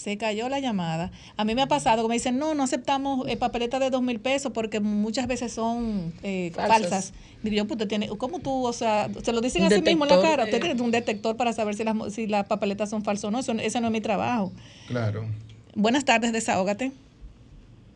Se 0.02 0.18
cayó 0.18 0.50
la 0.50 0.60
llamada. 0.60 1.12
A 1.38 1.46
mí 1.46 1.54
me 1.54 1.62
ha 1.62 1.68
pasado 1.68 2.02
que 2.02 2.08
me 2.08 2.16
dicen, 2.16 2.40
no, 2.40 2.56
no 2.56 2.64
aceptamos 2.64 3.28
eh, 3.30 3.38
papeletas 3.38 3.80
de 3.80 3.92
dos 3.92 4.02
mil 4.02 4.20
pesos 4.20 4.52
porque 4.52 4.80
muchas 4.80 5.28
veces 5.28 5.54
son 5.54 6.12
eh, 6.24 6.52
Falsas. 6.56 6.80
falsas. 6.82 7.14
Digo 7.44 7.58
yo, 7.58 7.66
pues 7.66 7.74
usted 7.74 7.88
tiene, 7.88 8.08
¿cómo 8.18 8.40
tú, 8.40 8.66
o 8.66 8.74
sea, 8.74 9.10
se 9.22 9.32
lo 9.32 9.42
dicen 9.42 9.64
así 9.64 9.80
mismo 9.80 10.06
en 10.06 10.10
la 10.10 10.22
cara? 10.24 10.46
Usted 10.46 10.58
eh. 10.58 10.60
tiene 10.60 10.82
un 10.82 10.90
detector 10.90 11.38
para 11.38 11.54
saber 11.54 11.76
si 11.76 11.84
las, 11.84 11.96
si 12.12 12.26
las 12.26 12.48
papeletas 12.48 12.90
son 12.90 13.04
falsas 13.04 13.26
o 13.26 13.32
no. 13.32 13.38
Eso, 13.38 13.52
ese 13.52 13.80
no 13.80 13.90
es 13.90 13.94
mi 13.94 14.02
trabajo. 14.02 14.52
Claro. 14.88 15.28
Buenas 15.76 16.04
tardes, 16.04 16.34
desahógate. 16.34 16.92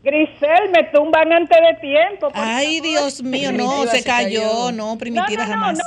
Grisel, 0.04 0.70
me 0.72 0.84
tumban 0.94 1.34
antes 1.34 1.58
de 1.58 1.74
tiempo. 1.82 2.30
Ay, 2.36 2.78
favor. 2.78 2.92
Dios 2.92 3.24
mío, 3.24 3.52
no, 3.52 3.88
se 3.88 4.04
cayó, 4.04 4.72
no, 4.72 4.96
primitiva 5.00 5.48
No, 5.48 5.56
no, 5.56 5.56
no, 5.56 5.66
jamás. 5.66 5.80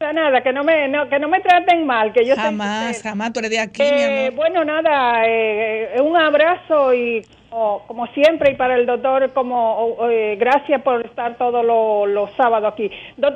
Nada, 0.00 0.40
que 0.42 0.52
no 0.52 0.62
me, 0.62 0.86
no, 0.86 1.08
que 1.08 1.18
no 1.18 1.28
me 1.28 1.40
traten 1.40 1.84
mal, 1.84 2.12
que 2.12 2.24
yo 2.24 2.36
Jamás, 2.36 3.02
jamás, 3.02 3.32
tú 3.32 3.40
eres 3.40 3.50
de 3.50 3.58
aquí, 3.58 3.82
mi 3.82 3.88
Eh, 3.88 4.26
amor. 4.28 4.36
bueno, 4.36 4.64
nada, 4.64 5.22
eh, 5.26 5.96
un 6.00 6.16
abrazo 6.16 6.94
y 6.94 7.26
como, 7.50 7.84
como 7.88 8.06
siempre 8.08 8.52
y 8.52 8.54
para 8.54 8.76
el 8.76 8.86
doctor, 8.86 9.32
como 9.32 9.96
eh, 10.08 10.36
gracias 10.38 10.82
por 10.82 11.04
estar 11.04 11.36
todos 11.36 11.64
los 11.64 12.08
los 12.10 12.30
sábados 12.36 12.72
aquí. 12.72 12.88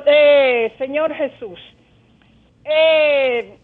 Eh, 0.05 0.71
señor 0.77 1.13
Jesús, 1.13 1.59
eh, 2.63 3.57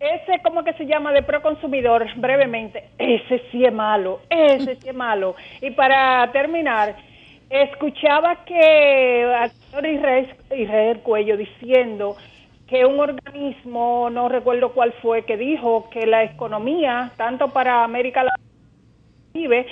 ese, 0.00 0.40
¿cómo 0.42 0.64
que 0.64 0.72
se 0.74 0.86
llama? 0.86 1.12
De 1.12 1.22
Proconsumidor, 1.22 2.04
brevemente, 2.16 2.88
ese 2.98 3.42
sí 3.52 3.64
es 3.64 3.72
malo, 3.72 4.20
ese 4.28 4.74
sí 4.76 4.88
es 4.88 4.94
malo. 4.94 5.36
Y 5.60 5.70
para 5.70 6.30
terminar, 6.32 6.96
escuchaba 7.50 8.44
que 8.44 9.50
señor 9.70 9.86
Israel, 9.86 10.36
Israel 10.56 11.00
Cuello 11.00 11.36
diciendo 11.36 12.16
que 12.68 12.84
un 12.84 13.00
organismo, 13.00 14.10
no 14.10 14.28
recuerdo 14.28 14.72
cuál 14.72 14.92
fue, 15.00 15.24
que 15.24 15.36
dijo 15.36 15.88
que 15.90 16.06
la 16.06 16.24
economía, 16.24 17.12
tanto 17.16 17.48
para 17.48 17.82
América 17.82 18.24
Latina, 18.24 19.64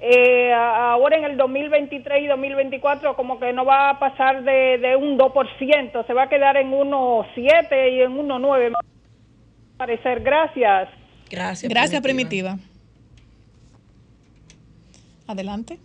eh, 0.00 0.52
ahora 0.52 1.16
en 1.16 1.24
el 1.24 1.36
2023 1.36 2.24
y 2.24 2.26
2024 2.26 3.16
como 3.16 3.38
que 3.40 3.52
no 3.52 3.64
va 3.64 3.90
a 3.90 3.98
pasar 3.98 4.44
de, 4.44 4.78
de 4.78 4.96
un 4.96 5.18
2%, 5.18 6.06
se 6.06 6.12
va 6.12 6.24
a 6.24 6.28
quedar 6.28 6.56
en 6.56 6.70
1,7 6.70 7.92
y 7.92 8.02
en 8.02 8.16
1,9. 8.16 8.70
me 8.70 8.76
parecer. 9.76 10.20
Gracias. 10.20 10.88
Gracias. 11.30 11.70
Gracias, 11.70 12.02
primitiva. 12.02 12.56
Adelante. 15.26 15.78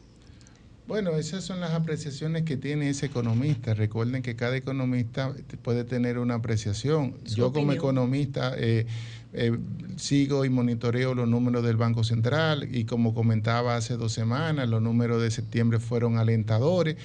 Bueno, 0.89 1.11
esas 1.17 1.43
son 1.43 1.59
las 1.59 1.73
apreciaciones 1.73 2.41
que 2.45 2.57
tiene 2.57 2.89
ese 2.89 3.05
economista. 3.05 3.75
Recuerden 3.75 4.23
que 4.23 4.35
cada 4.35 4.57
economista 4.57 5.35
puede 5.61 5.83
tener 5.83 6.17
una 6.17 6.33
apreciación. 6.33 7.13
Su 7.25 7.35
Yo 7.35 7.53
como 7.53 7.73
economista 7.73 8.55
eh, 8.57 8.87
eh, 9.33 9.57
sigo 9.97 10.45
y 10.45 10.49
monitoreo 10.49 11.13
los 11.13 11.27
números 11.27 11.63
del 11.63 11.77
Banco 11.77 12.03
Central 12.03 12.67
y 12.71 12.85
como 12.85 13.13
comentaba 13.13 13.75
hace 13.75 13.97
dos 13.97 14.11
semanas, 14.13 14.67
los 14.67 14.81
números 14.81 15.21
de 15.21 15.29
septiembre 15.29 15.79
fueron 15.79 16.17
alentadores, 16.17 16.95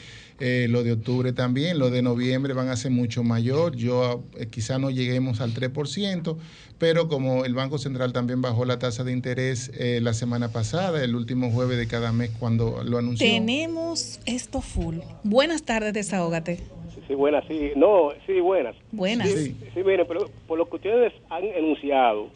eh, 0.40 0.66
los 0.68 0.84
de 0.84 0.92
octubre 0.92 1.32
también, 1.32 1.78
los 1.78 1.92
de 1.92 2.02
noviembre 2.02 2.54
van 2.54 2.68
a 2.68 2.76
ser 2.76 2.90
mucho 2.90 3.22
mayor. 3.22 3.76
Yo 3.76 4.24
eh, 4.36 4.46
quizá 4.46 4.78
no 4.78 4.90
lleguemos 4.90 5.40
al 5.40 5.54
3%, 5.54 6.36
pero 6.78 7.08
como 7.08 7.44
el 7.44 7.54
Banco 7.54 7.78
Central 7.78 8.12
también 8.12 8.42
bajó 8.42 8.64
la 8.64 8.78
tasa 8.78 9.04
de 9.04 9.12
interés 9.12 9.70
eh, 9.74 10.00
la 10.02 10.14
semana 10.14 10.48
pasada, 10.48 11.04
el 11.04 11.14
último 11.14 11.50
jueves 11.50 11.78
de 11.78 11.86
cada 11.86 12.12
mes 12.12 12.30
cuando 12.38 12.82
lo 12.84 12.98
anunció. 12.98 13.26
Tenemos 13.26 14.20
esto 14.26 14.60
full. 14.60 14.96
Buenas 15.22 15.62
tardes, 15.62 15.92
desahógate. 15.92 16.60
Sí, 17.06 17.14
buenas, 17.14 17.44
sí. 17.46 17.72
No, 17.76 18.10
sí, 18.26 18.40
buenas. 18.40 18.74
Buenas. 18.92 19.28
Sí, 19.28 19.56
sí, 19.74 19.82
miren, 19.84 20.06
pero 20.06 20.30
por 20.46 20.58
lo 20.58 20.68
que 20.68 20.76
ustedes 20.76 21.12
han 21.30 21.44
enunciado, 21.44 22.28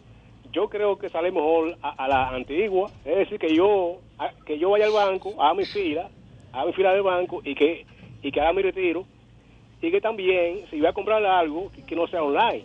yo 0.52 0.68
creo 0.68 0.98
que 0.98 1.08
sale 1.08 1.30
mejor 1.30 1.76
a, 1.82 1.90
a 2.04 2.08
la 2.08 2.28
antigua. 2.30 2.90
Es 3.04 3.16
decir, 3.18 3.38
que 3.38 3.54
yo 3.54 3.98
a- 4.18 4.32
que 4.44 4.58
yo 4.58 4.70
vaya 4.70 4.86
al 4.86 4.92
banco, 4.92 5.34
haga 5.40 5.54
mi 5.54 5.64
fila, 5.66 6.08
haga 6.52 6.66
mi 6.66 6.72
fila 6.72 6.92
del 6.92 7.02
banco 7.02 7.40
y 7.44 7.54
que 7.54 7.86
y 8.22 8.30
que 8.32 8.40
haga 8.40 8.52
mi 8.52 8.62
retiro. 8.62 9.04
Y 9.80 9.90
que 9.92 10.00
también, 10.00 10.66
si 10.70 10.78
voy 10.78 10.86
a 10.86 10.92
comprar 10.92 11.24
algo, 11.24 11.70
que, 11.70 11.82
que 11.82 11.94
no 11.94 12.06
sea 12.08 12.22
online. 12.22 12.64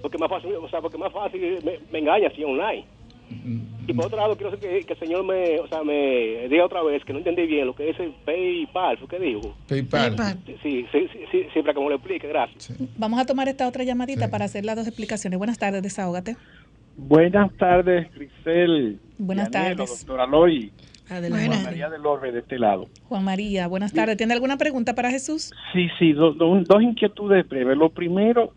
Porque 0.00 0.16
más 0.18 0.30
fácil, 0.30 0.54
o 0.54 0.68
sea, 0.68 0.80
porque 0.80 0.96
más 0.98 1.12
fácil 1.12 1.58
me, 1.62 1.78
me 1.90 1.98
engaña 1.98 2.30
si 2.30 2.40
es 2.42 2.46
online. 2.48 2.84
Y 3.88 3.92
por 3.92 4.06
otro 4.06 4.18
lado, 4.18 4.36
quiero 4.36 4.58
que, 4.58 4.80
que 4.84 4.92
el 4.92 4.98
señor 4.98 5.24
me, 5.24 5.58
o 5.60 5.66
sea, 5.68 5.82
me 5.82 6.48
diga 6.48 6.64
otra 6.64 6.82
vez 6.82 7.04
que 7.04 7.12
no 7.12 7.18
entendí 7.18 7.46
bien 7.46 7.66
lo 7.66 7.74
que 7.74 7.90
es 7.90 7.98
el 8.00 8.12
PayPal, 8.24 8.98
¿fue 8.98 9.08
qué 9.08 9.18
dijo? 9.18 9.56
PayPal. 9.68 10.16
Sí, 10.46 10.56
sí, 10.62 10.86
sí, 10.92 11.08
sí, 11.30 11.46
siempre 11.52 11.74
que 11.74 11.80
me 11.80 11.88
lo 11.88 11.94
explique, 11.96 12.28
gracias. 12.28 12.72
Vamos 12.96 13.20
a 13.20 13.26
tomar 13.26 13.48
esta 13.48 13.66
otra 13.68 13.84
llamadita 13.84 14.28
para 14.30 14.44
hacer 14.46 14.64
las 14.64 14.76
dos 14.76 14.86
explicaciones. 14.86 15.38
Buenas 15.38 15.58
tardes, 15.58 15.82
desahógate. 15.82 16.36
Buenas 16.96 17.54
tardes, 17.56 18.08
Grisel. 18.14 18.98
Buenas 19.18 19.50
tardes. 19.50 19.76
doctora 20.06 20.26
Loy. 20.26 20.72
Adelante. 21.08 21.46
Juan 21.46 21.62
María 21.62 21.88
del 21.90 22.04
Orbe 22.04 22.32
de 22.32 22.40
este 22.40 22.58
lado. 22.58 22.88
Juan 23.04 23.22
María, 23.24 23.68
buenas 23.68 23.92
tardes. 23.92 24.16
¿Tiene 24.16 24.34
alguna 24.34 24.56
pregunta 24.56 24.94
para 24.94 25.10
Jesús? 25.10 25.52
Sí, 25.72 25.88
sí, 25.98 26.12
do- 26.12 26.32
do- 26.32 26.60
dos 26.66 26.82
inquietudes 26.82 27.48
breves. 27.48 27.76
Lo 27.76 27.90
primero, 27.90 28.52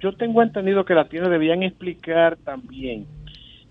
yo 0.00 0.12
tengo 0.14 0.40
entendido 0.42 0.84
que 0.84 0.94
las 0.94 1.08
tiendas 1.08 1.32
debían 1.32 1.64
explicar 1.64 2.36
también 2.44 3.06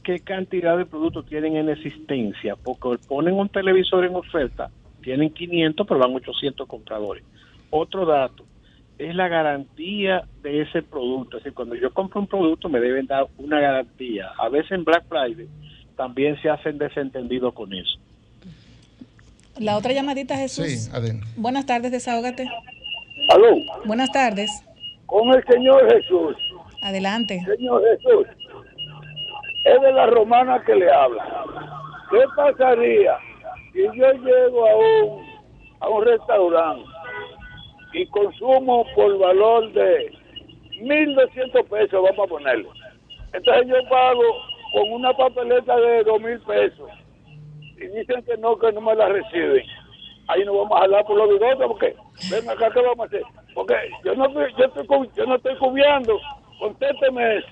qué 0.03 0.19
cantidad 0.19 0.77
de 0.77 0.85
productos 0.85 1.25
tienen 1.25 1.55
en 1.55 1.69
existencia, 1.69 2.55
porque 2.55 2.97
ponen 3.07 3.35
un 3.35 3.49
televisor 3.49 4.05
en 4.05 4.15
oferta, 4.15 4.69
tienen 5.01 5.29
500, 5.31 5.87
pero 5.87 5.99
van 5.99 6.13
800 6.15 6.67
compradores. 6.67 7.23
Otro 7.69 8.05
dato 8.05 8.43
es 8.97 9.15
la 9.15 9.27
garantía 9.27 10.23
de 10.43 10.61
ese 10.61 10.81
producto. 10.83 11.37
Es 11.37 11.43
decir, 11.43 11.55
cuando 11.55 11.75
yo 11.75 11.91
compro 11.93 12.21
un 12.21 12.27
producto 12.27 12.69
me 12.69 12.79
deben 12.79 13.07
dar 13.07 13.25
una 13.37 13.59
garantía. 13.59 14.27
A 14.37 14.49
veces 14.49 14.71
en 14.73 14.83
Black 14.83 15.05
Friday 15.09 15.47
también 15.97 16.39
se 16.41 16.49
hacen 16.49 16.77
desentendidos 16.77 17.53
con 17.53 17.73
eso. 17.73 17.97
La 19.59 19.77
otra 19.77 19.91
llamadita, 19.93 20.35
Jesús. 20.37 20.65
Sí, 20.65 20.89
adelante. 20.91 21.25
Buenas 21.35 21.65
tardes, 21.65 21.91
desahógate. 21.91 22.47
Aló, 23.29 23.55
Buenas 23.85 24.11
tardes. 24.11 24.49
con 25.05 25.29
el 25.33 25.43
Señor 25.45 25.87
Jesús. 25.91 26.35
Adelante. 26.81 27.39
Señor 27.45 27.81
Jesús, 27.83 28.27
es 29.63 29.81
de 29.81 29.91
la 29.91 30.07
romana 30.07 30.61
que 30.63 30.75
le 30.75 30.91
habla. 30.91 31.45
¿Qué 32.09 32.19
pasaría 32.35 33.17
si 33.71 33.83
yo 33.83 34.11
llego 34.11 34.67
a 34.67 34.75
un, 34.75 35.25
a 35.79 35.89
un 35.89 36.05
restaurante 36.05 36.89
y 37.93 38.05
consumo 38.07 38.85
por 38.95 39.17
valor 39.17 39.71
de 39.73 40.11
1.200 40.81 41.67
pesos, 41.67 42.03
vamos 42.03 42.25
a 42.25 42.29
ponerle? 42.29 42.67
Entonces 43.31 43.67
yo 43.67 43.89
pago 43.89 44.21
con 44.73 44.91
una 44.91 45.13
papeleta 45.13 45.75
de 45.77 46.05
2.000 46.05 46.45
pesos 46.45 46.89
y 47.77 47.87
dicen 47.87 48.23
que 48.23 48.37
no, 48.37 48.57
que 48.57 48.71
no 48.71 48.81
me 48.81 48.95
la 48.95 49.07
reciben. 49.07 49.65
Ahí 50.27 50.43
no 50.45 50.57
vamos 50.57 50.79
a 50.79 50.83
hablar 50.83 51.05
por 51.05 51.17
los 51.17 51.29
bigotes 51.29 51.67
porque 51.67 51.95
ven 52.31 52.49
acá, 52.49 52.69
¿qué 52.71 52.81
vamos 52.81 52.99
a 52.99 53.03
hacer? 53.05 53.23
Porque 53.53 53.75
yo 54.03 54.15
no, 54.15 54.31
yo 54.31 54.65
estoy, 54.65 55.09
yo 55.15 55.25
no 55.25 55.35
estoy 55.35 55.55
cubriendo. 55.57 56.19
Contésteme 56.59 57.37
eso. 57.37 57.47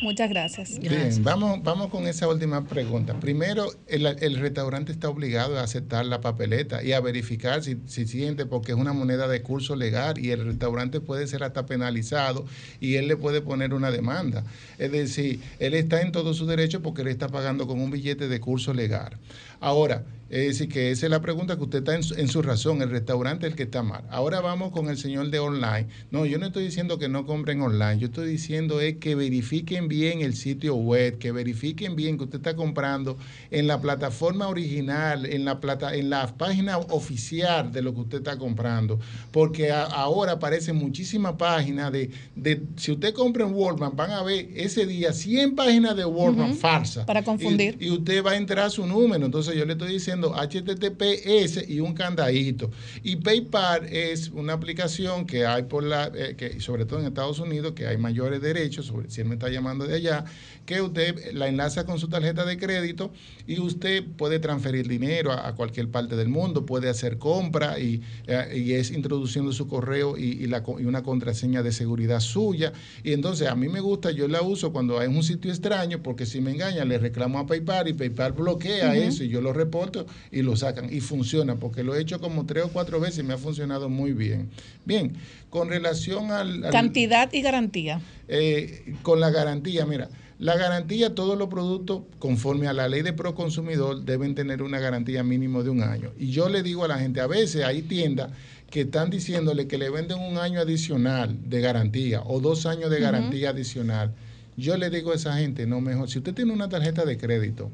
Muchas 0.00 0.30
gracias. 0.30 0.78
Bien, 0.78 1.10
vamos, 1.22 1.62
vamos 1.62 1.88
con 1.88 2.06
esa 2.06 2.28
última 2.28 2.64
pregunta. 2.64 3.18
Primero, 3.20 3.66
el, 3.86 4.06
el 4.06 4.38
restaurante 4.38 4.92
está 4.92 5.08
obligado 5.08 5.58
a 5.58 5.62
aceptar 5.62 6.06
la 6.06 6.20
papeleta 6.20 6.82
y 6.82 6.92
a 6.92 7.00
verificar 7.00 7.62
si, 7.62 7.78
si 7.86 8.06
siente, 8.06 8.46
porque 8.46 8.72
es 8.72 8.78
una 8.78 8.92
moneda 8.92 9.28
de 9.28 9.42
curso 9.42 9.76
legal 9.76 10.18
y 10.18 10.30
el 10.30 10.44
restaurante 10.44 11.00
puede 11.00 11.26
ser 11.26 11.42
hasta 11.42 11.66
penalizado 11.66 12.46
y 12.80 12.96
él 12.96 13.08
le 13.08 13.16
puede 13.16 13.40
poner 13.40 13.74
una 13.74 13.90
demanda. 13.90 14.44
Es 14.78 14.92
decir, 14.92 15.40
él 15.58 15.74
está 15.74 16.00
en 16.00 16.12
todo 16.12 16.34
su 16.34 16.46
derecho 16.46 16.82
porque 16.82 17.02
él 17.02 17.08
está 17.08 17.28
pagando 17.28 17.66
con 17.66 17.80
un 17.80 17.90
billete 17.90 18.28
de 18.28 18.40
curso 18.40 18.72
legal. 18.74 19.18
Ahora, 19.60 20.04
es 20.32 20.46
decir, 20.46 20.70
que 20.70 20.90
esa 20.90 21.04
es 21.04 21.10
la 21.10 21.20
pregunta 21.20 21.56
que 21.56 21.62
usted 21.62 21.80
está 21.80 21.94
en 21.94 22.02
su, 22.02 22.14
en 22.14 22.26
su 22.26 22.40
razón, 22.40 22.80
el 22.80 22.88
restaurante 22.88 23.46
es 23.46 23.52
el 23.52 23.56
que 23.56 23.64
está 23.64 23.82
mal. 23.82 24.04
Ahora 24.08 24.40
vamos 24.40 24.72
con 24.72 24.88
el 24.88 24.96
señor 24.96 25.28
de 25.28 25.38
online. 25.38 25.88
No, 26.10 26.24
yo 26.24 26.38
no 26.38 26.46
estoy 26.46 26.64
diciendo 26.64 26.98
que 26.98 27.10
no 27.10 27.26
compren 27.26 27.60
online, 27.60 27.98
yo 27.98 28.06
estoy 28.06 28.30
diciendo 28.30 28.80
es 28.80 28.96
que 28.96 29.14
verifiquen 29.14 29.81
bien 29.88 30.20
el 30.20 30.34
sitio 30.34 30.74
web, 30.74 31.18
que 31.18 31.32
verifiquen 31.32 31.96
bien 31.96 32.16
que 32.18 32.24
usted 32.24 32.38
está 32.38 32.54
comprando 32.56 33.16
en 33.50 33.66
la 33.66 33.80
plataforma 33.80 34.48
original, 34.48 35.26
en 35.26 35.44
la 35.44 35.60
plata, 35.60 35.94
en 35.94 36.10
la 36.10 36.26
página 36.36 36.78
oficial 36.78 37.72
de 37.72 37.82
lo 37.82 37.94
que 37.94 38.00
usted 38.00 38.18
está 38.18 38.38
comprando, 38.38 38.98
porque 39.30 39.70
a- 39.70 39.84
ahora 39.84 40.32
aparecen 40.32 40.76
muchísimas 40.76 41.34
páginas 41.34 41.92
de, 41.92 42.10
de, 42.34 42.62
si 42.76 42.92
usted 42.92 43.12
compra 43.14 43.46
en 43.46 43.54
Walmart, 43.54 43.94
van 43.94 44.10
a 44.12 44.22
ver 44.22 44.48
ese 44.54 44.86
día 44.86 45.12
100 45.12 45.54
páginas 45.54 45.96
de 45.96 46.04
Walmart 46.04 46.50
Ujú. 46.52 46.58
falsas. 46.58 47.04
Para 47.04 47.22
confundir. 47.22 47.76
Y, 47.80 47.86
y 47.86 47.90
usted 47.90 48.24
va 48.24 48.32
a 48.32 48.36
entrar 48.36 48.66
a 48.66 48.70
su 48.70 48.86
número. 48.86 49.24
Entonces 49.26 49.54
yo 49.54 49.64
le 49.64 49.72
estoy 49.72 49.92
diciendo 49.92 50.34
HTTPS 50.34 51.68
y 51.68 51.80
un 51.80 51.94
candadito. 51.94 52.70
Y 53.02 53.16
PayPal 53.16 53.86
es 53.90 54.28
una 54.30 54.52
aplicación 54.54 55.26
que 55.26 55.46
hay 55.46 55.64
por 55.64 55.84
la, 55.84 56.10
eh, 56.14 56.34
que 56.36 56.60
sobre 56.60 56.84
todo 56.84 57.00
en 57.00 57.06
Estados 57.06 57.38
Unidos, 57.38 57.72
que 57.74 57.86
hay 57.86 57.96
mayores 57.96 58.40
derechos, 58.40 58.86
sobre, 58.86 59.10
si 59.10 59.20
él 59.20 59.26
me 59.28 59.34
está 59.34 59.48
llamando 59.48 59.71
de 59.78 59.94
allá, 59.96 60.24
que 60.66 60.80
usted 60.80 61.32
la 61.32 61.48
enlaza 61.48 61.84
con 61.84 61.98
su 61.98 62.08
tarjeta 62.08 62.44
de 62.44 62.56
crédito 62.56 63.12
y 63.46 63.58
usted 63.58 64.04
puede 64.16 64.38
transferir 64.38 64.86
dinero 64.86 65.32
a, 65.32 65.48
a 65.48 65.54
cualquier 65.54 65.88
parte 65.88 66.14
del 66.14 66.28
mundo, 66.28 66.64
puede 66.66 66.88
hacer 66.88 67.18
compra 67.18 67.78
y, 67.80 68.00
eh, 68.28 68.62
y 68.64 68.72
es 68.74 68.90
introduciendo 68.92 69.52
su 69.52 69.66
correo 69.66 70.16
y, 70.16 70.24
y 70.24 70.46
la 70.46 70.62
co- 70.62 70.78
y 70.78 70.84
una 70.84 71.02
contraseña 71.02 71.62
de 71.62 71.72
seguridad 71.72 72.20
suya. 72.20 72.72
Y 73.02 73.12
entonces 73.12 73.48
a 73.48 73.56
mí 73.56 73.68
me 73.68 73.80
gusta, 73.80 74.10
yo 74.12 74.28
la 74.28 74.42
uso 74.42 74.72
cuando 74.72 75.00
hay 75.00 75.08
un 75.08 75.22
sitio 75.24 75.50
extraño, 75.50 76.02
porque 76.02 76.26
si 76.26 76.40
me 76.40 76.52
engañan, 76.52 76.88
le 76.88 76.98
reclamo 76.98 77.38
a 77.40 77.46
PayPal 77.46 77.88
y 77.88 77.92
PayPal 77.94 78.32
bloquea 78.32 78.94
eso 79.08 79.24
y 79.24 79.28
yo 79.28 79.40
lo 79.40 79.52
reporto 79.52 80.06
y 80.30 80.42
lo 80.42 80.54
sacan. 80.56 80.92
Y 80.92 81.00
funciona, 81.00 81.56
porque 81.56 81.82
lo 81.82 81.96
he 81.96 82.00
hecho 82.00 82.20
como 82.20 82.46
tres 82.46 82.64
o 82.64 82.68
cuatro 82.68 83.00
veces 83.00 83.18
y 83.18 83.22
me 83.24 83.34
ha 83.34 83.38
funcionado 83.38 83.88
muy 83.88 84.12
bien. 84.12 84.48
Bien, 84.84 85.12
con 85.50 85.68
relación 85.68 86.30
al... 86.30 86.64
al- 86.64 86.70
Cantidad 86.72 87.32
y 87.32 87.42
garantía. 87.42 88.00
Eh, 88.34 88.94
con 89.02 89.20
la 89.20 89.28
garantía, 89.28 89.84
mira, 89.84 90.08
la 90.38 90.56
garantía, 90.56 91.14
todos 91.14 91.36
los 91.36 91.48
productos, 91.48 92.04
conforme 92.18 92.66
a 92.66 92.72
la 92.72 92.88
ley 92.88 93.02
de 93.02 93.12
proconsumidor, 93.12 94.04
deben 94.04 94.34
tener 94.34 94.62
una 94.62 94.80
garantía 94.80 95.22
mínimo 95.22 95.62
de 95.62 95.68
un 95.68 95.82
año. 95.82 96.12
Y 96.18 96.30
yo 96.30 96.48
le 96.48 96.62
digo 96.62 96.82
a 96.84 96.88
la 96.88 96.98
gente, 96.98 97.20
a 97.20 97.26
veces 97.26 97.62
hay 97.62 97.82
tiendas 97.82 98.30
que 98.70 98.80
están 98.80 99.10
diciéndole 99.10 99.66
que 99.66 99.76
le 99.76 99.90
venden 99.90 100.18
un 100.18 100.38
año 100.38 100.60
adicional 100.60 101.36
de 101.46 101.60
garantía 101.60 102.22
o 102.24 102.40
dos 102.40 102.64
años 102.64 102.90
de 102.90 103.00
garantía 103.00 103.50
adicional. 103.50 104.14
Yo 104.56 104.78
le 104.78 104.88
digo 104.88 105.12
a 105.12 105.16
esa 105.16 105.36
gente, 105.36 105.66
no, 105.66 105.82
mejor, 105.82 106.08
si 106.08 106.18
usted 106.18 106.32
tiene 106.32 106.54
una 106.54 106.70
tarjeta 106.70 107.04
de 107.04 107.18
crédito, 107.18 107.70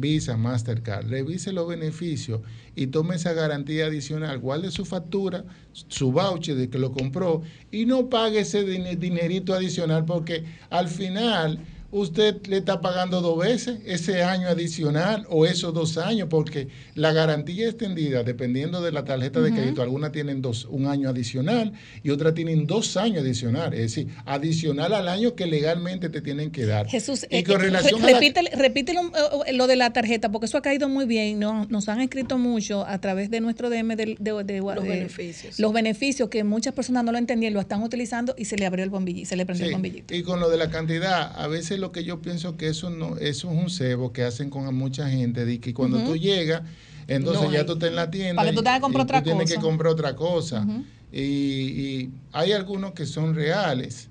Visa, 0.00 0.36
Mastercard, 0.36 1.08
revise 1.08 1.52
los 1.52 1.68
beneficios 1.68 2.40
y 2.74 2.86
tome 2.88 3.16
esa 3.16 3.32
garantía 3.34 3.86
adicional, 3.86 4.38
guarde 4.38 4.70
su 4.70 4.84
factura, 4.84 5.44
su 5.72 6.10
voucher 6.12 6.56
de 6.56 6.70
que 6.70 6.78
lo 6.78 6.92
compró 6.92 7.42
y 7.70 7.84
no 7.86 8.08
pague 8.08 8.40
ese 8.40 8.64
dine- 8.64 8.96
dinerito 8.96 9.52
adicional 9.54 10.04
porque 10.04 10.44
al 10.70 10.88
final 10.88 11.58
usted 11.92 12.46
le 12.46 12.58
está 12.58 12.80
pagando 12.80 13.20
dos 13.20 13.38
veces 13.38 13.78
ese 13.84 14.22
año 14.22 14.48
adicional 14.48 15.26
o 15.28 15.44
esos 15.46 15.74
dos 15.74 15.98
años 15.98 16.28
porque 16.30 16.68
la 16.94 17.12
garantía 17.12 17.68
extendida, 17.68 18.22
dependiendo 18.22 18.80
de 18.80 18.92
la 18.92 19.04
tarjeta 19.04 19.40
de 19.40 19.52
crédito, 19.52 19.82
algunas 19.82 20.12
tienen 20.12 20.40
dos, 20.42 20.66
un 20.70 20.86
año 20.86 21.08
adicional 21.08 21.72
y 22.02 22.10
otras 22.10 22.34
tienen 22.34 22.66
dos 22.66 22.96
años 22.96 23.22
adicional, 23.22 23.74
es 23.74 23.80
decir, 23.94 24.08
adicional 24.24 24.94
al 24.94 25.08
año 25.08 25.34
que 25.34 25.46
legalmente 25.46 26.08
te 26.08 26.20
tienen 26.20 26.50
que 26.50 26.66
dar. 26.66 26.86
Jesús, 26.86 27.26
y 27.28 27.38
eh, 27.38 27.44
con 27.44 27.56
eh, 27.56 27.64
relación 27.64 28.00
re- 28.00 28.08
a 28.08 28.10
la- 28.12 28.18
repítele, 28.20 28.50
repítele 28.54 29.00
un- 29.00 29.12
eh, 29.46 29.52
lo 29.52 29.66
de 29.66 29.76
la 29.76 29.92
tarjeta, 29.92 30.30
porque 30.30 30.46
eso 30.46 30.58
ha 30.58 30.62
caído 30.62 30.88
muy 30.88 31.06
bien. 31.06 31.38
¿no? 31.40 31.66
Nos 31.70 31.88
han 31.88 32.00
escrito 32.00 32.38
mucho 32.38 32.86
a 32.86 33.00
través 33.00 33.30
de 33.30 33.40
nuestro 33.40 33.68
DM 33.70 33.96
de, 33.96 34.16
de- 34.18 34.44
de- 34.44 34.60
Los 34.60 34.82
de- 34.84 34.88
beneficios. 34.88 35.58
Los 35.58 35.72
beneficios 35.72 36.28
que 36.28 36.44
muchas 36.44 36.72
personas 36.74 37.02
no 37.04 37.10
lo 37.12 37.18
entendían, 37.18 37.52
lo 37.52 37.60
están 37.60 37.82
utilizando 37.82 38.34
y 38.38 38.44
se 38.44 38.56
le 38.56 38.66
abrió 38.66 38.84
el 38.84 38.90
bombillito, 38.90 39.28
se 39.28 39.36
le 39.36 39.44
prendió 39.46 39.66
el 39.66 39.72
bombillito. 39.72 40.14
Y 40.14 40.22
con 40.22 40.38
lo 40.38 40.48
de 40.50 40.56
la 40.56 40.70
cantidad, 40.70 41.32
a 41.36 41.48
veces 41.48 41.79
lo 41.80 41.90
que 41.92 42.04
yo 42.04 42.20
pienso 42.22 42.56
que 42.56 42.68
eso 42.68 42.90
no, 42.90 43.16
eso 43.16 43.50
es 43.50 43.56
un 43.58 43.70
cebo 43.70 44.12
que 44.12 44.22
hacen 44.22 44.50
con 44.50 44.72
mucha 44.74 45.08
gente, 45.10 45.44
de 45.44 45.58
que 45.60 45.74
cuando 45.74 45.96
Ujú. 45.98 46.06
tú 46.12 46.16
llegas, 46.16 46.62
entonces 47.08 47.42
No 47.48 47.52
ya 47.52 47.66
tú 47.66 47.72
estás 47.72 47.88
en 47.88 47.96
la 47.96 48.10
tienda 48.10 48.36
Para 48.36 48.50
que 48.50 48.54
tú 48.54 48.60
y- 48.60 48.64
tengas 48.64 48.78
que 48.78 48.82
comprar 48.82 49.00
y 49.02 49.04
otra 49.04 49.18
tú 49.20 49.24
tienes 49.24 49.44
cosa. 49.44 49.54
que 49.54 49.60
comprar 49.60 49.92
otra 49.92 50.16
cosa. 50.16 50.66
Y, 51.12 51.20
y 51.22 52.10
hay 52.32 52.52
algunos 52.52 52.92
que 52.92 53.04
son 53.06 53.34
reales, 53.34 54.08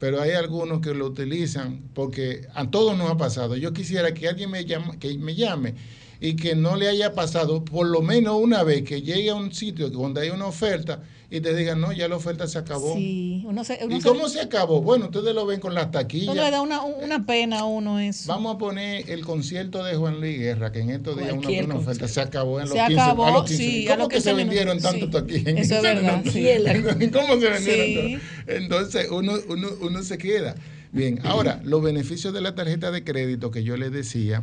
pero 0.00 0.20
hay 0.20 0.32
algunos 0.32 0.80
que 0.80 0.94
lo 0.94 1.06
utilizan 1.06 1.80
porque 1.94 2.48
a 2.54 2.68
todos 2.70 2.96
nos 2.98 3.10
ha 3.10 3.16
pasado. 3.16 3.56
Yo 3.56 3.72
quisiera 3.72 4.12
que 4.14 4.28
alguien 4.28 4.50
me 4.50 4.64
llame, 4.64 4.98
que 4.98 5.16
me 5.18 5.34
llame 5.36 5.74
y 6.20 6.36
que 6.36 6.54
no 6.54 6.76
le 6.76 6.88
haya 6.88 7.14
pasado 7.14 7.64
por 7.64 7.86
lo 7.86 8.02
menos 8.02 8.36
una 8.40 8.62
vez 8.62 8.82
que 8.82 9.02
llegue 9.02 9.30
a 9.30 9.34
un 9.34 9.52
sitio 9.52 9.88
donde 9.90 10.20
hay 10.22 10.30
una 10.30 10.46
oferta 10.46 11.02
y 11.32 11.40
te 11.40 11.54
digan, 11.54 11.80
no, 11.80 11.92
ya 11.92 12.08
la 12.08 12.16
oferta 12.16 12.48
se 12.48 12.58
acabó. 12.58 12.94
Sí, 12.96 13.44
uno 13.46 13.62
se, 13.62 13.78
uno 13.84 13.96
¿Y 13.96 14.00
se- 14.00 14.08
cómo 14.08 14.28
se 14.28 14.40
acabó? 14.40 14.82
Bueno, 14.82 15.04
ustedes 15.06 15.32
lo 15.32 15.46
ven 15.46 15.60
con 15.60 15.74
las 15.74 15.92
taquillas. 15.92 16.32
uno 16.34 16.42
le 16.42 16.50
da 16.50 16.60
una, 16.60 16.82
una 16.82 17.24
pena 17.24 17.60
a 17.60 17.64
uno 17.66 18.00
eso. 18.00 18.24
Vamos 18.26 18.56
a 18.56 18.58
poner 18.58 19.08
el 19.08 19.24
concierto 19.24 19.84
de 19.84 19.94
Juan 19.94 20.18
Luis 20.20 20.38
Guerra, 20.38 20.72
que 20.72 20.80
en 20.80 20.90
estos 20.90 21.16
días 21.16 21.32
una, 21.32 21.48
una 21.64 21.76
oferta 21.76 22.08
se 22.08 22.20
acabó 22.20 22.58
en 22.60 22.68
los 22.68 22.76
Se 22.76 22.84
15, 22.84 23.00
acabó, 23.00 23.26
a 23.26 23.30
los 23.30 23.44
15. 23.44 23.62
sí, 23.62 23.88
a 23.88 23.96
¿Cómo 23.96 24.08
que 24.08 24.16
15 24.16 24.28
se 24.30 24.34
vendieron 24.36 24.76
minutos, 24.78 24.90
tanto 25.00 25.06
sí. 25.06 25.12
taquillas? 25.42 25.54
Eso 25.64 25.74
es 25.76 25.82
verdad, 25.82 26.22
sí. 26.24 27.10
¿Cómo 27.12 27.40
se 27.40 27.48
vendieron? 27.48 28.20
Entonces 28.48 29.08
uno, 29.10 29.34
uno, 29.48 29.68
uno 29.80 30.02
se 30.02 30.18
queda. 30.18 30.56
Bien, 30.92 31.20
ahora, 31.22 31.60
los 31.62 31.80
beneficios 31.80 32.34
de 32.34 32.40
la 32.40 32.56
tarjeta 32.56 32.90
de 32.90 33.04
crédito 33.04 33.52
que 33.52 33.62
yo 33.62 33.76
les 33.76 33.92
decía, 33.92 34.42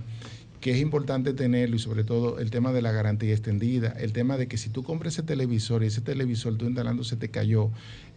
que 0.67 0.73
es 0.73 0.81
importante 0.81 1.31
tenerlo 1.31 1.77
y 1.77 1.79
sobre 1.79 2.03
todo 2.03 2.39
el 2.39 2.51
tema 2.51 2.73
de 2.73 2.81
la 2.81 2.91
garantía 2.91 3.31
extendida, 3.31 3.95
el 4.01 4.11
tema 4.11 4.35
de 4.35 4.49
que 4.49 4.57
si 4.57 4.69
tú 4.69 4.83
compras 4.83 5.13
ese 5.13 5.23
televisor 5.23 5.81
y 5.81 5.87
ese 5.87 6.01
televisor 6.01 6.57
tú 6.57 6.65
instalando 6.65 7.05
se 7.05 7.15
te 7.15 7.31
cayó 7.31 7.71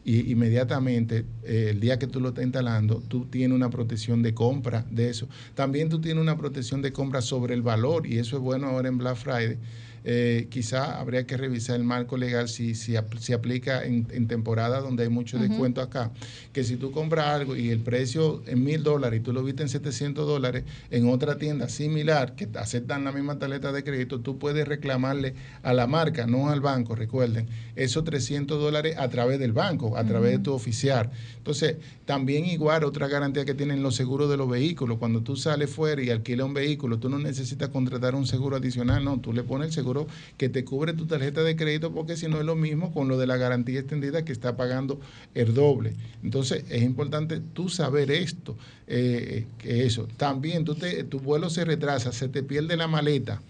y 0.05 0.33
inmediatamente 0.33 1.27
eh, 1.45 1.69
el 1.71 1.79
día 1.79 2.01
que 2.01 2.09
tú 2.09 2.19
lo 2.19 2.31
estás 2.31 2.43
instalando 2.43 3.05
tú 3.07 3.27
tienes 3.27 3.55
una 3.55 3.71
protección 3.71 4.21
de 4.25 4.35
compra 4.35 4.85
de 4.91 5.11
eso. 5.11 5.29
También 5.55 5.91
tú 5.91 6.01
tienes 6.01 6.21
una 6.21 6.37
protección 6.37 6.83
de 6.83 6.93
compra 6.93 7.23
sobre 7.23 7.55
el 7.55 7.63
valor 7.63 8.05
y 8.05 8.19
eso 8.19 8.37
es 8.39 8.43
bueno 8.43 8.67
ahora 8.67 8.89
en 8.89 8.99
Black 8.99 9.15
Friday. 9.15 9.57
Eh, 10.03 10.47
quizá 10.51 10.99
habría 10.99 11.27
que 11.27 11.37
revisar 11.37 11.77
el 11.77 11.85
marco 11.85 12.17
legal 12.17 12.49
si, 12.49 12.75
si, 12.75 12.97
ap- 12.97 13.19
si 13.19 13.35
aplica 13.35 13.85
en, 13.85 14.07
en 14.13 14.27
temporada 14.29 14.81
donde 14.81 15.03
hay 15.03 15.09
mucho 15.11 15.39
descuento 15.39 15.83
acá, 15.83 16.11
que 16.55 16.65
si 16.65 16.77
tú 16.77 16.91
compras 16.91 17.27
algo 17.27 17.55
y 17.55 17.69
el 17.69 17.81
precio 17.81 18.43
en 18.47 18.65
mil 18.65 18.83
dólares 18.83 19.21
y 19.21 19.23
tú 19.23 19.33
lo 19.35 19.43
viste 19.45 19.63
en 19.63 19.69
700 19.69 20.27
dólares 20.27 20.65
en 20.91 21.07
otra 21.09 21.37
tienda 21.37 21.69
similar 21.69 22.35
que 22.35 22.49
aceptan 22.55 23.05
la 23.05 23.13
misma 23.13 23.39
tarjeta 23.39 23.73
de 23.73 23.85
crédito, 23.85 24.21
tú 24.21 24.39
puedes 24.39 24.67
reclamarle 24.67 25.35
a 25.63 25.75
la 25.75 25.87
marca, 25.87 26.27
no 26.27 26.49
al 26.49 26.61
banco, 26.63 26.95
recuerden, 26.95 27.47
esos 27.77 28.03
300 28.05 28.59
dólares 28.59 28.97
a 28.99 29.09
través 29.11 29.39
del 29.39 29.53
banco, 29.53 29.99
a 29.99 30.05
través 30.05 30.33
de 30.33 30.39
tu 30.39 30.53
oficial. 30.55 31.11
Entonces, 31.37 31.77
también 32.07 32.47
igual 32.47 32.85
otra 32.85 33.07
garantía 33.09 33.45
que 33.45 33.55
tienen 33.55 33.83
los 33.83 33.97
seguros 33.97 34.31
de 34.31 34.37
los 34.37 34.49
vehículos, 34.49 34.99
cuando 34.99 35.21
tú 35.23 35.37
sales 35.37 35.69
fuera 35.71 36.03
y 36.03 36.11
alquilas 36.11 36.47
un 36.47 36.55
vehículo, 36.55 36.99
tú 36.99 37.09
no 37.11 37.19
necesitas 37.19 37.69
contratar 37.69 38.15
un 38.15 38.27
seguro 38.27 38.57
adicional, 38.57 39.05
no, 39.05 39.21
tú 39.21 39.33
le 39.33 39.43
pones 39.43 39.69
el 39.69 39.73
seguro 39.75 39.90
que 40.37 40.49
te 40.49 40.65
cubre 40.65 40.93
tu 40.93 41.07
tarjeta 41.07 41.43
de 41.43 41.57
crédito 41.57 41.93
porque 41.93 42.17
si 42.17 42.29
no 42.29 42.39
es 42.39 42.45
lo 42.45 42.57
mismo 42.57 42.93
con 42.93 43.09
lo 43.09 43.19
de 43.19 43.27
la 43.27 43.37
garantía 43.37 43.81
extendida 43.81 44.25
que 44.25 44.33
está 44.33 44.57
pagando 44.57 45.01
el 45.35 45.55
doble. 45.55 45.95
Entonces 46.23 46.65
es 46.69 46.83
importante 46.83 47.41
tú 47.41 47.69
saber 47.69 48.11
esto, 48.11 48.57
eh, 48.87 49.47
que 49.59 49.87
eso. 49.87 50.09
También 50.17 50.65
tú 50.65 50.75
te, 50.75 51.05
tu 51.05 51.21
vuelo 51.21 51.51
se 51.51 51.65
retrasa, 51.65 52.13
se 52.13 52.29
te 52.29 52.43
pierde 52.43 52.77
la 52.77 52.89
maleta 52.89 53.41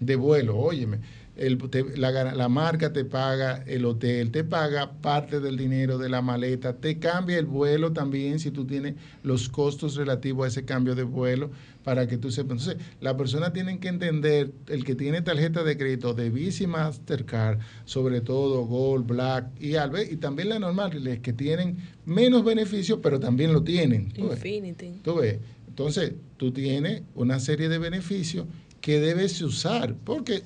de 0.00 0.16
vuelo, 0.16 0.56
óyeme. 0.56 0.98
El- 1.40 1.58
te- 1.70 1.96
la, 1.96 2.48
marca 2.48 2.92
te 2.92 3.04
paga 3.04 3.64
el 3.66 3.84
hotel, 3.86 4.30
te 4.30 4.44
paga 4.44 4.92
parte 5.00 5.40
del 5.40 5.56
dinero 5.56 5.96
de 5.98 6.08
la 6.10 6.20
maleta, 6.22 6.74
te 6.76 6.98
cambia 6.98 7.38
el 7.38 7.46
vuelo 7.46 7.92
también 7.92 8.38
si 8.38 8.50
tú 8.50 8.66
tienes 8.66 8.94
los 9.22 9.48
costos 9.48 9.96
relativos 9.96 10.44
a 10.44 10.48
ese 10.48 10.64
cambio 10.64 10.94
de 10.94 11.02
vuelo 11.02 11.50
para 11.82 12.06
que 12.06 12.18
tú 12.18 12.30
sepas. 12.30 12.58
Entonces, 12.66 12.76
la 13.00 13.16
persona 13.16 13.54
tiene 13.54 13.78
que 13.80 13.88
entender, 13.88 14.52
el 14.68 14.84
que 14.84 14.94
tiene 14.94 15.22
tarjeta 15.22 15.64
de 15.64 15.78
crédito 15.78 16.12
de 16.12 16.28
Visa 16.28 16.64
y 16.64 16.66
Mastercard, 16.66 17.58
sobre 17.86 18.20
todo 18.20 18.66
Gold, 18.66 19.06
Black 19.06 19.46
y 19.58 19.76
Alve, 19.76 20.06
y 20.12 20.16
también 20.16 20.50
la 20.50 20.58
normal, 20.58 21.02
les 21.02 21.20
que 21.20 21.32
tienen 21.32 21.78
menos 22.04 22.44
beneficios, 22.44 22.98
pero 23.02 23.18
también 23.18 23.54
lo 23.54 23.62
tienen. 23.62 24.12
¿tú 24.12 24.28
ves? 24.28 24.36
Infinity. 24.44 25.00
Tú 25.02 25.14
ves, 25.16 25.38
entonces 25.68 26.12
tú 26.36 26.52
tienes 26.52 27.02
una 27.14 27.40
serie 27.40 27.70
de 27.70 27.78
beneficios 27.78 28.44
que 28.82 29.00
debes 29.00 29.40
usar, 29.40 29.94
porque 30.04 30.42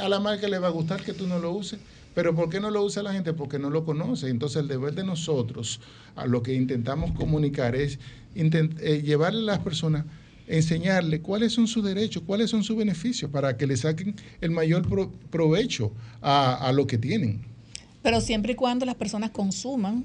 a 0.00 0.08
la 0.08 0.20
marca 0.20 0.48
le 0.48 0.58
va 0.58 0.68
a 0.68 0.70
gustar 0.70 1.02
que 1.02 1.12
tú 1.12 1.26
no 1.26 1.38
lo 1.38 1.52
uses, 1.52 1.78
pero 2.14 2.34
¿por 2.34 2.48
qué 2.50 2.60
no 2.60 2.70
lo 2.70 2.82
usa 2.84 3.02
la 3.02 3.12
gente? 3.12 3.32
Porque 3.32 3.58
no 3.58 3.70
lo 3.70 3.84
conoce. 3.84 4.28
Entonces 4.28 4.62
el 4.62 4.68
deber 4.68 4.94
de 4.94 5.04
nosotros, 5.04 5.80
a 6.16 6.26
lo 6.26 6.42
que 6.42 6.54
intentamos 6.54 7.12
comunicar 7.12 7.74
es 7.76 7.98
eh, 8.34 9.02
llevarle 9.04 9.40
a 9.40 9.44
las 9.56 9.58
personas, 9.60 10.04
enseñarle 10.46 11.20
cuáles 11.20 11.52
son 11.52 11.66
sus 11.66 11.84
derechos, 11.84 12.22
cuáles 12.26 12.50
son 12.50 12.64
sus 12.64 12.76
beneficios, 12.76 13.30
para 13.30 13.56
que 13.56 13.66
le 13.66 13.76
saquen 13.76 14.16
el 14.40 14.50
mayor 14.50 14.88
pro- 14.88 15.12
provecho 15.30 15.92
a 16.20 16.72
lo 16.74 16.86
que 16.86 16.98
tienen. 16.98 17.42
Pero 18.02 18.20
siempre 18.20 18.52
y 18.52 18.56
cuando 18.56 18.86
las 18.86 18.94
personas 18.94 19.30
consuman 19.30 20.04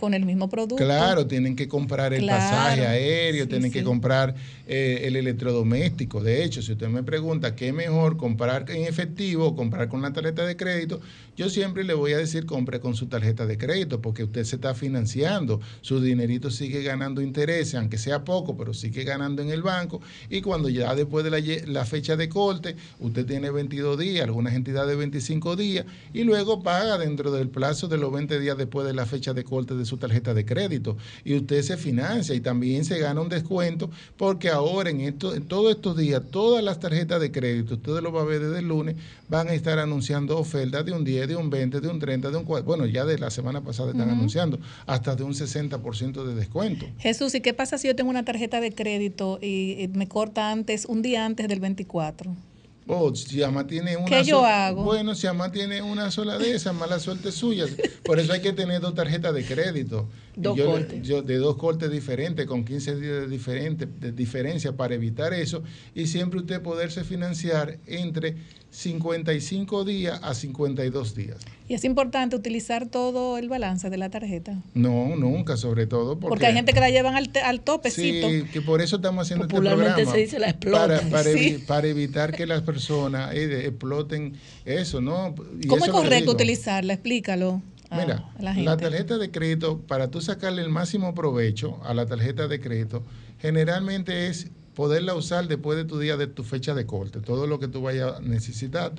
con 0.00 0.14
el 0.14 0.24
mismo 0.24 0.48
producto. 0.48 0.76
Claro, 0.82 1.26
tienen 1.26 1.54
que 1.54 1.68
comprar 1.68 2.14
el 2.14 2.22
Claro. 2.22 2.40
pasaje 2.40 2.86
aéreo, 2.86 3.46
tienen 3.46 3.70
que 3.70 3.84
comprar 3.84 4.34
eh, 4.66 5.02
el 5.04 5.14
electrodoméstico. 5.16 6.22
De 6.22 6.42
hecho, 6.42 6.62
si 6.62 6.72
usted 6.72 6.88
me 6.88 7.02
pregunta 7.02 7.54
qué 7.54 7.68
es 7.68 7.74
mejor 7.74 8.16
comprar 8.16 8.64
en 8.70 8.84
efectivo 8.86 9.48
o 9.48 9.54
comprar 9.56 9.88
con 9.88 10.00
la 10.00 10.10
tarjeta 10.12 10.46
de 10.46 10.56
crédito, 10.56 11.00
yo 11.36 11.48
siempre 11.50 11.84
le 11.84 11.92
voy 11.94 12.12
a 12.12 12.18
decir 12.18 12.46
compre 12.46 12.80
con 12.80 12.94
su 12.94 13.06
tarjeta 13.06 13.46
de 13.46 13.58
crédito 13.58 14.00
porque 14.00 14.24
usted 14.24 14.44
se 14.44 14.56
está 14.56 14.74
financiando, 14.74 15.60
su 15.80 16.00
dinerito 16.00 16.50
sigue 16.50 16.82
ganando 16.82 17.20
intereses, 17.20 17.74
aunque 17.74 17.98
sea 17.98 18.24
poco, 18.24 18.56
pero 18.56 18.72
sigue 18.74 19.04
ganando 19.04 19.42
en 19.42 19.50
el 19.50 19.62
banco 19.62 20.00
y 20.28 20.40
cuando 20.40 20.68
ya 20.68 20.94
después 20.94 21.24
de 21.24 21.64
la 21.66 21.84
fecha 21.84 22.16
de 22.16 22.28
corte, 22.28 22.76
usted 23.00 23.26
tiene 23.26 23.50
22 23.50 23.98
días, 23.98 24.24
algunas 24.24 24.54
entidades 24.54 24.96
25 24.96 25.56
días 25.56 25.84
y 26.14 26.24
luego 26.24 26.62
paga 26.62 26.96
dentro 26.98 27.30
del 27.32 27.48
plazo 27.48 27.88
de 27.88 27.98
los 27.98 28.12
20 28.12 28.38
días 28.40 28.56
después 28.56 28.86
de 28.86 28.94
la 28.94 29.06
fecha 29.06 29.32
de 29.34 29.44
corte 29.44 29.74
de 29.74 29.84
su 29.84 29.89
tarjeta 29.96 30.34
de 30.34 30.44
crédito 30.44 30.96
y 31.24 31.36
usted 31.36 31.62
se 31.62 31.76
financia 31.76 32.34
y 32.34 32.40
también 32.40 32.84
se 32.84 32.98
gana 32.98 33.20
un 33.20 33.28
descuento 33.28 33.90
porque 34.16 34.48
ahora 34.48 34.90
en, 34.90 35.00
esto, 35.00 35.34
en 35.34 35.44
todos 35.44 35.74
estos 35.74 35.96
días 35.96 36.22
todas 36.30 36.62
las 36.62 36.80
tarjetas 36.80 37.20
de 37.20 37.30
crédito, 37.30 37.74
ustedes 37.74 38.02
lo 38.02 38.12
va 38.12 38.22
a 38.22 38.24
ver 38.24 38.40
desde 38.40 38.60
el 38.60 38.68
lunes, 38.68 38.96
van 39.28 39.48
a 39.48 39.54
estar 39.54 39.78
anunciando 39.78 40.38
ofertas 40.38 40.84
de 40.84 40.92
un 40.92 41.04
10, 41.04 41.28
de 41.28 41.36
un 41.36 41.50
20, 41.50 41.80
de 41.80 41.88
un 41.88 41.98
30, 41.98 42.30
de 42.30 42.36
un 42.36 42.44
40, 42.44 42.66
bueno, 42.66 42.86
ya 42.86 43.04
de 43.04 43.18
la 43.18 43.30
semana 43.30 43.62
pasada 43.62 43.90
están 43.90 44.10
anunciando 44.10 44.58
hasta 44.86 45.16
de 45.16 45.24
un 45.24 45.32
60% 45.32 46.24
de 46.24 46.34
descuento. 46.34 46.86
Jesús, 46.98 47.34
¿y 47.34 47.40
qué 47.40 47.54
pasa 47.54 47.78
si 47.78 47.88
yo 47.88 47.96
tengo 47.96 48.10
una 48.10 48.24
tarjeta 48.24 48.60
de 48.60 48.72
crédito 48.72 49.38
y, 49.40 49.76
y 49.82 49.88
me 49.88 50.08
corta 50.08 50.50
antes, 50.50 50.84
un 50.86 51.02
día 51.02 51.24
antes 51.24 51.48
del 51.48 51.60
24? 51.60 52.49
Oh, 52.92 53.14
Siama 53.14 53.66
tiene 53.68 53.96
una 53.96 54.06
¿Qué 54.06 54.24
yo 54.24 54.38
sola- 54.40 54.66
hago? 54.66 54.82
Bueno, 54.82 55.14
tiene 55.52 55.80
una 55.80 56.10
sola 56.10 56.38
de 56.38 56.54
esas, 56.54 56.74
mala 56.74 56.98
suerte 56.98 57.30
suya. 57.30 57.66
Por 58.04 58.18
eso 58.18 58.32
hay 58.32 58.40
que 58.40 58.52
tener 58.52 58.80
dos 58.80 58.94
tarjetas 58.94 59.32
de 59.32 59.44
crédito. 59.44 60.08
Dos 60.34 60.56
yo 60.56 60.64
le- 60.64 60.70
cortes. 60.72 61.02
yo- 61.06 61.22
de 61.22 61.36
dos 61.36 61.56
cortes 61.56 61.90
diferentes, 61.90 62.46
con 62.46 62.64
15 62.64 62.96
días 62.96 63.20
de, 63.20 63.28
diferente, 63.28 63.86
de 63.86 64.10
diferencia 64.10 64.72
para 64.76 64.94
evitar 64.94 65.32
eso. 65.34 65.62
Y 65.94 66.06
siempre 66.08 66.40
usted 66.40 66.62
poderse 66.62 67.04
financiar 67.04 67.78
entre 67.86 68.36
55 68.70 69.84
días 69.84 70.20
a 70.22 70.34
52 70.34 71.14
días. 71.14 71.36
Y 71.68 71.74
es 71.74 71.84
importante 71.84 72.34
utilizar 72.36 72.86
todo 72.86 73.38
el 73.38 73.48
balance 73.48 73.90
de 73.90 73.96
la 73.96 74.10
tarjeta. 74.10 74.56
No, 74.74 75.14
nunca, 75.16 75.56
sobre 75.56 75.86
todo 75.86 76.14
porque, 76.18 76.28
Porque, 76.30 76.46
hay 76.46 76.54
gente 76.54 76.72
que 76.72 76.80
la 76.80 76.90
llevan 76.90 77.14
al, 77.16 77.30
al 77.44 77.60
topecito. 77.60 78.28
Sí, 78.28 78.44
que 78.52 78.60
por 78.62 78.80
eso 78.80 78.96
estamos 78.96 79.22
haciendo 79.26 79.44
este 79.44 79.54
Popularmente 79.54 79.92
programa. 80.02 80.12
se 80.12 80.18
dice 80.18 80.38
la 80.38 80.46
para, 80.58 80.96
explotan. 80.96 81.10
para, 81.10 81.30
evi- 81.30 81.66
para 81.66 81.86
evitar 81.88 82.32
que 82.34 82.46
las 82.46 82.62
personas 82.62 83.34
eh, 83.34 83.66
exploten 83.66 84.34
eso, 84.64 85.00
¿no? 85.00 85.34
Y 85.60 85.66
¿Cómo 85.68 85.84
es 85.84 85.90
eso 85.90 85.92
correcto 86.00 86.32
utilizarla? 86.32 86.94
Explícalo. 86.94 87.62
a- 87.90 87.96
Mira, 88.00 88.24
a 88.38 88.42
la 88.42 88.54
la, 88.54 88.76
tarjeta 88.76 89.18
de 89.18 89.30
crédito, 89.30 89.78
para 89.80 90.10
tú 90.10 90.20
sacarle 90.20 90.62
el 90.62 90.70
máximo 90.70 91.14
provecho 91.14 91.80
a 91.84 91.92
la 91.94 92.06
tarjeta 92.06 92.46
de 92.48 92.60
crédito, 92.60 93.02
generalmente 93.40 94.28
es 94.28 94.48
poderla 94.80 95.14
usar 95.14 95.46
después 95.46 95.76
de 95.76 95.84
tu 95.84 95.98
día 95.98 96.16
de 96.16 96.26
tu 96.26 96.42
fecha 96.42 96.72
de 96.74 96.86
corte, 96.86 97.20
todo 97.20 97.46
lo 97.46 97.58
que 97.58 97.68
tú 97.68 97.82
vayas 97.82 98.16
a 98.16 98.20
necesitar, 98.20 98.94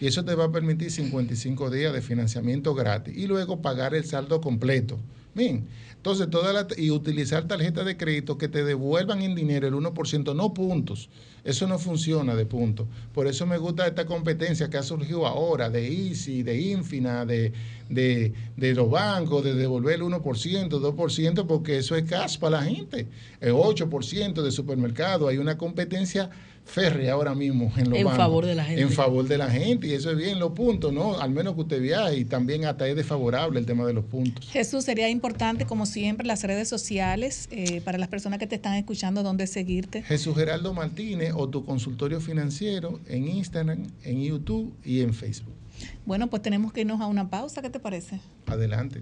y 0.00 0.06
eso 0.06 0.24
te 0.24 0.34
va 0.34 0.44
a 0.44 0.50
permitir 0.50 0.90
55 0.90 1.68
días 1.68 1.92
de 1.92 2.00
financiamiento 2.00 2.74
gratis 2.74 3.14
y 3.14 3.26
luego 3.26 3.60
pagar 3.60 3.94
el 3.94 4.06
saldo 4.06 4.40
completo. 4.40 4.98
Bien, 5.34 5.66
entonces 5.94 6.30
toda 6.30 6.54
la, 6.54 6.66
y 6.78 6.90
utilizar 6.90 7.46
tarjetas 7.46 7.84
de 7.84 7.98
crédito 7.98 8.38
que 8.38 8.48
te 8.48 8.64
devuelvan 8.64 9.20
en 9.20 9.34
dinero 9.34 9.68
el 9.68 9.74
1%, 9.74 10.34
no 10.34 10.54
puntos. 10.54 11.10
Eso 11.48 11.66
no 11.66 11.78
funciona 11.78 12.36
de 12.36 12.44
puntos. 12.44 12.86
Por 13.14 13.26
eso 13.26 13.46
me 13.46 13.56
gusta 13.56 13.86
esta 13.86 14.04
competencia 14.04 14.68
que 14.68 14.76
ha 14.76 14.82
surgido 14.82 15.26
ahora 15.26 15.70
de 15.70 15.88
Easy, 15.88 16.42
de 16.42 16.60
Infina, 16.60 17.24
de, 17.24 17.54
de, 17.88 18.34
de 18.58 18.74
los 18.74 18.90
bancos, 18.90 19.42
de 19.42 19.54
devolver 19.54 19.94
el 19.94 20.02
1%, 20.02 20.20
2%, 20.68 21.46
porque 21.46 21.78
eso 21.78 21.96
es 21.96 22.04
cash 22.04 22.38
para 22.38 22.58
la 22.58 22.64
gente. 22.64 23.08
El 23.40 23.54
8% 23.54 24.42
de 24.42 24.50
supermercado. 24.50 25.26
Hay 25.26 25.38
una 25.38 25.56
competencia 25.56 26.28
férrea 26.68 27.14
ahora 27.14 27.34
mismo 27.34 27.72
en 27.76 27.90
los 27.90 27.98
En 27.98 28.04
bancos. 28.04 28.16
favor 28.18 28.46
de 28.46 28.54
la 28.54 28.64
gente. 28.64 28.82
En 28.82 28.90
favor 28.90 29.26
de 29.26 29.38
la 29.38 29.50
gente. 29.50 29.86
Y 29.88 29.92
eso 29.94 30.10
es 30.10 30.16
bien 30.16 30.38
los 30.38 30.52
puntos, 30.52 30.92
¿no? 30.92 31.18
Al 31.18 31.30
menos 31.30 31.54
que 31.54 31.62
usted 31.62 31.80
viaje. 31.80 32.16
Y 32.18 32.24
también 32.24 32.64
hasta 32.66 32.86
es 32.86 32.94
desfavorable 32.94 33.58
el 33.58 33.66
tema 33.66 33.86
de 33.86 33.94
los 33.94 34.04
puntos. 34.04 34.48
Jesús, 34.50 34.84
sería 34.84 35.08
importante, 35.08 35.64
como 35.66 35.86
siempre, 35.86 36.26
las 36.26 36.42
redes 36.44 36.68
sociales 36.68 37.48
eh, 37.50 37.80
para 37.80 37.98
las 37.98 38.08
personas 38.08 38.38
que 38.38 38.46
te 38.46 38.54
están 38.56 38.74
escuchando, 38.74 39.22
dónde 39.22 39.46
seguirte. 39.46 40.02
Jesús 40.02 40.36
Geraldo 40.36 40.74
Martínez 40.74 41.32
o 41.34 41.48
tu 41.48 41.64
consultorio 41.64 42.20
financiero 42.20 43.00
en 43.08 43.26
Instagram, 43.28 43.86
en 44.04 44.22
YouTube 44.22 44.72
y 44.84 45.00
en 45.00 45.14
Facebook. 45.14 45.54
Bueno, 46.06 46.26
pues 46.28 46.42
tenemos 46.42 46.72
que 46.72 46.82
irnos 46.82 47.00
a 47.00 47.06
una 47.06 47.30
pausa, 47.30 47.62
¿qué 47.62 47.70
te 47.70 47.80
parece? 47.80 48.20
Adelante. 48.46 49.00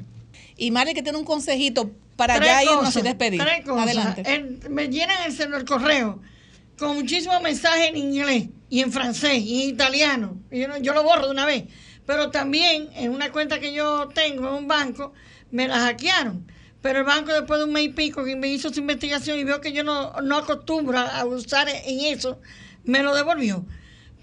Y 0.57 0.71
Mari, 0.71 0.95
que 0.95 1.03
tiene 1.03 1.19
un 1.19 1.25
consejito 1.25 1.91
para 2.17 2.37
Tres 2.37 2.49
ya 2.49 2.63
irnos 2.63 2.77
cosas, 2.79 2.97
y 2.97 3.03
despedir. 3.03 3.41
Tres 3.43 3.65
cosas. 3.65 3.85
Adelante. 3.85 4.23
El- 4.27 4.71
me 4.71 4.89
llenan 4.89 5.17
el, 5.27 5.55
el 5.55 5.65
correo 5.65 6.21
con 6.79 6.97
muchísimos 6.97 7.41
mensajes 7.43 7.89
en 7.91 7.97
inglés 7.97 8.49
y 8.69 8.81
en 8.81 8.93
francés 8.93 9.39
y 9.43 9.63
en 9.65 9.69
italiano. 9.71 10.41
Y 10.51 10.61
yo, 10.61 10.69
no- 10.69 10.77
yo 10.79 10.93
lo 10.95 11.03
borro 11.03 11.27
de 11.27 11.31
una 11.33 11.47
vez. 11.47 11.65
Pero 12.07 12.31
también 12.31 12.89
en 12.95 13.11
una 13.13 13.33
cuenta 13.33 13.59
que 13.59 13.73
yo 13.73 14.09
tengo 14.15 14.49
en 14.49 14.55
un 14.55 14.69
banco, 14.69 15.13
me 15.51 15.67
la 15.69 15.79
hackearon. 15.81 16.47
Pero 16.83 17.01
el 17.01 17.05
banco 17.05 17.33
después 17.33 17.59
de 17.59 17.65
un 17.65 17.73
mes 17.73 17.85
y 17.87 17.89
pico 17.89 18.25
que 18.25 18.37
me 18.37 18.49
hizo 18.49 18.73
su 18.73 18.79
investigación 18.81 19.39
y 19.39 19.45
vio 19.45 19.61
que 19.61 19.73
yo 19.73 19.83
no, 19.83 20.13
no 20.21 20.37
acostumbro 20.37 20.99
a 20.99 21.25
usar 21.25 21.69
en 21.69 22.01
eso, 22.05 22.41
me 22.85 23.03
lo 23.03 23.15
devolvió. 23.15 23.67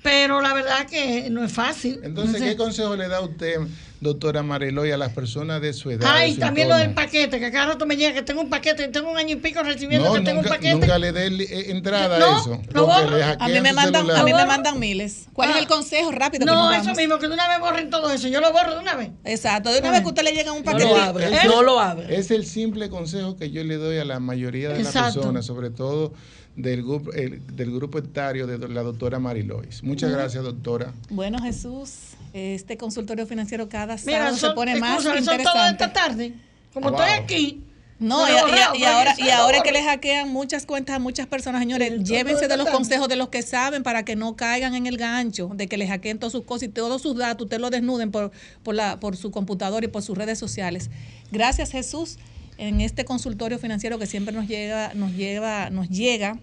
Pero 0.01 0.41
la 0.41 0.53
verdad 0.53 0.85
que 0.87 1.29
no 1.29 1.43
es 1.43 1.51
fácil. 1.51 1.99
Entonces, 2.03 2.33
No 2.39 2.45
sé. 2.45 2.51
¿qué 2.51 2.57
consejo 2.57 2.95
le 2.95 3.07
da 3.07 3.21
usted, 3.21 3.57
doctora 4.03 4.43
Mareloy, 4.43 4.91
a 4.91 4.97
las 4.97 5.11
personas 5.13 5.61
de 5.61 5.73
su 5.73 5.89
edad? 5.89 6.07
Ay, 6.13 6.33
su 6.35 6.39
también 6.39 6.69
lo 6.69 6.75
del 6.75 6.93
paquete, 6.93 7.39
que 7.39 7.51
cada 7.51 7.67
rato 7.73 7.85
me 7.85 7.95
llega 7.97 8.13
que 8.13 8.21
tengo 8.21 8.41
un 8.41 8.49
paquete, 8.49 8.87
tengo 8.89 9.09
un 9.09 9.17
año 9.17 9.31
y 9.35 9.39
pico 9.39 9.63
recibiendo 9.63 10.07
No, 10.09 10.13
que 10.15 10.21
tengo 10.21 10.41
un 10.41 10.45
paquete. 10.45 10.73
nunca 10.75 10.99
le 10.99 11.11
dé 11.11 11.27
eh, 11.27 11.71
entrada 11.71 12.19
No, 12.19 12.35
a 12.35 12.39
eso. 12.39 12.49
lo 12.71 12.85
porque 12.85 13.03
borro. 13.05 13.17
le 13.17 13.23
A 13.23 13.47
mí 13.47 13.59
me 13.61 13.73
mandan, 13.73 14.01
celular. 14.03 14.19
a 14.21 14.23
mí 14.23 14.33
me 14.33 14.45
mandan 14.45 14.79
miles. 14.79 15.27
¿Cuál 15.33 15.51
es 15.51 15.55
el 15.57 15.67
consejo? 15.67 16.11
Rápido. 16.11 16.45
No, 16.45 16.71
eso 16.71 16.81
vamos. 16.83 16.97
mismo, 16.97 17.17
que 17.19 17.27
de 17.27 17.33
una 17.33 17.47
vez 17.47 17.59
borren 17.59 17.89
todo 17.89 18.11
eso. 18.11 18.27
Yo 18.27 18.41
lo 18.41 18.51
borro 18.51 18.73
de 18.75 18.79
una 18.79 18.95
vez. 18.95 19.09
Exacto, 19.23 19.71
de 19.71 19.79
una 19.79 19.91
vez 19.91 20.01
que 20.01 20.07
usted 20.07 20.23
le 20.23 20.33
llega 20.33 20.51
un 20.51 20.59
No 20.59 20.71
paquete. 20.71 20.89
lo 20.89 20.95
abre, 20.97 21.25
¿Eh? 21.27 21.39
no 21.45 21.63
lo 21.63 21.79
abre. 21.79 22.15
Es 22.17 22.29
el 22.31 22.45
simple 22.45 22.89
consejo 22.89 23.37
que 23.37 23.49
yo 23.51 23.63
le 23.63 23.77
doy 23.77 23.97
a 23.97 24.05
la 24.05 24.19
mayoría 24.19 24.69
de 24.69 24.83
las 24.83 24.93
personas, 24.93 25.45
sobre 25.45 25.69
todo 25.69 26.13
del 26.55 26.83
grupo, 26.83 27.11
el- 27.13 27.41
del 27.55 27.71
grupo 27.73 27.97
etario 27.97 28.45
de 28.45 28.67
la 28.69 28.83
doctora 28.83 29.17
Marilois. 29.17 29.81
Muchas 29.81 30.11
gracias, 30.11 30.43
doctora. 30.43 30.93
Bueno, 31.09 31.39
Jesús, 31.41 32.12
este 32.33 32.77
consultorio 32.77 33.25
financiero 33.27 33.69
cada 33.69 33.97
sábado 33.97 34.33
Mira, 34.33 34.37
se 34.37 34.49
pone 34.51 34.75
más 34.79 34.99
escúchame, 35.05 35.23
son 35.23 35.33
interesante. 35.35 35.71
esta 35.71 35.93
tarde. 35.93 36.33
Como 36.73 36.89
Wow. 36.89 36.99
estoy 36.99 37.23
aquí. 37.23 37.63
No, 37.99 38.27
y, 38.27 38.31
para 38.33 38.41
ahora, 38.41 38.71
que 39.15 39.23
y 39.23 39.29
ahora 39.29 39.57
que 39.61 39.69
borre. 39.69 39.79
les 39.79 39.85
hackean 39.85 40.29
muchas 40.29 40.65
cuentas 40.65 40.95
a 40.95 40.99
muchas 40.99 41.27
personas, 41.27 41.61
señores, 41.61 42.03
llévense 42.03 42.47
de 42.49 42.57
los 42.57 42.67
consejos 42.69 43.07
de 43.07 43.15
los 43.15 43.29
que 43.29 43.41
saben 43.43 43.81
para 43.83 44.03
que 44.03 44.15
no 44.17 44.35
caigan 44.35 44.75
en 44.75 44.87
el 44.87 44.97
gancho, 44.97 45.51
de 45.53 45.67
que 45.67 45.77
les 45.77 45.87
hackeen 45.89 46.17
todas 46.19 46.33
sus 46.33 46.43
cosas 46.43 46.63
y 46.69 46.71
todos 46.71 47.01
sus 47.01 47.15
datos, 47.15 47.45
ustedes 47.45 47.61
lo 47.61 47.69
desnuden 47.69 48.11
por, 48.11 48.31
por, 48.63 48.75
la, 48.75 48.99
por 48.99 49.15
su 49.15 49.31
computador 49.31 49.83
y 49.85 49.87
por 49.87 50.01
sus 50.01 50.17
redes 50.17 50.37
sociales. 50.37 50.89
Gracias, 51.31 51.71
Jesús, 51.71 52.17
en 52.57 52.81
este 52.81 53.05
consultorio 53.05 53.57
financiero 53.57 53.97
que 53.99 54.07
siempre 54.07 54.33
nos 54.33 54.47
llega, 54.47 54.93
nos 54.95 55.13
lleva, 55.13 55.69
nos 55.69 55.87
llega 55.87 56.39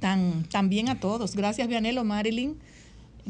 tan, 0.00 0.42
tan 0.44 0.68
bien 0.70 0.88
a 0.88 0.98
todos. 0.98 1.36
Gracias, 1.36 1.68
Vianelo, 1.68 2.02
Marilyn, 2.02 2.58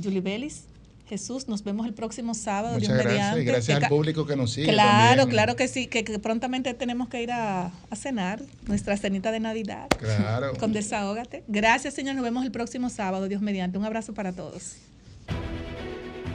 Julie 0.03 0.21
Bellis. 0.23 0.65
Jesús, 1.09 1.47
nos 1.49 1.63
vemos 1.63 1.87
el 1.87 1.95
próximo 1.95 2.35
sábado. 2.35 2.75
Muchas 2.75 2.89
Dios 2.89 2.99
gracias. 2.99 3.15
mediante. 3.15 3.43
Y 3.43 3.45
gracias 3.45 3.79
Que 3.79 3.85
al 3.85 3.89
público 3.91 4.27
que 4.27 4.35
nos 4.37 4.53
sigue. 4.53 4.73
Claro, 4.73 5.23
también. 5.23 5.29
claro 5.29 5.57
que 5.57 5.69
sí, 5.69 5.87
que, 5.87 6.03
que 6.05 6.19
prontamente 6.19 6.75
tenemos 6.75 7.09
que 7.09 7.23
ir 7.23 7.31
a, 7.31 7.67
a 7.91 7.97
cenar 7.97 8.43
nuestra 8.67 8.97
cenita 8.97 9.31
de 9.31 9.41
Navidad. 9.41 9.87
Claro. 9.99 10.53
Con 10.59 10.73
Desahógate. 10.73 11.45
Gracias, 11.47 11.95
señor. 11.95 12.17
Nos 12.17 12.25
vemos 12.25 12.45
el 12.45 12.51
próximo 12.51 12.91
sábado, 12.91 13.29
Dios 13.29 13.41
mediante. 13.41 13.79
Un 13.79 13.85
abrazo 13.85 14.15
para 14.15 14.33
todos. 14.33 14.77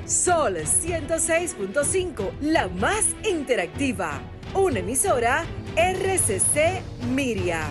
Sol 0.05 0.57
106.5, 0.57 2.31
la 2.41 2.67
más 2.67 3.05
interactiva. 3.29 4.21
Una 4.53 4.79
emisora 4.79 5.45
RCC 5.75 6.81
Miria. 7.13 7.61